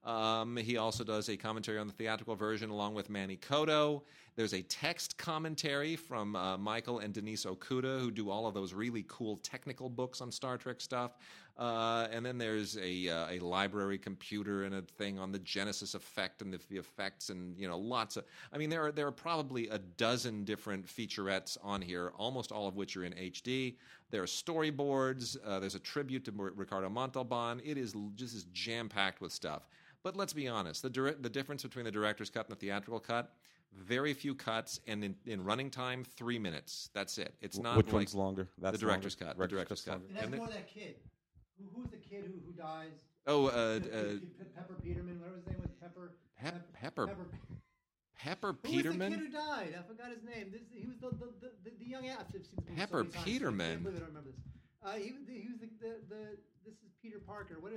Um, 0.04 0.56
he 0.56 0.78
also 0.78 1.04
does 1.04 1.28
a 1.28 1.36
commentary 1.36 1.78
on 1.78 1.86
the 1.86 1.92
theatrical 1.92 2.34
version 2.34 2.70
along 2.70 2.94
with 2.94 3.10
Manny 3.10 3.36
Coto. 3.36 4.02
There's 4.34 4.54
a 4.54 4.62
text 4.62 5.18
commentary 5.18 5.96
from 5.96 6.34
uh, 6.34 6.56
Michael 6.56 7.00
and 7.00 7.12
Denise 7.12 7.44
Okuda, 7.44 8.00
who 8.00 8.10
do 8.10 8.30
all 8.30 8.46
of 8.46 8.54
those 8.54 8.72
really 8.72 9.04
cool 9.08 9.36
technical 9.36 9.90
books 9.90 10.22
on 10.22 10.32
Star 10.32 10.56
Trek 10.56 10.80
stuff. 10.80 11.18
Uh, 11.60 12.08
and 12.10 12.24
then 12.24 12.38
there's 12.38 12.78
a, 12.78 13.06
uh, 13.10 13.26
a 13.32 13.38
library 13.40 13.98
computer 13.98 14.64
and 14.64 14.74
a 14.74 14.80
thing 14.80 15.18
on 15.18 15.30
the 15.30 15.38
Genesis 15.40 15.92
effect 15.92 16.40
and 16.40 16.54
the, 16.54 16.58
the 16.70 16.78
effects, 16.78 17.28
and 17.28 17.54
you 17.58 17.68
know 17.68 17.76
lots 17.76 18.16
of. 18.16 18.24
I 18.50 18.56
mean, 18.56 18.70
there 18.70 18.86
are 18.86 18.90
there 18.90 19.06
are 19.06 19.12
probably 19.12 19.68
a 19.68 19.78
dozen 19.78 20.44
different 20.44 20.86
featurettes 20.86 21.58
on 21.62 21.82
here, 21.82 22.12
almost 22.16 22.50
all 22.50 22.66
of 22.66 22.76
which 22.76 22.96
are 22.96 23.04
in 23.04 23.12
HD. 23.12 23.76
There 24.10 24.22
are 24.22 24.26
storyboards. 24.26 25.36
Uh, 25.44 25.60
there's 25.60 25.74
a 25.74 25.78
tribute 25.80 26.24
to 26.24 26.32
Ricardo 26.32 26.88
Montalban. 26.88 27.60
It 27.62 27.76
is 27.76 27.94
just 28.14 28.34
is 28.34 28.44
jam 28.54 28.88
packed 28.88 29.20
with 29.20 29.30
stuff. 29.30 29.68
But 30.02 30.16
let's 30.16 30.32
be 30.32 30.48
honest, 30.48 30.80
the 30.80 30.88
dir- 30.88 31.12
the 31.20 31.28
difference 31.28 31.62
between 31.62 31.84
the 31.84 31.90
director's 31.92 32.30
cut 32.30 32.46
and 32.48 32.56
the 32.56 32.60
theatrical 32.60 33.00
cut. 33.00 33.34
Very 33.76 34.14
few 34.14 34.34
cuts, 34.34 34.80
and 34.88 35.04
in, 35.04 35.14
in 35.26 35.44
running 35.44 35.70
time, 35.70 36.02
three 36.16 36.40
minutes. 36.40 36.88
That's 36.92 37.18
it. 37.18 37.34
It's 37.40 37.56
not 37.58 37.76
Which 37.76 37.86
like 37.86 37.92
one's 37.94 38.14
longer? 38.16 38.48
That's 38.58 38.72
the 38.72 38.84
director's 38.84 39.14
longer? 39.20 39.34
cut. 39.34 39.38
The 39.38 39.46
Director's 39.46 39.84
director's 39.84 39.84
cut. 39.84 39.92
cut's 39.92 40.06
And 40.08 40.16
that's 40.16 40.24
And 40.24 40.32
the- 40.32 40.38
more 40.38 40.48
that 40.48 40.66
kid. 40.66 40.96
Who, 41.60 41.80
who's 41.80 41.90
the 41.90 41.96
kid 41.98 42.24
who, 42.26 42.32
who 42.46 42.52
dies? 42.52 43.04
Oh, 43.26 43.46
uh, 43.46 43.48
uh, 43.48 43.80
Pe- 43.80 44.18
Pe- 44.18 44.50
Pepper 44.56 44.74
Peterman. 44.82 45.20
Whatever 45.20 45.36
his 45.36 45.46
name 45.46 45.60
was. 45.60 45.70
Pepper. 45.80 46.12
Pep- 46.40 46.72
Pepper- 46.72 47.06
Pepper. 47.06 47.26
Pepper 48.18 48.46
Who 48.48 48.52
was 48.72 48.82
the 48.82 48.90
Peterman. 48.90 49.12
kid 49.12 49.20
who 49.20 49.28
died? 49.28 49.74
I 49.78 49.82
forgot 49.86 50.10
his 50.10 50.22
name. 50.24 50.50
This, 50.52 50.62
he 50.72 50.86
was 50.86 50.96
the 51.00 51.08
the, 51.10 51.32
the, 51.40 51.50
the, 51.64 51.70
the 51.78 51.84
young 51.88 52.06
ass. 52.08 52.24
I've 52.28 52.32
seen 52.32 52.60
this 52.64 52.68
so 52.68 52.74
Pepper 52.76 53.04
many. 53.04 53.24
Peterman. 53.24 53.66
I 53.66 53.70
can't 53.72 53.82
believe 53.84 53.96
I 53.96 54.00
don't 54.00 54.08
remember 54.08 54.30
this. 54.30 54.40
Uh, 54.84 54.92
he, 54.96 55.12
was 55.12 55.24
the- 55.26 55.32
he 55.40 55.48
was 55.48 55.60
the, 55.60 55.68
the, 55.80 55.92
the 56.08 56.22
this 56.64 56.74
is 56.74 56.92
Peter 57.02 57.18
Parker. 57.18 57.56
What? 57.60 57.72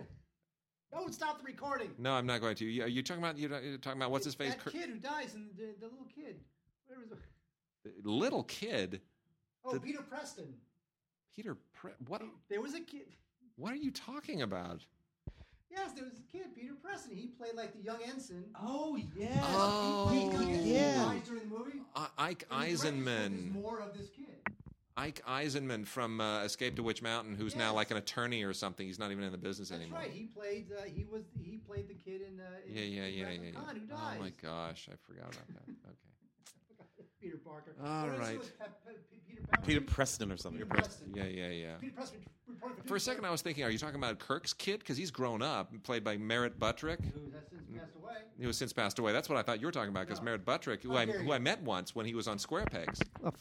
Don't 0.91 1.13
stop 1.13 1.39
the 1.39 1.45
recording. 1.45 1.91
No, 1.97 2.13
I'm 2.13 2.25
not 2.25 2.39
going 2.41 2.55
to. 2.55 2.65
You- 2.65 2.83
Are 2.83 2.87
you 2.87 3.01
talking 3.03 3.23
about? 3.23 3.37
You're 3.37 3.49
talking 3.77 3.99
about 3.99 4.11
what's 4.11 4.25
his 4.25 4.35
face? 4.35 4.53
That 4.55 4.71
kid 4.71 4.89
who 4.89 4.97
dies 4.99 5.33
and 5.35 5.49
the, 5.57 5.73
the 5.79 5.87
little 5.87 6.07
kid. 6.13 6.39
Where 6.87 6.99
was 6.99 7.11
it? 7.11 8.05
Little 8.05 8.43
kid. 8.43 9.01
Oh, 9.65 9.73
The- 9.73 9.79
Peter 9.79 10.01
Preston. 10.01 10.53
Peter. 11.35 11.57
Pre- 11.73 11.91
what? 12.07 12.21
There 12.49 12.61
was 12.61 12.73
a 12.75 12.81
kid. 12.81 13.07
What 13.55 13.71
are 13.73 13.77
you 13.77 13.91
talking 13.91 14.41
about? 14.41 14.81
Yes, 15.69 15.91
there 15.93 16.03
was 16.03 16.13
a 16.13 16.31
kid, 16.31 16.55
Peter 16.55 16.73
Preston. 16.83 17.15
He 17.15 17.27
played 17.27 17.55
like 17.55 17.73
the 17.73 17.81
young 17.83 17.99
ensign. 18.07 18.45
Oh 18.61 18.97
yeah. 19.15 19.29
Oh, 19.43 20.09
he 20.09 20.29
played 20.29 20.31
the 20.31 20.43
young 20.43 20.51
ensign 20.51 20.65
who 20.65 20.71
yeah. 20.73 20.95
dies 21.05 21.27
during 21.27 21.49
the 21.49 21.57
movie. 21.57 21.81
I- 21.95 22.07
Ike 22.17 22.45
And 22.51 22.61
the 22.61 22.65
director's 22.65 22.81
cut 22.83 22.93
is 22.93 22.93
Eisenmann. 22.93 23.51
More 23.53 23.79
of 23.79 23.97
this 23.97 24.09
kid. 24.09 24.25
Ike 24.95 25.23
Eisenmann 25.27 25.87
from 25.87 26.21
uh, 26.21 26.43
Escape 26.43 26.75
to 26.75 26.83
Witch 26.83 27.01
Mountain, 27.01 27.35
who's 27.35 27.55
now 27.55 27.73
like 27.73 27.89
an 27.89 27.97
attorney 27.97 28.43
or 28.43 28.53
something. 28.53 28.85
He's 28.85 28.99
not 28.99 29.11
even 29.11 29.23
in 29.23 29.31
the 29.31 29.39
business 29.39 29.69
That's 29.69 29.81
anymore. 29.81 29.99
right. 30.01 30.11
He 30.11 30.25
played. 30.25 30.67
Uh, 30.71 30.83
he 30.83 31.05
was. 31.11 31.23
He 31.41 31.57
played 31.57 31.87
the 31.87 31.95
kid 31.95 32.21
in. 32.21 32.39
Uh, 32.39 32.43
in 32.67 32.75
Yeah, 32.75 33.01
yeah, 33.01 33.07
yeah, 33.07 33.29
yeah, 33.31 33.41
yeah. 33.45 33.51
Khan, 33.59 33.75
who 33.75 33.85
dies. 33.87 34.17
Oh 34.19 34.21
my 34.21 34.31
gosh, 34.41 34.87
I 34.91 34.95
forgot 35.07 35.33
about 35.33 35.47
that. 35.47 35.63
Okay. 35.85 36.12
Peter 37.23 37.37
Parker. 37.37 37.73
All 37.83 38.03
What 38.07 38.13
is 38.13 38.19
it 38.19 38.21
right. 38.21 38.37
with 38.37 38.47
uh, 38.59 38.63
Pep- 38.65 38.85
Pep- 38.85 38.95
Peter 39.27 39.41
Peter 39.65 39.81
Preston 39.81 40.31
or 40.31 40.37
something. 40.37 40.61
Peter 40.61 40.69
Preston. 40.75 41.13
Yeah, 41.15 41.23
yeah, 41.23 41.47
yeah. 41.49 41.73
Peter 41.79 41.93
Preston 41.95 42.19
for 42.59 42.69
For 42.87 42.95
a 42.97 42.99
second, 42.99 43.25
I 43.25 43.31
was 43.31 43.41
thinking, 43.41 43.63
are 43.63 43.69
you 43.69 43.77
talking 43.77 43.95
about 43.95 44.19
Kirk's 44.19 44.53
kid? 44.53 44.79
Because 44.79 44.97
he's 44.97 45.09
grown 45.11 45.41
up, 45.41 45.71
played 45.83 46.03
by 46.03 46.17
Merritt 46.17 46.59
Butrick. 46.59 46.99
Who 47.13 47.31
has 47.31 47.43
since 47.49 47.63
passed 47.79 47.95
away. 47.95 48.13
He 48.39 48.45
was 48.47 48.57
since 48.57 48.73
passed 48.73 48.99
away. 48.99 49.13
That's 49.13 49.29
what 49.29 49.37
I 49.37 49.41
thought 49.41 49.59
you 49.61 49.67
were 49.67 49.71
talking 49.71 49.89
about. 49.89 50.05
Because 50.07 50.19
No. 50.19 50.25
Merritt 50.25 50.45
Butrick, 50.45 50.83
who 50.83 50.91
How 50.91 50.97
I 50.97 51.05
who. 51.05 51.31
I 51.31 51.39
met 51.39 51.61
once 51.63 51.95
when 51.95 52.05
he 52.05 52.13
was 52.13 52.27
on 52.27 52.37
Square 52.39 52.65
Pegs. 52.65 52.99
Oh, 53.23 53.31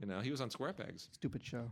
You 0.00 0.06
know, 0.08 0.20
he 0.20 0.30
was 0.30 0.40
on 0.40 0.50
Square 0.50 0.72
Pegs. 0.74 1.08
stupid 1.12 1.44
show. 1.44 1.68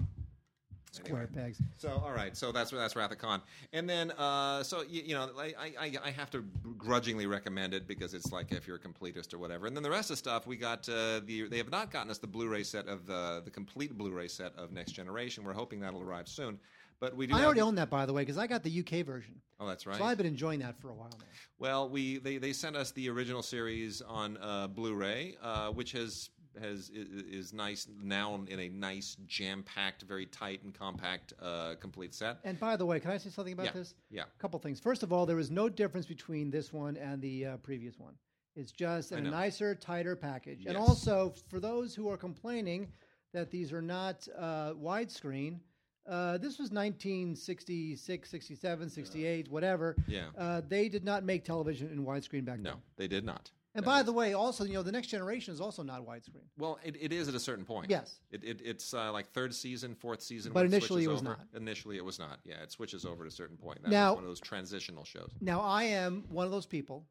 Square 0.90 1.28
pegs. 1.34 1.60
So 1.76 2.02
all 2.04 2.12
right, 2.12 2.36
so 2.36 2.52
that's 2.52 2.70
that's 2.70 2.96
Wrath 2.96 3.12
of 3.12 3.18
Khan, 3.18 3.42
and 3.72 3.88
then 3.88 4.10
uh, 4.12 4.62
so 4.62 4.82
you, 4.82 5.02
you 5.02 5.14
know 5.14 5.30
I, 5.38 5.54
I 5.78 5.92
I 6.04 6.10
have 6.10 6.30
to 6.30 6.42
grudgingly 6.76 7.26
recommend 7.26 7.74
it 7.74 7.86
because 7.86 8.14
it's 8.14 8.32
like 8.32 8.52
if 8.52 8.66
you're 8.66 8.76
a 8.76 8.80
completist 8.80 9.34
or 9.34 9.38
whatever, 9.38 9.66
and 9.66 9.76
then 9.76 9.82
the 9.82 9.90
rest 9.90 10.10
of 10.10 10.14
the 10.14 10.18
stuff 10.18 10.46
we 10.46 10.56
got 10.56 10.88
uh, 10.88 11.20
the 11.26 11.46
they 11.48 11.58
have 11.58 11.70
not 11.70 11.90
gotten 11.90 12.10
us 12.10 12.18
the 12.18 12.26
Blu-ray 12.26 12.62
set 12.62 12.86
of 12.88 13.06
the 13.06 13.42
the 13.44 13.50
complete 13.50 13.96
Blu-ray 13.96 14.28
set 14.28 14.52
of 14.56 14.72
Next 14.72 14.92
Generation. 14.92 15.44
We're 15.44 15.52
hoping 15.52 15.80
that'll 15.80 16.02
arrive 16.02 16.28
soon, 16.28 16.58
but 17.00 17.16
we 17.16 17.26
do. 17.26 17.34
I 17.34 17.44
already 17.44 17.60
the- 17.60 17.66
own 17.66 17.74
that, 17.76 17.90
by 17.90 18.06
the 18.06 18.12
way, 18.12 18.22
because 18.22 18.38
I 18.38 18.46
got 18.46 18.62
the 18.62 18.80
UK 18.80 19.04
version. 19.04 19.34
Oh, 19.60 19.66
that's 19.66 19.86
right. 19.86 19.98
So 19.98 20.04
I've 20.04 20.16
been 20.16 20.26
enjoying 20.26 20.60
that 20.60 20.80
for 20.80 20.90
a 20.90 20.94
while 20.94 21.10
now. 21.18 21.26
Well, 21.58 21.88
we 21.88 22.18
they, 22.18 22.38
they 22.38 22.52
sent 22.52 22.76
us 22.76 22.92
the 22.92 23.08
original 23.10 23.42
series 23.42 24.00
on 24.02 24.36
uh, 24.38 24.68
Blu-ray, 24.68 25.36
uh, 25.42 25.70
which 25.70 25.92
has 25.92 26.30
has 26.60 26.90
is 26.90 27.52
nice 27.52 27.86
now 28.02 28.38
in 28.48 28.60
a 28.60 28.68
nice 28.68 29.16
jam-packed, 29.26 30.02
very 30.02 30.26
tight 30.26 30.62
and 30.64 30.74
compact, 30.74 31.32
uh, 31.40 31.74
complete 31.80 32.14
set. 32.14 32.38
And 32.44 32.58
by 32.58 32.76
the 32.76 32.86
way, 32.86 33.00
can 33.00 33.10
I 33.10 33.18
say 33.18 33.30
something 33.30 33.52
about 33.54 33.66
Yeah, 33.66 33.72
this? 33.72 33.94
yeah. 34.10 34.22
A 34.22 34.40
couple 34.40 34.58
things. 34.60 34.80
First 34.80 35.02
of 35.02 35.12
all, 35.12 35.26
there 35.26 35.38
is 35.38 35.50
no 35.50 35.68
difference 35.68 36.06
between 36.06 36.50
this 36.50 36.72
one 36.72 36.96
and 36.96 37.20
the 37.22 37.46
uh, 37.46 37.56
previous 37.58 37.98
one. 37.98 38.14
It's 38.56 38.72
just 38.72 39.12
a 39.12 39.20
nicer, 39.20 39.74
tighter 39.74 40.16
package. 40.16 40.60
Yes. 40.62 40.68
And 40.68 40.76
also, 40.76 41.32
for 41.48 41.60
those 41.60 41.94
who 41.94 42.08
are 42.08 42.16
complaining 42.16 42.88
that 43.32 43.50
these 43.50 43.72
are 43.72 43.82
not 43.82 44.26
uh, 44.36 44.72
widescreen, 44.72 45.60
uh, 46.08 46.38
this 46.38 46.58
was 46.58 46.70
1966, 46.72 48.30
67, 48.30 48.88
68, 48.90 49.48
whatever. 49.50 49.94
Yeah. 50.06 50.28
Uh, 50.36 50.62
they 50.66 50.88
did 50.88 51.04
not 51.04 51.22
make 51.22 51.44
television 51.44 51.88
in 51.92 52.04
widescreen 52.04 52.44
back 52.44 52.56
then. 52.56 52.62
No, 52.64 52.74
they 52.96 53.06
did 53.06 53.24
not. 53.24 53.50
And 53.78 53.84
by 53.86 54.02
the 54.02 54.12
way, 54.12 54.32
also, 54.34 54.64
you 54.64 54.74
know, 54.74 54.82
the 54.82 54.92
next 54.92 55.06
generation 55.06 55.54
is 55.54 55.60
also 55.60 55.82
not 55.84 56.04
widescreen. 56.04 56.46
well, 56.58 56.78
it, 56.84 56.96
it 57.00 57.12
is 57.12 57.28
at 57.28 57.34
a 57.34 57.40
certain 57.40 57.64
point. 57.64 57.90
Yes. 57.90 58.18
it, 58.30 58.42
it, 58.42 58.60
it's 58.64 58.92
uh, 58.92 59.12
like 59.12 59.28
third 59.30 59.54
season, 59.54 59.94
fourth 59.94 60.20
season. 60.20 60.52
But 60.52 60.64
when 60.64 60.66
initially 60.66 61.04
it 61.04 61.08
was 61.08 61.20
over. 61.20 61.30
not. 61.30 61.40
Initially, 61.54 61.96
it 61.96 62.04
was 62.04 62.18
not. 62.18 62.40
Yeah, 62.44 62.56
it 62.62 62.72
switches 62.72 63.04
over 63.04 63.24
at 63.24 63.30
a 63.30 63.34
certain 63.34 63.56
point. 63.56 63.82
That 63.82 63.90
Now- 63.90 64.14
one 64.14 64.24
of 64.24 64.28
those 64.28 64.40
transitional 64.40 65.04
shows. 65.04 65.30
Now, 65.40 65.60
I 65.60 65.84
am 65.84 66.24
one 66.28 66.44
of 66.44 66.50
those 66.50 66.66
people 66.66 67.06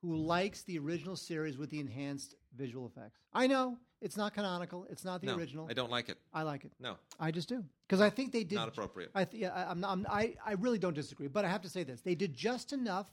who 0.00 0.16
likes 0.16 0.62
the 0.62 0.78
original 0.78 1.16
series 1.16 1.58
with 1.58 1.70
the 1.70 1.80
enhanced 1.80 2.34
visual 2.56 2.86
effects. 2.86 3.18
I 3.32 3.46
know 3.46 3.76
it's 4.00 4.16
not 4.16 4.34
canonical; 4.34 4.86
it's 4.90 5.04
not 5.04 5.20
the 5.20 5.28
no, 5.28 5.36
original. 5.36 5.66
I 5.68 5.74
don't 5.74 5.90
like 5.90 6.08
it. 6.08 6.18
I 6.32 6.42
like 6.42 6.64
it. 6.64 6.72
No, 6.80 6.96
I 7.20 7.30
just 7.30 7.48
do 7.48 7.64
because 7.86 8.00
I 8.00 8.10
think 8.10 8.32
they 8.32 8.44
did 8.44 8.56
not 8.56 8.68
appropriate. 8.68 9.10
I 9.14 9.24
th- 9.24 9.42
yeah, 9.42 9.66
I'm, 9.68 9.80
not- 9.80 9.90
I'm, 9.92 10.06
I 10.08 10.34
I 10.44 10.52
really 10.52 10.78
don't 10.78 10.94
disagree, 10.94 11.28
but 11.28 11.44
I 11.44 11.48
have 11.48 11.62
to 11.62 11.68
say 11.68 11.82
this: 11.82 12.00
they 12.00 12.14
did 12.14 12.34
just 12.34 12.72
enough 12.72 13.06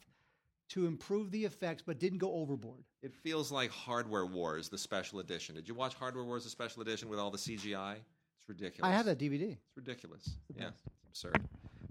to 0.70 0.86
improve 0.86 1.32
the 1.32 1.46
effects, 1.46 1.84
but 1.86 2.00
didn't 2.00 2.20
go 2.20 2.34
overboard. 2.34 2.84
It 3.02 3.14
feels 3.14 3.52
like 3.52 3.70
Hardware 3.72 4.26
Wars, 4.26 4.70
the 4.70 4.78
special 4.78 5.20
edition. 5.20 5.56
Did 5.56 5.68
you 5.68 5.74
watch 5.74 5.94
Hardware 5.94 6.24
Wars, 6.24 6.44
the 6.44 6.50
special 6.50 6.82
edition 6.82 7.10
with 7.10 7.20
all 7.20 7.32
the 7.32 7.38
CGI? 7.38 7.96
It's 8.40 8.50
ridiculous. 8.50 8.90
I 8.90 8.96
have 8.96 9.06
that 9.06 9.20
DVD. 9.20 9.52
It's 9.52 9.78
ridiculous. 9.78 10.24
the 10.50 10.60
yeah, 10.60 10.66
best. 10.70 10.82
it's 10.86 11.06
absurd. 11.24 11.42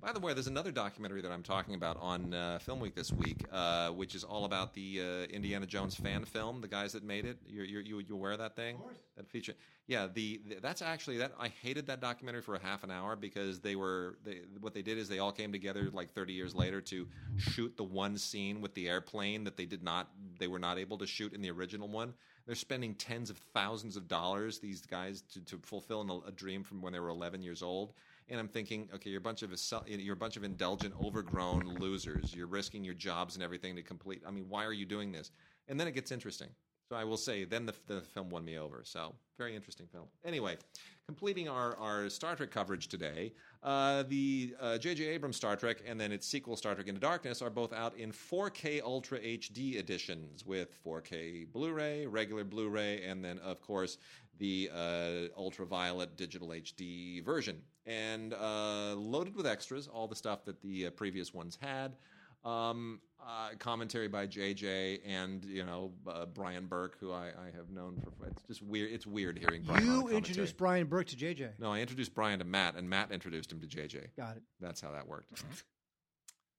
By 0.03 0.11
the 0.11 0.18
way, 0.18 0.34
there's 0.34 0.48
another 0.48 0.72
documentary 0.72 1.22
that 1.22 1.30
I'm 1.30 1.44
talking 1.44 1.76
about 1.76 1.96
on 2.00 2.34
uh, 2.34 2.59
Film 2.59 2.80
Week 2.80 2.96
this 2.96 3.12
week, 3.12 3.44
uh, 3.53 3.90
which 3.90 4.16
is 4.16 4.24
all 4.24 4.46
about 4.46 4.74
the 4.74 5.00
uh, 5.00 5.32
Indiana 5.32 5.64
Jones 5.64 5.94
fan 5.94 6.24
film. 6.24 6.61
The 6.61 6.66
guys 6.66 6.92
that 6.94 7.05
made 7.05 7.24
it. 7.24 7.38
You're, 7.46 7.64
you're, 7.64 7.82
you 7.82 8.00
you 8.00 8.14
aware 8.16 8.32
of 8.32 8.40
that 8.40 8.57
thing? 8.57 8.74
Of 8.74 8.82
course. 8.82 8.96
That 9.16 9.28
feature. 9.28 9.53
Yeah, 9.86 10.09
the, 10.12 10.40
the 10.48 10.57
that's 10.61 10.82
actually 10.82 11.18
that. 11.18 11.34
I 11.38 11.53
hated 11.62 11.86
that 11.86 12.00
documentary 12.00 12.42
for 12.42 12.57
a 12.57 12.61
half 12.61 12.82
an 12.82 12.90
hour 12.90 13.14
because 13.14 13.61
they 13.61 13.76
were 13.76 14.18
they, 14.24 14.40
what 14.61 14.74
they 14.74 14.82
did 14.82 14.98
is 14.98 15.09
they 15.09 15.20
all 15.20 15.30
came 15.30 15.53
together 15.53 15.88
like 15.92 16.12
30 16.12 16.32
years 16.32 16.53
later 16.53 16.80
to 16.80 17.07
shoot 17.36 17.76
the 17.76 17.84
one 17.84 18.18
scene 18.18 18.61
with 18.61 18.74
the 18.74 18.88
airplane 18.88 19.44
that 19.44 19.57
they 19.57 19.66
did 19.66 19.84
not 19.84 20.09
they 20.36 20.48
were 20.48 20.59
not 20.59 20.78
able 20.78 20.98
to 20.98 21.07
shoot 21.07 21.32
in 21.32 21.42
the 21.42 21.50
original 21.53 21.86
one. 21.86 22.12
They're 22.44 22.57
spending 22.57 22.96
tens 22.96 23.30
of 23.30 23.36
thousands 23.55 23.96
of 23.96 24.09
dollars 24.09 24.59
these 24.59 24.80
guys 24.80 25.22
to, 25.32 25.40
to 25.42 25.59
fulfill 25.59 26.00
an- 26.00 26.22
a 26.26 26.32
dream 26.32 26.64
from 26.64 26.82
when 26.82 26.92
they 26.92 26.98
were 26.98 27.11
11 27.11 27.40
years 27.40 27.62
old. 27.62 27.92
And 28.29 28.41
I'm 28.41 28.49
thinking, 28.49 28.89
okay, 28.95 29.11
you're 29.11 29.18
a 29.18 29.23
bunch 29.23 29.43
of 29.43 29.51
you're 29.87 30.14
a 30.14 30.16
bunch 30.16 30.37
of 30.37 30.45
indulgent, 30.45 30.95
overgrown 31.03 31.77
losers. 31.79 32.35
You're 32.35 32.47
risking 32.47 32.85
your 32.85 32.95
jobs 32.95 33.35
and 33.35 33.43
everything 33.43 33.77
to 33.77 33.83
complete. 33.83 34.23
I 34.27 34.31
mean, 34.31 34.47
why 34.49 34.64
are 34.64 34.73
you 34.73 34.87
doing 34.87 35.12
this? 35.12 35.31
And 35.68 35.79
then 35.79 35.87
it 35.87 35.93
gets 35.93 36.12
interesting. 36.12 36.49
So 36.89 36.97
I 36.99 37.05
will 37.05 37.16
say, 37.16 37.45
then 37.45 37.64
the, 37.64 37.75
the 37.87 38.03
film 38.03 38.29
won 38.29 38.45
me 38.45 38.59
over. 38.59 38.83
So 38.85 39.14
very 39.39 39.57
interesting 39.57 39.87
film. 39.87 40.05
Anyway, 40.27 40.59
completing 41.07 41.49
our, 41.49 41.75
our 41.79 42.11
Star 42.11 42.37
Trek 42.37 42.51
coverage 42.51 42.89
today, 42.89 43.33
uh, 43.62 44.05
the 44.09 44.55
uh, 44.61 44.77
J.J. 44.77 45.05
Abrams 45.07 45.37
Star 45.37 45.57
Trek 45.57 45.79
and 45.87 45.99
then 45.99 46.12
its 46.12 46.27
sequel 46.27 46.55
Star 46.55 46.75
Trek 46.75 46.89
Into 46.89 47.01
Darkness 47.01 47.41
are 47.41 47.49
both 47.49 47.73
out 47.73 47.97
in 47.97 48.12
4K 48.12 48.83
Ultra 48.83 49.18
HD 49.20 49.77
editions 49.79 50.45
with 50.45 50.79
4K 50.85 51.51
Blu-ray, 51.51 52.07
regular 52.07 52.45
Blu-ray, 52.45 53.03
and 53.05 53.25
then 53.25 53.39
of 53.39 53.62
course 53.62 53.97
the 54.39 54.70
uh, 54.74 55.39
ultraviolet 55.39 56.16
digital 56.16 56.49
HD 56.49 57.24
version, 57.24 57.61
and 57.87 58.35
uh, 58.35 58.95
loaded 58.95 59.35
with 59.35 59.47
extras, 59.47 59.87
all 59.87 60.07
the 60.09 60.16
stuff 60.16 60.45
that 60.45 60.61
the 60.62 60.87
uh, 60.87 60.91
previous 60.91 61.33
ones 61.33 61.59
had. 61.61 61.97
Um, 62.45 63.01
uh, 63.24 63.51
commentary 63.61 64.09
by 64.09 64.26
JJ 64.26 65.01
and 65.07 65.45
you 65.45 65.64
know 65.64 65.93
uh, 66.09 66.26
Bryan 66.26 66.66
Burk, 66.66 66.97
who 66.99 67.12
I, 67.12 67.26
I 67.26 67.57
have 67.57 67.70
known 67.70 68.03
for. 68.03 68.26
It's 68.26 68.43
just 68.49 68.62
weird. 68.62 68.91
It's 68.91 69.07
weird 69.07 69.39
hearing. 69.39 69.62
Brian 69.62 69.85
You 69.85 70.09
introduced 70.09 70.57
Bryan 70.57 70.89
Burk 70.89 71.07
to 71.09 71.16
JJ. 71.16 71.51
No, 71.61 71.72
I 71.72 71.78
introduced 71.78 72.14
Brian 72.14 72.41
to 72.41 72.45
Matt, 72.45 72.74
and 72.74 72.91
Matt 72.91 73.12
introduced 73.12 73.53
him 73.53 73.61
to 73.61 73.66
JJ. 73.66 74.16
Got 74.16 74.39
it. 74.39 74.43
That's 74.61 74.80
how 74.80 74.91
that 74.91 75.07
worked. 75.07 75.45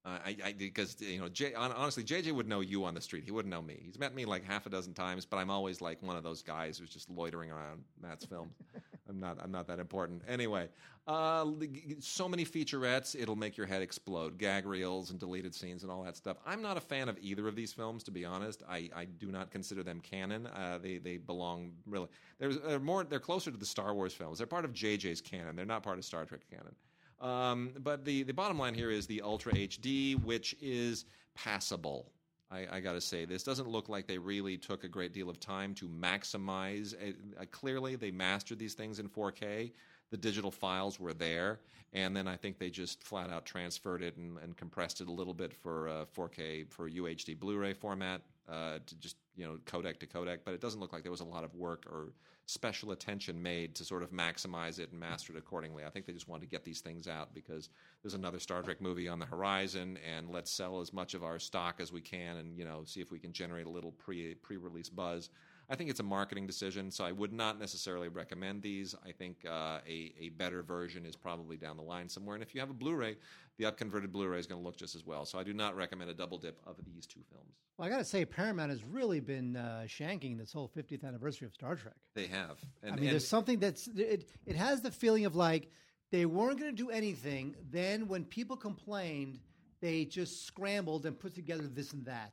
Uh, 0.05 0.19
I, 0.25 0.37
I 0.43 0.53
because 0.53 0.97
you 0.99 1.19
know, 1.19 1.29
J, 1.29 1.53
honestly, 1.53 2.03
JJ 2.03 2.33
would 2.33 2.47
know 2.47 2.59
you 2.59 2.83
on 2.83 2.93
the 2.93 2.99
street. 2.99 3.23
He 3.23 3.31
wouldn't 3.31 3.51
know 3.51 3.61
me. 3.61 3.79
He's 3.85 3.97
met 3.97 4.13
me 4.13 4.25
like 4.25 4.43
half 4.43 4.65
a 4.65 4.69
dozen 4.69 4.93
times, 4.93 5.25
but 5.25 5.37
I'm 5.37 5.49
always 5.49 5.79
like 5.79 6.01
one 6.03 6.17
of 6.17 6.23
those 6.23 6.41
guys 6.41 6.77
who's 6.77 6.89
just 6.89 7.09
loitering 7.09 7.51
around 7.51 7.83
Matt's 8.01 8.25
films. 8.25 8.53
I'm 9.09 9.19
not. 9.19 9.37
I'm 9.41 9.51
not 9.51 9.67
that 9.67 9.79
important. 9.79 10.21
Anyway, 10.27 10.67
uh, 11.07 11.45
so 11.99 12.27
many 12.27 12.45
featurettes, 12.45 13.15
it'll 13.17 13.35
make 13.35 13.55
your 13.57 13.67
head 13.67 13.81
explode. 13.81 14.37
Gag 14.37 14.65
reels 14.65 15.09
and 15.11 15.19
deleted 15.19 15.53
scenes 15.53 15.83
and 15.83 15.91
all 15.91 16.03
that 16.03 16.15
stuff. 16.17 16.37
I'm 16.45 16.61
not 16.61 16.77
a 16.77 16.81
fan 16.81 17.09
of 17.09 17.17
either 17.21 17.47
of 17.47 17.55
these 17.55 17.71
films, 17.73 18.03
to 18.03 18.11
be 18.11 18.25
honest. 18.25 18.63
I, 18.69 18.89
I 18.95 19.05
do 19.05 19.31
not 19.31 19.51
consider 19.51 19.83
them 19.83 19.99
canon. 20.01 20.47
Uh, 20.47 20.79
they 20.81 20.97
they 20.97 21.17
belong 21.17 21.71
really. 21.85 22.07
There's 22.39 22.59
they're 22.59 22.79
more. 22.79 23.03
They're 23.03 23.19
closer 23.19 23.51
to 23.51 23.57
the 23.57 23.65
Star 23.65 23.93
Wars 23.93 24.13
films. 24.13 24.37
They're 24.37 24.47
part 24.47 24.65
of 24.65 24.73
JJ's 24.73 25.21
canon. 25.21 25.55
They're 25.55 25.65
not 25.65 25.83
part 25.83 25.97
of 25.97 26.05
Star 26.05 26.25
Trek 26.25 26.41
canon. 26.49 26.75
Um, 27.23 27.71
but 27.79 28.03
the, 28.03 28.23
the 28.23 28.33
bottom 28.33 28.59
line 28.59 28.73
here 28.73 28.91
is 28.91 29.07
the 29.07 29.21
Ultra 29.21 29.53
HD, 29.53 30.21
which 30.21 30.55
is 30.61 31.05
passable. 31.35 32.11
I, 32.51 32.67
I 32.69 32.79
got 32.81 32.93
to 32.93 33.01
say, 33.01 33.23
this 33.23 33.43
doesn't 33.43 33.67
look 33.67 33.87
like 33.87 34.07
they 34.07 34.17
really 34.17 34.57
took 34.57 34.83
a 34.83 34.89
great 34.89 35.13
deal 35.13 35.29
of 35.29 35.39
time 35.39 35.73
to 35.75 35.87
maximize. 35.87 36.93
Uh, 36.93 37.45
clearly, 37.51 37.95
they 37.95 38.11
mastered 38.11 38.59
these 38.59 38.73
things 38.73 38.99
in 38.99 39.07
4K. 39.07 39.71
The 40.11 40.17
digital 40.17 40.51
files 40.51 40.99
were 40.99 41.13
there, 41.13 41.59
and 41.93 42.15
then 42.15 42.27
I 42.27 42.35
think 42.35 42.59
they 42.59 42.69
just 42.69 43.01
flat 43.01 43.31
out 43.31 43.45
transferred 43.45 44.03
it 44.03 44.17
and, 44.17 44.37
and 44.37 44.55
compressed 44.55 45.01
it 45.01 45.07
a 45.07 45.11
little 45.11 45.33
bit 45.33 45.53
for 45.53 45.87
uh, 45.87 46.05
4K 46.15 46.69
for 46.69 46.89
UHD 46.89 47.39
Blu-ray 47.39 47.73
format 47.73 48.21
uh, 48.47 48.79
to 48.85 48.95
just 48.99 49.15
you 49.35 49.45
know 49.45 49.57
codec 49.65 49.97
to 49.99 50.05
codec. 50.05 50.39
But 50.45 50.53
it 50.53 50.61
doesn't 50.61 50.79
look 50.79 50.93
like 50.93 51.01
there 51.01 51.11
was 51.11 51.21
a 51.21 51.25
lot 51.25 51.43
of 51.43 51.55
work 51.55 51.85
or 51.89 52.09
special 52.45 52.91
attention 52.91 53.41
made 53.41 53.73
to 53.75 53.85
sort 53.85 54.03
of 54.03 54.11
maximize 54.11 54.79
it 54.79 54.91
and 54.91 54.99
master 54.99 55.33
it 55.33 55.39
accordingly. 55.39 55.85
I 55.85 55.89
think 55.89 56.05
they 56.05 56.13
just 56.13 56.27
wanted 56.27 56.41
to 56.41 56.47
get 56.47 56.63
these 56.63 56.81
things 56.81 57.07
out 57.07 57.33
because 57.33 57.69
there's 58.01 58.13
another 58.13 58.39
Star 58.39 58.61
Trek 58.61 58.81
movie 58.81 59.07
on 59.07 59.19
the 59.19 59.25
horizon, 59.25 59.97
and 60.05 60.29
let's 60.29 60.51
sell 60.51 60.81
as 60.81 60.91
much 60.91 61.13
of 61.13 61.23
our 61.23 61.39
stock 61.39 61.79
as 61.79 61.91
we 61.91 62.01
can, 62.01 62.37
and 62.37 62.57
you 62.57 62.65
know, 62.65 62.83
see 62.85 63.01
if 63.01 63.11
we 63.11 63.19
can 63.19 63.31
generate 63.31 63.65
a 63.65 63.69
little 63.69 63.91
pre 63.91 64.35
pre 64.35 64.57
release 64.57 64.89
buzz. 64.89 65.29
I 65.73 65.75
think 65.75 65.89
it's 65.89 65.99
a 65.99 66.03
marketing 66.03 66.45
decision, 66.45 66.91
so 66.91 67.03
I 67.03 67.11
would 67.11 67.33
not 67.33 67.59
necessarily 67.59 68.07
recommend 68.07 68.61
these. 68.61 68.93
I 69.03 69.11
think 69.11 69.37
uh, 69.43 69.79
a 69.87 70.13
a 70.19 70.29
better 70.37 70.61
version 70.61 71.03
is 71.03 71.15
probably 71.15 71.57
down 71.57 71.77
the 71.77 71.83
line 71.83 72.07
somewhere, 72.07 72.35
and 72.35 72.43
if 72.43 72.53
you 72.53 72.61
have 72.61 72.69
a 72.69 72.75
Blu-ray, 72.75 73.17
the 73.57 73.63
upconverted 73.65 74.11
Blu-ray 74.11 74.37
is 74.37 74.45
going 74.45 74.61
to 74.61 74.63
look 74.63 74.77
just 74.77 74.93
as 74.93 75.03
well. 75.03 75.25
So 75.25 75.39
I 75.39 75.43
do 75.43 75.51
not 75.51 75.75
recommend 75.75 76.11
a 76.11 76.13
double 76.13 76.37
dip 76.37 76.59
of 76.67 76.75
these 76.85 77.07
two 77.07 77.21
films. 77.31 77.55
Well, 77.75 77.87
I 77.87 77.89
got 77.89 77.97
to 77.97 78.05
say, 78.05 78.23
Paramount 78.23 78.69
has 78.69 78.83
really 78.83 79.19
been 79.19 79.55
uh, 79.55 79.85
shanking 79.87 80.37
this 80.37 80.53
whole 80.53 80.69
50th 80.77 81.03
anniversary 81.03 81.47
of 81.47 81.55
Star 81.55 81.75
Trek. 81.75 81.95
They 82.13 82.27
have, 82.27 82.59
and, 82.83 82.91
I 82.91 82.95
mean, 82.95 83.05
and- 83.05 83.13
there's 83.13 83.27
something 83.27 83.57
that's 83.57 83.87
it. 83.95 84.29
It 84.45 84.55
has 84.55 84.81
the 84.81 84.91
feeling 84.91 85.25
of 85.25 85.35
like 85.35 85.71
they 86.11 86.27
weren't 86.27 86.59
going 86.59 86.69
to 86.69 86.83
do 86.83 86.91
anything. 86.91 87.55
Then 87.71 88.07
when 88.07 88.25
people 88.25 88.57
complained, 88.57 89.39
they 89.81 90.05
just 90.05 90.45
scrambled 90.45 91.07
and 91.07 91.19
put 91.19 91.33
together 91.33 91.63
this 91.63 91.93
and 91.93 92.05
that. 92.05 92.31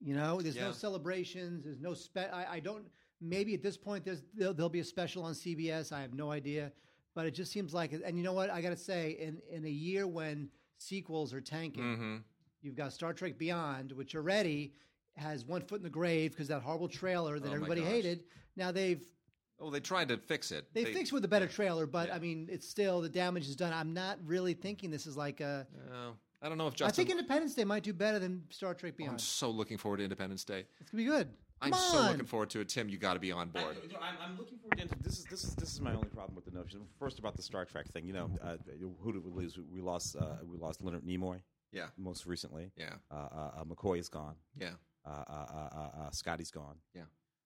You 0.00 0.14
know, 0.14 0.40
there's 0.40 0.56
no 0.56 0.72
celebrations. 0.72 1.64
There's 1.64 1.80
no 1.80 1.94
spe. 1.94 2.18
I, 2.32 2.46
I 2.52 2.60
don't. 2.60 2.84
Maybe 3.20 3.54
at 3.54 3.62
this 3.62 3.76
point, 3.78 4.04
there's 4.04 4.22
there'll, 4.34 4.52
there'll 4.54 4.68
be 4.68 4.80
a 4.80 4.84
special 4.84 5.22
on 5.24 5.32
CBS. 5.34 5.90
I 5.92 6.02
have 6.02 6.12
no 6.12 6.30
idea, 6.30 6.70
but 7.14 7.24
it 7.26 7.30
just 7.32 7.50
seems 7.50 7.72
like. 7.72 7.92
And 7.92 8.16
you 8.18 8.22
know 8.22 8.34
what? 8.34 8.50
I 8.50 8.60
got 8.60 8.70
to 8.70 8.76
say, 8.76 9.16
in 9.18 9.40
in 9.50 9.64
a 9.64 9.70
year 9.70 10.06
when 10.06 10.50
sequels 10.78 11.32
are 11.32 11.40
tanking, 11.40 11.82
Mhm. 11.82 12.22
You've 12.62 12.74
got 12.74 12.92
Star 12.92 13.12
Trek 13.14 13.38
Beyond, 13.38 13.92
which 13.92 14.14
already 14.16 14.72
has 15.16 15.44
one 15.46 15.62
foot 15.62 15.76
in 15.78 15.82
the 15.84 15.88
grave 15.90 16.32
because 16.32 16.48
that 16.48 16.60
horrible 16.62 16.88
trailer 16.88 17.38
that 17.38 17.48
Oh 17.48 17.54
everybody 17.54 17.80
gosh. 17.80 17.90
hated. 17.90 18.24
Now 18.56 18.72
they've 18.72 19.02
Oh, 19.58 19.70
they 19.70 19.80
tried 19.80 20.08
to 20.08 20.18
fix 20.18 20.52
it. 20.52 20.66
they, 20.74 20.84
fixed 20.84 21.14
with 21.14 21.24
a 21.24 21.28
better 21.28 21.46
trailer, 21.46 21.86
but 21.86 22.08
Yeah. 22.08 22.16
I 22.16 22.18
mean, 22.18 22.46
it's 22.50 22.68
still 22.68 23.00
the 23.00 23.08
damage 23.08 23.48
is 23.48 23.56
done. 23.56 23.72
I'm 23.72 23.94
not 23.94 24.18
really 24.26 24.52
thinking 24.52 24.90
this 24.90 25.06
is 25.06 25.16
like 25.16 25.40
a. 25.40 25.66
I 26.42 26.48
don't 26.48 26.58
know 26.58 26.68
if 26.68 26.80
I 26.82 26.90
think 26.90 27.10
Independence 27.10 27.54
Day 27.54 27.64
might 27.64 27.82
do 27.82 27.92
better 27.92 28.18
than 28.18 28.42
Star 28.50 28.74
Trek 28.74 28.96
Beyond. 28.96 29.12
I'm 29.14 29.18
so 29.18 29.50
looking 29.50 29.78
forward 29.78 29.98
to 29.98 30.04
Independence 30.04 30.44
Day. 30.44 30.66
It's 30.80 30.90
gonna 30.90 31.02
be 31.02 31.08
good. 31.08 31.28
I'm 31.62 31.70
Come 31.70 31.80
so 31.80 31.98
on. 31.98 32.10
looking 32.12 32.26
forward 32.26 32.50
to 32.50 32.60
it. 32.60 32.68
Tim, 32.68 32.90
you 32.90 32.98
got 32.98 33.14
to 33.14 33.18
be 33.20 33.32
on 33.32 33.48
board. 33.48 33.78
you 33.82 33.96
I'm, 33.96 34.14
I'm 34.22 34.36
looking 34.36 34.58
forward 34.58 34.78
to 34.78 35.02
this. 35.02 35.18
Is 35.20 35.24
this 35.24 35.44
is 35.44 35.54
this 35.54 35.72
is 35.72 35.80
my 35.80 35.94
only 35.94 36.08
problem 36.08 36.34
with 36.36 36.44
the 36.44 36.50
notion. 36.50 36.82
First 36.98 37.18
about 37.18 37.34
the 37.34 37.42
Star 37.42 37.64
Trek 37.64 37.88
thing. 37.88 38.04
You 38.06 38.12
know, 38.12 38.30
uh, 38.44 38.56
who 39.00 39.12
did 39.12 39.24
we 39.24 39.30
lose? 39.30 39.58
We 39.72 39.80
lost. 39.80 40.16
Uh, 40.16 40.36
we 40.44 40.58
lost 40.58 40.82
Leonard 40.82 41.04
Nimoy 41.06 41.40
Yeah, 41.72 41.86
most 41.96 42.26
recently. 42.26 42.72
yeah, 42.76 42.94
Uh, 43.10 43.14
uh, 43.14 43.50
uh, 43.60 43.64
McCoy 43.64 43.98
is 43.98 44.10
gone. 44.10 44.34
yeah, 44.60 44.72
Uh, 45.06 45.08
uh, 45.08 45.32
uh, 45.32 45.68
uh, 45.74 46.00
uh, 46.02 46.10
Scotty's 46.10 46.50
gone. 46.50 46.76
yeah. 46.94 47.04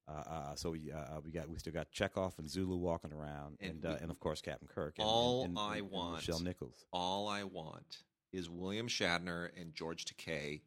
Uh, 0.08 0.12
uh, 0.28 0.54
so 0.56 0.72
we 0.72 0.90
uh, 0.90 1.20
we 1.24 1.30
got 1.30 1.48
we 1.48 1.56
still 1.60 1.72
got 1.72 1.88
Chekov 1.92 2.36
and 2.40 2.50
Sulu 2.50 2.76
walking 2.76 3.12
around, 3.12 3.58
And 3.60 3.70
and 3.70 3.86
uh, 3.86 3.88
we- 3.90 4.02
and 4.02 4.10
of 4.10 4.18
course 4.18 4.40
Captain 4.42 4.66
Kirk. 4.66 4.94
And, 4.98 5.06
All 5.06 5.44
and, 5.44 5.50
and, 5.50 5.58
I 5.60 5.76
and- 5.76 5.82
and 5.82 5.90
want- 5.92 6.22
Nichelle 6.24 6.42
Nichols. 6.42 6.84
All 6.92 7.28
I 7.28 7.44
want 7.44 7.98
is 8.32 8.48
William 8.48 8.88
Shatner 8.88 9.50
and 9.60 9.74
George 9.74 10.04
Takei 10.04 10.60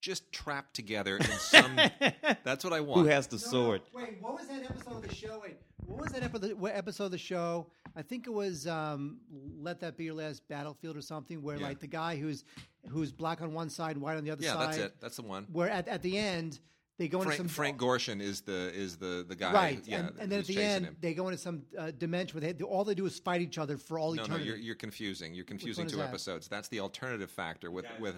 just 0.00 0.32
trapped 0.32 0.74
together 0.74 1.16
in 1.16 1.24
some. 1.24 1.76
that's 2.44 2.64
what 2.64 2.72
I 2.72 2.80
want. 2.80 3.02
Who 3.02 3.06
has 3.06 3.28
the 3.28 3.38
sword? 3.38 3.82
Wait, 3.94 4.18
what 4.20 4.34
was 4.34 4.48
that 4.48 4.64
episode 4.64 4.96
of 4.96 5.02
the 5.08 5.14
show? 5.14 5.40
Wait, 5.42 5.56
what 5.86 6.00
was 6.00 6.12
that 6.12 6.22
episode? 6.24 6.52
What 6.58 6.74
episode 6.74 7.04
of 7.06 7.10
the 7.12 7.18
show? 7.18 7.68
I 7.96 8.02
think 8.02 8.26
it 8.26 8.32
was 8.32 8.66
um, 8.66 9.18
"Let 9.60 9.80
That 9.80 9.96
Be 9.96 10.04
Your 10.04 10.14
Last 10.14 10.46
Battlefield" 10.48 10.96
or 10.96 11.02
something, 11.02 11.40
where 11.42 11.56
Yeah. 11.56 11.66
like 11.68 11.78
the 11.78 11.86
guy 11.86 12.16
who's 12.16 12.44
who's 12.88 13.12
black 13.12 13.40
on 13.42 13.54
one 13.54 13.70
side, 13.70 13.96
white 13.96 14.16
on 14.16 14.24
the 14.24 14.32
other 14.32 14.42
yeah, 14.42 14.54
side. 14.54 14.66
that's 14.68 14.78
it. 14.78 14.94
That's 15.00 15.16
the 15.16 15.22
one. 15.22 15.46
Where 15.52 15.70
at, 15.70 15.86
at 15.86 16.02
the 16.02 16.18
end 16.18 16.58
they 17.02 17.08
go 17.08 17.18
into 17.18 17.26
Frank, 17.30 17.38
some 17.38 17.48
Frank 17.48 17.78
Gorshin 17.78 18.20
is 18.20 18.42
the 18.42 18.72
is 18.72 18.96
the 18.96 19.24
the 19.28 19.34
guy. 19.34 19.52
right, 19.52 19.82
Yeah, 19.84 19.98
and, 20.06 20.12
and 20.20 20.30
then 20.30 20.38
at 20.38 20.46
the 20.46 20.62
end 20.62 20.84
him. 20.86 20.96
they 21.00 21.14
go 21.14 21.26
into 21.28 21.38
some 21.38 21.62
uh, 21.76 21.90
dimension 21.90 22.40
where 22.40 22.52
they, 22.52 22.62
all 22.64 22.84
they 22.84 22.94
do 22.94 23.04
is 23.06 23.18
fight 23.18 23.40
each 23.40 23.58
other 23.58 23.76
for 23.76 23.98
all 23.98 24.10
No, 24.14 24.22
no, 24.22 24.24
eternity. 24.26 24.46
you're, 24.46 24.56
you're 24.56 24.74
confusing. 24.76 25.34
You're 25.34 25.44
confusing 25.44 25.88
two 25.88 25.96
that? 25.96 26.08
episodes. 26.10 26.46
That's 26.46 26.68
the 26.68 26.78
alternative 26.80 27.28
factor 27.30 27.70
with 27.72 27.86
with. 27.98 28.14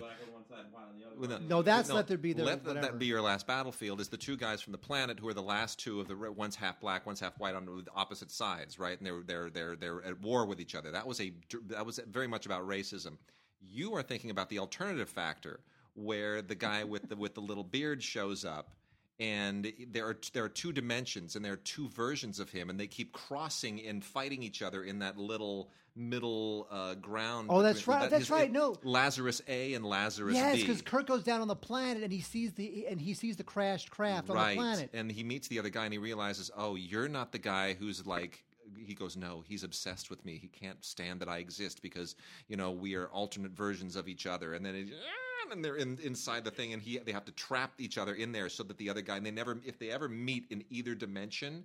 with 1.17 1.33
a- 1.33 1.41
No, 1.41 1.63
that's 1.63 1.91
Let 1.91 2.07
There 2.09 2.19
Be 2.19 2.33
the- 2.33 2.45
Let 2.45 2.63
That- 2.65 2.69
whatever. 2.69 2.87
that 2.89 2.99
be 2.99 3.07
your 3.07 3.23
last 3.23 3.47
battlefield. 3.47 4.01
Is 4.01 4.09
the 4.09 4.17
two 4.17 4.37
guys 4.37 4.61
from 4.61 4.73
the 4.73 4.79
planet 4.79 5.19
who 5.19 5.29
are 5.29 5.35
the 5.35 5.43
last 5.43 5.79
two 5.79 6.01
of 6.01 6.09
the 6.09 6.17
one's 6.33 6.57
half 6.57 6.81
black, 6.81 7.07
one's 7.07 7.21
half 7.21 7.39
white 7.39 7.55
on 7.55 7.65
the 7.65 7.85
opposite 7.95 8.31
sides, 8.31 8.79
right? 8.79 8.99
And 8.99 9.07
they're 9.07 9.23
they're 9.23 9.51
they're 9.51 9.77
they're 9.77 10.05
at 10.05 10.21
war 10.21 10.45
with 10.47 10.61
each 10.61 10.75
other. 10.75 10.91
That 10.91 11.07
was 11.07 11.21
a 11.21 11.33
that 11.69 11.87
was 11.87 12.01
very 12.07 12.27
much 12.27 12.45
about 12.47 12.67
racism. 12.67 13.17
You 13.61 13.95
are 13.95 14.03
thinking 14.03 14.31
about 14.31 14.51
the 14.51 14.59
alternative 14.59 15.09
factor 15.09 15.61
where 15.95 16.43
the 16.43 16.55
guy 16.55 16.85
with 16.85 17.09
the 17.09 17.17
with 17.17 17.35
the 17.35 17.41
little 17.41 17.65
beard 17.65 18.03
shows 18.03 18.45
up. 18.45 18.75
And 19.21 19.73
there 19.93 20.09
are 20.09 20.19
there 20.33 20.43
are 20.45 20.49
two 20.49 20.73
dimensions, 20.73 21.37
and 21.37 21.45
there 21.45 21.53
are 21.53 21.57
two 21.57 21.89
versions 21.89 22.41
of 22.41 22.51
him, 22.51 22.69
and 22.69 22.81
they 22.81 22.89
keep 22.89 23.13
crossing 23.13 23.87
and 23.87 24.05
fighting 24.05 24.43
each 24.43 24.61
other 24.61 24.83
in 24.83 24.99
that 24.99 25.17
little 25.17 25.71
middle 25.97 26.67
uh, 26.71 26.95
ground. 26.95 27.47
Oh, 27.51 27.63
that's 27.63 27.87
right, 27.87 28.01
that- 28.03 28.11
that's 28.11 28.23
his- 28.23 28.31
right, 28.31 28.51
no. 28.51 28.77
Lazarus 28.83 29.41
A 29.47 29.75
and 29.75 29.85
Lazarus 29.87 30.35
yes, 30.35 30.59
because 30.59 30.83
Kirk 30.83 31.07
goes 31.07 31.23
down 31.23 31.41
on 31.41 31.47
the 31.49 31.55
planet 31.55 32.03
and 32.03 32.13
he 32.13 32.21
sees 32.21 32.55
the 32.55 32.87
and 32.89 33.01
he 33.01 33.15
sees 33.15 33.37
the 33.37 33.45
crashed 33.45 33.91
craft 33.91 34.31
on 34.31 34.37
right. 34.37 34.51
the 34.51 34.57
planet. 34.57 34.91
And 34.93 35.11
he 35.11 35.23
meets 35.23 35.47
the 35.47 35.61
other 35.61 35.71
guy 35.71 35.85
and 35.85 35.93
he 35.93 35.99
realizes, 35.99 36.51
oh, 36.57 36.75
you're 36.75 37.09
not 37.09 37.33
the 37.33 37.39
guy 37.39 37.75
who's 37.75 38.05
like. 38.07 38.44
He 38.79 38.95
goes, 38.95 39.17
no, 39.17 39.43
he's 39.47 39.65
obsessed 39.65 40.11
with 40.11 40.25
me. 40.25 40.37
He 40.39 40.49
can't 40.49 40.85
stand 40.85 41.21
that 41.21 41.29
I 41.29 41.39
exist 41.39 41.83
because 41.83 42.17
you 42.49 42.57
know 42.57 42.71
we 42.71 42.95
are 42.95 43.07
alternate 43.07 43.53
versions 43.53 43.97
of 43.97 44.09
each 44.09 44.27
other. 44.27 44.55
And 44.55 44.65
then 44.65 44.75
it, 44.75 44.89
ah, 44.93 45.53
and 45.53 45.65
they're 45.65 45.77
in, 45.77 45.99
inside 46.03 46.45
the 46.45 46.51
thing, 46.51 46.73
and 46.73 46.83
he 46.83 46.99
they 46.99 47.13
have 47.13 47.25
to 47.27 47.33
trap 47.33 47.73
each 47.79 47.99
other 47.99 48.15
in 48.15 48.33
there 48.33 48.49
so 48.49 48.63
that 48.65 48.79
the 48.79 48.89
other 48.91 49.03
guy, 49.03 49.17
and 49.17 49.27
they 49.27 49.31
never, 49.31 49.61
if 49.65 49.79
they 49.79 49.91
ever 49.91 50.09
meet 50.09 50.47
in 50.51 50.65
either 50.71 50.95
dimension. 50.95 51.65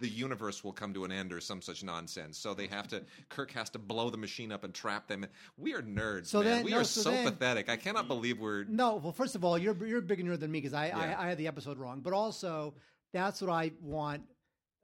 The 0.00 0.08
universe 0.08 0.64
will 0.64 0.72
come 0.72 0.92
to 0.94 1.04
an 1.04 1.12
end, 1.12 1.32
or 1.32 1.40
some 1.40 1.62
such 1.62 1.84
nonsense. 1.84 2.38
So 2.38 2.54
they 2.54 2.66
have 2.66 2.88
to. 2.88 3.04
Kirk 3.28 3.52
has 3.52 3.70
to 3.70 3.78
blow 3.78 4.10
the 4.10 4.16
machine 4.16 4.50
up 4.50 4.64
and 4.64 4.74
trap 4.74 5.06
them. 5.06 5.24
We 5.56 5.74
are 5.74 5.80
nerds, 5.82 6.26
So 6.26 6.40
man. 6.42 6.46
then- 6.56 6.64
we 6.64 6.72
no, 6.72 6.78
are 6.78 6.82
so 6.84 7.02
so 7.02 7.10
then- 7.12 7.24
pathetic. 7.30 7.68
I 7.70 7.76
cannot 7.76 8.08
believe 8.08 8.40
we're. 8.40 8.64
No, 8.64 8.96
well, 8.96 9.12
first 9.12 9.36
of 9.36 9.44
all, 9.44 9.56
you're 9.56 9.76
you're 9.86 10.00
a 10.00 10.02
bigger 10.02 10.24
nerd 10.24 10.40
than 10.40 10.50
me 10.50 10.58
because 10.60 10.74
I, 10.74 10.88
Yeah. 10.88 10.98
I 11.20 11.26
I 11.26 11.28
had 11.28 11.38
the 11.38 11.46
episode 11.46 11.78
wrong. 11.78 12.00
But 12.00 12.14
also, 12.14 12.74
that's 13.12 13.40
what 13.40 13.48
I 13.52 13.70
want. 13.80 14.22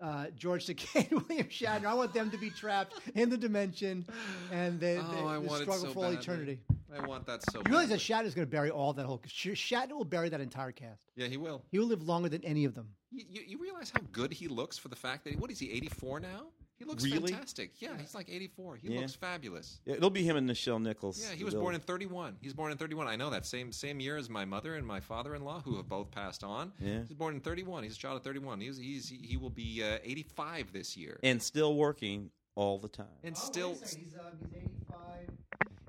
Uh, 0.02 0.26
George 0.36 0.66
Takei 0.66 1.08
and 1.10 1.22
William 1.28 1.46
Shatner. 1.46 1.86
I 1.86 1.94
want 1.94 2.12
them 2.12 2.28
to 2.32 2.36
be 2.36 2.50
trapped 2.50 2.94
in 3.14 3.30
the 3.30 3.36
dimension, 3.36 4.04
and 4.50 4.80
they, 4.80 4.98
Oh, 4.98 5.40
they, 5.40 5.46
they 5.46 5.54
struggle 5.62 5.74
so 5.86 5.90
for 5.92 5.98
all 5.98 6.02
badly. 6.10 6.16
eternity. 6.18 6.58
I 6.92 7.06
want 7.06 7.24
that 7.26 7.42
so. 7.50 7.58
You 7.60 7.64
realize 7.66 7.84
badly. 7.88 7.96
that 7.96 8.00
Shatner's 8.02 8.34
going 8.34 8.46
to 8.46 8.50
bury 8.50 8.70
all 8.70 8.92
that 8.94 9.06
whole. 9.06 9.20
Shatner 9.28 9.92
will 9.92 10.04
bury 10.04 10.28
that 10.28 10.40
entire 10.40 10.72
cast. 10.72 11.00
Yeah, 11.14 11.28
he 11.28 11.36
will. 11.36 11.62
He 11.70 11.78
will 11.78 11.86
live 11.86 12.02
longer 12.02 12.28
than 12.28 12.44
any 12.44 12.64
of 12.64 12.74
them. 12.74 12.88
You, 13.12 13.24
you, 13.30 13.42
you 13.46 13.58
realize 13.62 13.90
how 13.94 14.00
good 14.10 14.32
he 14.32 14.48
looks 14.48 14.76
for 14.76 14.88
the 14.88 14.96
fact 14.96 15.24
that 15.24 15.38
what 15.38 15.50
is 15.52 15.58
he 15.60 15.70
84 15.70 16.18
now? 16.20 16.46
He 16.82 16.88
looks 16.88 17.04
Really? 17.04 17.30
fantastic. 17.30 17.80
Yeah, 17.80 17.96
he's 17.96 18.12
like 18.12 18.28
84. 18.28 18.74
He 18.76 18.88
Yeah. 18.92 19.00
looks 19.00 19.14
fabulous. 19.14 19.80
Yeah, 19.84 19.94
It'll 19.94 20.10
be 20.10 20.24
him 20.24 20.36
and 20.36 20.50
Nichelle 20.50 20.82
Nichols. 20.82 21.22
Yeah, 21.22 21.32
he 21.36 21.44
was 21.44 21.54
born 21.54 21.76
in 21.76 21.80
31. 21.80 22.36
He's 22.40 22.54
born 22.54 22.72
in 22.72 22.78
31. 22.78 23.06
I 23.06 23.14
know 23.14 23.30
that 23.30 23.46
same 23.46 23.70
same 23.70 24.00
year 24.00 24.16
as 24.16 24.28
my 24.28 24.44
mother 24.44 24.74
and 24.74 24.84
my 24.84 24.98
father-in-law, 24.98 25.60
who 25.62 25.76
have 25.76 25.88
both 25.88 26.10
passed 26.10 26.42
on. 26.42 26.72
Yeah. 26.80 27.04
He's 27.06 27.16
born 27.16 27.34
in 27.36 27.40
31. 27.40 27.84
He's 27.84 27.94
a 27.94 27.98
child 27.98 28.16
of 28.16 28.24
31. 28.24 28.60
He's, 28.60 28.78
he's 28.78 29.08
he 29.08 29.36
will 29.36 29.50
be 29.50 29.80
uh, 29.84 29.98
85 30.02 30.72
this 30.72 30.96
year, 30.96 31.20
and 31.22 31.40
still 31.40 31.76
working 31.76 32.32
all 32.56 32.78
the 32.80 32.88
time. 32.88 33.06
and 33.22 33.36
Oh, 33.36 33.40
still 33.40 33.72
wait 33.74 33.82
a 33.82 33.86
second. 33.86 34.04
he's, 34.04 34.14
um, 34.18 34.38
he's 34.42 34.54
85. 34.56 35.30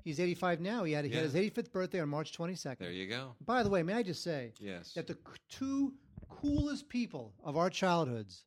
He's 0.04 0.20
85 0.20 0.60
now. 0.60 0.84
He 0.84 0.92
had, 0.92 1.04
he 1.06 1.10
Yeah. 1.10 1.16
had 1.22 1.24
his 1.24 1.34
85th 1.34 1.72
birthday 1.72 1.98
on 1.98 2.08
March 2.08 2.30
22nd. 2.32 2.78
there 2.78 2.92
you 2.92 3.08
go. 3.08 3.34
By 3.44 3.64
the 3.64 3.68
way, 3.68 3.82
may 3.82 3.94
I 3.94 4.02
just 4.04 4.22
say 4.22 4.52
Yes. 4.60 4.92
that 4.94 5.06
the 5.08 5.14
c- 5.14 5.40
two 5.48 5.94
coolest 6.28 6.88
people 6.88 7.34
of 7.42 7.56
our 7.56 7.68
childhoods, 7.70 8.44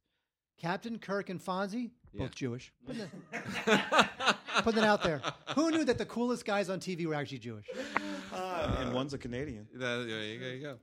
Captain 0.58 0.98
Kirk 1.00 1.30
and 1.30 1.40
Fonzie, 1.40 1.92
Yeah. 2.18 2.24
both 2.26 2.36
Jewish. 2.36 2.72
Putting 2.86 3.02
it, 3.02 4.36
putting 4.64 4.84
it 4.84 4.86
out 4.86 5.04
there. 5.04 5.22
Who 5.56 5.72
knew 5.72 5.84
that 5.86 5.98
the 5.98 6.06
coolest 6.06 6.46
guys 6.46 6.70
on 6.70 6.80
TV 6.80 7.06
were 7.06 7.14
actually 7.14 7.40
Jewish? 7.40 7.66
and 8.34 8.94
one's 8.94 9.14
a 9.14 9.18
Canadian. 9.18 9.68
There 9.74 10.02
you 10.02 10.40
go. 10.40 10.46
you 10.48 10.62
go. 10.62 10.78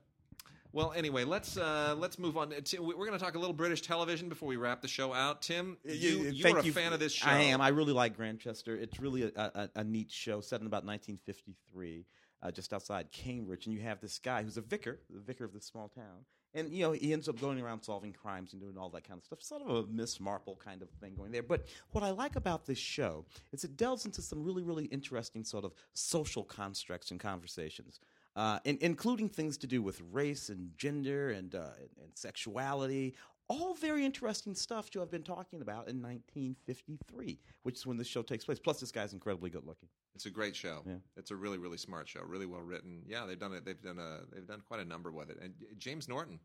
Well, 0.72 0.93
anyway, 0.97 1.22
let's 1.22 1.57
uh, 1.57 1.95
let's 1.97 2.18
move 2.18 2.37
on. 2.37 2.51
Tim, 2.64 2.85
We're 2.85 2.95
going 2.95 3.12
to 3.12 3.18
talk 3.18 3.37
a 3.37 3.39
little 3.39 3.55
British 3.55 3.82
television 3.82 4.28
before 4.28 4.49
we 4.49 4.57
wrap 4.57 4.82
the 4.82 4.89
show 4.89 5.12
out. 5.12 5.41
Tim, 5.41 5.76
you, 5.85 6.22
you 6.32 6.49
are 6.53 6.59
a 6.59 6.62
fan 6.64 6.93
of 6.93 6.99
this 6.99 7.12
show. 7.12 7.28
I 7.28 7.43
am. 7.43 7.61
I 7.61 7.68
really 7.68 7.93
like 7.93 8.16
Grantchester. 8.16 8.74
It's 8.76 8.99
really 8.99 9.22
a, 9.22 9.30
a, 9.37 9.70
a 9.76 9.85
neat 9.85 10.11
show 10.11 10.41
set 10.41 10.61
in 10.61 10.66
about 10.66 10.85
1953, 10.85 12.07
uh, 12.43 12.51
just 12.51 12.72
outside 12.72 13.12
Cambridge. 13.12 13.66
And 13.66 13.74
you 13.74 13.82
have 13.82 14.01
this 14.01 14.18
guy 14.18 14.43
who's 14.43 14.57
a 14.57 14.62
vicar, 14.62 14.99
the 15.11 15.20
vicar 15.20 15.45
of 15.45 15.53
this 15.53 15.64
small 15.64 15.89
town. 15.89 16.24
And, 16.55 16.72
you 16.72 16.84
know, 16.84 16.92
he 16.92 17.12
ends 17.12 17.28
up 17.28 17.40
going 17.40 17.61
around 17.61 17.82
solving 17.82 18.12
crimes 18.12 18.52
and 18.52 18.62
doing 18.62 18.78
all 18.78 18.88
that 18.90 19.07
kind 19.07 19.18
of 19.18 19.24
stuff. 19.24 19.42
Sort 19.42 19.62
of 19.62 19.68
a 19.68 19.86
Miss 19.88 20.20
Marple 20.20 20.59
kind 20.64 20.82
of 20.82 20.90
thing 21.00 21.14
going 21.16 21.32
there. 21.32 21.42
But 21.42 21.66
what 21.90 22.05
I 22.05 22.11
like 22.11 22.36
about 22.36 22.64
this 22.64 22.78
show 22.78 23.24
is 23.52 23.64
it 23.64 23.76
delves 23.76 24.05
into 24.05 24.22
some 24.22 24.44
really, 24.44 24.62
really 24.62 24.84
interesting 24.86 25.44
sort 25.44 25.64
of 25.64 25.72
social 25.94 26.44
constructs 26.44 27.11
and 27.11 27.18
conversations. 27.18 28.00
Uh, 28.36 28.59
in, 28.64 28.76
including 28.80 29.28
things 29.28 29.57
to 29.57 29.66
do 29.68 29.80
with 29.80 30.00
race 30.11 30.48
and 30.48 30.76
gender 30.76 31.30
and, 31.30 31.55
uh, 31.55 31.70
and, 31.78 31.88
and 32.02 32.11
sexuality, 32.14 33.14
all 33.49 33.74
very 33.74 34.05
interesting 34.05 34.55
stuff 34.55 34.90
to 34.90 35.01
have 35.01 35.11
been 35.11 35.22
talking 35.22 35.61
about 35.61 35.88
in 35.88 36.01
1953, 36.03 37.38
which 37.62 37.76
is 37.76 37.86
when 37.86 37.97
this 37.97 38.07
show 38.07 38.22
takes 38.22 38.45
place. 38.45 38.59
Plus, 38.59 38.80
this 38.80 38.90
guy's 38.90 39.12
incredibly 39.12 39.51
good 39.51 39.66
looking. 39.66 39.88
It's 40.14 40.26
a 40.26 40.30
great 40.30 40.57
show. 40.57 40.82
Yeah. 40.86 40.95
It's 41.16 41.30
a 41.30 41.36
really 41.36 41.59
really 41.59 41.76
smart 41.76 42.09
show. 42.09 42.20
Really 42.22 42.47
well 42.47 42.61
written. 42.61 43.03
Yeah, 43.07 43.26
they've 43.26 43.38
done 43.38 43.53
it. 43.53 43.64
They've 43.64 43.80
done 43.80 43.99
a 43.99 44.20
they've 44.32 44.47
done 44.47 44.62
quite 44.66 44.80
a 44.80 44.84
number 44.84 45.11
with 45.11 45.30
it. 45.30 45.38
And 45.42 45.55
James 45.76 46.09
Norton, 46.09 46.38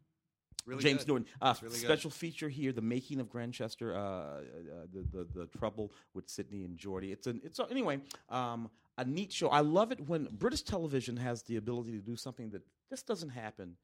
really 0.66 0.84
James 0.84 1.00
good. 1.00 1.08
Norton. 1.10 1.28
Uh, 1.42 1.54
really 1.62 1.76
good. 1.76 1.86
special 1.86 2.10
feature 2.10 2.50
here: 2.50 2.72
the 2.72 2.82
making 2.82 3.20
of 3.20 3.30
Grantchester, 3.30 3.96
uh, 3.96 4.00
uh, 4.00 4.42
the, 4.92 5.06
the 5.12 5.28
the 5.34 5.46
trouble 5.58 5.92
with 6.14 6.28
Sidney 6.28 6.64
and 6.64 6.78
Geordie. 6.78 7.12
It's 7.12 7.28
an 7.28 7.42
it's 7.44 7.60
a, 7.60 7.68
anyway 7.70 8.00
um, 8.30 8.70
a 8.98 9.06
neat 9.06 9.32
show. 9.32 9.50
I 9.50 9.62
love 9.62 9.92
it 9.92 10.08
when 10.08 10.28
British 10.32 10.64
television 10.64 11.18
has 11.18 11.44
the 11.44 11.58
ability 11.58 11.92
to 11.92 12.00
do 12.00 12.16
something 12.16 12.50
that 12.50 12.64
just 12.90 13.06
doesn't 13.06 13.30
happen 13.30 13.78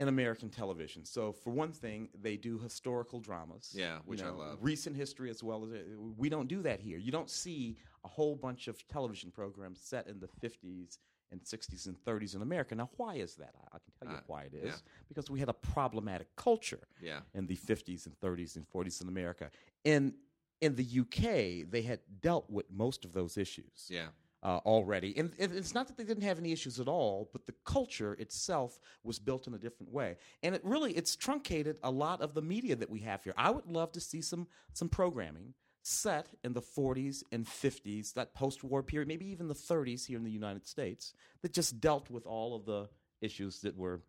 in 0.00 0.08
American 0.08 0.48
television. 0.48 1.04
So, 1.04 1.30
for 1.32 1.50
one 1.50 1.72
thing, 1.72 2.08
they 2.20 2.36
do 2.36 2.58
historical 2.58 3.20
dramas. 3.20 3.70
Yeah, 3.74 3.98
which 4.06 4.20
you 4.22 4.26
I 4.26 4.30
love. 4.30 4.58
Recent 4.62 4.96
history 4.96 5.30
as 5.30 5.42
well 5.42 5.62
as 5.64 5.70
we 6.16 6.28
don't 6.28 6.48
do 6.48 6.62
that 6.62 6.80
here. 6.80 6.98
You 6.98 7.12
don't 7.12 7.30
see 7.30 7.76
a 8.04 8.08
whole 8.08 8.34
bunch 8.34 8.66
of 8.66 8.76
television 8.88 9.30
programs 9.30 9.78
set 9.80 10.06
in 10.08 10.18
the 10.18 10.28
50s 10.42 10.98
and 11.32 11.40
60s 11.42 11.86
and 11.86 11.96
30s 12.04 12.34
in 12.34 12.42
America. 12.42 12.74
Now, 12.74 12.88
why 12.96 13.14
is 13.16 13.34
that? 13.36 13.54
I, 13.62 13.76
I 13.76 13.78
can 13.78 13.92
tell 13.98 14.08
you 14.10 14.16
Uh, 14.18 14.22
why 14.26 14.44
it 14.44 14.54
is. 14.54 14.64
yeah. 14.64 14.76
Because 15.08 15.30
we 15.30 15.38
had 15.38 15.48
a 15.50 15.52
problematic 15.52 16.34
culture 16.34 16.80
Yeah. 17.00 17.20
in 17.34 17.46
the 17.46 17.56
50s 17.56 18.06
and 18.06 18.18
30s 18.18 18.56
and 18.56 18.66
40s 18.66 19.02
in 19.02 19.08
America. 19.08 19.50
In 19.84 20.14
in 20.62 20.74
the 20.76 20.84
UK, 21.00 21.70
they 21.70 21.80
had 21.80 22.00
dealt 22.20 22.50
with 22.50 22.70
most 22.70 23.06
of 23.06 23.12
those 23.14 23.38
issues 23.38 23.86
Yeah. 23.88 24.08
Uh, 24.42 24.58
already. 24.64 25.16
And 25.18 25.32
it- 25.38 25.52
it's 25.54 25.74
not 25.74 25.86
that 25.88 25.96
they 25.96 26.04
didn't 26.04 26.22
have 26.22 26.38
any 26.38 26.52
issues 26.52 26.80
at 26.80 26.88
all, 26.88 27.28
but 27.32 27.46
the 27.46 27.54
culture 27.64 28.14
itself 28.14 28.80
was 29.02 29.18
built 29.18 29.46
in 29.46 29.54
a 29.54 29.58
different 29.58 29.92
way. 29.92 30.16
And 30.42 30.54
it 30.54 30.64
really 30.64 30.92
it's 30.96 31.16
truncated 31.16 31.78
a 31.82 31.90
lot 31.90 32.20
of 32.20 32.34
the 32.34 32.42
media 32.42 32.76
that 32.76 32.90
we 32.90 33.00
have 33.00 33.22
here. 33.24 33.34
I 33.36 33.50
would 33.50 33.66
love 33.66 33.92
to 33.92 34.00
see 34.00 34.22
some 34.22 34.46
some 34.72 34.88
programming 34.88 35.54
set 35.82 36.28
in 36.44 36.52
the 36.52 36.60
40s 36.62 37.24
and 37.32 37.46
50s, 37.46 38.12
that 38.12 38.34
post-war 38.34 38.82
period, 38.82 39.08
maybe 39.08 39.26
even 39.26 39.48
the 39.48 39.54
30s 39.54 40.04
here 40.04 40.18
in 40.18 40.24
the 40.24 40.30
United 40.30 40.66
States, 40.66 41.14
that 41.40 41.52
just 41.54 41.80
dealt 41.80 42.10
with 42.10 42.26
all 42.26 42.54
of 42.54 42.66
the 42.66 42.88
issues 43.22 43.60
that 43.62 43.76
were 43.76 44.02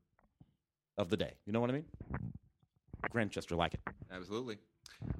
of 0.98 1.10
the 1.10 1.16
day. 1.18 1.34
You 1.46 1.54
know 1.54 1.62
what 1.62 1.70
I 1.70 1.74
mean? 1.74 1.86
Grantchester 3.10 3.56
like 3.56 3.74
it. 3.74 3.80
Absolutely. 4.12 4.58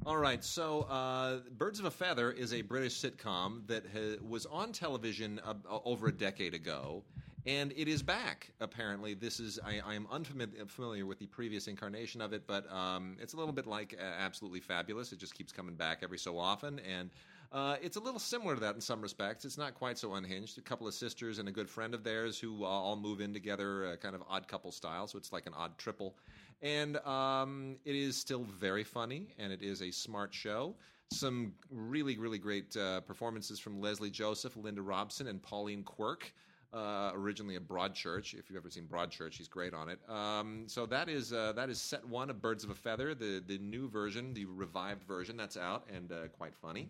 All 0.06 0.18
right, 0.18 0.44
so 0.44 0.82
uh, 0.84 1.40
Birds 1.58 1.80
of 1.80 1.86
a 1.86 1.92
Feather 1.92 2.32
is 2.32 2.54
a 2.54 2.62
British 2.62 3.00
sitcom 3.00 3.68
that 3.68 3.84
ha- 3.94 4.18
was 4.28 4.46
on 4.48 4.72
television 4.72 5.40
over 5.70 6.08
a 6.08 6.12
decade 6.12 6.54
ago, 6.54 7.04
and 7.46 7.72
it 7.76 7.88
is 7.88 8.02
back. 8.02 8.52
Apparently, 8.60 9.14
this 9.14 9.40
is 9.40 9.60
I, 9.64 9.80
I 9.86 9.94
am 9.96 10.08
unfamiliar 10.12 11.06
with 11.06 11.20
the 11.20 11.28
previous 11.28 11.68
incarnation 11.68 12.22
of 12.22 12.34
it, 12.34 12.48
but 12.48 12.72
um, 12.72 13.18
it's 13.22 13.34
a 13.34 13.38
little 13.38 13.54
bit 13.54 13.68
like 13.68 13.96
uh, 14.00 14.04
Absolutely 14.04 14.60
Fabulous. 14.60 15.12
It 15.12 15.20
just 15.20 15.36
keeps 15.36 15.52
coming 15.52 15.76
back 15.76 16.00
every 16.02 16.18
so 16.18 16.38
often, 16.38 16.80
and 16.80 17.10
uh, 17.52 17.76
it's 17.82 17.98
a 17.98 18.00
little 18.00 18.20
similar 18.20 18.56
to 18.56 18.62
that 18.62 18.76
in 18.76 18.82
some 18.82 19.02
respects. 19.02 19.44
It's 19.44 19.58
not 19.58 19.76
quite 19.76 19.98
so 19.98 20.14
unhinged. 20.14 20.58
A 20.58 20.62
couple 20.62 20.88
of 20.88 20.94
sisters 20.94 21.38
and 21.38 21.50
a 21.50 21.52
good 21.52 21.70
friend 21.70 21.94
of 21.94 22.04
theirs 22.04 22.40
who 22.40 22.64
uh, 22.64 22.68
all 22.68 22.96
move 22.96 23.20
in 23.20 23.34
together, 23.34 23.88
uh, 23.88 23.96
kind 23.98 24.16
of 24.16 24.24
odd 24.30 24.48
couple 24.48 24.72
style. 24.72 25.06
So 25.08 25.18
it's 25.18 25.34
like 25.34 25.48
an 25.48 25.54
odd 25.54 25.78
triple. 25.78 26.16
And 26.62 26.98
um, 26.98 27.78
it 27.86 27.96
is 27.96 28.18
still 28.18 28.44
very 28.44 28.84
funny, 28.84 29.34
and 29.40 29.52
it 29.52 29.62
is 29.64 29.82
a 29.82 29.92
smart 29.92 30.34
show. 30.34 30.76
Some 31.12 31.54
really, 31.70 32.18
really 32.18 32.38
great 32.38 32.78
uh, 32.78 33.02
performances 33.02 33.60
from 33.60 33.82
Lesley 33.82 34.10
Joseph, 34.10 34.56
Linda 34.56 34.82
Robson, 34.82 35.28
and 35.28 35.42
Pauline 35.42 35.84
Quirk. 35.84 36.34
Uh, 36.74 37.12
originally 37.16 37.58
of 37.58 37.64
Broadchurch. 37.64 38.34
If 38.34 38.50
you've 38.50 38.56
ever 38.56 38.70
seen 38.70 38.86
Broadchurch, 38.86 39.34
he's 39.34 39.50
great 39.50 39.74
on 39.74 39.90
it. 39.90 40.00
Um, 40.10 40.64
so 40.68 40.86
that 40.86 41.10
is 41.10 41.34
uh, 41.34 41.52
that 41.58 41.70
is 41.70 41.82
set 41.82 42.08
one 42.08 42.30
of 42.30 42.42
Birds 42.42 42.64
of 42.64 42.70
a 42.70 42.76
Feather, 42.76 43.14
the 43.14 43.44
the 43.46 43.58
new 43.58 43.90
version, 43.90 44.34
the 44.34 44.46
revived 44.46 45.04
version 45.04 45.36
that's 45.36 45.58
out, 45.58 45.90
and 45.94 46.14
uh, 46.14 46.30
quite 46.30 46.56
funny. 46.56 46.88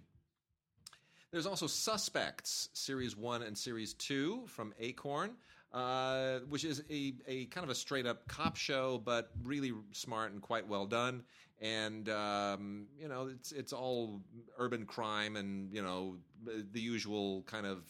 There's 1.32 1.47
also 1.47 1.65
Suspects, 1.65 2.69
Series 2.74 3.15
1 3.15 3.41
and 3.41 3.57
Series 3.57 3.93
2 3.93 4.47
from 4.47 4.74
Acorn, 4.80 5.32
uh, 5.74 6.39
which 6.49 6.65
is 6.65 6.84
a, 6.89 7.13
a 7.28 7.45
kind 7.45 7.63
of 7.63 7.69
a 7.69 7.76
straight 7.76 8.05
up 8.05 8.28
cop 8.28 8.55
show, 8.57 9.01
but 9.03 9.32
really 9.43 9.72
smart 9.91 10.32
and 10.32 10.41
quite 10.41 10.67
well 10.67 10.86
done. 10.86 11.24
And, 11.61 12.09
um, 12.09 12.88
you 12.99 13.07
know, 13.07 13.28
it's, 13.28 13.51
it's 13.51 13.72
all 13.72 14.22
urban 14.57 14.86
crime 14.86 15.36
and, 15.36 15.72
you 15.72 15.82
know, 15.84 16.17
the 16.43 16.82
usual 16.82 17.43
kind 17.43 17.67
of 17.67 17.84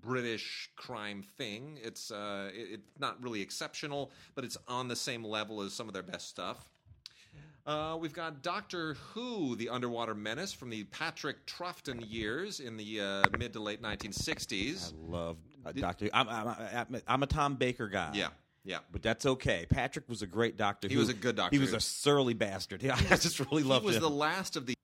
British 0.00 0.70
crime 0.74 1.22
thing. 1.36 1.78
It's, 1.82 2.10
uh, 2.10 2.50
it, 2.54 2.68
it's 2.72 3.00
not 3.00 3.22
really 3.22 3.42
exceptional, 3.42 4.10
but 4.34 4.44
it's 4.44 4.56
on 4.66 4.88
the 4.88 4.96
same 4.96 5.22
level 5.22 5.60
as 5.60 5.74
some 5.74 5.88
of 5.88 5.94
their 5.94 6.02
best 6.02 6.28
stuff. 6.28 6.70
Uh, 7.66 7.96
we've 7.98 8.12
got 8.12 8.42
Doctor 8.42 8.94
Who, 9.12 9.56
the 9.56 9.70
underwater 9.70 10.14
menace 10.14 10.52
from 10.52 10.68
the 10.68 10.84
Patrick 10.84 11.46
Troughton 11.46 12.04
years 12.06 12.60
in 12.60 12.76
the 12.76 13.00
uh, 13.00 13.38
mid 13.38 13.54
to 13.54 13.60
late 13.60 13.82
1960s. 13.82 14.92
I 14.92 14.96
love 15.10 15.38
uh, 15.66 15.72
Doctor. 15.72 16.08
I'm, 16.12 16.28
I'm, 16.28 17.02
I'm, 17.06 17.22
a 17.22 17.26
Tom 17.26 17.56
Baker 17.56 17.88
guy. 17.88 18.10
Yeah, 18.14 18.28
yeah. 18.64 18.78
But 18.92 19.02
that's 19.02 19.26
okay. 19.26 19.66
Patrick 19.68 20.08
was 20.08 20.22
a 20.22 20.26
great 20.26 20.56
doctor. 20.56 20.88
Who 20.88 20.90
He 20.90 20.94
Who. 20.94 21.00
was 21.00 21.08
a 21.08 21.14
good 21.14 21.36
Doctor 21.36 21.54
He 21.54 21.60
was 21.60 21.72
a 21.72 21.80
surly 21.80 22.34
bastard. 22.34 22.82
Yeah, 22.84 22.96
I 23.10 23.16
just 23.16 23.40
really 23.40 23.62
loved 23.62 23.84
him. 23.84 23.90
He 23.90 23.96
was 23.96 23.96
him. 23.96 24.02
the 24.02 24.10
last 24.10 24.56
of 24.56 24.66
the 24.66 24.74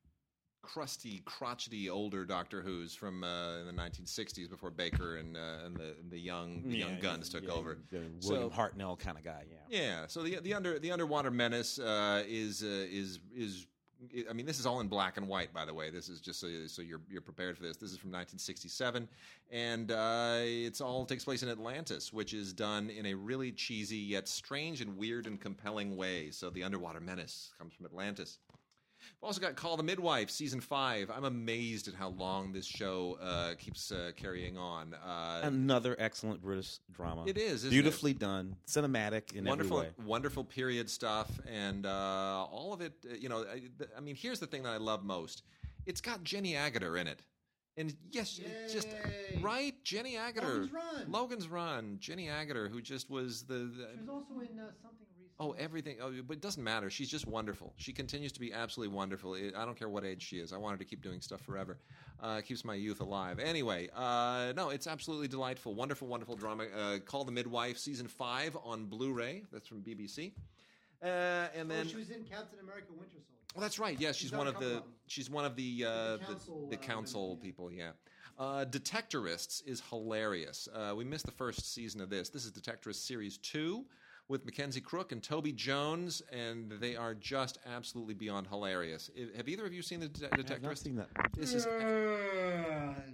crusty, 0.63 1.23
crotchety 1.25 1.91
older 1.91 2.25
Doctor 2.25 2.63
Who's 2.63 2.95
from 2.95 3.25
uh, 3.25 3.59
in 3.59 3.67
the 3.67 3.73
1960s 3.73 4.49
before 4.49 4.71
Baker 4.71 5.17
and, 5.17 5.37
uh, 5.37 5.67
and 5.67 5.77
the, 5.77 5.97
the 6.09 6.19
young 6.19 6.63
the 6.69 6.77
young 6.77 7.01
guns 7.01 7.29
took 7.29 7.45
yeah, 7.45 7.51
over. 7.51 7.79
the 7.91 7.99
William 7.99 8.21
So- 8.21 8.51
Hartnell 8.51 8.99
kind 8.99 9.19
of 9.19 9.25
guy. 9.25 9.45
Yeah. 9.51 9.81
Yeah. 9.81 10.07
So 10.07 10.23
the 10.23 10.39
the 10.41 10.55
under 10.55 10.79
the 10.79 10.93
underwater 10.93 11.31
menace 11.31 11.79
uh, 11.79 12.23
is 12.27 12.63
uh, 12.63 12.67
is 12.91 13.19
is. 13.35 13.67
I 14.29 14.33
mean, 14.33 14.47
this 14.47 14.59
is 14.59 14.67
all 14.67 14.81
in 14.81 14.89
black 14.89 15.17
and 15.17 15.29
white, 15.29 15.53
by 15.53 15.65
the 15.65 15.75
way. 15.75 15.91
This 15.91 16.09
is 16.09 16.21
just 16.21 16.41
so, 16.41 16.49
so 16.67 16.83
you're 16.83 17.01
you're 17.11 17.21
prepared 17.21 17.57
for 17.57 17.63
this. 17.63 17.77
This 17.77 17.91
is 17.91 17.99
from 17.99 18.11
1967, 18.11 19.09
and 19.51 19.93
uh, 19.93 20.39
it's 20.41 20.81
all 20.81 21.05
takes 21.05 21.25
place 21.25 21.43
in 21.43 21.49
Atlantis, 21.49 22.13
which 22.13 22.33
is 22.33 22.53
done 22.53 22.89
in 22.91 23.07
a 23.07 23.15
really 23.15 23.53
cheesy 23.53 23.97
yet 23.97 24.29
strange 24.29 24.81
and 24.81 24.97
weird 24.97 25.27
and 25.27 25.41
compelling 25.41 25.97
way. 25.97 26.31
So 26.31 26.51
the 26.51 26.63
underwater 26.63 27.01
menace 27.01 27.53
comes 27.59 27.75
from 27.75 27.87
Atlantis. 27.87 28.39
We've 29.21 29.27
also 29.27 29.41
got 29.43 29.55
Call 29.55 29.77
the 29.77 29.83
Midwife, 29.83 30.31
season 30.31 30.61
five. 30.63 31.11
I'm 31.15 31.25
amazed 31.25 31.89
at 31.89 31.95
how 31.95 32.09
long 32.09 32.53
this 32.53 32.65
show 32.65 33.19
uh, 33.21 33.53
keeps 33.59 33.93
uh, 33.93 34.13
carrying 34.17 34.57
on. 34.57 34.95
Uh, 34.95 35.41
Another 35.43 35.95
excellent 35.99 36.41
British 36.41 36.79
drama. 36.91 37.25
It 37.27 37.37
is, 37.37 37.57
isn't 37.65 37.69
it? 37.69 37.71
beautifully 37.73 38.15
done, 38.15 38.57
cinematic 38.67 39.35
in 39.35 39.45
wonderful, 39.45 39.81
every 39.81 39.91
way. 39.91 39.95
wonderful 40.07 40.43
period 40.43 40.89
stuff, 40.89 41.29
and 41.47 41.85
uh, 41.85 42.47
all 42.51 42.73
of 42.73 42.81
it. 42.81 42.95
uh, 43.11 43.15
You 43.15 43.29
know, 43.29 43.45
I, 43.45 43.61
I 43.95 44.01
mean, 44.01 44.15
here's 44.15 44.41
the 44.41 44.47
thing 44.47 44.63
that 44.63 44.71
I 44.71 44.79
love 44.79 45.05
most. 45.05 45.43
It's 45.85 46.01
got 46.01 46.25
Jenny 46.25 46.55
Agutter 46.55 46.99
in 46.99 47.07
it, 47.07 47.21
and 47.77 47.95
yes, 48.11 48.39
it 48.39 48.73
just 48.73 48.89
right, 49.43 49.75
Jenny 49.85 50.15
Agutter, 50.15 50.43
Logan's 50.63 50.73
Run. 50.73 51.05
Logan's 51.13 51.49
Run, 51.49 51.97
Jenny 52.01 52.29
Agutter, 52.29 52.71
who 52.71 52.81
just 52.81 53.11
was 53.11 53.43
the, 53.43 53.55
the 53.55 53.87
She 53.93 54.01
was 54.01 54.09
also 54.09 54.33
in 54.41 54.59
uh, 54.59 54.71
something 54.81 55.07
recently. 55.09 55.10
Oh, 55.43 55.53
everything. 55.53 55.97
Oh, 56.03 56.13
but 56.29 56.37
it 56.37 56.43
doesn't 56.43 56.63
matter. 56.63 56.91
She's 56.91 57.09
just 57.09 57.27
wonderful. 57.27 57.73
She 57.79 57.95
continues 57.95 58.31
to 58.33 58.41
be 58.41 58.53
absolutely 58.53 58.95
wonderful. 58.95 59.35
I 59.35 59.65
don't 59.65 59.75
care 59.75 59.89
what 59.89 60.05
age 60.05 60.23
she 60.23 60.37
is. 60.39 60.53
I 60.53 60.59
want 60.59 60.75
her 60.75 60.79
to 60.79 60.85
keep 60.85 61.01
doing 61.03 61.23
stuff 61.23 61.41
forever. 61.41 61.79
Uh, 62.23 62.37
it 62.41 62.45
keeps 62.45 62.63
my 62.63 62.75
youth 62.75 63.01
alive. 63.01 63.39
Anyway, 63.39 63.89
uh, 63.97 64.53
no, 64.55 64.69
it's 64.69 64.87
absolutely 64.87 65.29
delightful. 65.29 65.75
Wonderful, 65.75 66.09
wonderful 66.09 66.37
drama. 66.37 66.65
Uh, 66.65 66.99
Call 66.99 67.25
the 67.25 67.33
Midwife, 67.33 67.79
season 67.79 68.07
five 68.07 68.55
on 68.63 68.85
Blu-ray. 68.85 69.45
That's 69.51 69.67
from 69.67 69.81
BBC. 69.81 70.33
Uh, 71.03 71.47
and 71.57 71.71
then 71.71 71.87
oh, 71.87 71.89
she 71.89 71.97
was 71.97 72.11
in 72.11 72.23
Captain 72.25 72.59
America: 72.63 72.89
Winter 72.91 73.15
Soldier. 73.15 73.55
well, 73.55 73.63
that's 73.63 73.79
right. 73.79 73.99
Yes, 73.99 74.17
she's 74.17 74.29
She's 74.29 74.37
one 74.37 74.47
of 74.47 74.61
the 74.61 74.83
she's 75.07 75.31
one 75.31 75.47
of 75.47 75.57
the 75.57 75.87
uh, 75.87 75.89
the 75.89 76.19
the, 76.19 76.25
council, 76.27 76.69
the 76.69 76.77
uh, 76.77 76.81
council 76.81 77.39
yeah. 77.39 77.47
people. 77.47 77.73
Yeah. 77.73 77.91
Uh, 78.39 78.67
Detectorists 78.67 79.67
is 79.67 79.83
hilarious. 79.89 80.69
Uh, 80.75 80.95
we 80.95 81.05
missed 81.05 81.25
the 81.25 81.33
first 81.33 81.73
season 81.75 82.03
of 82.03 82.11
this. 82.11 82.29
This 82.29 82.45
is 82.45 82.53
Detectorists 82.53 83.07
series 83.07 83.39
two 83.39 83.87
with 84.31 84.45
Mackenzie 84.45 84.81
Crook 84.81 85.11
and 85.11 85.21
Toby 85.21 85.51
Jones, 85.53 86.23
and 86.33 86.71
they 86.81 86.95
are 86.95 87.15
just 87.15 87.59
absolutely 87.67 88.15
beyond 88.15 88.47
hilarious. 88.47 89.11
I- 89.19 89.37
Have 89.37 89.49
either 89.49 89.67
of 89.67 89.73
you 89.75 89.83
seen 89.83 89.99
the 89.99 90.09
Det- 90.09 90.33
I 90.33 90.37
have 90.37 90.49
not 90.49 90.61
Detectorists? 90.63 90.85
seen 90.85 90.95
that. 90.97 91.09
This 91.37 91.53
is 91.53 91.67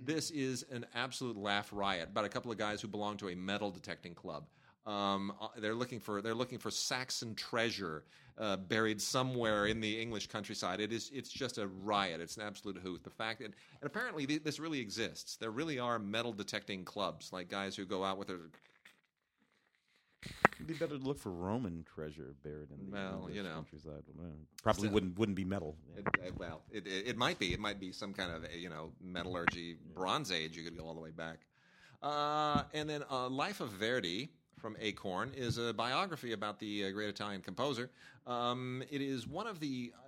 this 0.04 0.30
is 0.30 0.64
an 0.70 0.84
absolute 0.94 1.36
laugh 1.36 1.70
riot 1.72 2.10
about 2.10 2.26
a 2.26 2.28
couple 2.28 2.52
of 2.52 2.58
guys 2.58 2.80
who 2.82 2.88
belong 2.88 3.16
to 3.16 3.30
a 3.30 3.34
metal 3.34 3.70
detecting 3.70 4.14
club. 4.14 4.44
Um, 4.86 5.32
uh, 5.40 5.48
they're 5.56 5.74
looking 5.74 5.98
for 5.98 6.20
they're 6.22 6.34
looking 6.34 6.58
for 6.58 6.70
Saxon 6.70 7.34
treasure 7.34 8.04
uh, 8.38 8.56
buried 8.58 9.00
somewhere 9.00 9.66
in 9.66 9.80
the 9.80 9.98
English 10.00 10.26
countryside. 10.28 10.80
It 10.80 10.92
is 10.92 11.10
it's 11.14 11.30
just 11.30 11.56
a 11.56 11.66
riot. 11.66 12.20
It's 12.20 12.36
an 12.36 12.42
absolute 12.42 12.76
hoot. 12.76 13.02
The 13.02 13.10
fact 13.10 13.38
that 13.40 13.46
and 13.46 13.54
apparently 13.82 14.26
th- 14.26 14.44
this 14.44 14.60
really 14.60 14.80
exists. 14.80 15.36
There 15.36 15.50
really 15.50 15.78
are 15.78 15.98
metal 15.98 16.32
detecting 16.34 16.84
clubs, 16.84 17.32
like 17.32 17.48
guys 17.48 17.74
who 17.74 17.86
go 17.86 18.04
out 18.04 18.18
with 18.18 18.28
their 18.28 18.50
It'd 20.54 20.66
be 20.66 20.74
better 20.74 20.98
to 20.98 21.04
look 21.04 21.18
for 21.18 21.30
Roman 21.30 21.84
treasure 21.94 22.34
buried 22.42 22.70
in 22.70 22.86
the 22.90 22.92
Well, 22.96 23.14
English 23.18 23.34
you 23.36 23.42
know. 23.42 23.54
countryside. 23.54 24.02
Probably 24.62 24.88
So- 24.88 24.94
wouldn't 24.94 25.18
wouldn't 25.18 25.36
be 25.36 25.44
metal. 25.44 25.76
Yeah. 25.94 26.00
It, 26.00 26.26
it- 26.28 26.38
well, 26.38 26.62
it, 26.72 26.86
it, 26.86 27.16
might 27.16 27.38
be. 27.38 27.52
It 27.52 27.60
might 27.60 27.78
be 27.78 27.92
some 27.92 28.12
kind 28.14 28.32
of 28.32 28.46
you 28.54 28.68
know 28.68 28.92
metallurgy, 29.02 29.76
Bronze 29.94 30.30
Age. 30.32 30.56
You 30.56 30.64
could 30.64 30.76
go 30.76 30.84
all 30.86 30.94
the 30.94 31.00
way 31.00 31.10
back. 31.10 31.38
Uh, 32.02 32.62
and 32.74 32.88
then 32.88 33.02
uh, 33.10 33.28
Life 33.28 33.60
of 33.60 33.70
Verdi 33.70 34.30
from 34.58 34.76
Acorn 34.80 35.32
is 35.36 35.58
a 35.58 35.72
biography 35.72 36.32
about 36.32 36.58
the 36.58 36.86
uh, 36.86 36.90
great 36.90 37.08
Italian 37.08 37.42
composer. 37.42 37.90
Um, 38.26 38.82
it 38.90 39.00
is 39.00 39.26
one 39.26 39.46
of 39.46 39.60
the. 39.60 39.92
uh, 39.94 40.00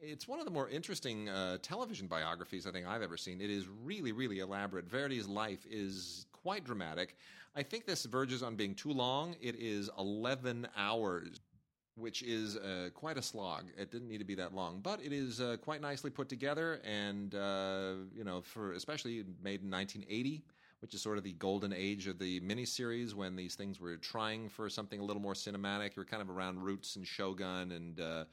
It's 0.00 0.28
one 0.28 0.38
of 0.38 0.44
the 0.44 0.52
more 0.52 0.68
interesting 0.68 1.28
uh, 1.28 1.58
television 1.60 2.06
biographies 2.06 2.66
I 2.66 2.70
think 2.70 2.86
I've 2.86 3.02
ever 3.02 3.16
seen. 3.16 3.40
It 3.40 3.50
is 3.50 3.66
really, 3.84 4.12
really 4.12 4.38
elaborate. 4.38 4.86
Verdi's 4.88 5.26
life 5.26 5.66
is 5.68 6.26
quite 6.32 6.64
dramatic. 6.64 7.16
I 7.58 7.64
think 7.64 7.86
this 7.86 8.04
verges 8.04 8.44
on 8.44 8.54
being 8.54 8.76
too 8.76 8.92
long. 8.92 9.34
It 9.42 9.56
is 9.56 9.90
11 9.98 10.68
hours 10.76 11.40
which 11.96 12.22
is 12.22 12.56
uh, 12.56 12.90
quite 12.94 13.18
a 13.18 13.22
slog. 13.22 13.64
It 13.76 13.90
didn't 13.90 14.08
need 14.08 14.18
to 14.18 14.24
be 14.24 14.36
that 14.36 14.54
long, 14.54 14.78
but 14.80 15.00
it 15.04 15.12
is 15.12 15.40
uh, 15.40 15.56
quite 15.60 15.80
nicely 15.80 16.10
put 16.10 16.28
together, 16.28 16.80
and 16.84 17.34
uh, 17.34 17.94
you 18.14 18.22
know, 18.22 18.40
for 18.40 18.72
especially 18.72 19.24
made 19.42 19.62
in 19.62 19.70
1980, 19.70 20.44
which 20.80 20.94
is 20.94 21.02
sort 21.02 21.18
of 21.18 21.24
the 21.24 21.32
golden 21.32 21.72
age 21.72 22.06
of 22.06 22.20
the 22.20 22.40
miniseries 22.40 23.14
when 23.14 23.34
these 23.34 23.56
things 23.56 23.80
were 23.80 23.96
trying 23.96 24.48
for 24.48 24.70
something 24.70 25.00
a 25.00 25.04
little 25.04 25.20
more 25.20 25.34
cinematic. 25.34 25.96
You 25.96 26.02
were 26.02 26.04
kind 26.04 26.22
of 26.22 26.30
around 26.30 26.62
Roots 26.62 26.94
and 26.94 27.04
Shogun 27.04 27.72
and 27.72 28.00
uh, 28.00 28.24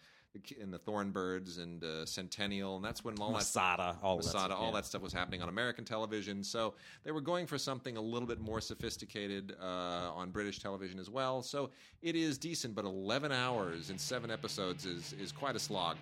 and 0.60 0.74
the 0.74 0.78
Thorn 0.78 1.12
Birds 1.12 1.57
and 1.57 1.84
uh, 1.84 2.06
Centennial, 2.06 2.76
and 2.76 2.86
that's 2.86 3.03
when 3.03 3.18
all 3.20 3.30
that 3.30 3.38
Masada, 3.38 3.98
that 4.02 4.16
Masada, 4.16 4.40
stuff, 4.40 4.52
all 4.60 4.68
yeah. 4.68 4.74
that 4.74 4.86
stuff 4.86 5.02
was 5.02 5.14
happening 5.14 5.41
on 5.41 5.49
American 5.49 5.86
television. 5.86 6.44
So 6.44 6.74
they 7.03 7.12
were 7.12 7.22
going 7.22 7.48
for 7.48 7.57
something 7.57 7.98
a 7.98 8.02
little 8.02 8.28
bit 8.28 8.40
more 8.40 8.62
sophisticated 8.62 9.56
uh, 9.62 10.12
on 10.14 10.32
British 10.32 10.60
television 10.60 10.99
as 10.99 11.10
well. 11.10 11.41
So 11.41 11.72
it 12.02 12.16
is 12.16 12.38
decent, 12.38 12.76
but 12.76 12.86
11 12.86 13.32
hours 13.32 13.90
in 13.90 13.98
seven 13.98 14.32
episodes 14.32 14.86
is 14.86 15.14
is 15.14 15.32
quite 15.32 15.56
a 15.56 15.60
slog. 15.60 15.98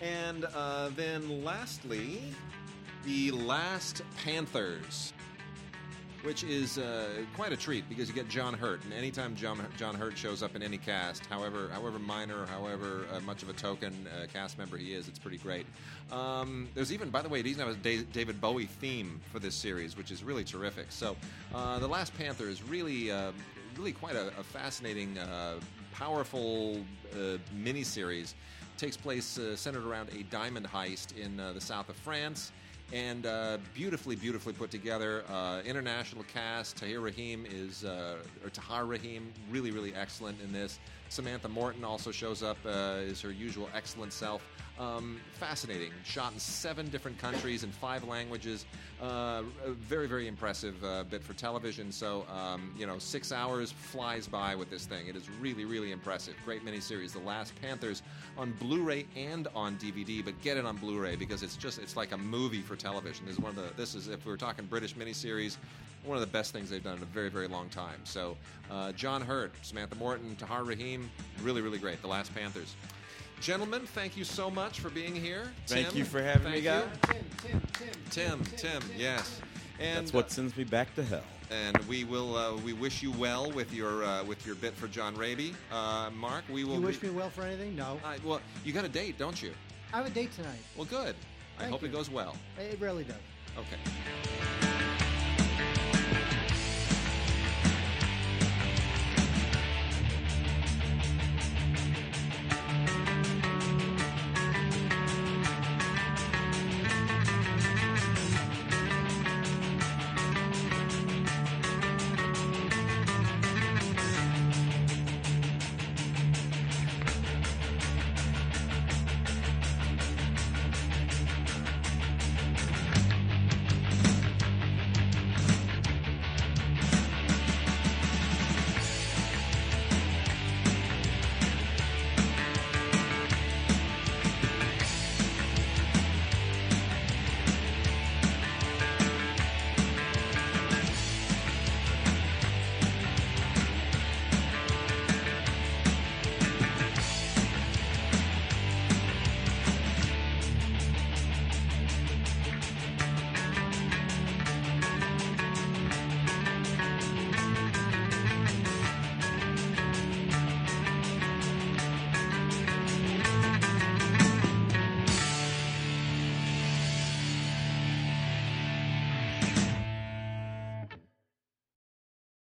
And 0.00 0.44
uh, 0.54 0.90
then 0.96 1.44
lastly, 1.44 2.20
the 3.04 3.30
Last 3.30 4.02
Panthers. 4.24 5.12
Which 6.24 6.42
is 6.42 6.78
uh, 6.78 7.06
quite 7.36 7.52
a 7.52 7.56
treat 7.56 7.86
because 7.86 8.08
you 8.08 8.14
get 8.14 8.30
John 8.30 8.54
Hurt, 8.54 8.82
and 8.84 8.94
anytime 8.94 9.36
John 9.36 9.60
John 9.76 9.94
Hurt 9.94 10.16
shows 10.16 10.42
up 10.42 10.56
in 10.56 10.62
any 10.62 10.78
cast, 10.78 11.26
however 11.26 11.68
however 11.70 11.98
minor, 11.98 12.46
however 12.46 13.04
uh, 13.12 13.20
much 13.20 13.42
of 13.42 13.50
a 13.50 13.52
token 13.52 13.92
uh, 14.08 14.24
cast 14.32 14.56
member 14.56 14.78
he 14.78 14.94
is, 14.94 15.06
it's 15.06 15.18
pretty 15.18 15.36
great. 15.36 15.66
Um, 16.10 16.66
there's 16.74 16.94
even, 16.94 17.10
by 17.10 17.20
the 17.20 17.28
way, 17.28 17.40
it 17.40 17.46
even 17.46 17.66
have 17.66 17.76
a 17.76 17.96
David 18.04 18.40
Bowie 18.40 18.64
theme 18.64 19.20
for 19.30 19.38
this 19.38 19.54
series, 19.54 19.98
which 19.98 20.10
is 20.10 20.24
really 20.24 20.44
terrific. 20.44 20.86
So, 20.88 21.14
uh, 21.54 21.78
the 21.78 21.88
Last 21.88 22.16
Panther 22.16 22.48
is 22.48 22.62
really 22.62 23.10
uh, 23.10 23.32
really 23.76 23.92
quite 23.92 24.16
a, 24.16 24.28
a 24.28 24.42
fascinating, 24.42 25.18
uh, 25.18 25.56
powerful 25.92 26.78
miniseries. 27.54 28.32
Takes 28.78 28.96
place 28.96 29.38
centered 29.56 29.84
around 29.84 30.08
a 30.08 30.22
diamond 30.24 30.66
heist 30.66 31.18
in 31.18 31.36
the 31.36 31.60
south 31.60 31.90
of 31.90 31.96
France 31.96 32.50
and 32.94 33.26
uh, 33.26 33.58
beautifully, 33.74 34.14
beautifully 34.14 34.52
put 34.52 34.70
together. 34.70 35.24
Uh, 35.28 35.60
international 35.66 36.24
cast. 36.32 36.76
Tahir 36.76 37.00
Rahim 37.00 37.44
is, 37.44 37.84
uh, 37.84 38.18
or 38.44 38.50
Tahar 38.50 38.86
Rahim, 38.86 39.32
really, 39.50 39.72
really 39.72 39.92
excellent 39.94 40.40
in 40.40 40.52
this. 40.52 40.78
Samantha 41.14 41.48
Morton 41.48 41.84
also 41.84 42.10
shows 42.10 42.42
up 42.42 42.56
uh, 42.66 42.98
as 43.08 43.20
her 43.20 43.30
usual 43.30 43.68
excellent 43.72 44.12
self. 44.12 44.44
Um, 44.80 45.20
fascinating. 45.38 45.92
Shot 46.04 46.32
in 46.32 46.40
seven 46.40 46.88
different 46.88 47.18
countries 47.18 47.62
in 47.62 47.70
five 47.70 48.02
languages. 48.02 48.66
Uh, 49.00 49.42
very, 49.78 50.08
very 50.08 50.26
impressive 50.26 50.82
uh, 50.82 51.04
bit 51.04 51.22
for 51.22 51.32
television. 51.32 51.92
So, 51.92 52.26
um, 52.28 52.74
you 52.76 52.84
know, 52.84 52.98
six 52.98 53.30
hours 53.30 53.70
flies 53.70 54.26
by 54.26 54.56
with 54.56 54.70
this 54.70 54.86
thing. 54.86 55.06
It 55.06 55.14
is 55.14 55.30
really, 55.40 55.64
really 55.64 55.92
impressive. 55.92 56.34
Great 56.44 56.66
miniseries. 56.66 57.12
The 57.12 57.20
Last 57.20 57.52
Panthers 57.62 58.02
on 58.36 58.50
Blu-ray 58.54 59.06
and 59.14 59.46
on 59.54 59.76
DVD, 59.76 60.24
but 60.24 60.40
get 60.42 60.56
it 60.56 60.66
on 60.66 60.76
Blu-ray 60.78 61.14
because 61.14 61.44
it's 61.44 61.56
just 61.56 61.78
it's 61.78 61.96
like 61.96 62.10
a 62.10 62.18
movie 62.18 62.62
for 62.62 62.74
television. 62.74 63.26
This 63.26 63.36
is 63.36 63.40
one 63.40 63.50
of 63.50 63.56
the 63.56 63.72
this 63.76 63.94
is 63.94 64.08
if 64.08 64.24
we 64.26 64.32
were 64.32 64.36
talking 64.36 64.66
British 64.66 64.96
miniseries, 64.96 65.58
one 66.04 66.16
of 66.16 66.20
the 66.20 66.26
best 66.26 66.52
things 66.52 66.70
they've 66.70 66.82
done 66.84 66.96
in 66.98 67.02
a 67.02 67.06
very, 67.06 67.28
very 67.30 67.48
long 67.48 67.68
time. 67.68 68.00
So, 68.04 68.36
uh, 68.70 68.92
John 68.92 69.22
Hurt, 69.22 69.52
Samantha 69.62 69.96
Morton, 69.96 70.36
Tahar 70.36 70.64
Rahim, 70.64 71.10
really, 71.42 71.60
really 71.62 71.78
great. 71.78 72.00
The 72.02 72.08
Last 72.08 72.34
Panthers. 72.34 72.74
Gentlemen, 73.40 73.82
thank 73.86 74.16
you 74.16 74.24
so 74.24 74.50
much 74.50 74.80
for 74.80 74.90
being 74.90 75.14
here. 75.14 75.50
Thank 75.66 75.94
you 75.94 76.04
for 76.04 76.22
having 76.22 76.50
me, 76.52 76.60
thank 76.62 76.64
guys. 76.64 77.14
you. 77.14 77.20
Tim, 77.42 77.60
Tim, 77.72 77.90
Tim, 78.10 78.44
Tim, 78.44 78.56
Tim, 78.80 78.82
yes. 78.96 79.40
And 79.80 79.98
That's 79.98 80.12
what 80.12 80.30
sends 80.30 80.56
me 80.56 80.64
back 80.64 80.94
to 80.94 81.02
hell. 81.02 81.24
and 81.50 81.76
we 81.88 82.04
will 82.04 82.36
uh, 82.36 82.56
we 82.58 82.72
wish 82.72 83.02
you 83.02 83.10
well 83.12 83.50
with 83.50 83.72
your 83.74 84.04
uh, 84.04 84.22
with 84.24 84.46
your 84.46 84.54
bit 84.54 84.72
for 84.74 84.86
John 84.86 85.16
Rabe. 85.16 85.52
Uh, 85.72 86.10
Mark, 86.14 86.44
we 86.48 86.62
will 86.64 86.76
You 86.76 86.80
wish 86.82 86.98
be- 86.98 87.08
me 87.08 87.14
well 87.14 87.28
for 87.28 87.42
anything? 87.42 87.74
No. 87.74 87.98
I- 88.04 88.18
well, 88.24 88.40
you 88.64 88.72
got 88.72 88.84
a 88.84 88.88
date, 88.88 89.18
don't 89.18 89.42
you? 89.42 89.52
I 89.92 89.96
have 89.98 90.06
a 90.06 90.10
date 90.10 90.32
tonight. 90.32 90.60
Well, 90.76 90.86
good. 90.86 91.16
I 91.58 91.62
Thank 91.62 91.72
hope 91.72 91.82
it 91.82 91.92
goes 91.92 92.08
well. 92.08 92.36
It 92.58 92.80
rarely 92.80 93.04
does. 93.04 93.16
Okay. 93.58 94.83